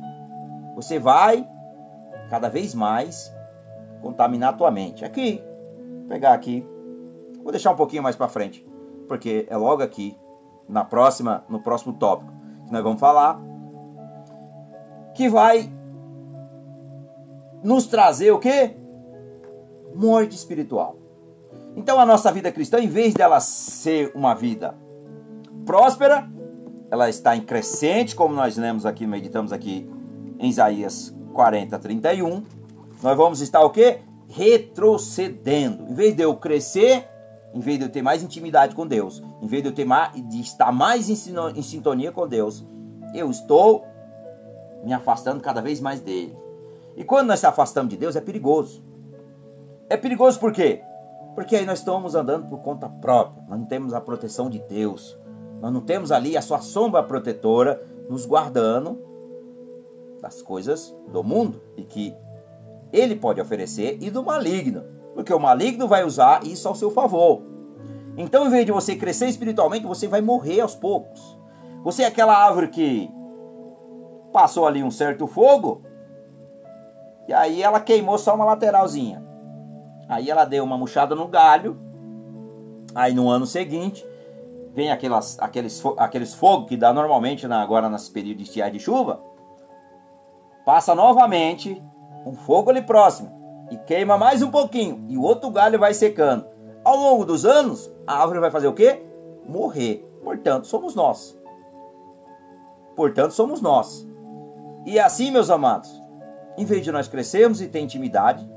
você 0.76 0.98
vai 0.98 1.48
cada 2.30 2.50
vez 2.50 2.74
mais 2.74 3.32
contaminar 4.02 4.54
a 4.54 4.58
tua 4.58 4.72
mente. 4.72 5.04
Aqui, 5.04 5.42
pegar 6.08 6.34
aqui, 6.34 6.66
vou 7.42 7.52
deixar 7.52 7.72
um 7.72 7.76
pouquinho 7.76 8.04
mais 8.04 8.16
para 8.16 8.28
frente, 8.28 8.67
porque 9.08 9.48
é 9.50 9.58
logo 9.58 9.82
aqui 9.82 10.18
na 10.68 10.84
próxima, 10.84 11.44
no 11.48 11.60
próximo 11.62 11.94
tópico 11.94 12.38
que 12.68 12.74
nós 12.74 12.84
vamos 12.84 13.00
falar, 13.00 13.42
que 15.16 15.30
vai 15.30 15.72
nos 17.64 17.88
trazer 17.88 18.32
o 18.32 18.40
quê? 18.40 18.76
Morte 19.96 20.36
espiritual. 20.36 20.98
Então 21.76 22.00
a 22.00 22.06
nossa 22.06 22.32
vida 22.32 22.52
cristã, 22.52 22.80
em 22.80 22.88
vez 22.88 23.14
dela 23.14 23.40
ser 23.40 24.12
uma 24.14 24.36
vida 24.36 24.76
próspera, 25.66 26.30
ela 26.92 27.10
está 27.10 27.36
em 27.36 27.42
crescente, 27.42 28.16
como 28.16 28.34
nós 28.34 28.58
lemos 28.58 28.86
aqui, 28.86 29.08
meditamos 29.08 29.52
aqui 29.52 29.90
em 30.40 30.50
Isaías 30.50 31.16
40, 31.34 31.78
31, 31.80 32.44
nós 33.02 33.18
vamos 33.18 33.42
estar 33.42 33.62
o 33.62 33.70
quê? 33.70 34.00
Retrocedendo. 34.28 35.84
Em 35.90 35.94
vez 35.94 36.16
de 36.16 36.24
eu 36.24 36.36
crescer, 36.36 37.08
em 37.58 37.60
vez 37.60 37.80
de 37.80 37.86
eu 37.86 37.90
ter 37.90 38.04
mais 38.04 38.22
intimidade 38.22 38.76
com 38.76 38.86
Deus, 38.86 39.24
em 39.42 39.48
vez 39.48 39.64
de 39.64 39.70
eu 39.70 39.74
ter 39.74 39.84
mais, 39.84 40.14
de 40.30 40.40
estar 40.40 40.72
mais 40.72 41.10
em, 41.10 41.34
em 41.56 41.64
sintonia 41.64 42.12
com 42.12 42.28
Deus, 42.28 42.64
eu 43.16 43.32
estou 43.32 43.84
me 44.84 44.94
afastando 44.94 45.42
cada 45.42 45.60
vez 45.60 45.82
mais 45.82 46.00
dele. 46.00 46.38
E 46.96 47.04
quando 47.04 47.30
nós 47.30 47.40
se 47.40 47.48
afastamos 47.48 47.90
de 47.90 47.98
Deus 47.98 48.16
é 48.16 48.22
perigoso. 48.22 48.84
É 49.90 49.98
perigoso 49.98 50.40
por 50.40 50.54
quê? 50.54 50.84
Porque 51.34 51.56
aí 51.56 51.66
nós 51.66 51.80
estamos 51.80 52.14
andando 52.14 52.48
por 52.48 52.60
conta 52.60 52.88
própria. 52.88 53.44
Nós 53.50 53.60
não 53.60 53.66
temos 53.66 53.92
a 53.92 54.00
proteção 54.00 54.52
de 54.52 54.60
Deus. 54.60 55.18
Nós 55.60 55.74
não 55.74 55.82
temos 55.82 56.12
ali 56.12 56.38
a 56.38 56.44
sua 56.44 56.60
sombra 56.60 57.02
protetora 57.02 57.84
nos 58.08 58.24
guardando 58.24 59.02
das 60.22 60.44
coisas 60.44 60.96
do 61.12 61.24
mundo 61.24 61.60
e 61.76 61.84
que 61.84 62.16
ele 62.94 63.16
pode 63.16 63.42
oferecer 63.42 63.98
e 64.00 64.12
do 64.12 64.24
maligno. 64.24 64.97
Porque 65.28 65.36
o 65.36 65.40
maligno 65.42 65.90
vai 65.90 66.06
usar 66.06 66.46
isso 66.46 66.70
ao 66.70 66.74
seu 66.74 66.90
favor. 66.90 67.42
Então, 68.16 68.46
em 68.46 68.50
vez 68.50 68.66
de 68.66 68.72
você 68.72 68.96
crescer 68.96 69.28
espiritualmente, 69.28 69.86
você 69.86 70.08
vai 70.08 70.22
morrer 70.22 70.62
aos 70.62 70.74
poucos. 70.74 71.38
Você 71.84 72.04
é 72.04 72.06
aquela 72.06 72.34
árvore 72.34 72.70
que 72.70 73.12
passou 74.32 74.66
ali 74.66 74.82
um 74.82 74.90
certo 74.90 75.28
fogo, 75.28 75.82
e 77.28 77.34
aí 77.34 77.62
ela 77.62 77.82
queimou 77.82 78.18
só 78.18 78.36
uma 78.36 78.46
lateralzinha. 78.46 79.22
Aí 80.08 80.32
ela 80.32 80.46
deu 80.46 80.64
uma 80.64 80.78
murchada 80.78 81.14
no 81.14 81.28
galho. 81.28 81.78
Aí 82.96 83.14
no 83.14 83.30
ano 83.30 83.46
seguinte, 83.46 84.08
vem 84.74 84.94
aquelas, 84.94 85.38
aqueles, 85.42 85.84
aqueles 85.98 86.34
fogos 86.34 86.70
que 86.70 86.78
dá 86.78 86.94
normalmente 86.94 87.46
na, 87.50 87.62
agora 87.62 87.90
nesse 87.90 88.10
período 88.10 88.38
de 88.38 88.44
estiagem 88.44 88.78
de 88.78 88.80
chuva. 88.80 89.22
Passa 90.66 90.96
novamente 90.96 91.84
um 92.26 92.32
fogo 92.32 92.70
ali 92.70 92.82
próximo 92.82 93.38
e 93.70 93.78
queima 93.78 94.18
mais 94.18 94.42
um 94.42 94.50
pouquinho 94.50 95.06
e 95.08 95.18
o 95.18 95.22
outro 95.22 95.50
galho 95.50 95.80
vai 95.80 95.94
secando. 95.94 96.46
Ao 96.84 96.96
longo 96.96 97.26
dos 97.26 97.46
anos, 97.46 97.92
a 98.06 98.22
árvore 98.22 98.40
vai 98.40 98.52
fazer 98.52 98.68
o 98.68 98.74
quê? 98.74 99.04
Morrer. 99.48 100.06
Portanto, 100.24 100.68
somos 100.68 100.96
nós. 100.96 101.38
Portanto, 102.96 103.32
somos 103.32 103.62
nós. 103.62 104.08
E 104.86 104.98
assim, 105.00 105.32
meus 105.32 105.50
amados, 105.50 105.92
em 106.58 106.66
vez 106.66 106.84
de 106.84 106.92
nós 106.92 107.08
crescermos 107.08 107.62
e 107.62 107.68
ter 107.68 107.80
intimidade 107.80 108.50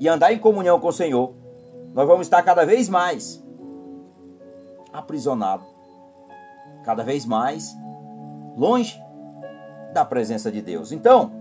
e 0.00 0.08
andar 0.08 0.32
em 0.32 0.38
comunhão 0.38 0.80
com 0.80 0.88
o 0.88 0.92
Senhor, 0.92 1.34
nós 1.94 2.06
vamos 2.06 2.26
estar 2.26 2.42
cada 2.42 2.66
vez 2.66 2.88
mais 2.88 3.44
aprisionado, 4.92 5.64
cada 6.84 7.02
vez 7.02 7.24
mais 7.24 7.74
longe 8.56 9.00
da 9.92 10.04
presença 10.04 10.50
de 10.50 10.60
Deus. 10.60 10.92
Então, 10.92 11.32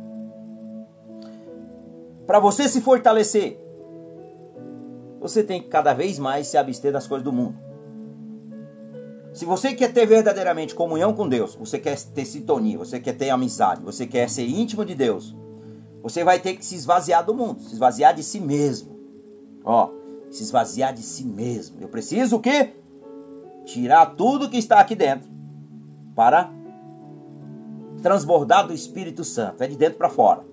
para 2.28 2.40
você 2.40 2.68
se 2.68 2.82
fortalecer, 2.82 3.58
você 5.20 5.42
tem 5.42 5.62
que 5.62 5.70
cada 5.70 5.94
vez 5.94 6.20
mais 6.20 6.48
se 6.48 6.58
abster 6.58 6.92
das 6.92 7.08
coisas 7.08 7.24
do 7.24 7.32
mundo. 7.32 7.58
Se 9.34 9.46
você 9.46 9.74
quer 9.74 9.94
ter 9.94 10.06
verdadeiramente 10.06 10.76
comunhão 10.76 11.14
com 11.14 11.28
Deus, 11.28 11.56
você 11.56 11.80
quer 11.80 11.98
ter 11.98 12.26
sintonia, 12.26 12.78
você 12.78 13.00
quer 13.00 13.14
ter 13.14 13.30
amizade, 13.30 13.82
você 13.82 14.06
quer 14.06 14.30
ser 14.30 14.46
íntimo 14.46 14.84
de 14.84 14.94
Deus, 14.94 15.36
você 16.04 16.24
vai 16.24 16.40
ter 16.40 16.56
que 16.56 16.66
se 16.66 16.76
esvaziar 16.76 17.26
do 17.26 17.34
mundo, 17.34 17.62
se 17.62 17.74
esvaziar 17.74 18.14
de 18.14 18.24
si 18.24 18.40
mesmo. 18.40 18.98
Ó, 19.64 19.92
se 20.30 20.44
esvaziar 20.44 20.94
de 20.94 21.04
si 21.04 21.24
mesmo. 21.24 21.78
Eu 21.80 21.88
preciso 21.88 22.38
o 22.38 22.40
quê? 22.40 22.74
Tirar 23.66 24.16
tudo 24.16 24.50
que 24.50 24.58
está 24.58 24.80
aqui 24.80 24.96
dentro 24.96 25.30
para 26.16 26.52
transbordar 28.02 28.68
do 28.68 28.74
Espírito 28.74 29.24
Santo. 29.24 29.62
É 29.64 29.68
de 29.68 29.76
dentro 29.76 29.98
para 29.98 30.10
fora. 30.10 30.46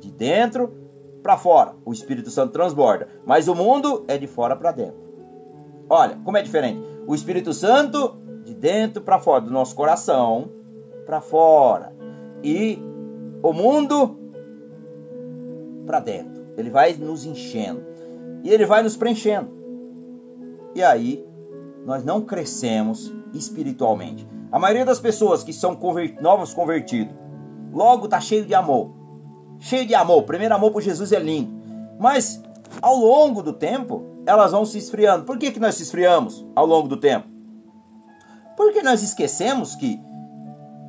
De 0.00 0.10
dentro 0.10 0.81
para 1.22 1.36
fora. 1.36 1.74
O 1.84 1.92
Espírito 1.92 2.30
Santo 2.30 2.52
transborda. 2.52 3.08
Mas 3.24 3.48
o 3.48 3.54
mundo 3.54 4.04
é 4.08 4.18
de 4.18 4.26
fora 4.26 4.56
para 4.56 4.72
dentro. 4.72 5.00
Olha, 5.88 6.18
como 6.24 6.36
é 6.36 6.42
diferente. 6.42 6.82
O 7.06 7.14
Espírito 7.14 7.52
Santo 7.52 8.16
de 8.44 8.54
dentro 8.54 9.02
para 9.02 9.18
fora, 9.18 9.42
do 9.42 9.50
nosso 9.50 9.74
coração 9.74 10.50
para 11.06 11.20
fora. 11.20 11.94
E 12.42 12.78
o 13.42 13.52
mundo 13.52 14.18
para 15.86 16.00
dentro. 16.00 16.42
Ele 16.56 16.70
vai 16.70 16.94
nos 16.94 17.24
enchendo. 17.24 17.82
E 18.42 18.50
ele 18.50 18.66
vai 18.66 18.82
nos 18.82 18.96
preenchendo. 18.96 19.50
E 20.74 20.82
aí 20.82 21.24
nós 21.84 22.04
não 22.04 22.20
crescemos 22.22 23.14
espiritualmente. 23.32 24.26
A 24.50 24.58
maioria 24.58 24.84
das 24.84 25.00
pessoas 25.00 25.42
que 25.42 25.52
são 25.52 25.74
convert... 25.74 26.20
novos 26.20 26.52
convertidos, 26.52 27.14
logo 27.72 28.08
tá 28.08 28.20
cheio 28.20 28.44
de 28.44 28.54
amor 28.54 29.01
cheio 29.62 29.86
de 29.86 29.94
amor. 29.94 30.18
O 30.18 30.26
primeiro 30.26 30.54
amor 30.54 30.72
por 30.72 30.82
Jesus 30.82 31.12
é 31.12 31.18
lindo. 31.18 31.50
Mas 31.98 32.42
ao 32.80 32.96
longo 32.96 33.42
do 33.42 33.52
tempo, 33.52 34.04
elas 34.26 34.50
vão 34.50 34.64
se 34.64 34.76
esfriando. 34.76 35.24
Por 35.24 35.38
que, 35.38 35.52
que 35.52 35.60
nós 35.60 35.76
se 35.76 35.84
esfriamos 35.84 36.44
ao 36.54 36.66
longo 36.66 36.88
do 36.88 36.96
tempo? 36.96 37.28
Porque 38.56 38.82
nós 38.82 39.02
esquecemos 39.02 39.74
que 39.76 40.00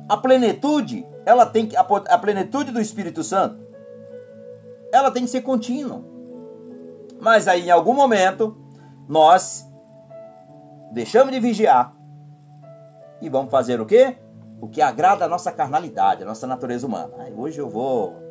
a 0.08 0.16
plenitude, 0.16 1.06
ela 1.24 1.46
tem 1.46 1.66
que 1.66 1.76
a, 1.76 1.84
plenitude 2.18 2.72
do 2.72 2.80
Espírito 2.80 3.22
Santo, 3.22 3.64
ela 4.92 5.10
tem 5.10 5.24
que 5.24 5.30
ser 5.30 5.42
contínua. 5.42 6.04
Mas 7.20 7.46
aí 7.46 7.66
em 7.66 7.70
algum 7.70 7.94
momento 7.94 8.56
nós 9.08 9.66
deixamos 10.92 11.32
de 11.32 11.40
vigiar 11.40 11.94
e 13.20 13.28
vamos 13.28 13.50
fazer 13.50 13.80
o 13.80 13.86
quê? 13.86 14.18
O 14.60 14.68
que 14.68 14.82
agrada 14.82 15.24
a 15.24 15.28
nossa 15.28 15.52
carnalidade, 15.52 16.22
a 16.22 16.26
nossa 16.26 16.46
natureza 16.46 16.86
humana. 16.86 17.14
Aí 17.18 17.32
hoje 17.32 17.58
eu 17.58 17.68
vou 17.68 18.23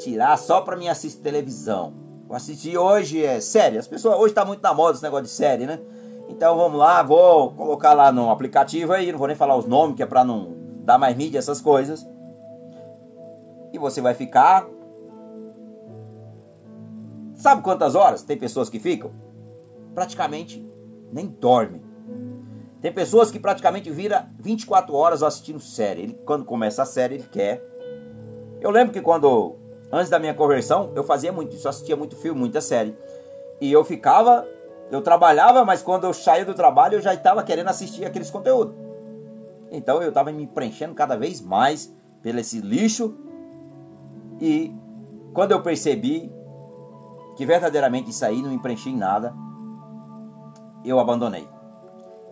tirar 0.00 0.36
só 0.36 0.60
para 0.60 0.76
mim 0.76 0.88
assistir 0.88 1.20
televisão. 1.20 1.92
Vou 2.26 2.36
assistir 2.36 2.76
hoje 2.76 3.24
é 3.24 3.40
série. 3.40 3.78
As 3.78 3.86
pessoas 3.86 4.18
hoje 4.18 4.34
tá 4.34 4.44
muito 4.44 4.62
na 4.62 4.72
moda 4.72 4.94
esse 4.94 5.02
negócio 5.02 5.24
de 5.24 5.30
série, 5.30 5.66
né? 5.66 5.80
Então 6.28 6.56
vamos 6.56 6.78
lá, 6.78 7.02
vou 7.02 7.52
colocar 7.52 7.92
lá 7.92 8.10
no 8.12 8.30
aplicativo 8.30 8.92
aí, 8.92 9.10
não 9.10 9.18
vou 9.18 9.26
nem 9.28 9.36
falar 9.36 9.56
os 9.56 9.66
nomes 9.66 9.96
que 9.96 10.02
é 10.02 10.06
para 10.06 10.24
não 10.24 10.56
dar 10.84 10.96
mais 10.96 11.16
mídia 11.16 11.38
essas 11.38 11.60
coisas. 11.60 12.08
E 13.72 13.78
você 13.78 14.00
vai 14.00 14.14
ficar 14.14 14.66
Sabe 17.40 17.62
quantas 17.62 17.94
horas 17.94 18.22
tem 18.22 18.36
pessoas 18.36 18.68
que 18.68 18.78
ficam? 18.78 19.12
Praticamente 19.94 20.62
nem 21.10 21.26
dormem. 21.26 21.82
Tem 22.82 22.92
pessoas 22.92 23.30
que 23.30 23.40
praticamente 23.40 23.90
vira 23.90 24.28
24 24.38 24.94
horas 24.94 25.22
assistindo 25.22 25.58
série. 25.58 26.02
Ele, 26.02 26.20
quando 26.26 26.44
começa 26.44 26.82
a 26.82 26.84
série, 26.84 27.14
ele 27.14 27.24
quer. 27.24 27.62
Eu 28.60 28.70
lembro 28.70 28.92
que 28.92 29.00
quando 29.00 29.56
Antes 29.92 30.08
da 30.08 30.18
minha 30.18 30.34
conversão, 30.34 30.92
eu 30.94 31.02
fazia 31.02 31.32
muito 31.32 31.54
isso, 31.56 31.68
assistia 31.68 31.96
muito 31.96 32.16
filme, 32.16 32.38
muita 32.38 32.60
série. 32.60 32.96
E 33.60 33.72
eu 33.72 33.84
ficava, 33.84 34.46
eu 34.90 35.02
trabalhava, 35.02 35.64
mas 35.64 35.82
quando 35.82 36.04
eu 36.04 36.14
saía 36.14 36.44
do 36.44 36.54
trabalho, 36.54 36.94
eu 36.94 37.00
já 37.00 37.12
estava 37.12 37.42
querendo 37.42 37.68
assistir 37.68 38.04
aqueles 38.04 38.30
conteúdos. 38.30 38.74
Então 39.70 40.02
eu 40.02 40.08
estava 40.08 40.30
me 40.32 40.46
preenchendo 40.46 40.94
cada 40.94 41.16
vez 41.16 41.40
mais 41.40 41.92
pelo 42.22 42.38
esse 42.38 42.60
lixo. 42.60 43.16
E 44.40 44.74
quando 45.32 45.52
eu 45.52 45.62
percebi 45.62 46.32
que 47.36 47.44
verdadeiramente 47.44 48.10
isso 48.10 48.24
aí 48.24 48.40
não 48.42 48.50
me 48.50 48.58
preenchia 48.58 48.92
em 48.92 48.96
nada, 48.96 49.34
eu 50.84 50.98
abandonei. 50.98 51.48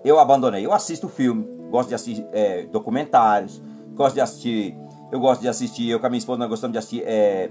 Eu 0.04 0.18
abandonei. 0.18 0.64
Eu 0.64 0.72
assisto 0.72 1.08
filme, 1.08 1.44
gosto 1.70 1.88
de 1.88 1.94
assistir 1.94 2.26
é, 2.32 2.66
documentários, 2.66 3.60
gosto 3.94 4.14
de 4.14 4.20
assistir 4.20 4.76
eu 5.10 5.18
gosto 5.20 5.40
de 5.40 5.48
assistir, 5.48 5.88
eu 5.88 6.00
com 6.00 6.06
a 6.06 6.10
minha 6.10 6.18
esposa 6.18 6.38
nós 6.38 6.48
gostamos 6.48 6.72
de 6.72 6.78
assistir 6.78 7.02
é, 7.06 7.50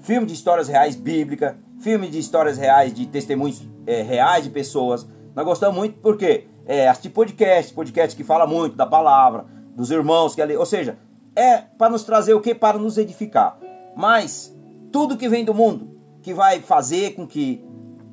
filme 0.00 0.26
de 0.26 0.34
histórias 0.34 0.68
reais 0.68 0.96
bíblicas, 0.96 1.54
filme 1.80 2.08
de 2.08 2.18
histórias 2.18 2.58
reais, 2.58 2.92
de 2.92 3.06
testemunhos 3.06 3.62
é, 3.86 4.02
reais 4.02 4.44
de 4.44 4.50
pessoas. 4.50 5.06
Nós 5.34 5.44
gostamos 5.44 5.76
muito 5.76 5.98
porque 6.00 6.46
é, 6.66 6.88
assistir 6.88 7.10
podcast, 7.10 7.72
podcast 7.72 8.16
que 8.16 8.24
fala 8.24 8.46
muito 8.46 8.76
da 8.76 8.86
palavra, 8.86 9.46
dos 9.74 9.90
irmãos 9.90 10.34
que 10.34 10.42
ali, 10.42 10.56
ou 10.56 10.66
seja, 10.66 10.98
é 11.36 11.58
para 11.58 11.90
nos 11.90 12.02
trazer 12.02 12.34
o 12.34 12.40
que? 12.40 12.54
Para 12.54 12.78
nos 12.78 12.98
edificar. 12.98 13.58
Mas 13.96 14.56
tudo 14.90 15.16
que 15.16 15.28
vem 15.28 15.44
do 15.44 15.54
mundo, 15.54 15.96
que 16.22 16.34
vai 16.34 16.60
fazer 16.60 17.14
com 17.14 17.26
que. 17.26 17.64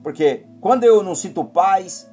Porque 0.03 0.45
quando 0.62 0.84
eu 0.84 1.02
não 1.02 1.16
sinto 1.16 1.44
paz, 1.44 2.10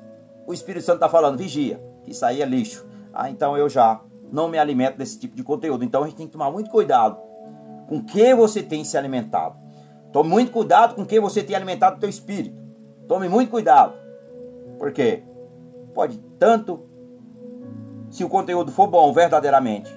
o 0.46 0.54
Espírito 0.54 0.84
Santo 0.84 0.96
está 0.96 1.08
falando, 1.08 1.36
vigia, 1.36 1.82
que 2.02 2.12
isso 2.12 2.24
aí 2.24 2.40
é 2.40 2.46
lixo. 2.46 2.86
Ah, 3.12 3.28
então 3.28 3.56
eu 3.56 3.68
já 3.68 4.00
não 4.32 4.48
me 4.48 4.58
alimento 4.58 4.96
desse 4.96 5.18
tipo 5.18 5.36
de 5.36 5.44
conteúdo. 5.44 5.84
Então 5.84 6.02
a 6.02 6.06
gente 6.06 6.16
tem 6.16 6.26
que 6.26 6.32
tomar 6.32 6.50
muito 6.50 6.70
cuidado 6.70 7.18
com 7.86 8.02
que 8.02 8.34
você 8.34 8.62
tem 8.62 8.82
se 8.82 8.96
alimentado. 8.96 9.56
Tome 10.12 10.28
muito 10.30 10.50
cuidado 10.50 10.94
com 10.94 11.04
que 11.04 11.20
você 11.20 11.42
tem 11.42 11.54
alimentado 11.54 11.96
o 11.96 12.00
teu 12.00 12.08
espírito. 12.08 12.56
Tome 13.06 13.28
muito 13.28 13.50
cuidado. 13.50 13.94
Porque 14.78 15.22
pode 15.94 16.18
tanto 16.38 16.86
se 18.12 18.22
o 18.22 18.28
conteúdo 18.28 18.70
for 18.70 18.86
bom 18.86 19.10
verdadeiramente, 19.10 19.90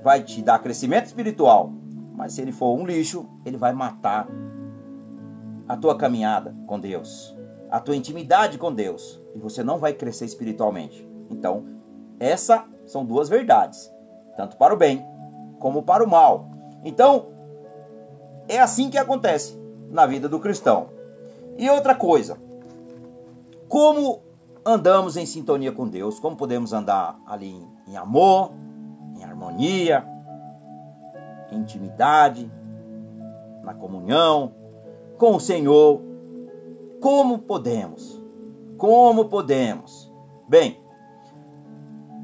vai 0.00 0.22
te 0.22 0.40
dar 0.40 0.60
crescimento 0.60 1.06
espiritual, 1.06 1.72
mas 2.14 2.32
se 2.32 2.40
ele 2.40 2.52
for 2.52 2.78
um 2.78 2.86
lixo, 2.86 3.28
ele 3.44 3.56
vai 3.56 3.72
matar 3.72 4.28
a 5.68 5.76
tua 5.76 5.96
caminhada 5.96 6.54
com 6.64 6.78
Deus, 6.78 7.36
a 7.68 7.80
tua 7.80 7.96
intimidade 7.96 8.56
com 8.56 8.72
Deus, 8.72 9.20
e 9.34 9.40
você 9.40 9.64
não 9.64 9.78
vai 9.78 9.92
crescer 9.92 10.26
espiritualmente. 10.26 11.04
Então, 11.28 11.66
essa 12.20 12.64
são 12.86 13.04
duas 13.04 13.28
verdades, 13.28 13.92
tanto 14.36 14.56
para 14.56 14.72
o 14.72 14.76
bem 14.76 15.04
como 15.58 15.82
para 15.82 16.04
o 16.04 16.08
mal. 16.08 16.48
Então, 16.84 17.26
é 18.48 18.58
assim 18.58 18.88
que 18.88 18.98
acontece 18.98 19.60
na 19.90 20.06
vida 20.06 20.28
do 20.28 20.40
cristão. 20.40 20.88
E 21.58 21.68
outra 21.68 21.94
coisa, 21.94 22.38
como 23.68 24.22
andamos 24.64 25.16
em 25.16 25.26
sintonia 25.26 25.72
com 25.72 25.88
Deus, 25.88 26.18
como 26.18 26.36
podemos 26.36 26.72
andar 26.72 27.18
ali 27.26 27.64
em 27.86 27.96
amor, 27.96 28.52
em 29.16 29.24
harmonia, 29.24 30.06
em 31.50 31.58
intimidade, 31.58 32.50
na 33.62 33.74
comunhão 33.74 34.54
com 35.18 35.36
o 35.36 35.40
Senhor. 35.40 36.02
Como 37.00 37.38
podemos? 37.38 38.22
Como 38.76 39.26
podemos? 39.26 40.12
Bem, 40.48 40.80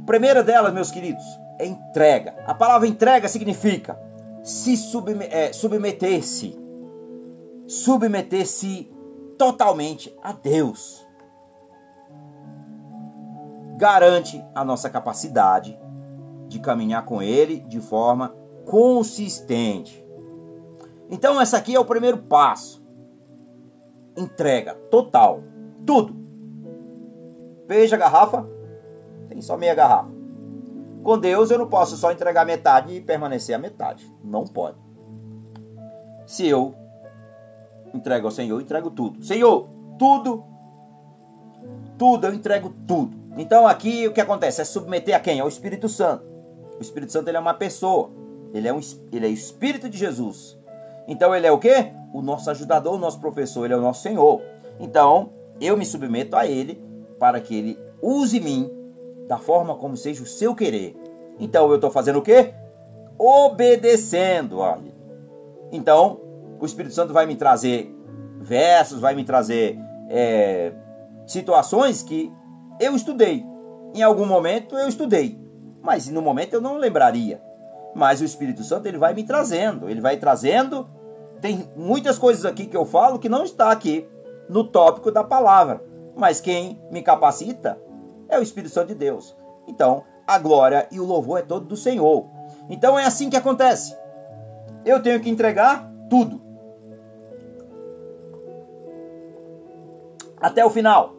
primeira 0.07 0.43
delas, 0.43 0.73
meus 0.73 0.91
queridos, 0.91 1.25
é 1.59 1.67
entrega. 1.67 2.35
A 2.47 2.55
palavra 2.55 2.89
entrega 2.89 3.29
significa 3.29 3.99
se 4.43 4.75
é, 5.31 5.53
submeter-se. 5.53 6.59
Submeter-se 7.67 8.93
totalmente 9.39 10.15
a 10.23 10.33
Deus. 10.33 11.07
Garante 13.77 14.45
a 14.55 14.65
nossa 14.65 14.91
capacidade 14.91 15.79
de 16.49 16.61
caminhar 16.61 17.05
com 17.05 17.23
Ele 17.23 17.61
de 17.61 17.81
forma 17.81 18.35
consistente. 18.67 20.05
Então, 21.11 21.41
essa 21.41 21.57
aqui 21.57 21.75
é 21.75 21.81
o 21.81 21.85
primeiro 21.85 22.19
passo. 22.19 22.83
Entrega 24.17 24.75
total. 24.91 25.43
Tudo. 25.87 26.15
Veja 27.67 27.97
a 27.97 27.99
garrafa, 27.99 28.47
tem 29.33 29.41
só 29.41 29.57
meia 29.57 29.75
garrafa. 29.75 30.11
Com 31.03 31.19
Deus 31.19 31.51
eu 31.51 31.59
não 31.59 31.67
posso 31.67 31.97
só 31.97 32.13
entregar 32.13 32.45
metade 32.45 32.95
e 32.95 33.01
permanecer 33.01 33.55
a 33.55 33.59
metade. 33.59 34.07
Não 34.23 34.45
pode. 34.45 34.77
Se 36.27 36.47
eu 36.47 36.75
entrego 37.93 38.27
ao 38.27 38.31
Senhor, 38.31 38.57
eu 38.57 38.61
entrego 38.61 38.91
tudo. 38.91 39.25
Senhor, 39.25 39.69
tudo, 39.99 40.45
tudo, 41.99 42.27
eu 42.27 42.35
entrego 42.35 42.73
tudo. 42.87 43.17
Então 43.37 43.67
aqui 43.67 44.07
o 44.07 44.13
que 44.13 44.21
acontece? 44.21 44.61
É 44.61 44.65
submeter 44.65 45.17
a 45.17 45.21
quem? 45.21 45.41
Ao 45.41 45.49
Espírito 45.49 45.89
Santo. 45.89 46.25
O 46.79 46.83
Espírito 46.83 47.11
Santo 47.11 47.29
ele 47.29 47.37
é 47.37 47.41
uma 47.41 47.55
pessoa. 47.55 48.11
Ele 48.55 48.69
é, 48.69 48.73
um, 48.73 48.81
ele 49.11 49.27
é 49.27 49.29
o 49.31 49.33
Espírito 49.33 49.89
de 49.89 49.97
Jesus. 49.97 50.59
Então 51.09 51.35
ele 51.35 51.47
é 51.47 51.53
o 51.53 51.59
quê? 51.59 51.93
O 52.13 52.21
nosso 52.21 52.51
ajudador, 52.51 52.95
o 52.95 52.99
nosso 52.99 53.19
professor, 53.19 53.65
ele 53.65 53.75
é 53.75 53.77
o 53.77 53.81
nosso 53.81 54.03
Senhor. 54.03 54.43
Então 54.79 55.33
eu 55.61 55.77
me 55.77 55.87
submeto 55.87 56.37
a 56.37 56.47
ele 56.47 56.81
para 57.19 57.41
que 57.41 57.57
ele 57.57 57.79
use 58.01 58.39
mim 58.39 58.82
da 59.29 59.39
forma 59.39 59.75
como 59.75 59.97
seja 59.97 60.23
o 60.23 60.27
seu 60.27 60.55
querer. 60.55 60.97
Então 61.39 61.69
eu 61.71 61.77
estou 61.77 61.91
fazendo 61.91 62.19
o 62.19 62.23
quê? 62.23 62.55
Obedecendo 63.19 64.63
a 64.63 64.79
ele. 64.79 64.95
Então 65.71 66.21
o 66.61 66.67
Espírito 66.67 66.95
Santo 66.95 67.13
vai 67.13 67.27
me 67.27 67.37
trazer 67.37 67.95
versos, 68.41 69.01
vai 69.01 69.15
me 69.15 69.25
trazer 69.25 69.79
é, 70.09 70.73
situações 71.27 72.03
que 72.03 72.33
eu 72.81 72.95
estudei. 72.95 73.45
Em 73.95 74.03
algum 74.03 74.27
momento 74.27 74.77
eu 74.77 74.89
estudei, 74.89 75.39
mas 75.83 76.09
no 76.09 76.23
momento 76.23 76.55
eu 76.55 76.61
não 76.61 76.77
lembraria. 76.77 77.43
Mas 77.95 78.21
o 78.21 78.25
Espírito 78.25 78.63
Santo 78.63 78.87
ele 78.87 78.99
vai 78.99 79.13
me 79.13 79.25
trazendo, 79.25 79.89
ele 79.89 80.01
vai 80.01 80.17
trazendo. 80.17 80.89
Tem 81.41 81.69
muitas 81.77 82.19
coisas 82.19 82.45
aqui 82.45 82.67
que 82.67 82.77
eu 82.77 82.87
falo 82.87 83.19
que 83.19 83.29
não 83.29 83.45
está 83.45 83.71
aqui 83.71 84.07
no 84.49 84.65
tópico 84.65 85.11
da 85.11 85.25
palavra, 85.25 85.83
mas 86.17 86.41
quem 86.41 86.81
me 86.91 87.03
capacita 87.03 87.79
é 88.33 88.39
o 88.39 88.43
Espírito 88.43 88.73
Santo 88.73 88.89
de 88.89 88.95
Deus. 88.95 89.37
Então, 89.67 90.05
a 90.27 90.39
glória 90.39 90.89
e 90.91 90.99
o 90.99 91.05
louvor 91.05 91.39
é 91.39 91.43
todo 91.43 91.67
do 91.67 91.77
Senhor. 91.77 92.27
Então 92.69 92.99
é 92.99 93.05
assim 93.05 93.29
que 93.29 93.37
acontece. 93.37 93.97
Eu 94.85 95.03
tenho 95.03 95.21
que 95.21 95.31
entregar 95.31 95.91
tudo. 96.09 96.41
Até 100.41 100.65
o 100.65 100.71
final. 100.71 101.15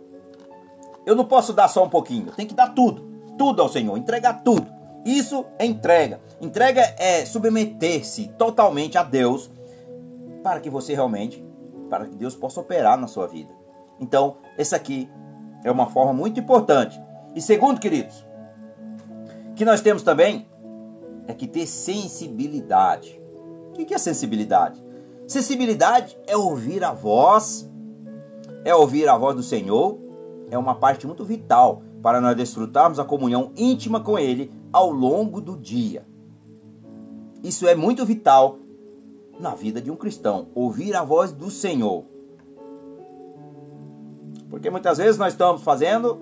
Eu 1.06 1.16
não 1.16 1.26
posso 1.26 1.54
dar 1.54 1.68
só 1.68 1.84
um 1.84 1.90
pouquinho, 1.90 2.28
eu 2.28 2.34
tenho 2.34 2.48
que 2.48 2.56
dar 2.56 2.74
tudo. 2.74 3.12
Tudo 3.38 3.62
ao 3.62 3.70
Senhor, 3.70 3.98
entregar 3.98 4.44
tudo. 4.44 4.72
Isso 5.06 5.46
é 5.60 5.66
entrega. 5.66 6.22
Entrega 6.40 6.82
é 6.98 7.26
submeter-se 7.26 8.30
totalmente 8.38 8.98
a 8.98 9.04
Deus 9.04 9.52
para 10.42 10.60
que 10.60 10.70
você 10.70 10.94
realmente, 10.94 11.44
para 11.90 12.06
que 12.06 12.16
Deus 12.16 12.36
possa 12.36 12.62
operar 12.62 12.98
na 12.98 13.08
sua 13.08 13.28
vida. 13.28 13.54
Então, 14.00 14.38
esse 14.58 14.76
aqui 14.76 15.10
é 15.64 15.72
uma 15.72 15.88
forma 15.88 16.14
muito 16.14 16.40
importante. 16.40 17.02
E 17.36 17.42
segundo, 17.42 17.80
queridos, 17.80 18.26
que 19.56 19.66
nós 19.66 19.82
temos 19.82 20.04
também 20.04 20.48
é 21.28 21.34
que 21.34 21.48
ter 21.48 21.66
sensibilidade. 21.66 23.22
O 23.70 23.74
que 23.74 23.94
é 23.94 23.98
sensibilidade? 23.98 24.84
Sensibilidade 25.28 26.18
é 26.28 26.36
ouvir 26.36 26.84
a 26.84 26.92
voz, 26.92 27.70
é 28.66 28.76
ouvir 28.76 29.08
a 29.08 29.18
voz 29.18 29.36
do 29.36 29.44
Senhor, 29.44 29.98
é 30.50 30.58
uma 30.58 30.76
parte 30.76 31.08
muito 31.08 31.24
vital 31.24 31.82
para 32.02 32.20
nós 32.20 32.36
desfrutarmos 32.36 33.00
a 33.00 33.06
comunhão 33.06 33.52
íntima 33.56 34.00
com 34.02 34.20
Ele 34.20 34.52
ao 34.72 34.92
longo 34.92 35.40
do 35.40 35.58
dia. 35.58 36.06
Isso 37.44 37.68
é 37.68 37.74
muito 37.74 38.06
vital 38.06 38.60
na 39.40 39.56
vida 39.56 39.82
de 39.82 39.90
um 39.90 39.96
cristão, 39.96 40.48
ouvir 40.54 40.96
a 40.96 41.04
voz 41.04 41.32
do 41.32 41.50
Senhor. 41.50 42.06
Porque 44.54 44.70
muitas 44.70 45.00
vezes 45.00 45.18
nós 45.18 45.34
estamos 45.34 45.64
fazendo 45.64 46.22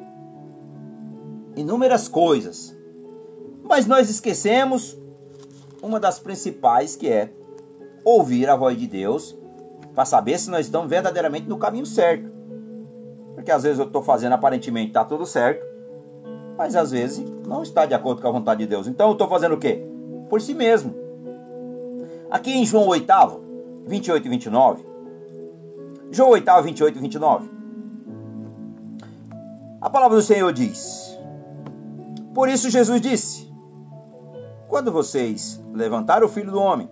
inúmeras 1.54 2.08
coisas, 2.08 2.74
mas 3.62 3.86
nós 3.86 4.10
esquecemos 4.10 4.98
uma 5.84 6.00
das 6.00 6.18
principais 6.18 6.96
que 6.96 7.10
é 7.10 7.30
ouvir 8.06 8.48
a 8.50 8.56
voz 8.56 8.78
de 8.78 8.88
Deus 8.88 9.38
para 9.94 10.06
saber 10.06 10.40
se 10.40 10.50
nós 10.50 10.66
estamos 10.66 10.90
verdadeiramente 10.90 11.46
no 11.50 11.58
caminho 11.58 11.86
certo. 11.86 12.32
Porque 13.36 13.52
às 13.52 13.64
vezes 13.64 13.80
eu 13.80 13.88
estou 13.88 14.02
fazendo 14.02 14.32
aparentemente 14.32 14.92
está 14.92 15.04
tudo 15.04 15.26
certo, 15.26 15.66
mas 16.58 16.74
às 16.74 16.92
vezes 16.92 17.30
não 17.46 17.62
está 17.62 17.86
de 17.86 17.94
acordo 17.94 18.22
com 18.22 18.30
a 18.30 18.32
vontade 18.32 18.62
de 18.62 18.68
Deus. 18.68 18.88
Então 18.88 19.08
eu 19.08 19.14
estou 19.14 19.28
fazendo 19.28 19.56
o 19.56 19.60
quê? 19.60 19.86
Por 20.30 20.40
si 20.40 20.54
mesmo. 20.54 20.96
Aqui 22.30 22.54
em 22.54 22.66
João 22.66 22.88
8, 22.88 23.06
28 23.88 24.26
e 24.26 24.30
29. 24.30 24.86
João 26.12 26.30
8, 26.30 26.62
28 26.64 26.98
e 26.98 27.02
29. 27.02 27.61
A 29.82 29.90
palavra 29.90 30.16
do 30.16 30.24
Senhor 30.24 30.54
diz: 30.54 31.18
Por 32.36 32.48
isso 32.48 32.70
Jesus 32.70 33.02
disse: 33.02 33.52
Quando 34.68 34.92
vocês 34.92 35.60
levantarem 35.74 36.24
o 36.24 36.30
filho 36.30 36.52
do 36.52 36.60
homem, 36.60 36.88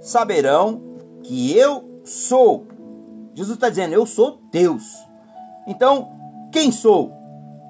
saberão 0.00 0.82
que 1.22 1.56
eu 1.56 2.02
sou. 2.04 2.66
Jesus 3.34 3.56
está 3.56 3.70
dizendo: 3.70 3.94
Eu 3.94 4.04
sou 4.04 4.38
Deus. 4.52 4.84
Então, 5.66 6.12
quem 6.52 6.70
sou? 6.70 7.10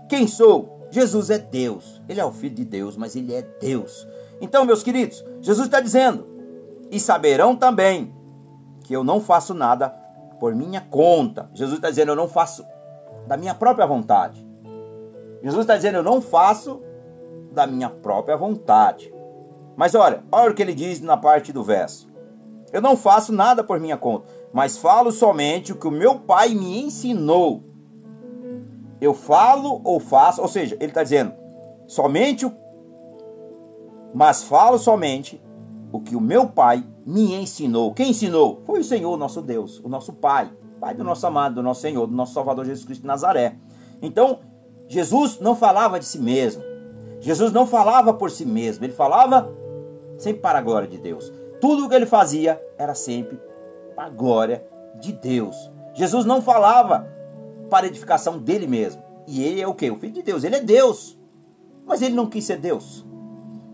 Quem 0.09 0.27
sou? 0.27 0.89
Jesus 0.91 1.31
é 1.31 1.39
Deus. 1.39 2.03
Ele 2.09 2.21
é 2.21 2.25
o 2.25 2.33
Filho 2.33 2.57
de 2.57 2.65
Deus, 2.65 2.97
mas 2.97 3.15
ele 3.15 3.33
é 3.33 3.43
Deus. 3.43 4.07
Então, 4.41 4.65
meus 4.65 4.83
queridos, 4.83 5.25
Jesus 5.41 5.69
está 5.69 5.81
dizendo: 5.81 6.27
E 6.91 6.99
saberão 6.99 7.55
também 7.55 8.13
que 8.83 8.95
eu 8.95 9.05
não 9.05 9.21
faço 9.21 9.55
nada 9.55 9.91
por 10.41 10.57
minha 10.57 10.81
conta. 10.81 11.49
Jesus 11.55 11.79
está 11.79 11.89
dizendo: 11.89 12.11
Eu 12.11 12.17
não 12.17 12.29
faço 12.29 12.67
da 13.27 13.37
minha 13.37 13.55
própria 13.55 13.87
vontade. 13.87 14.47
Jesus 15.43 15.63
está 15.63 15.77
dizendo: 15.77 15.99
Eu 15.99 16.03
não 16.03 16.21
faço 16.21 16.83
da 17.53 17.67
minha 17.67 17.91
própria 17.91 18.37
vontade. 18.37 19.13
Mas 19.77 19.95
olha, 19.95 20.23
olha 20.31 20.51
o 20.51 20.55
que 20.55 20.63
ele 20.63 20.75
diz 20.75 21.01
na 21.01 21.17
parte 21.17 21.53
do 21.53 21.63
verso. 21.63 22.09
Eu 22.73 22.81
não 22.81 22.97
faço 22.97 23.33
nada 23.33 23.63
por 23.63 23.79
minha 23.79 23.97
conta, 23.97 24.27
mas 24.53 24.77
falo 24.77 25.13
somente 25.13 25.73
o 25.73 25.77
que 25.77 25.87
o 25.87 25.93
meu 25.93 26.19
pai 26.21 26.55
me 26.55 26.83
ensinou 26.83 27.63
eu 29.05 29.13
falo 29.13 29.81
ou 29.85 30.01
faço, 30.01 30.41
ou 30.41 30.49
seja, 30.49 30.77
ele 30.77 30.87
está 30.87 31.03
dizendo 31.03 31.35
somente 31.87 32.47
o, 32.47 32.53
mas 34.15 34.43
falo 34.43 34.79
somente 34.79 35.41
o 35.93 36.01
que 36.01 36.17
o 36.17 36.21
meu 36.21 36.49
pai 36.49 36.85
me 37.05 37.35
ensinou. 37.35 37.93
Quem 37.93 38.11
ensinou? 38.11 38.63
Foi 38.65 38.81
o 38.81 38.85
Senhor, 38.85 39.17
nosso 39.17 39.43
Deus, 39.43 39.81
o 39.81 39.89
nosso 39.89 40.13
Pai, 40.15 40.51
Pai 40.85 40.93
do 40.93 41.03
nosso 41.03 41.27
amado, 41.27 41.55
do 41.55 41.63
nosso 41.63 41.81
Senhor, 41.81 42.07
do 42.07 42.15
nosso 42.15 42.35
Salvador 42.35 42.67
Jesus 42.67 42.85
Cristo 42.85 43.01
de 43.01 43.07
Nazaré. 43.07 43.57
Então, 44.03 44.41
Jesus 44.87 45.41
não 45.41 45.57
falava 45.57 45.99
de 45.99 46.05
si 46.05 46.19
mesmo. 46.19 46.63
Jesus 47.21 47.53
não 47.53 47.67
falava 47.67 48.13
por 48.13 48.31
si 48.31 48.45
mesmo, 48.45 48.85
ele 48.85 48.93
falava 48.93 49.51
sempre 50.19 50.43
para 50.43 50.59
a 50.59 50.61
glória 50.61 50.87
de 50.87 50.99
Deus. 50.99 51.33
Tudo 51.59 51.87
o 51.87 51.89
que 51.89 51.95
ele 51.95 52.05
fazia 52.05 52.63
era 52.77 52.95
sempre 52.95 53.41
para 53.97 54.09
a 54.09 54.11
glória 54.11 54.63
de 55.01 55.15
Deus. 55.15 55.57
Jesus 55.95 56.27
não 56.27 56.43
falava 56.43 57.09
para 57.71 57.87
edificação 57.87 58.37
dele 58.39 58.67
mesmo. 58.67 59.03
E 59.27 59.43
ele 59.43 59.63
é 59.63 59.67
o 59.67 59.73
que? 59.73 59.91
O 59.91 59.97
Filho 59.97 60.13
de 60.13 60.23
Deus. 60.23 60.45
Ele 60.45 60.57
é 60.57 60.61
Deus. 60.61 61.19
Mas 61.87 62.03
ele 62.03 62.15
não 62.15 62.27
quis 62.27 62.45
ser 62.45 62.59
Deus. 62.59 63.07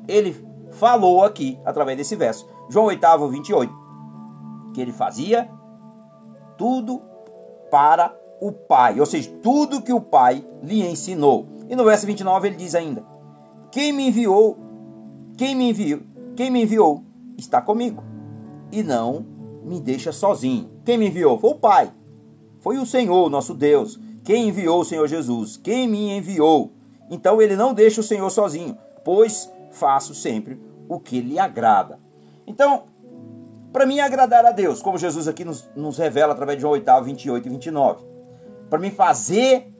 Ele 0.06 0.46
falou 0.70 1.24
aqui, 1.24 1.58
através 1.64 1.98
desse 1.98 2.14
verso, 2.14 2.48
João 2.68 2.86
8, 2.86 3.28
28, 3.30 3.72
que 4.72 4.80
ele 4.80 4.92
fazia 4.92 5.50
tudo 6.60 7.00
para 7.70 8.14
o 8.38 8.52
Pai, 8.52 9.00
ou 9.00 9.06
seja, 9.06 9.30
tudo 9.42 9.80
que 9.80 9.94
o 9.94 10.00
Pai 10.00 10.44
lhe 10.62 10.86
ensinou. 10.86 11.46
E 11.70 11.74
no 11.74 11.84
verso 11.84 12.04
29 12.04 12.48
ele 12.48 12.56
diz 12.56 12.74
ainda: 12.74 13.02
Quem 13.72 13.94
me 13.94 14.08
enviou, 14.08 14.58
quem 15.38 15.54
me 15.54 15.70
enviou, 15.70 16.00
quem 16.36 16.50
me 16.50 16.62
enviou 16.62 17.02
está 17.38 17.62
comigo 17.62 18.04
e 18.70 18.82
não 18.82 19.24
me 19.64 19.80
deixa 19.80 20.12
sozinho. 20.12 20.70
Quem 20.84 20.98
me 20.98 21.08
enviou 21.08 21.38
foi 21.38 21.50
o 21.50 21.54
Pai. 21.54 21.90
Foi 22.58 22.76
o 22.76 22.84
Senhor, 22.84 23.30
nosso 23.30 23.54
Deus, 23.54 23.98
quem 24.22 24.48
enviou 24.48 24.82
o 24.82 24.84
Senhor 24.84 25.08
Jesus, 25.08 25.56
quem 25.56 25.88
me 25.88 26.10
enviou. 26.14 26.72
Então 27.10 27.40
ele 27.40 27.56
não 27.56 27.72
deixa 27.72 28.02
o 28.02 28.04
Senhor 28.04 28.28
sozinho, 28.28 28.76
pois 29.02 29.50
faço 29.70 30.14
sempre 30.14 30.60
o 30.86 31.00
que 31.00 31.22
lhe 31.22 31.38
agrada. 31.38 31.98
Então, 32.46 32.82
para 33.72 33.86
mim 33.86 34.00
agradar 34.00 34.44
a 34.44 34.50
Deus, 34.50 34.82
como 34.82 34.98
Jesus 34.98 35.28
aqui 35.28 35.44
nos, 35.44 35.70
nos 35.76 35.96
revela 35.96 36.32
através 36.32 36.58
de 36.58 36.62
João 36.62 36.72
8, 36.72 37.02
28 37.02 37.46
e 37.46 37.50
29, 37.50 38.04
para 38.68 38.78
mim 38.78 38.90
fazer 38.90 39.72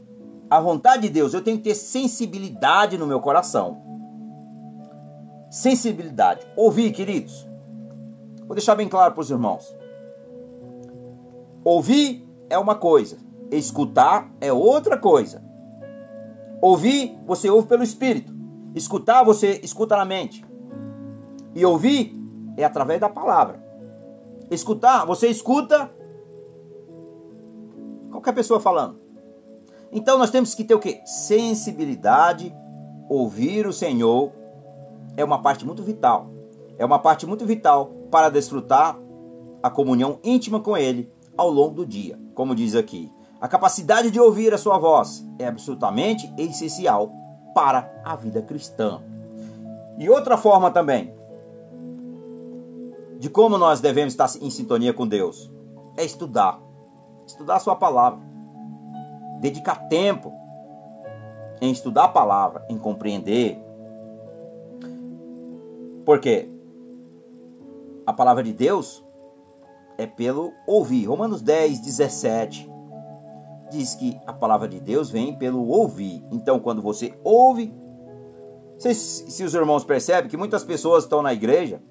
a 0.49 0.61
vontade 0.61 1.03
de 1.03 1.09
Deus, 1.11 1.33
eu 1.33 1.43
tenho 1.43 1.57
que 1.59 1.65
ter 1.65 1.75
sensibilidade 1.75 2.99
no 2.99 3.07
meu 3.07 3.21
coração. 3.21 3.83
Sensibilidade. 5.49 6.47
Ouvir, 6.57 6.93
queridos. 6.93 7.49
Vou 8.47 8.55
deixar 8.55 8.75
bem 8.75 8.89
claro 8.89 9.13
para 9.13 9.21
os 9.21 9.31
irmãos. 9.31 9.73
Ouvir 11.65 12.29
é 12.49 12.59
uma 12.59 12.75
coisa, 12.75 13.19
escutar 13.51 14.29
é 14.41 14.53
outra 14.53 14.97
coisa. 14.97 15.43
Ouvir, 16.61 17.19
você 17.27 17.49
ouve 17.49 17.69
pelo 17.69 17.83
espírito. 17.83 18.35
Escutar, 18.75 19.25
você 19.25 19.61
escuta 19.63 19.97
na 19.97 20.05
mente. 20.05 20.45
E 21.55 21.65
ouvir 21.65 22.17
é 22.57 22.65
através 22.65 23.01
da 23.01 23.09
palavra. 23.09 23.70
Escutar, 24.51 25.05
você 25.05 25.29
escuta 25.29 25.91
qualquer 28.11 28.33
pessoa 28.33 28.59
falando. 28.59 28.99
Então 29.93 30.19
nós 30.19 30.31
temos 30.31 30.55
que 30.55 30.65
ter 30.65 30.75
o 30.75 30.81
que? 30.81 31.01
Sensibilidade, 31.05 32.55
ouvir 33.09 33.67
o 33.67 33.73
Senhor 33.73 34.33
é 35.17 35.25
uma 35.25 35.41
parte 35.41 35.65
muito 35.65 35.83
vital. 35.83 36.31
É 36.79 36.85
uma 36.85 36.99
parte 36.99 37.27
muito 37.27 37.45
vital 37.47 37.93
para 38.11 38.29
desfrutar 38.29 38.99
a 39.63 39.71
comunhão 39.71 40.19
íntima 40.25 40.61
com 40.61 40.77
Ele 40.77 41.13
ao 41.37 41.51
longo 41.51 41.75
do 41.75 41.87
dia. 41.87 42.19
Como 42.35 42.55
diz 42.55 42.75
aqui, 42.75 43.13
a 43.41 43.47
capacidade 43.47 44.11
de 44.11 44.21
ouvir 44.21 44.53
a 44.53 44.59
sua 44.59 44.79
voz 44.79 45.27
é 45.39 45.47
absolutamente 45.47 46.33
essencial 46.37 47.13
para 47.55 47.91
a 48.05 48.17
vida 48.17 48.43
cristã. 48.43 49.03
E 49.99 50.09
outra 50.09 50.37
forma 50.37 50.71
também 50.71 51.15
de 53.21 53.29
como 53.29 53.59
nós 53.59 53.83
devemos 53.83 54.15
estar 54.15 54.31
em 54.41 54.49
sintonia 54.49 54.95
com 54.95 55.07
Deus 55.07 55.53
é 55.95 56.03
estudar. 56.03 56.59
Estudar 57.27 57.57
a 57.57 57.61
sua 57.61 57.77
palavra. 57.77 58.19
Dedicar 59.41 59.89
tempo 59.89 60.33
em 61.61 61.71
estudar 61.71 62.05
a 62.05 62.09
palavra, 62.09 62.65
em 62.71 62.79
compreender. 62.79 63.63
Porque 66.07 66.49
a 68.07 68.13
palavra 68.15 68.43
de 68.43 68.55
Deus 68.55 69.05
é 69.99 70.07
pelo 70.07 70.55
ouvir. 70.67 71.05
Romanos 71.05 71.43
10, 71.43 71.79
17 71.81 72.73
diz 73.71 73.95
que 73.97 74.19
a 74.27 74.33
palavra 74.33 74.67
de 74.67 74.81
Deus 74.81 75.11
vem 75.11 75.37
pelo 75.37 75.69
ouvir. 75.69 76.25
Então, 76.33 76.59
quando 76.59 76.81
você 76.81 77.15
ouve, 77.23 77.71
se, 78.79 78.95
se 78.95 79.45
os 79.45 79.53
irmãos 79.53 79.85
percebem 79.85 80.31
que 80.31 80.39
muitas 80.39 80.65
pessoas 80.65 81.05
estão 81.05 81.21
na 81.21 81.35
igreja, 81.35 81.83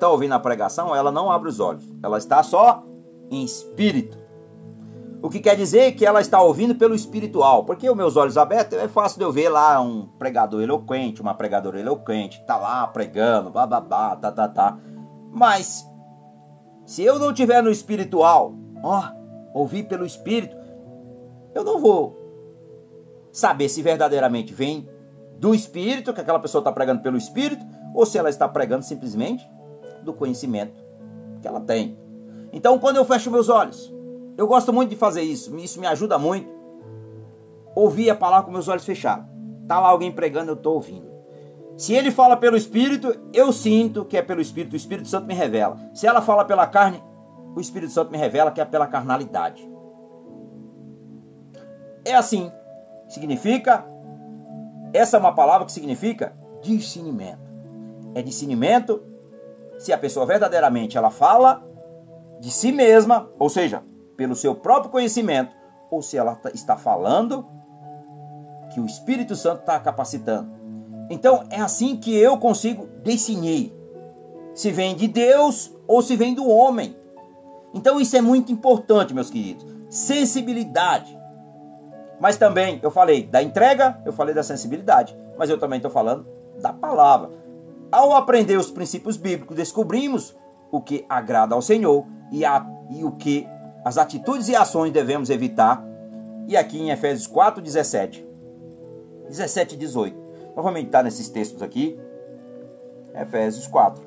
estão 0.00 0.12
ouvindo 0.12 0.32
a 0.32 0.40
pregação, 0.40 0.96
ela 0.96 1.12
não 1.12 1.30
abre 1.30 1.50
os 1.50 1.60
olhos, 1.60 1.84
ela 2.02 2.16
está 2.16 2.42
só 2.42 2.82
em 3.30 3.44
espírito. 3.44 4.18
O 5.22 5.28
que 5.28 5.38
quer 5.38 5.54
dizer 5.54 5.92
que 5.92 6.06
ela 6.06 6.22
está 6.22 6.40
ouvindo 6.40 6.74
pelo 6.74 6.94
espiritual, 6.94 7.64
porque 7.64 7.88
os 7.88 7.94
meus 7.94 8.16
olhos 8.16 8.38
abertos 8.38 8.78
é 8.78 8.88
fácil 8.88 9.18
de 9.18 9.24
eu 9.24 9.30
ver 9.30 9.50
lá 9.50 9.78
um 9.78 10.06
pregador 10.18 10.62
eloquente, 10.62 11.20
uma 11.20 11.34
pregadora 11.34 11.78
eloquente, 11.78 12.42
tá 12.46 12.56
lá 12.56 12.86
pregando, 12.86 13.50
bababá, 13.50 14.16
tá, 14.16 14.32
tá, 14.32 14.48
tá. 14.48 14.78
Mas 15.30 15.86
se 16.86 17.04
eu 17.04 17.18
não 17.18 17.34
tiver 17.34 17.62
no 17.62 17.70
espiritual, 17.70 18.54
ó, 18.82 19.10
ouvir 19.52 19.82
pelo 19.82 20.06
espírito, 20.06 20.56
eu 21.54 21.62
não 21.62 21.78
vou 21.78 22.16
saber 23.30 23.68
se 23.68 23.82
verdadeiramente 23.82 24.54
vem 24.54 24.88
do 25.38 25.54
espírito, 25.54 26.14
que 26.14 26.22
aquela 26.22 26.40
pessoa 26.40 26.60
está 26.60 26.72
pregando 26.72 27.02
pelo 27.02 27.18
espírito, 27.18 27.64
ou 27.94 28.06
se 28.06 28.16
ela 28.16 28.30
está 28.30 28.48
pregando 28.48 28.82
simplesmente 28.82 29.46
do 30.02 30.12
conhecimento 30.12 30.84
que 31.40 31.48
ela 31.48 31.60
tem. 31.60 31.98
Então, 32.52 32.78
quando 32.78 32.96
eu 32.96 33.04
fecho 33.04 33.30
meus 33.30 33.48
olhos, 33.48 33.92
eu 34.36 34.46
gosto 34.46 34.72
muito 34.72 34.90
de 34.90 34.96
fazer 34.96 35.22
isso, 35.22 35.56
isso 35.56 35.80
me 35.80 35.86
ajuda 35.86 36.18
muito. 36.18 36.48
Ouvir 37.74 38.10
a 38.10 38.14
palavra 38.14 38.46
com 38.46 38.52
meus 38.52 38.68
olhos 38.68 38.84
fechados. 38.84 39.26
Tá 39.68 39.78
lá 39.78 39.88
alguém 39.88 40.10
pregando, 40.10 40.50
eu 40.50 40.54
estou 40.54 40.74
ouvindo. 40.74 41.10
Se 41.76 41.94
ele 41.94 42.10
fala 42.10 42.36
pelo 42.36 42.56
Espírito, 42.56 43.14
eu 43.32 43.52
sinto 43.52 44.04
que 44.04 44.16
é 44.16 44.22
pelo 44.22 44.40
Espírito, 44.40 44.74
o 44.74 44.76
Espírito 44.76 45.08
Santo 45.08 45.26
me 45.26 45.34
revela. 45.34 45.78
Se 45.94 46.06
ela 46.06 46.20
fala 46.20 46.44
pela 46.44 46.66
carne, 46.66 47.02
o 47.54 47.60
Espírito 47.60 47.92
Santo 47.92 48.10
me 48.10 48.18
revela 48.18 48.50
que 48.50 48.60
é 48.60 48.64
pela 48.64 48.86
carnalidade. 48.86 49.68
É 52.04 52.14
assim. 52.14 52.50
Significa, 53.08 53.84
essa 54.92 55.16
é 55.16 55.20
uma 55.20 55.34
palavra 55.34 55.66
que 55.66 55.72
significa 55.72 56.36
discernimento. 56.60 57.40
É 58.14 58.22
discernimento 58.22 59.02
se 59.80 59.94
a 59.94 59.98
pessoa 59.98 60.26
verdadeiramente 60.26 60.98
ela 60.98 61.10
fala 61.10 61.64
de 62.38 62.50
si 62.50 62.70
mesma, 62.70 63.30
ou 63.38 63.48
seja, 63.48 63.82
pelo 64.14 64.36
seu 64.36 64.54
próprio 64.54 64.90
conhecimento, 64.90 65.56
ou 65.90 66.02
se 66.02 66.18
ela 66.18 66.36
tá, 66.36 66.50
está 66.50 66.76
falando 66.76 67.46
que 68.74 68.78
o 68.78 68.84
Espírito 68.84 69.34
Santo 69.34 69.60
está 69.60 69.80
capacitando. 69.80 70.52
Então 71.08 71.44
é 71.48 71.58
assim 71.58 71.96
que 71.96 72.14
eu 72.14 72.36
consigo 72.36 72.88
discernir 73.02 73.74
se 74.54 74.70
vem 74.70 74.94
de 74.94 75.08
Deus 75.08 75.74
ou 75.88 76.02
se 76.02 76.14
vem 76.14 76.34
do 76.34 76.46
homem. 76.46 76.94
Então 77.72 77.98
isso 77.98 78.14
é 78.14 78.20
muito 78.20 78.52
importante, 78.52 79.14
meus 79.14 79.30
queridos. 79.30 79.64
Sensibilidade. 79.88 81.18
Mas 82.20 82.36
também 82.36 82.78
eu 82.82 82.90
falei 82.90 83.24
da 83.24 83.42
entrega, 83.42 83.98
eu 84.04 84.12
falei 84.12 84.34
da 84.34 84.42
sensibilidade, 84.42 85.16
mas 85.38 85.48
eu 85.48 85.58
também 85.58 85.78
estou 85.78 85.90
falando 85.90 86.26
da 86.60 86.70
palavra. 86.70 87.30
Ao 87.90 88.14
aprender 88.14 88.56
os 88.56 88.70
princípios 88.70 89.16
bíblicos, 89.16 89.56
descobrimos 89.56 90.36
o 90.70 90.80
que 90.80 91.04
agrada 91.08 91.54
ao 91.54 91.62
Senhor 91.62 92.06
e, 92.30 92.44
a, 92.44 92.64
e 92.90 93.02
o 93.02 93.12
que 93.12 93.46
as 93.84 93.98
atitudes 93.98 94.48
e 94.48 94.54
ações 94.54 94.92
devemos 94.92 95.30
evitar. 95.30 95.84
E 96.46 96.56
aqui 96.56 96.78
em 96.78 96.90
Efésios 96.90 97.26
4, 97.26 97.60
17. 97.60 98.26
17 99.28 99.74
e 99.74 99.78
18. 99.78 100.16
Nós 100.16 100.56
vamos 100.56 100.74
meditar 100.74 101.02
nesses 101.02 101.28
textos 101.28 101.62
aqui. 101.62 101.98
Efésios 103.14 103.66
4. 103.66 104.02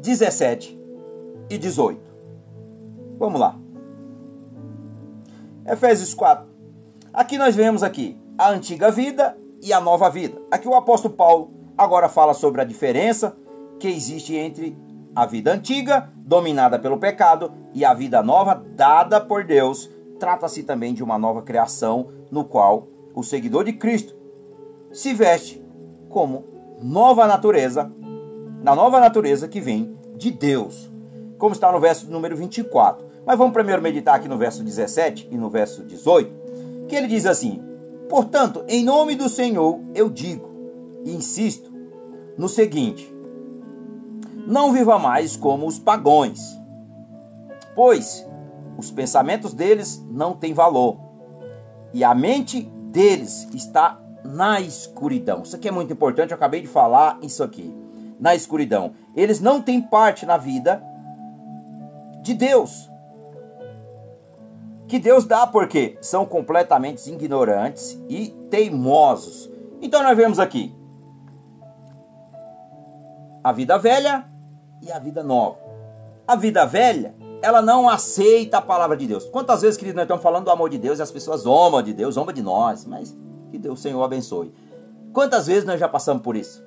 17 0.00 0.80
e 1.48 1.58
18. 1.58 2.00
Vamos 3.18 3.40
lá. 3.40 3.56
Efésios 5.66 6.12
4. 6.14 6.48
Aqui 7.12 7.38
nós 7.38 7.54
vemos 7.54 7.82
aqui 7.82 8.18
a 8.36 8.50
antiga 8.50 8.90
vida 8.90 9.36
e 9.62 9.72
a 9.72 9.80
nova 9.80 10.08
vida. 10.08 10.40
Aqui 10.50 10.66
o 10.66 10.74
apóstolo 10.74 11.14
Paulo 11.14 11.59
agora 11.80 12.10
fala 12.10 12.34
sobre 12.34 12.60
a 12.60 12.64
diferença 12.64 13.34
que 13.78 13.88
existe 13.88 14.36
entre 14.36 14.76
a 15.16 15.24
vida 15.24 15.50
antiga, 15.50 16.12
dominada 16.14 16.78
pelo 16.78 16.98
pecado, 16.98 17.50
e 17.72 17.86
a 17.86 17.94
vida 17.94 18.22
nova, 18.22 18.62
dada 18.76 19.18
por 19.18 19.44
Deus. 19.44 19.90
Trata-se 20.18 20.62
também 20.62 20.92
de 20.92 21.02
uma 21.02 21.18
nova 21.18 21.40
criação, 21.40 22.08
no 22.30 22.44
qual 22.44 22.86
o 23.14 23.22
seguidor 23.22 23.64
de 23.64 23.72
Cristo 23.72 24.14
se 24.92 25.14
veste 25.14 25.64
como 26.10 26.44
nova 26.82 27.26
natureza, 27.26 27.90
na 28.62 28.74
nova 28.74 29.00
natureza 29.00 29.48
que 29.48 29.60
vem 29.60 29.96
de 30.16 30.30
Deus, 30.30 30.92
como 31.38 31.54
está 31.54 31.72
no 31.72 31.80
verso 31.80 32.10
número 32.10 32.36
24. 32.36 33.06
Mas 33.24 33.38
vamos 33.38 33.54
primeiro 33.54 33.80
meditar 33.80 34.16
aqui 34.16 34.28
no 34.28 34.36
verso 34.36 34.62
17 34.62 35.28
e 35.30 35.36
no 35.38 35.48
verso 35.48 35.82
18, 35.82 36.86
que 36.88 36.94
ele 36.94 37.06
diz 37.06 37.24
assim: 37.24 37.62
Portanto, 38.06 38.62
em 38.68 38.84
nome 38.84 39.14
do 39.14 39.30
Senhor 39.30 39.80
eu 39.94 40.10
digo 40.10 40.50
e 41.04 41.14
insisto 41.14 41.69
no 42.40 42.48
seguinte: 42.48 43.14
não 44.46 44.72
viva 44.72 44.98
mais 44.98 45.36
como 45.36 45.66
os 45.66 45.78
pagões, 45.78 46.58
pois 47.76 48.26
os 48.78 48.90
pensamentos 48.90 49.52
deles 49.52 50.02
não 50.10 50.32
têm 50.32 50.54
valor 50.54 50.98
e 51.92 52.02
a 52.02 52.14
mente 52.14 52.62
deles 52.62 53.46
está 53.52 54.00
na 54.24 54.58
escuridão. 54.58 55.42
Isso 55.42 55.54
aqui 55.54 55.68
é 55.68 55.70
muito 55.70 55.92
importante, 55.92 56.30
eu 56.30 56.36
acabei 56.36 56.62
de 56.62 56.66
falar 56.66 57.18
isso 57.22 57.42
aqui. 57.42 57.74
Na 58.18 58.34
escuridão. 58.34 58.92
Eles 59.16 59.40
não 59.40 59.62
têm 59.62 59.80
parte 59.80 60.26
na 60.26 60.36
vida 60.36 60.82
de 62.22 62.34
Deus. 62.34 62.90
Que 64.86 64.98
Deus 64.98 65.24
dá 65.24 65.46
porque 65.46 65.96
são 66.02 66.26
completamente 66.26 67.10
ignorantes 67.10 67.98
e 68.10 68.28
teimosos. 68.50 69.50
Então 69.80 70.02
nós 70.02 70.14
vemos 70.14 70.38
aqui 70.38 70.74
a 73.42 73.52
vida 73.52 73.78
velha 73.78 74.24
e 74.82 74.92
a 74.92 74.98
vida 74.98 75.22
nova. 75.22 75.58
A 76.26 76.36
vida 76.36 76.64
velha, 76.64 77.14
ela 77.42 77.62
não 77.62 77.88
aceita 77.88 78.58
a 78.58 78.62
palavra 78.62 78.96
de 78.96 79.06
Deus. 79.06 79.24
Quantas 79.24 79.62
vezes, 79.62 79.76
querido, 79.76 79.96
nós 79.96 80.04
estamos 80.04 80.22
falando 80.22 80.44
do 80.44 80.50
amor 80.50 80.68
de 80.68 80.78
Deus 80.78 80.98
e 80.98 81.02
as 81.02 81.10
pessoas 81.10 81.42
zombam 81.42 81.82
de 81.82 81.92
Deus, 81.92 82.14
zombam 82.14 82.34
de 82.34 82.42
nós, 82.42 82.84
mas 82.84 83.16
que 83.50 83.58
Deus, 83.58 83.80
Senhor, 83.80 84.02
abençoe. 84.02 84.54
Quantas 85.12 85.46
vezes 85.46 85.64
nós 85.64 85.80
já 85.80 85.88
passamos 85.88 86.22
por 86.22 86.36
isso? 86.36 86.64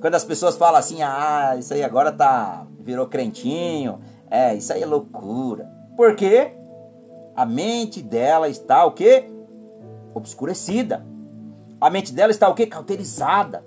Quando 0.00 0.14
as 0.14 0.24
pessoas 0.24 0.56
falam 0.56 0.78
assim, 0.78 1.02
ah, 1.02 1.56
isso 1.58 1.74
aí 1.74 1.82
agora 1.82 2.12
tá, 2.12 2.66
virou 2.80 3.06
crentinho, 3.06 4.00
é, 4.30 4.54
isso 4.54 4.72
aí 4.72 4.82
é 4.82 4.86
loucura. 4.86 5.68
Por 5.96 6.14
quê? 6.14 6.52
A 7.34 7.44
mente 7.44 8.00
dela 8.00 8.48
está 8.48 8.84
o 8.84 8.92
quê? 8.92 9.28
Obscurecida. 10.14 11.04
A 11.80 11.90
mente 11.90 12.12
dela 12.12 12.30
está 12.30 12.48
o 12.48 12.54
quê? 12.54 12.66
Cauterizada. 12.66 13.64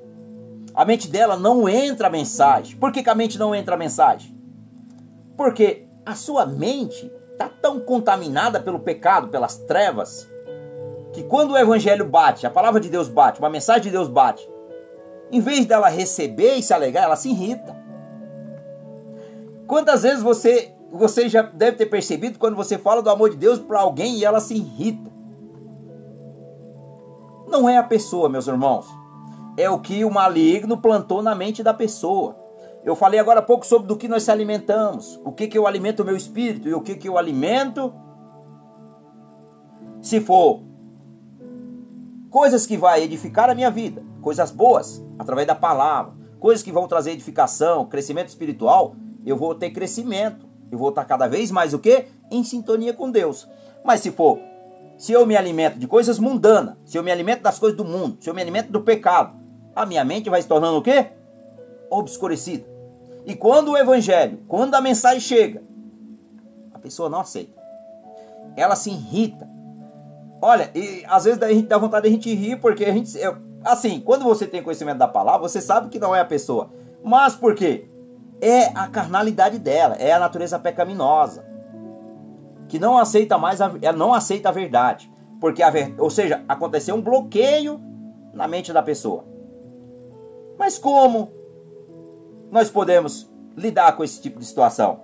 A 0.73 0.85
mente 0.85 1.10
dela 1.10 1.38
não 1.38 1.68
entra 1.68 2.07
a 2.07 2.10
mensagem. 2.10 2.77
Por 2.77 2.91
que, 2.91 3.03
que 3.03 3.10
a 3.10 3.15
mente 3.15 3.38
não 3.38 3.53
entra 3.53 3.76
a 3.76 3.77
mensagem? 3.77 4.35
Porque 5.35 5.88
a 6.06 6.15
sua 6.15 6.45
mente 6.45 7.11
está 7.31 7.49
tão 7.49 7.80
contaminada 7.80 8.60
pelo 8.60 8.80
pecado, 8.80 9.27
pelas 9.30 9.57
trevas, 9.57 10.30
que 11.14 11.23
quando 11.23 11.52
o 11.52 11.57
evangelho 11.57 12.06
bate, 12.06 12.45
a 12.45 12.49
palavra 12.49 12.80
de 12.80 12.89
Deus 12.89 13.10
bate, 13.10 13.39
uma 13.39 13.49
mensagem 13.49 13.84
de 13.84 13.91
Deus 13.91 14.07
bate, 14.07 14.48
em 15.31 15.41
vez 15.41 15.65
dela 15.65 15.89
receber 15.89 16.56
e 16.56 16.64
se 16.64 16.73
alegar, 16.73 17.03
ela 17.03 17.15
se 17.15 17.30
irrita. 17.30 17.76
Quantas 19.68 20.03
vezes 20.03 20.22
você 20.22 20.73
você 20.91 21.30
já 21.30 21.41
deve 21.41 21.77
ter 21.77 21.85
percebido 21.85 22.38
quando 22.38 22.56
você 22.56 22.77
fala 22.77 23.02
do 23.02 23.10
amor 23.10 23.30
de 23.30 23.38
Deus 23.38 23.57
para 23.57 23.80
alguém 23.80 24.18
e 24.18 24.26
ela 24.26 24.41
se 24.41 24.56
irrita. 24.56 25.10
Não 27.48 27.68
é 27.68 27.77
a 27.77 27.84
pessoa, 27.84 28.27
meus 28.27 28.48
irmãos. 28.48 28.88
É 29.57 29.69
o 29.69 29.80
que 29.80 30.06
o 30.06 30.11
maligno 30.11 30.78
plantou 30.78 31.22
na 31.22 31.36
mente 31.36 31.61
da 31.61 31.73
pessoa. 31.73 32.36
Eu 32.84 32.95
falei 32.95 33.19
agora 33.19 33.40
há 33.40 33.44
pouco 33.44 33.65
sobre 33.65 33.88
do 33.88 33.95
que 33.95 34.07
nós 34.07 34.23
se 34.23 34.32
alimentamos. 34.32 35.19
O 35.23 35.32
que, 35.32 35.48
que 35.48 35.57
eu 35.57 35.68
alimento 35.68 36.02
o 36.02 36.06
meu 36.06 36.15
espírito 36.15 36.68
e 36.68 36.73
o 36.73 36.82
que, 36.82 36.95
que 36.95 37.07
eu 37.07 37.18
alimento. 37.18 37.94
Se 40.02 40.19
for 40.19 40.61
coisas 42.30 42.65
que 42.65 42.78
vai 42.78 43.03
edificar 43.03 43.49
a 43.49 43.56
minha 43.56 43.69
vida, 43.69 44.03
coisas 44.22 44.49
boas, 44.49 45.06
através 45.19 45.45
da 45.45 45.53
palavra, 45.53 46.14
coisas 46.40 46.64
que 46.64 46.72
vão 46.72 46.88
trazer 46.88 47.11
edificação, 47.11 47.86
crescimento 47.86 48.30
espiritual, 48.30 48.95
eu 49.26 49.38
vou 49.38 49.53
ter 49.53 49.69
crescimento. 49.69 50.49
Eu 50.72 50.78
vou 50.78 50.90
estar 50.90 51.03
cada 51.06 51.28
vez 51.28 51.52
mais 51.52 51.73
o 51.73 51.80
quê? 51.80 52.07
Em 52.32 52.44
sintonia 52.44 52.94
com 52.94 53.11
Deus. 53.11 53.48
Mas 53.84 53.99
se 53.99 54.10
for, 54.10 54.40
se 54.98 55.11
eu 55.11 55.26
me 55.26 55.36
alimento 55.36 55.78
de 55.78 55.86
coisas 55.86 56.18
mundanas, 56.18 56.78
se 56.86 56.98
eu 56.98 57.03
me 57.03 57.11
alimento 57.11 57.41
das 57.41 57.60
coisas 57.60 57.78
do 57.78 57.84
mundo, 57.84 58.18
se 58.22 58.30
eu 58.30 58.34
me 58.34 58.41
alimento 58.41 58.72
do 58.72 58.82
pecado, 58.82 59.40
a 59.82 59.86
minha 59.86 60.03
mente 60.03 60.30
vai 60.30 60.41
se 60.41 60.48
tornando 60.48 60.78
o 60.78 60.82
quê? 60.82 61.08
Obscurecida. 61.90 62.66
E 63.26 63.36
quando 63.36 63.72
o 63.72 63.78
evangelho, 63.78 64.40
quando 64.48 64.76
a 64.76 64.82
mensagem 64.82 65.20
chega, 65.20 65.62
a 66.74 66.80
pessoa 66.80 67.10
não 67.10 67.20
aceita. 67.20 67.62
Ela 68.56 68.76
se 68.76 68.90
irrita. 68.90 69.49
Olha, 70.41 70.72
e 70.74 71.03
às 71.08 71.26
vezes 71.26 71.41
a 71.41 71.49
gente 71.49 71.68
dá 71.68 71.78
vontade 71.78 72.03
de 72.03 72.10
a 72.10 72.12
gente 72.12 72.34
rir, 72.34 72.58
porque 72.58 72.86
a 72.86 72.91
gente. 72.91 73.18
Assim, 73.64 73.99
quando 73.99 74.24
você 74.24 74.48
tem 74.48 74.64
conhecimento 74.64 74.98
da 74.98 75.08
palavra, 75.08 75.48
você 75.48 75.62
sabe 75.62 75.90
que 75.90 75.99
não 75.99 76.16
é 76.16 76.20
a 76.20 76.26
pessoa. 76.26 76.72
Mas 77.03 77.36
por 77.36 77.53
quê? 77.53 77.88
É 78.41 78.66
a 78.74 78.88
carnalidade 78.88 79.60
dela, 79.60 79.95
é 79.95 80.12
a 80.12 80.20
natureza 80.20 80.58
pecaminosa. 80.58 81.45
Que 82.68 82.80
não 82.80 82.98
aceita 82.98 83.38
mais, 83.38 83.62
a, 83.62 83.72
ela 83.82 83.98
não 83.98 84.14
aceita 84.14 84.49
a 84.49 84.52
verdade. 84.52 85.12
Porque 85.40 85.62
a 85.62 85.72
ou 85.99 86.10
seja, 86.10 86.44
aconteceu 86.48 86.95
um 86.95 87.02
bloqueio 87.02 87.80
na 88.34 88.48
mente 88.48 88.74
da 88.74 88.82
pessoa. 88.82 89.31
Mas 90.61 90.77
como 90.77 91.31
nós 92.51 92.69
podemos 92.69 93.27
lidar 93.57 93.97
com 93.97 94.03
esse 94.03 94.21
tipo 94.21 94.38
de 94.38 94.45
situação? 94.45 95.01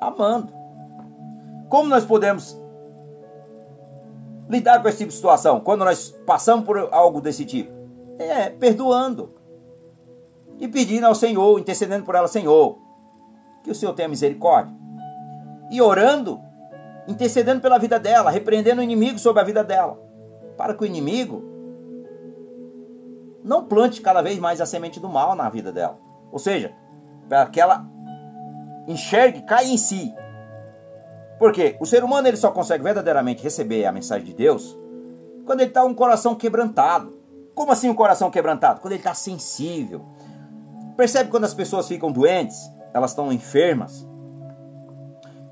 Amando. 0.00 0.52
Como 1.68 1.88
nós 1.88 2.04
podemos 2.04 2.60
lidar 4.48 4.82
com 4.82 4.88
esse 4.88 4.98
tipo 4.98 5.10
de 5.10 5.14
situação 5.14 5.60
quando 5.60 5.84
nós 5.84 6.10
passamos 6.26 6.64
por 6.64 6.76
algo 6.92 7.20
desse 7.20 7.44
tipo? 7.44 7.72
É 8.18 8.50
perdoando 8.50 9.32
e 10.58 10.66
pedindo 10.66 11.06
ao 11.06 11.14
Senhor, 11.14 11.56
intercedendo 11.60 12.04
por 12.04 12.16
ela, 12.16 12.26
Senhor, 12.26 12.76
que 13.62 13.70
o 13.70 13.74
Senhor 13.76 13.92
tenha 13.94 14.08
misericórdia. 14.08 14.74
E 15.70 15.80
orando, 15.80 16.40
intercedendo 17.06 17.60
pela 17.60 17.78
vida 17.78 18.00
dela, 18.00 18.28
repreendendo 18.28 18.80
o 18.80 18.84
inimigo 18.84 19.20
sobre 19.20 19.40
a 19.40 19.44
vida 19.44 19.62
dela, 19.62 19.96
para 20.56 20.74
que 20.74 20.82
o 20.82 20.86
inimigo 20.86 21.53
não 23.44 23.66
plante 23.66 24.00
cada 24.00 24.22
vez 24.22 24.38
mais 24.38 24.60
a 24.62 24.66
semente 24.66 24.98
do 24.98 25.08
mal 25.08 25.36
na 25.36 25.50
vida 25.50 25.70
dela. 25.70 25.98
Ou 26.32 26.38
seja, 26.38 26.74
para 27.28 27.44
que 27.46 27.60
ela 27.60 27.86
enxergue, 28.88 29.42
caia 29.42 29.68
em 29.68 29.76
si. 29.76 30.14
Porque 31.38 31.76
o 31.78 31.84
ser 31.84 32.02
humano 32.02 32.26
ele 32.26 32.38
só 32.38 32.50
consegue 32.50 32.82
verdadeiramente 32.82 33.42
receber 33.42 33.84
a 33.84 33.92
mensagem 33.92 34.24
de 34.24 34.32
Deus 34.32 34.78
quando 35.44 35.60
ele 35.60 35.68
está 35.68 35.82
com 35.82 35.88
um 35.88 35.94
coração 35.94 36.34
quebrantado. 36.34 37.14
Como 37.54 37.70
assim 37.70 37.90
um 37.90 37.94
coração 37.94 38.30
quebrantado? 38.30 38.80
Quando 38.80 38.92
ele 38.94 39.00
está 39.00 39.12
sensível. 39.14 40.02
Percebe 40.96 41.30
quando 41.30 41.44
as 41.44 41.52
pessoas 41.52 41.86
ficam 41.86 42.10
doentes, 42.10 42.70
elas 42.94 43.10
estão 43.10 43.30
enfermas. 43.30 44.08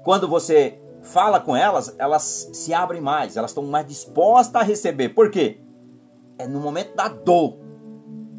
Quando 0.03 0.27
você 0.27 0.81
fala 1.03 1.41
com 1.41 1.55
elas, 1.55 1.95
elas 1.99 2.49
se 2.53 2.73
abrem 2.73 3.01
mais, 3.01 3.37
elas 3.37 3.51
estão 3.51 3.65
mais 3.65 3.87
dispostas 3.87 4.63
a 4.63 4.65
receber. 4.65 5.11
Por 5.11 5.31
quê? 5.31 5.61
É 6.39 6.47
no 6.47 6.61
momento 6.61 6.97
da 6.97 7.09
dor 7.09 7.62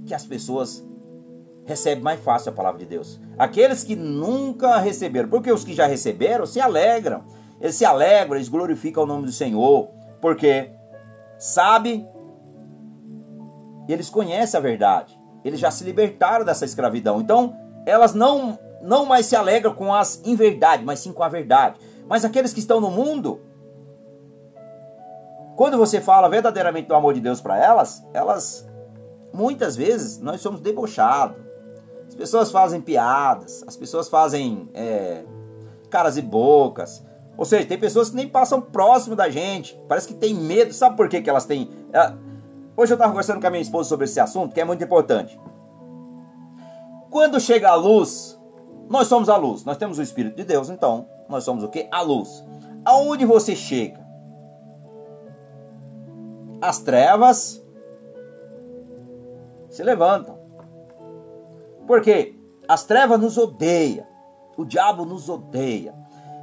que 0.05 0.13
as 0.13 0.25
pessoas 0.25 0.85
recebem 1.65 2.03
mais 2.03 2.19
fácil 2.19 2.51
a 2.51 2.55
palavra 2.55 2.79
de 2.79 2.85
Deus. 2.85 3.19
Aqueles 3.37 3.83
que 3.83 3.95
nunca 3.95 4.77
receberam, 4.77 5.29
porque 5.29 5.51
os 5.51 5.63
que 5.63 5.73
já 5.73 5.85
receberam 5.85 6.45
se 6.45 6.59
alegram. 6.59 7.23
Eles 7.59 7.75
se 7.75 7.85
alegram, 7.85 8.35
eles 8.35 8.49
glorificam 8.49 9.03
o 9.03 9.05
nome 9.05 9.25
do 9.25 9.31
Senhor, 9.31 9.89
porque 10.21 10.71
sabe, 11.37 12.05
eles 13.87 14.09
conhecem 14.09 14.57
a 14.57 14.61
verdade. 14.61 15.17
Eles 15.43 15.59
já 15.59 15.71
se 15.71 15.83
libertaram 15.83 16.43
dessa 16.43 16.65
escravidão. 16.65 17.21
Então, 17.21 17.55
elas 17.85 18.13
não 18.13 18.59
não 18.81 19.05
mais 19.05 19.25
se 19.25 19.35
alegram 19.35 19.73
com 19.73 19.93
as 19.93 20.21
inverdades, 20.25 20.85
mas 20.85 20.99
sim 20.99 21.13
com 21.13 21.23
a 21.23 21.29
verdade. 21.29 21.79
Mas 22.05 22.25
aqueles 22.25 22.51
que 22.51 22.59
estão 22.59 22.81
no 22.81 22.91
mundo, 22.91 23.39
quando 25.55 25.77
você 25.77 26.01
fala 26.01 26.27
verdadeiramente 26.27 26.89
do 26.89 26.95
amor 26.95 27.13
de 27.13 27.21
Deus 27.21 27.39
para 27.39 27.57
elas, 27.57 28.05
elas 28.13 28.69
muitas 29.33 29.75
vezes 29.75 30.19
nós 30.19 30.39
somos 30.39 30.61
debochados. 30.61 31.37
As 32.07 32.15
pessoas 32.15 32.51
fazem 32.51 32.79
piadas, 32.79 33.63
as 33.65 33.75
pessoas 33.75 34.07
fazem 34.07 34.69
é, 34.73 35.23
caras 35.89 36.15
e 36.15 36.21
bocas. 36.21 37.03
Ou 37.35 37.43
seja, 37.43 37.67
tem 37.67 37.79
pessoas 37.79 38.11
que 38.11 38.15
nem 38.15 38.29
passam 38.29 38.61
próximo 38.61 39.15
da 39.15 39.29
gente, 39.29 39.75
parece 39.87 40.07
que 40.07 40.13
tem 40.13 40.35
medo. 40.35 40.71
Sabe 40.71 40.95
por 40.95 41.09
que, 41.09 41.21
que 41.21 41.29
elas 41.29 41.45
têm? 41.45 41.69
É, 41.91 42.13
hoje 42.77 42.93
eu 42.93 42.95
estava 42.95 43.09
conversando 43.11 43.41
com 43.41 43.47
a 43.47 43.49
minha 43.49 43.63
esposa 43.63 43.89
sobre 43.89 44.05
esse 44.05 44.19
assunto, 44.19 44.53
que 44.53 44.61
é 44.61 44.65
muito 44.65 44.83
importante. 44.83 45.39
Quando 47.09 47.39
chega 47.39 47.69
a 47.69 47.75
luz, 47.75 48.39
nós 48.87 49.07
somos 49.07 49.29
a 49.29 49.37
luz, 49.37 49.65
nós 49.65 49.77
temos 49.77 49.97
o 49.97 50.01
Espírito 50.01 50.35
de 50.35 50.43
Deus, 50.43 50.69
então 50.69 51.07
nós 51.27 51.43
somos 51.43 51.63
o 51.63 51.69
que? 51.69 51.87
A 51.91 52.01
luz. 52.01 52.43
Aonde 52.85 53.25
você 53.25 53.55
chega? 53.55 54.03
As 56.61 56.79
trevas 56.79 57.62
se 59.73 59.83
levantam. 59.83 60.37
Porque 61.87 62.35
as 62.67 62.83
trevas 62.83 63.19
nos 63.19 63.37
odeia. 63.37 64.07
O 64.55 64.63
diabo 64.63 65.03
nos 65.03 65.27
odeia. 65.27 65.95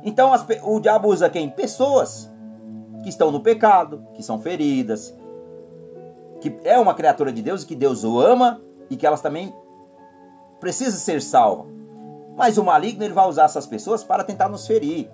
Então 0.03 0.33
as, 0.33 0.45
o 0.65 0.81
diabo 0.81 1.09
usa 1.09 1.31
quem? 1.31 1.49
Pessoas 1.49 2.31
que 3.05 3.09
estão 3.09 3.31
no 3.31 3.41
pecado, 3.41 4.05
que 4.15 4.23
são 4.23 4.41
feridas, 4.41 5.17
que 6.41 6.59
é 6.65 6.77
uma 6.77 6.93
criatura 6.93 7.33
de 7.33 7.41
Deus 7.41 7.63
e 7.63 7.67
que 7.67 7.77
Deus 7.77 8.03
o 8.03 8.19
ama 8.19 8.61
e 8.91 8.97
que 8.97 9.07
elas 9.07 9.21
também 9.21 9.55
precisam 10.59 10.99
ser 10.99 11.23
salvas. 11.23 11.73
Mas 12.37 12.59
o 12.59 12.65
maligno 12.65 13.05
ele 13.05 13.15
vai 13.15 13.29
usar 13.29 13.45
essas 13.45 13.67
pessoas 13.67 14.03
para 14.03 14.25
tentar 14.25 14.49
nos 14.49 14.67
ferir. 14.67 15.09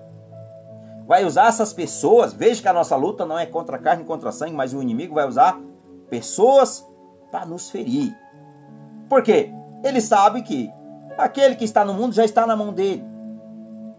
Vai 1.07 1.25
usar 1.25 1.49
essas 1.49 1.73
pessoas, 1.73 2.33
veja 2.33 2.63
que 2.63 2.69
a 2.69 2.73
nossa 2.73 2.97
luta 2.97 3.27
não 3.27 3.39
é 3.39 3.45
contra 3.45 3.79
carne 3.79 4.05
e 4.05 4.07
contra 4.07 4.33
sangue, 4.33 4.55
mas 4.55 4.73
o 4.73 4.81
inimigo 4.81 5.15
vai 5.15 5.29
usar 5.29 5.61
pessoas 6.09 6.85
para 7.37 7.45
nos 7.45 7.69
ferir. 7.69 8.17
Por 9.11 9.23
quê? 9.23 9.51
Ele 9.85 10.01
sabe 10.01 10.41
que 10.41 10.71
aquele 11.19 11.55
que 11.55 11.67
está 11.67 11.85
no 11.85 11.93
mundo 11.93 12.15
já 12.15 12.25
está 12.25 12.47
na 12.47 12.57
mão 12.57 12.73
dele. 12.73 13.05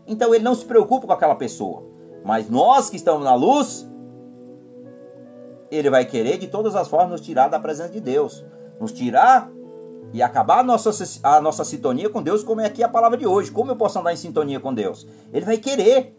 Então 0.08 0.34
ele 0.34 0.44
não 0.44 0.56
se 0.56 0.66
preocupa 0.66 1.06
com 1.06 1.14
aquela 1.14 1.36
pessoa. 1.36 1.84
Mas 2.26 2.50
nós 2.50 2.90
que 2.90 2.96
estamos 2.96 3.24
na 3.24 3.36
luz, 3.36 3.88
ele 5.70 5.88
vai 5.88 6.04
querer 6.04 6.40
de 6.40 6.48
todas 6.48 6.76
as 6.76 6.88
formas 6.88 7.12
nos 7.12 7.22
tirar 7.22 7.48
da 7.48 7.60
presença 7.60 7.92
de 7.92 8.02
Deus. 8.02 8.44
Nos 8.80 8.92
tirar 8.92 9.52
e 10.12 10.24
acabar 10.24 10.62
a 10.62 10.64
nossa, 10.64 10.90
a 11.22 11.40
nossa 11.40 11.64
sintonia 11.64 12.10
com 12.10 12.24
Deus, 12.24 12.44
como 12.44 12.62
é 12.62 12.66
aqui 12.66 12.82
a 12.82 12.90
palavra 12.90 13.20
de 13.20 13.28
hoje. 13.28 13.52
Como 13.52 13.70
eu 13.70 13.76
posso 13.76 14.00
andar 14.00 14.14
em 14.14 14.18
sintonia 14.18 14.60
com 14.60 14.74
Deus? 14.74 15.08
Ele 15.32 15.46
vai 15.46 15.58
querer. 15.60 16.18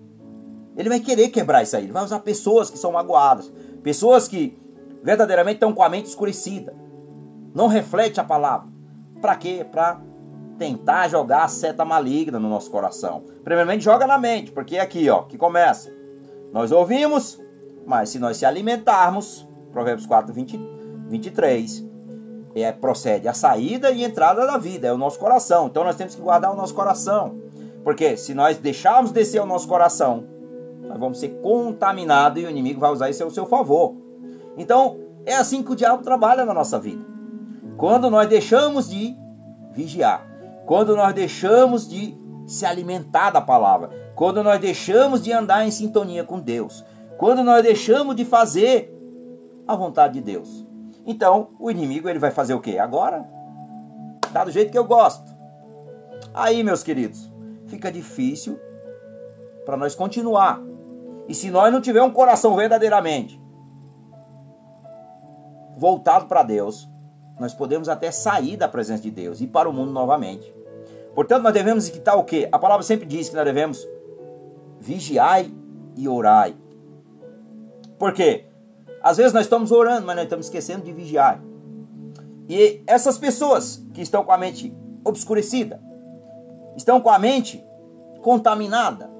Ele 0.76 0.88
vai 0.88 1.00
querer 1.00 1.30
quebrar 1.30 1.64
isso 1.64 1.76
aí. 1.76 1.82
Ele 1.82 1.92
vai 1.92 2.04
usar 2.04 2.20
pessoas 2.20 2.70
que 2.70 2.78
são 2.78 2.92
magoadas. 2.92 3.52
Pessoas 3.82 4.28
que 4.28 4.56
verdadeiramente 5.02 5.56
estão 5.56 5.72
com 5.72 5.82
a 5.82 5.88
mente 5.88 6.06
escurecida 6.06 6.86
não 7.58 7.66
reflete 7.66 8.20
a 8.20 8.24
palavra. 8.24 8.68
Para 9.20 9.34
quê? 9.34 9.66
Para 9.68 10.00
tentar 10.56 11.08
jogar 11.08 11.42
a 11.42 11.48
seta 11.48 11.84
maligna 11.84 12.38
no 12.38 12.48
nosso 12.48 12.70
coração. 12.70 13.24
Primeiramente 13.42 13.82
joga 13.82 14.06
na 14.06 14.16
mente, 14.16 14.52
porque 14.52 14.76
é 14.76 14.80
aqui, 14.80 15.10
ó, 15.10 15.22
que 15.22 15.36
começa. 15.36 15.92
Nós 16.52 16.70
ouvimos, 16.70 17.42
mas 17.84 18.10
se 18.10 18.20
nós 18.20 18.36
se 18.36 18.46
alimentarmos, 18.46 19.44
Provérbios 19.72 20.06
4, 20.06 20.32
20, 20.32 20.60
23, 21.08 21.84
é, 22.54 22.70
procede 22.70 23.26
a 23.26 23.34
saída 23.34 23.90
e 23.90 24.04
entrada 24.04 24.46
da 24.46 24.56
vida, 24.56 24.86
é 24.86 24.92
o 24.92 24.98
nosso 24.98 25.18
coração. 25.18 25.66
Então 25.66 25.82
nós 25.82 25.96
temos 25.96 26.14
que 26.14 26.22
guardar 26.22 26.52
o 26.52 26.56
nosso 26.56 26.76
coração. 26.76 27.42
Porque 27.82 28.16
se 28.16 28.34
nós 28.34 28.56
deixarmos 28.58 29.10
descer 29.10 29.42
o 29.42 29.46
nosso 29.46 29.66
coração, 29.66 30.24
nós 30.82 30.96
vamos 30.96 31.18
ser 31.18 31.30
contaminados 31.42 32.40
e 32.40 32.46
o 32.46 32.50
inimigo 32.50 32.78
vai 32.78 32.92
usar 32.92 33.10
isso 33.10 33.24
ao 33.24 33.30
seu 33.30 33.46
favor. 33.46 33.96
Então, 34.56 34.96
é 35.26 35.34
assim 35.34 35.60
que 35.60 35.72
o 35.72 35.76
diabo 35.76 36.04
trabalha 36.04 36.44
na 36.44 36.54
nossa 36.54 36.78
vida. 36.78 37.17
Quando 37.78 38.10
nós 38.10 38.28
deixamos 38.28 38.90
de 38.90 39.16
vigiar, 39.70 40.26
quando 40.66 40.96
nós 40.96 41.14
deixamos 41.14 41.88
de 41.88 42.18
se 42.44 42.66
alimentar 42.66 43.30
da 43.30 43.40
palavra, 43.40 44.12
quando 44.16 44.42
nós 44.42 44.60
deixamos 44.60 45.22
de 45.22 45.32
andar 45.32 45.64
em 45.64 45.70
sintonia 45.70 46.24
com 46.24 46.40
Deus, 46.40 46.84
quando 47.16 47.44
nós 47.44 47.62
deixamos 47.62 48.16
de 48.16 48.24
fazer 48.24 48.92
a 49.64 49.76
vontade 49.76 50.14
de 50.14 50.20
Deus. 50.20 50.66
Então, 51.06 51.50
o 51.60 51.70
inimigo 51.70 52.08
ele 52.08 52.18
vai 52.18 52.32
fazer 52.32 52.52
o 52.52 52.60
quê? 52.60 52.78
Agora, 52.78 53.24
tá 54.32 54.44
do 54.44 54.50
jeito 54.50 54.72
que 54.72 54.78
eu 54.78 54.84
gosto. 54.84 55.30
Aí, 56.34 56.64
meus 56.64 56.82
queridos, 56.82 57.32
fica 57.66 57.92
difícil 57.92 58.58
para 59.64 59.76
nós 59.76 59.94
continuar. 59.94 60.60
E 61.28 61.34
se 61.34 61.48
nós 61.48 61.72
não 61.72 61.80
tiver 61.80 62.02
um 62.02 62.10
coração 62.10 62.56
verdadeiramente 62.56 63.40
voltado 65.76 66.26
para 66.26 66.42
Deus, 66.42 66.90
nós 67.38 67.54
podemos 67.54 67.88
até 67.88 68.10
sair 68.10 68.56
da 68.56 68.68
presença 68.68 69.02
de 69.02 69.10
Deus 69.10 69.40
e 69.40 69.44
ir 69.44 69.48
para 69.48 69.68
o 69.68 69.72
mundo 69.72 69.92
novamente. 69.92 70.52
Portanto, 71.14 71.42
nós 71.42 71.52
devemos 71.52 71.88
estar 71.88 72.14
o 72.14 72.24
quê? 72.24 72.48
A 72.50 72.58
palavra 72.58 72.82
sempre 72.82 73.06
diz 73.06 73.28
que 73.28 73.36
nós 73.36 73.44
devemos 73.44 73.86
vigiai 74.80 75.52
e 75.96 76.08
orai. 76.08 76.56
Por 77.98 78.12
quê? 78.12 78.44
Às 79.02 79.16
vezes 79.16 79.32
nós 79.32 79.42
estamos 79.42 79.72
orando, 79.72 80.06
mas 80.06 80.16
nós 80.16 80.24
estamos 80.24 80.46
esquecendo 80.46 80.84
de 80.84 80.92
vigiar. 80.92 81.42
E 82.48 82.82
essas 82.86 83.18
pessoas 83.18 83.84
que 83.92 84.00
estão 84.00 84.24
com 84.24 84.32
a 84.32 84.38
mente 84.38 84.74
obscurecida, 85.04 85.80
estão 86.76 87.00
com 87.00 87.10
a 87.10 87.18
mente 87.18 87.64
contaminada, 88.22 89.10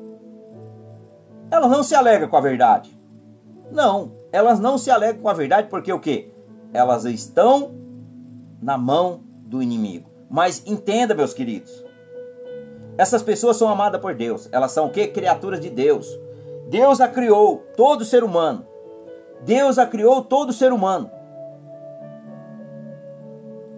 elas 1.51 1.71
não 1.71 1.83
se 1.83 1.95
alegram 1.95 2.29
com 2.29 2.37
a 2.37 2.41
verdade. 2.41 2.97
Não, 3.71 4.13
elas 4.33 4.61
não 4.61 4.79
se 4.79 4.91
alegram 4.91 5.23
com 5.23 5.29
a 5.29 5.35
verdade 5.35 5.69
porque 5.69 5.93
o 5.93 6.01
quê? 6.01 6.33
Elas 6.73 7.05
estão 7.05 7.75
na 8.61 8.77
mão 8.77 9.21
do 9.47 9.63
inimigo. 9.63 10.09
Mas 10.31 10.63
entenda, 10.67 11.15
meus 11.15 11.33
queridos, 11.33 11.85
essas 12.97 13.23
pessoas 13.23 13.57
são 13.57 13.69
amadas 13.69 14.01
por 14.01 14.15
Deus. 14.15 14.49
Elas 14.53 14.73
são 14.73 14.87
o 14.87 14.91
quê? 14.91 15.07
Criaturas 15.07 15.61
de 15.61 15.71
Deus. 15.71 16.07
Deus 16.69 17.01
a 17.01 17.09
criou, 17.09 17.65
todo 17.77 18.05
ser 18.05 18.23
humano. 18.25 18.67
Deus 19.45 19.79
a 19.79 19.87
criou 19.87 20.23
todo 20.23 20.53
ser 20.53 20.73
humano 20.73 21.11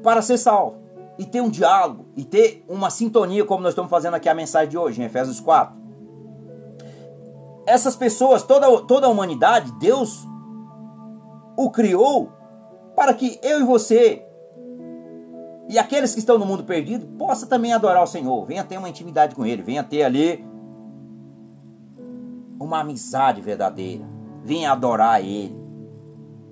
para 0.02 0.22
ser 0.22 0.38
salvo 0.38 0.78
e 1.18 1.26
ter 1.26 1.42
um 1.42 1.50
diálogo 1.50 2.06
e 2.16 2.24
ter 2.24 2.64
uma 2.66 2.88
sintonia, 2.88 3.44
como 3.44 3.62
nós 3.62 3.72
estamos 3.72 3.90
fazendo 3.90 4.14
aqui 4.14 4.28
a 4.28 4.34
mensagem 4.34 4.70
de 4.70 4.78
hoje, 4.78 5.02
em 5.02 5.04
Efésios 5.04 5.38
4. 5.38 5.78
Essas 7.66 7.94
pessoas, 7.94 8.42
toda, 8.42 8.80
toda 8.82 9.06
a 9.06 9.10
humanidade, 9.10 9.70
Deus 9.78 10.26
o 11.56 11.70
criou 11.70 12.32
para 12.96 13.12
que 13.12 13.38
eu 13.42 13.60
e 13.60 13.64
você 13.64 14.26
e 15.70 15.78
aqueles 15.78 16.12
que 16.12 16.18
estão 16.18 16.36
no 16.36 16.44
mundo 16.44 16.64
perdido 16.64 17.06
possa 17.16 17.46
também 17.46 17.72
adorar 17.72 18.02
o 18.02 18.06
Senhor, 18.06 18.44
venha 18.44 18.64
ter 18.64 18.76
uma 18.76 18.88
intimidade 18.88 19.36
com 19.36 19.46
Ele, 19.46 19.62
venha 19.62 19.84
ter 19.84 20.02
ali 20.02 20.44
uma 22.58 22.80
amizade 22.80 23.40
verdadeira, 23.40 24.04
venha 24.42 24.72
adorar 24.72 25.14
a 25.14 25.20
Ele, 25.20 25.56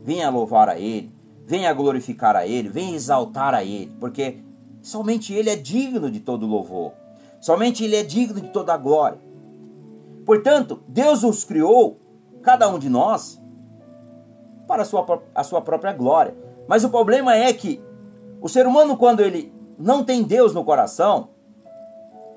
venha 0.05 0.31
louvar 0.31 0.69
a 0.69 0.78
Ele, 0.78 1.12
venha 1.45 1.74
glorificar 1.74 2.36
a 2.36 2.47
Ele, 2.47 2.69
venha 2.69 2.95
exaltar 2.95 3.55
a 3.55 3.65
Ele, 3.65 3.93
porque 3.99 4.39
somente 4.81 5.35
Ele 5.35 5.51
é 5.51 5.57
digno 5.57 6.09
de 6.12 6.20
todo 6.20 6.47
louvor, 6.47 6.93
somente 7.40 7.82
Ele 7.82 7.97
é 7.97 8.05
digno 8.05 8.40
de 8.40 8.51
toda 8.51 8.77
glória. 8.77 9.19
Portanto, 10.24 10.81
Deus 10.86 11.24
os 11.24 11.43
criou, 11.43 12.01
cada 12.40 12.69
um 12.69 12.78
de 12.78 12.89
nós, 12.89 13.43
para 14.69 14.82
a 14.82 14.85
sua, 14.85 15.05
a 15.35 15.43
sua 15.43 15.61
própria 15.61 15.93
glória. 15.93 16.36
Mas 16.69 16.85
o 16.85 16.90
problema 16.90 17.35
é 17.35 17.53
que 17.53 17.82
o 18.40 18.48
ser 18.48 18.66
humano, 18.66 18.97
quando 18.97 19.20
ele 19.20 19.52
não 19.78 20.05
tem 20.05 20.23
Deus 20.23 20.55
no 20.55 20.65
coração, 20.65 21.31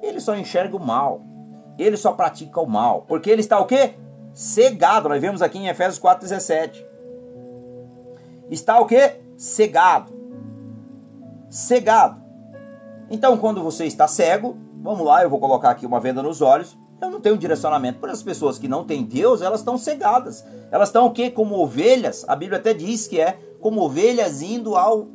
ele 0.02 0.20
só 0.20 0.36
enxerga 0.36 0.76
o 0.76 0.80
mal. 0.80 1.22
Ele 1.78 1.96
só 1.96 2.12
pratica 2.12 2.60
o 2.60 2.68
mal. 2.68 3.04
Porque 3.08 3.30
ele 3.30 3.42
está 3.42 3.60
o 3.60 3.66
quê? 3.66 3.96
Cegado. 4.34 5.10
Nós 5.10 5.22
vemos 5.22 5.42
aqui 5.42 5.58
em 5.58 5.68
Efésios 5.68 6.00
4,17. 6.00 6.86
Está 8.50 8.80
o 8.80 8.86
quê? 8.86 9.22
Cegado. 9.38 10.12
Cegado. 11.50 12.22
Então, 13.10 13.38
quando 13.38 13.62
você 13.62 13.86
está 13.86 14.08
cego, 14.08 14.58
vamos 14.82 15.06
lá, 15.06 15.24
eu 15.24 15.30
vou 15.30 15.40
colocar 15.40 15.70
aqui 15.70 15.86
uma 15.86 16.00
venda 16.00 16.24
nos 16.24 16.42
olhos. 16.42 16.78
Eu 17.02 17.10
não 17.10 17.20
tenho 17.20 17.38
direcionamento. 17.38 18.00
Por 18.00 18.10
as 18.10 18.22
pessoas 18.24 18.58
que 18.58 18.68
não 18.68 18.84
têm 18.84 19.04
Deus, 19.04 19.42
elas 19.42 19.62
estão 19.62 19.78
cegadas. 19.78 20.46
Elas 20.72 20.90
estão 20.90 21.08
o 21.08 21.12
quê? 21.12 21.30
Como 21.30 21.60
ovelhas. 21.60 22.24
A 22.28 22.36
Bíblia 22.36 22.60
até 22.60 22.74
diz 22.74 23.08
que 23.08 23.20
é 23.20 23.40
como 23.60 23.82
ovelhas 23.82 24.42
indo 24.42 24.76
ao 24.76 25.08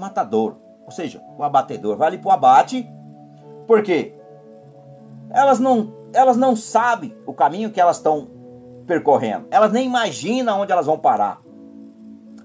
matador, 0.00 0.56
ou 0.84 0.90
seja, 0.90 1.22
o 1.36 1.44
abatedor. 1.44 1.96
Vai 1.96 2.08
ali 2.08 2.18
para 2.18 2.28
o 2.28 2.32
abate, 2.32 2.90
por 3.66 3.82
quê? 3.82 4.14
Elas 5.30 5.60
não, 5.60 5.92
elas 6.12 6.36
não 6.36 6.56
sabem 6.56 7.14
o 7.24 7.32
caminho 7.32 7.70
que 7.70 7.80
elas 7.80 7.98
estão 7.98 8.28
percorrendo. 8.86 9.46
Elas 9.50 9.70
nem 9.72 9.86
imaginam 9.86 10.60
onde 10.60 10.72
elas 10.72 10.86
vão 10.86 10.98
parar. 10.98 11.40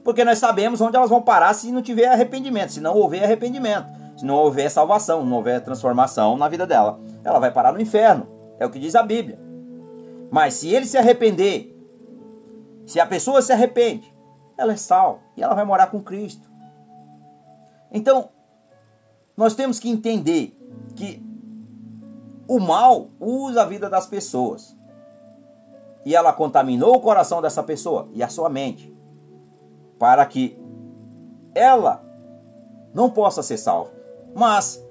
Porque 0.03 0.23
nós 0.23 0.37
sabemos 0.37 0.79
onde 0.81 0.95
elas 0.95 1.09
vão 1.09 1.21
parar 1.21 1.53
se 1.55 1.71
não 1.71 1.81
tiver 1.81 2.07
arrependimento, 2.07 2.73
se 2.73 2.79
não 2.79 2.95
houver 2.95 3.23
arrependimento, 3.23 3.87
se 4.15 4.23
não 4.23 4.35
houver 4.35 4.69
salvação, 4.69 5.25
não 5.25 5.37
houver 5.37 5.63
transformação 5.63 6.37
na 6.37 6.47
vida 6.47 6.67
dela. 6.67 6.99
Ela 7.23 7.39
vai 7.39 7.51
parar 7.51 7.73
no 7.73 7.81
inferno. 7.81 8.27
É 8.59 8.65
o 8.65 8.69
que 8.69 8.77
diz 8.77 8.93
a 8.93 9.01
Bíblia. 9.01 9.39
Mas 10.29 10.53
se 10.53 10.69
ele 10.69 10.85
se 10.85 10.97
arrepender, 10.97 11.75
se 12.85 12.99
a 12.99 13.05
pessoa 13.07 13.41
se 13.41 13.51
arrepende, 13.51 14.15
ela 14.55 14.73
é 14.73 14.77
salva 14.77 15.19
e 15.35 15.41
ela 15.41 15.55
vai 15.55 15.65
morar 15.65 15.87
com 15.87 15.99
Cristo. 15.99 16.47
Então, 17.95 18.27
nós 19.37 19.55
temos 19.55 19.79
que 19.79 19.89
entender 19.89 20.53
que 20.97 21.25
o 22.45 22.59
mal 22.59 23.07
usa 23.21 23.61
a 23.61 23.65
vida 23.65 23.89
das 23.89 24.05
pessoas. 24.05 24.75
E 26.05 26.13
ela 26.13 26.33
contaminou 26.33 26.97
o 26.97 26.99
coração 26.99 27.41
dessa 27.41 27.63
pessoa 27.63 28.09
e 28.11 28.21
a 28.21 28.27
sua 28.27 28.49
mente 28.49 28.93
para 29.97 30.25
que 30.25 30.59
ela 31.55 32.03
não 32.93 33.09
possa 33.09 33.41
ser 33.41 33.57
salva. 33.57 33.91
Mas 34.35 34.85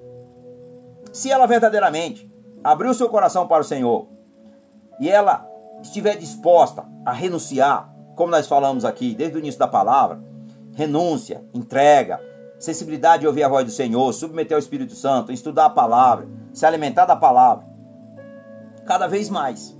se 1.13 1.29
ela 1.29 1.45
verdadeiramente 1.45 2.29
abrir 2.63 2.89
o 2.89 2.93
seu 2.93 3.07
coração 3.07 3.47
para 3.47 3.61
o 3.61 3.65
Senhor 3.65 4.07
e 4.99 5.07
ela 5.07 5.47
estiver 5.79 6.17
disposta 6.17 6.83
a 7.05 7.13
renunciar, 7.13 7.93
como 8.15 8.31
nós 8.31 8.47
falamos 8.47 8.83
aqui 8.83 9.13
desde 9.13 9.37
o 9.37 9.39
início 9.39 9.59
da 9.59 9.67
palavra, 9.67 10.19
renúncia, 10.73 11.45
entrega, 11.53 12.19
sensibilidade 12.65 13.21
de 13.21 13.27
ouvir 13.27 13.43
a 13.43 13.47
voz 13.47 13.65
do 13.65 13.71
Senhor, 13.71 14.11
submeter 14.11 14.55
ao 14.55 14.59
Espírito 14.59 14.95
Santo, 14.95 15.31
estudar 15.31 15.65
a 15.65 15.69
palavra, 15.69 16.27
se 16.51 16.65
alimentar 16.65 17.05
da 17.05 17.15
palavra. 17.15 17.65
Cada 18.85 19.07
vez 19.07 19.29
mais. 19.29 19.77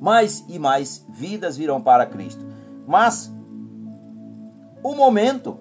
Mais 0.00 0.44
e 0.48 0.58
mais 0.58 1.04
vidas 1.10 1.56
virão 1.56 1.80
para 1.80 2.06
Cristo. 2.06 2.44
Mas 2.86 3.32
o 4.82 4.94
momento 4.94 5.60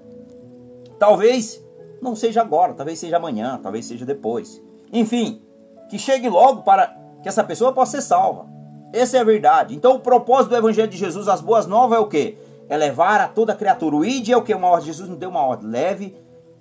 talvez 0.98 1.64
não 2.02 2.16
seja 2.16 2.42
agora, 2.42 2.74
talvez 2.74 3.00
seja 3.00 3.18
amanhã, 3.18 3.60
talvez 3.62 3.86
seja 3.86 4.06
depois. 4.06 4.62
Enfim, 4.94 5.42
que 5.90 6.00
chegue 6.00 6.30
logo 6.30 6.64
para 6.64 6.96
que 7.22 7.28
essa 7.28 7.44
pessoa 7.44 7.74
possa 7.74 8.00
ser 8.00 8.08
salva. 8.08 8.46
Essa 8.94 9.18
é 9.18 9.20
a 9.20 9.26
verdade. 9.26 9.76
Então 9.76 9.96
o 9.96 10.00
propósito 10.00 10.50
do 10.50 10.58
Evangelho 10.58 10.90
de 10.90 10.98
Jesus, 10.98 11.28
as 11.28 11.42
boas 11.42 11.66
novas, 11.66 11.98
é 11.98 12.02
o 12.02 12.08
que? 12.08 12.38
É 12.70 12.78
levar 12.78 13.22
a 13.22 13.28
toda 13.28 13.56
criatura. 13.56 13.96
O 13.96 14.06
id 14.06 14.30
é 14.30 14.38
o 14.38 14.44
que? 14.44 14.54
Uma 14.54 14.68
ordem. 14.68 14.88
Jesus 14.88 15.10
não 15.10 15.16
deu 15.16 15.30
uma 15.30 15.42
ordem. 15.42 15.70
Leve 15.70 16.16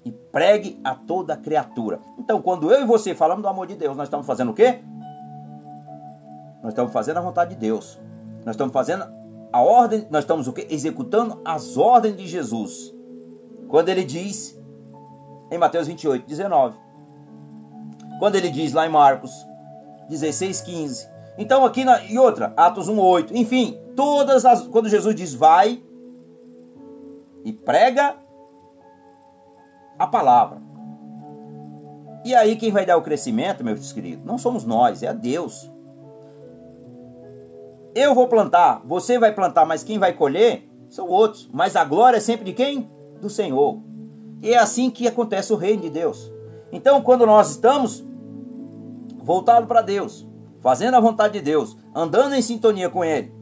e 0.04 0.12
pregue 0.12 0.80
a 0.84 0.94
toda 0.94 1.36
criatura. 1.36 1.98
Então, 2.18 2.40
quando 2.40 2.70
eu 2.70 2.82
e 2.82 2.86
você 2.86 3.14
falamos 3.14 3.42
do 3.42 3.48
amor 3.48 3.66
de 3.66 3.74
Deus, 3.74 3.96
nós 3.96 4.06
estamos 4.06 4.26
fazendo 4.26 4.52
o 4.52 4.54
quê? 4.54 4.80
Nós 6.62 6.72
estamos 6.72 6.92
fazendo 6.92 7.16
a 7.18 7.20
vontade 7.20 7.54
de 7.54 7.56
Deus. 7.56 7.98
Nós 8.44 8.54
estamos 8.54 8.72
fazendo 8.72 9.04
a 9.52 9.60
ordem, 9.60 10.06
nós 10.10 10.22
estamos 10.22 10.46
o 10.46 10.52
quê? 10.52 10.66
Executando 10.70 11.40
as 11.44 11.76
ordens 11.76 12.16
de 12.16 12.26
Jesus. 12.26 12.94
Quando 13.68 13.88
ele 13.88 14.04
diz 14.04 14.56
em 15.50 15.58
Mateus 15.58 15.86
28, 15.86 16.26
19. 16.26 16.76
Quando 18.18 18.36
ele 18.36 18.50
diz 18.50 18.72
lá 18.72 18.86
em 18.86 18.90
Marcos 18.90 19.32
16, 20.08 20.60
15. 20.60 21.08
Então 21.38 21.64
aqui 21.64 21.84
na, 21.84 22.02
e 22.04 22.18
outra, 22.18 22.52
Atos 22.56 22.88
1, 22.88 22.98
8. 22.98 23.36
Enfim, 23.36 23.78
todas 23.94 24.44
as 24.44 24.66
quando 24.66 24.88
Jesus 24.88 25.14
diz 25.14 25.34
vai, 25.34 25.82
e 27.47 27.52
prega 27.52 28.16
a 29.97 30.05
palavra. 30.05 30.60
E 32.24 32.35
aí 32.35 32.56
quem 32.56 32.73
vai 32.73 32.85
dar 32.85 32.97
o 32.97 33.02
crescimento, 33.02 33.62
meus 33.62 33.93
queridos, 33.93 34.27
não 34.27 34.36
somos 34.36 34.64
nós, 34.64 35.05
é 35.05 35.06
a 35.06 35.12
Deus. 35.12 35.73
Eu 37.94 38.16
vou 38.16 38.27
plantar, 38.27 38.82
você 38.85 39.16
vai 39.16 39.32
plantar, 39.32 39.64
mas 39.64 39.85
quem 39.85 39.97
vai 39.97 40.12
colher 40.12 40.68
são 40.89 41.06
outros. 41.06 41.48
Mas 41.52 41.77
a 41.77 41.85
glória 41.85 42.16
é 42.16 42.20
sempre 42.20 42.44
de 42.47 42.52
quem? 42.52 42.90
Do 43.20 43.31
Senhor. 43.31 43.81
E 44.43 44.52
é 44.52 44.59
assim 44.59 44.90
que 44.90 45.06
acontece 45.06 45.52
o 45.52 45.56
reino 45.56 45.82
de 45.82 45.90
Deus. 45.90 46.31
Então, 46.73 47.01
quando 47.01 47.24
nós 47.24 47.51
estamos 47.51 48.05
voltados 49.23 49.68
para 49.68 49.82
Deus, 49.82 50.28
fazendo 50.60 50.97
a 50.97 51.01
vontade 51.01 51.35
de 51.35 51.43
Deus, 51.43 51.77
andando 51.94 52.35
em 52.35 52.43
sintonia 52.43 52.90
com 52.90 53.05
Ele, 53.05 53.32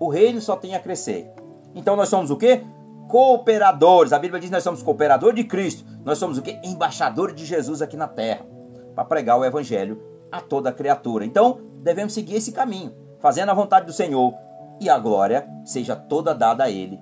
o 0.00 0.08
reino 0.08 0.40
só 0.40 0.56
tem 0.56 0.74
a 0.74 0.80
crescer. 0.80 1.33
Então 1.74 1.96
nós 1.96 2.08
somos 2.08 2.30
o 2.30 2.36
quê? 2.36 2.62
Cooperadores. 3.08 4.12
A 4.12 4.18
Bíblia 4.18 4.40
diz 4.40 4.48
que 4.48 4.54
nós 4.54 4.62
somos 4.62 4.82
cooperadores 4.82 5.36
de 5.36 5.44
Cristo. 5.44 5.84
Nós 6.04 6.18
somos 6.18 6.38
o 6.38 6.42
quê? 6.42 6.58
Embaixadores 6.62 7.34
de 7.34 7.44
Jesus 7.44 7.82
aqui 7.82 7.96
na 7.96 8.08
terra. 8.08 8.46
Para 8.94 9.04
pregar 9.04 9.38
o 9.38 9.44
evangelho 9.44 10.00
a 10.30 10.40
toda 10.40 10.72
criatura. 10.72 11.24
Então, 11.24 11.60
devemos 11.82 12.12
seguir 12.12 12.36
esse 12.36 12.52
caminho, 12.52 12.94
fazendo 13.20 13.50
a 13.50 13.54
vontade 13.54 13.86
do 13.86 13.92
Senhor 13.92 14.34
e 14.80 14.88
a 14.88 14.98
glória 14.98 15.48
seja 15.64 15.94
toda 15.94 16.34
dada 16.34 16.64
a 16.64 16.70
ele 16.70 16.98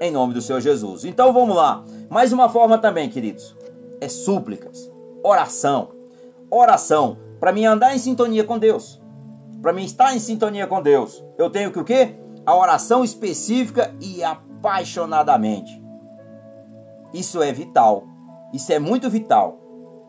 em 0.00 0.10
nome 0.10 0.32
do 0.32 0.40
Senhor 0.40 0.60
Jesus. 0.60 1.04
Então 1.04 1.32
vamos 1.32 1.54
lá. 1.54 1.84
Mais 2.08 2.32
uma 2.32 2.48
forma 2.48 2.78
também, 2.78 3.08
queridos, 3.10 3.54
é 4.00 4.08
súplicas, 4.08 4.90
oração. 5.22 5.90
Oração. 6.50 7.18
Para 7.38 7.52
mim 7.52 7.66
andar 7.66 7.94
em 7.94 7.98
sintonia 7.98 8.42
com 8.42 8.58
Deus, 8.58 9.00
para 9.60 9.72
mim 9.72 9.84
estar 9.84 10.14
em 10.14 10.18
sintonia 10.18 10.66
com 10.66 10.82
Deus, 10.82 11.22
eu 11.38 11.50
tenho 11.50 11.70
que 11.70 11.78
o 11.78 11.84
quê? 11.84 12.16
A 12.50 12.56
oração 12.56 13.04
específica 13.04 13.94
e 14.00 14.24
apaixonadamente. 14.24 15.80
Isso 17.14 17.40
é 17.40 17.52
vital. 17.52 18.02
Isso 18.52 18.72
é 18.72 18.78
muito 18.80 19.08
vital 19.08 19.56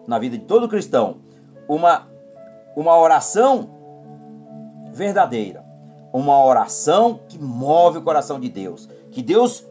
na 0.07 0.17
vida 0.17 0.39
de 0.39 0.45
todo 0.45 0.67
cristão. 0.67 1.17
Uma 1.69 2.07
uma 2.75 2.97
oração 2.97 3.69
verdadeira, 4.91 5.63
uma 6.11 6.43
oração 6.43 7.19
que 7.27 7.37
move 7.37 7.99
o 7.99 8.01
coração 8.01 8.39
de 8.39 8.49
Deus, 8.49 8.89
que 9.11 9.21
Deus 9.21 9.63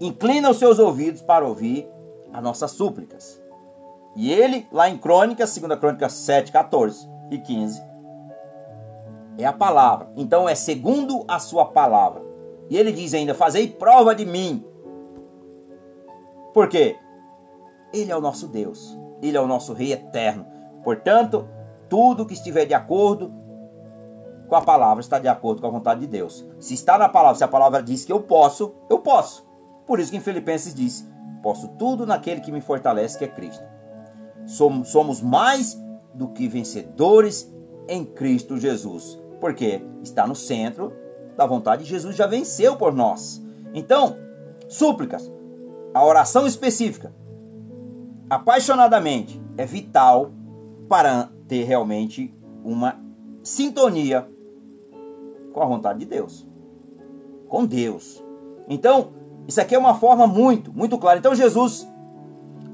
inclina 0.00 0.50
os 0.50 0.56
seus 0.56 0.80
ouvidos 0.80 1.22
para 1.22 1.46
ouvir 1.46 1.88
as 2.32 2.42
nossas 2.42 2.72
súplicas. 2.72 3.40
E 4.16 4.32
ele, 4.32 4.66
lá 4.72 4.90
em 4.90 4.98
Crônicas, 4.98 5.56
2 5.56 5.78
Crônicas 5.78 6.12
7, 6.12 6.50
14 6.50 7.08
e 7.30 7.38
15, 7.38 7.89
é 9.38 9.44
a 9.44 9.52
palavra. 9.52 10.12
Então 10.16 10.48
é 10.48 10.54
segundo 10.54 11.24
a 11.28 11.38
sua 11.38 11.66
palavra. 11.66 12.22
E 12.68 12.76
ele 12.76 12.92
diz 12.92 13.14
ainda: 13.14 13.34
Fazei 13.34 13.68
prova 13.68 14.14
de 14.14 14.24
mim. 14.24 14.64
Por 16.52 16.68
quê? 16.68 16.96
Ele 17.92 18.10
é 18.10 18.16
o 18.16 18.20
nosso 18.20 18.48
Deus. 18.48 18.98
Ele 19.22 19.36
é 19.36 19.40
o 19.40 19.46
nosso 19.46 19.72
Rei 19.72 19.92
eterno. 19.92 20.46
Portanto, 20.82 21.48
tudo 21.88 22.26
que 22.26 22.34
estiver 22.34 22.64
de 22.64 22.74
acordo 22.74 23.32
com 24.48 24.56
a 24.56 24.62
palavra 24.62 25.00
está 25.00 25.18
de 25.18 25.28
acordo 25.28 25.60
com 25.60 25.68
a 25.68 25.70
vontade 25.70 26.00
de 26.00 26.06
Deus. 26.06 26.46
Se 26.58 26.74
está 26.74 26.98
na 26.98 27.08
palavra, 27.08 27.36
se 27.36 27.44
a 27.44 27.48
palavra 27.48 27.82
diz 27.82 28.04
que 28.04 28.12
eu 28.12 28.20
posso, 28.20 28.74
eu 28.88 28.98
posso. 28.98 29.48
Por 29.86 30.00
isso 30.00 30.10
que 30.10 30.16
em 30.16 30.20
Filipenses 30.20 30.74
diz: 30.74 31.08
Posso 31.42 31.68
tudo 31.68 32.06
naquele 32.06 32.40
que 32.40 32.52
me 32.52 32.60
fortalece, 32.60 33.18
que 33.18 33.24
é 33.24 33.28
Cristo. 33.28 33.64
Somos, 34.46 35.20
mais 35.20 35.80
do 36.14 36.28
que 36.28 36.48
vencedores 36.48 37.52
em 37.88 38.04
Cristo 38.04 38.56
Jesus. 38.56 39.19
Porque 39.40 39.82
está 40.02 40.26
no 40.26 40.34
centro 40.34 40.92
da 41.36 41.46
vontade. 41.46 41.84
Jesus 41.84 42.14
já 42.14 42.26
venceu 42.26 42.76
por 42.76 42.92
nós. 42.92 43.42
Então, 43.72 44.16
súplicas, 44.68 45.32
a 45.94 46.04
oração 46.04 46.46
específica, 46.46 47.12
apaixonadamente, 48.28 49.40
é 49.56 49.64
vital 49.64 50.30
para 50.88 51.30
ter 51.48 51.64
realmente 51.64 52.34
uma 52.64 53.00
sintonia 53.42 54.28
com 55.52 55.62
a 55.62 55.66
vontade 55.66 56.00
de 56.00 56.06
Deus. 56.06 56.46
Com 57.48 57.64
Deus. 57.64 58.22
Então, 58.68 59.12
isso 59.48 59.60
aqui 59.60 59.74
é 59.74 59.78
uma 59.78 59.94
forma 59.94 60.26
muito, 60.26 60.72
muito 60.72 60.98
clara. 60.98 61.18
Então, 61.18 61.34
Jesus 61.34 61.88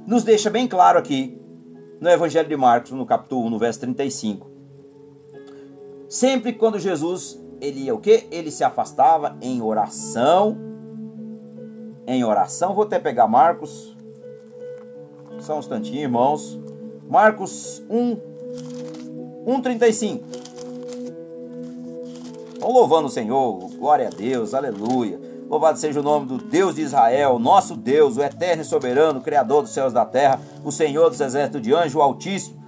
nos 0.06 0.24
deixa 0.24 0.50
bem 0.50 0.68
claro 0.68 0.98
aqui 0.98 1.40
no 2.00 2.08
Evangelho 2.08 2.48
de 2.48 2.56
Marcos, 2.56 2.92
no 2.92 3.06
capítulo 3.06 3.46
1, 3.46 3.50
no 3.50 3.58
verso 3.58 3.80
35. 3.80 4.55
Sempre 6.08 6.52
quando 6.52 6.78
Jesus, 6.78 7.40
ele 7.60 7.80
ia 7.80 7.94
o 7.94 7.98
quê? 7.98 8.26
Ele 8.30 8.50
se 8.50 8.62
afastava 8.62 9.36
em 9.40 9.60
oração. 9.60 10.56
Em 12.06 12.24
oração, 12.24 12.74
vou 12.74 12.84
até 12.84 12.98
pegar 12.98 13.26
Marcos. 13.26 13.96
Só 15.40 15.56
um 15.56 15.58
instantinho, 15.58 16.02
irmãos. 16.02 16.58
Marcos 17.08 17.82
1, 17.90 18.16
1,35. 19.46 20.22
Vão 22.60 22.72
louvando 22.72 23.06
o 23.06 23.10
Senhor, 23.10 23.58
glória 23.78 24.08
a 24.08 24.10
Deus, 24.10 24.54
aleluia. 24.54 25.20
Louvado 25.48 25.78
seja 25.78 26.00
o 26.00 26.02
nome 26.02 26.26
do 26.26 26.38
Deus 26.38 26.74
de 26.74 26.82
Israel, 26.82 27.38
nosso 27.38 27.76
Deus, 27.76 28.16
o 28.16 28.22
eterno 28.22 28.62
e 28.62 28.64
soberano, 28.64 29.20
Criador 29.20 29.62
dos 29.62 29.70
céus 29.70 29.92
e 29.92 29.94
da 29.94 30.04
terra, 30.04 30.40
o 30.64 30.72
Senhor 30.72 31.08
dos 31.08 31.20
exércitos 31.20 31.62
de 31.62 31.72
anjo, 31.72 31.98
o 31.98 32.02
Altíssimo. 32.02 32.65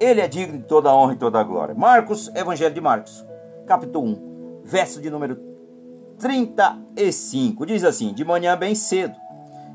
Ele 0.00 0.20
é 0.20 0.28
digno 0.28 0.58
de 0.58 0.64
toda 0.64 0.90
a 0.90 0.94
honra 0.94 1.14
e 1.14 1.16
toda 1.16 1.40
a 1.40 1.42
glória. 1.42 1.74
Marcos, 1.74 2.30
Evangelho 2.34 2.74
de 2.74 2.80
Marcos, 2.80 3.26
capítulo 3.66 4.06
1, 4.06 4.62
verso 4.62 5.00
de 5.00 5.10
número 5.10 5.36
35. 6.18 7.66
Diz 7.66 7.82
assim: 7.82 8.12
De 8.12 8.24
manhã 8.24 8.56
bem 8.56 8.74
cedo, 8.74 9.16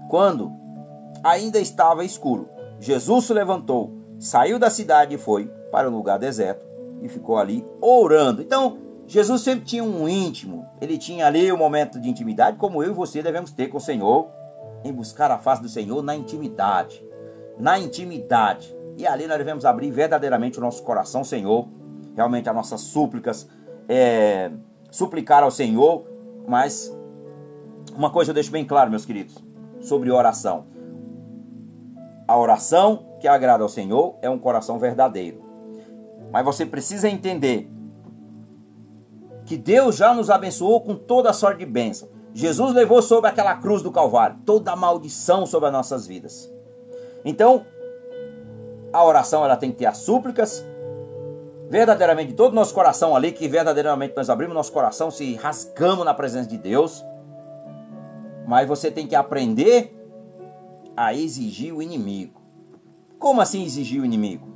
quando 0.10 0.52
ainda 1.24 1.60
estava 1.60 2.06
escuro, 2.06 2.50
Jesus 2.80 3.26
se 3.26 3.34
levantou, 3.34 3.92
saiu 4.18 4.58
da 4.58 4.70
cidade 4.70 5.16
e 5.16 5.18
foi 5.18 5.48
para 5.72 5.90
um 5.90 5.96
lugar 5.96 6.18
deserto 6.18 6.66
e 7.02 7.10
ficou 7.10 7.38
ali 7.38 7.66
orando. 7.82 8.42
Então, 8.42 8.78
Jesus 9.06 9.42
sempre 9.42 9.66
tinha 9.66 9.84
um 9.84 10.08
íntimo, 10.08 10.66
ele 10.80 10.98
tinha 10.98 11.28
ali 11.28 11.52
um 11.52 11.58
momento 11.58 12.00
de 12.00 12.10
intimidade, 12.10 12.58
como 12.58 12.82
eu 12.82 12.92
e 12.92 12.94
você 12.94 13.22
devemos 13.22 13.52
ter 13.52 13.68
com 13.68 13.78
o 13.78 13.82
Senhor, 13.82 14.30
em 14.86 14.94
buscar 14.94 15.30
a 15.32 15.38
face 15.38 15.62
do 15.62 15.68
Senhor 15.68 16.02
na 16.02 16.16
intimidade. 16.16 17.06
Na 17.60 17.78
intimidade. 17.78 18.73
E 18.98 19.08
ali 19.08 19.28
nós 19.28 19.38
devemos 19.38 19.66
abrir 19.66 19.92
verdadeiramente 19.92 20.58
o 20.58 20.62
nosso 20.62 20.84
coração, 20.84 21.24
Senhor, 21.24 21.68
realmente 22.16 22.48
as 22.48 22.56
nossas 22.56 22.82
súplicas, 22.82 23.50
é, 23.88 24.52
suplicar 24.92 25.44
ao 25.44 25.52
Senhor, 25.52 26.06
mas 26.48 26.96
uma 27.96 28.10
coisa 28.10 28.32
eu 28.32 28.34
deixo 28.36 28.52
bem 28.52 28.66
claro, 28.66 28.90
meus 28.90 29.06
queridos, 29.06 29.36
sobre 29.82 30.12
oração. 30.12 30.66
A 32.28 32.38
oração 32.38 33.18
que 33.20 33.28
agrada 33.28 33.64
ao 33.64 33.70
Senhor 33.70 34.16
é 34.22 34.30
um 34.30 34.40
coração 34.40 34.80
verdadeiro. 34.80 35.44
Mas 36.32 36.46
você 36.46 36.66
precisa 36.66 37.10
entender 37.10 37.70
que 39.46 39.58
Deus 39.58 39.96
já 39.96 40.14
nos 40.14 40.30
abençoou 40.30 40.82
com 40.82 40.96
toda 40.96 41.30
a 41.30 41.34
sorte 41.34 41.60
de 41.60 41.66
bênção. 41.66 42.10
Jesus 42.34 42.74
levou 42.74 43.02
sobre 43.02 43.30
aquela 43.30 43.56
cruz 43.56 43.82
do 43.82 43.92
Calvário 43.92 44.38
toda 44.46 44.72
a 44.72 44.76
maldição 44.76 45.46
sobre 45.46 45.68
as 45.68 45.74
nossas 45.74 46.08
vidas. 46.08 46.52
Então, 47.24 47.66
a 48.94 49.04
oração 49.04 49.44
ela 49.44 49.58
tem 49.58 49.72
que 49.72 49.78
ter 49.78 49.88
as 49.88 49.98
súplicas, 49.98 50.64
verdadeiramente 51.68 52.30
de 52.30 52.36
todo 52.36 52.52
o 52.52 52.56
nosso 52.56 52.74
coração 52.74 53.16
ali, 53.16 53.32
que 53.32 53.48
verdadeiramente 53.48 54.14
nós 54.16 54.30
abrimos 54.30 54.54
nosso 54.54 54.72
coração, 54.72 55.10
se 55.10 55.34
rasgamos 55.36 56.06
na 56.06 56.14
presença 56.14 56.48
de 56.48 56.58
Deus. 56.58 57.04
Mas 58.48 58.68
você 58.68 58.92
tem 58.92 59.08
que 59.08 59.16
aprender 59.16 60.00
a 60.96 61.14
exigir 61.14 61.74
o 61.74 61.82
inimigo. 61.82 62.40
Como 63.18 63.42
assim 63.42 63.64
exigir 63.64 64.02
o 64.02 64.06
inimigo? 64.06 64.48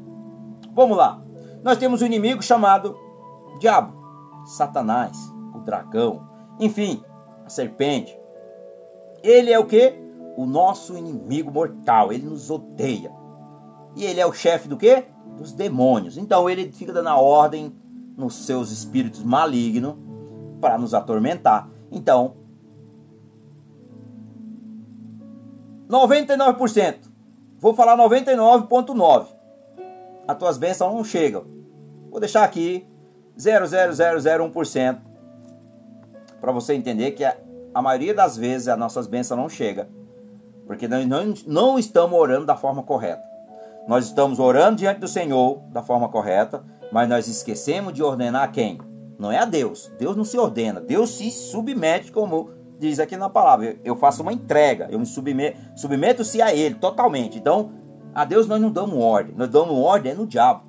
Vamos 0.74 0.96
lá. 0.96 1.20
Nós 1.64 1.78
temos 1.80 2.04
um 2.04 2.06
inimigo 2.06 2.44
chamado 2.44 2.96
diabo, 3.60 3.96
Satanás, 4.46 5.18
o 5.56 5.60
dragão, 5.60 6.30
enfim, 6.60 7.04
a 7.44 7.50
serpente. 7.50 8.16
Ele 9.24 9.52
é 9.52 9.58
o 9.58 9.66
que? 9.66 9.96
O 10.36 10.46
nosso 10.46 10.96
inimigo 10.96 11.52
mortal. 11.52 12.14
Ele 12.14 12.28
nos 12.28 12.52
odeia. 12.52 13.12
E 13.98 14.06
ele 14.06 14.20
é 14.20 14.26
o 14.28 14.32
chefe 14.32 14.68
do 14.68 14.78
que? 14.78 15.06
Dos 15.36 15.52
demônios. 15.52 16.18
Então 16.18 16.48
ele 16.48 16.72
fica 16.72 16.94
dando 16.94 17.10
a 17.10 17.18
ordem 17.18 17.76
nos 18.16 18.46
seus 18.46 18.72
espíritos 18.72 19.24
malignos 19.24 19.96
para 20.62 20.78
nos 20.78 20.94
atormentar. 20.94 21.68
Então, 21.92 22.36
99%. 25.90 27.10
Vou 27.60 27.74
falar 27.74 27.98
99.9. 27.98 29.26
As 30.28 30.38
tuas 30.38 30.60
bênçãos 30.60 30.94
não 30.94 31.04
chegam. 31.04 31.46
Vou 32.12 32.20
deixar 32.20 32.44
aqui 32.44 32.86
0,0001% 33.36 35.00
para 36.40 36.52
você 36.52 36.76
entender 36.76 37.12
que 37.12 37.24
a, 37.24 37.36
a, 37.74 37.82
maioria 37.82 38.14
das 38.14 38.38
vezes 38.38 38.68
as 38.68 38.78
nossas 38.78 39.08
bênçãos 39.08 39.40
não 39.40 39.50
chegam. 39.50 39.88
Porque 40.68 40.88
nós 40.88 41.08
não, 41.08 41.34
não 41.48 41.80
estamos 41.80 42.20
orando 42.20 42.46
da 42.46 42.56
forma 42.56 42.84
correta. 42.84 43.37
Nós 43.88 44.06
estamos 44.06 44.40
orando 44.40 44.78
diante 44.78 45.00
do 45.00 45.08
Senhor 45.08 45.62
da 45.72 45.82
forma 45.82 46.10
correta, 46.10 46.64
mas 46.92 47.08
nós 47.08 47.28
esquecemos 47.28 47.94
de 47.94 48.04
ordenar 48.04 48.52
quem? 48.52 48.80
Não 49.18 49.32
é 49.32 49.40
a 49.40 49.46
Deus. 49.46 49.92
Deus 49.98 50.16
não 50.16 50.24
se 50.24 50.38
ordena. 50.38 50.80
Deus 50.82 51.12
se 51.12 51.32
submete 51.32 52.12
como 52.12 52.52
diz 52.80 53.00
aqui 53.00 53.18
na 53.18 53.30
palavra, 53.30 53.78
eu 53.84 53.96
faço 53.96 54.22
uma 54.22 54.32
entrega, 54.32 54.88
eu 54.92 55.00
me 55.00 55.06
submeto, 55.06 55.60
submeto-se 55.76 56.42
a 56.42 56.54
Ele 56.54 56.76
totalmente. 56.76 57.38
Então, 57.38 57.72
a 58.14 58.24
Deus 58.24 58.48
nós 58.48 58.62
não 58.62 58.72
damos 58.72 58.98
ordem, 58.98 59.34
nós 59.36 59.50
damos 59.50 59.76
ordem 59.76 60.12
é 60.12 60.16
no 60.16 60.28
diabo. 60.28 60.64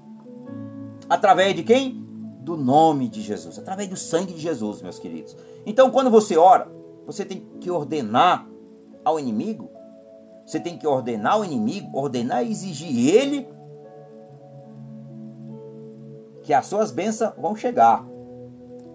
Através 1.09 1.55
de 1.55 1.63
quem? 1.63 2.05
Do 2.41 2.57
nome 2.57 3.09
de 3.09 3.21
Jesus, 3.21 3.59
através 3.59 3.89
do 3.89 3.97
sangue 3.97 4.33
de 4.33 4.41
Jesus, 4.41 4.81
meus 4.81 4.99
queridos. 4.99 5.37
Então, 5.67 5.91
quando 5.91 6.11
você 6.11 6.37
ora, 6.37 6.71
você 7.07 7.25
tem 7.25 7.47
que 7.61 7.71
ordenar 7.71 8.47
ao 9.05 9.21
inimigo, 9.21 9.71
você 10.49 10.61
tem 10.61 10.79
que 10.79 10.87
ordenar 10.87 11.35
ao 11.35 11.45
inimigo, 11.45 11.97
ordenar 11.97 12.45
e 12.45 12.51
exigir 12.51 13.15
ele 13.15 13.49
que 16.43 16.55
as 16.55 16.67
suas 16.67 16.91
bênçãos 16.91 17.35
vão 17.37 17.55
chegar. 17.55 18.05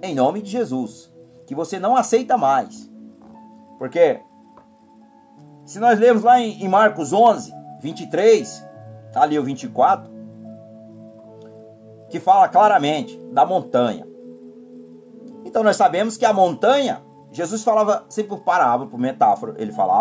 Em 0.01 0.15
nome 0.15 0.41
de 0.41 0.49
Jesus. 0.49 1.13
Que 1.45 1.53
você 1.53 1.77
não 1.77 1.95
aceita 1.95 2.37
mais 2.37 2.91
porque 3.83 4.21
se 5.65 5.77
nós 5.77 5.99
lermos 5.99 6.23
lá 6.23 6.39
em, 6.39 6.69
Marcos 6.69 7.11
11, 7.11 7.53
23, 7.81 8.65
tá 9.11 9.23
ali 9.23 9.37
o 9.37 9.43
24, 9.43 10.09
que 12.09 12.17
fala 12.17 12.47
claramente 12.47 13.17
da 13.33 13.45
montanha. 13.45 14.07
Então 15.43 15.63
nós 15.63 15.75
sabemos 15.75 16.15
que 16.15 16.25
a 16.25 16.31
montanha, 16.31 17.01
Jesus 17.29 17.61
falava 17.61 18.05
sempre 18.07 18.29
por 18.29 18.45
parábola, 18.45 18.89
por 18.89 18.97
metáfora, 18.97 19.55
ele 19.57 19.73
falava 19.73 19.99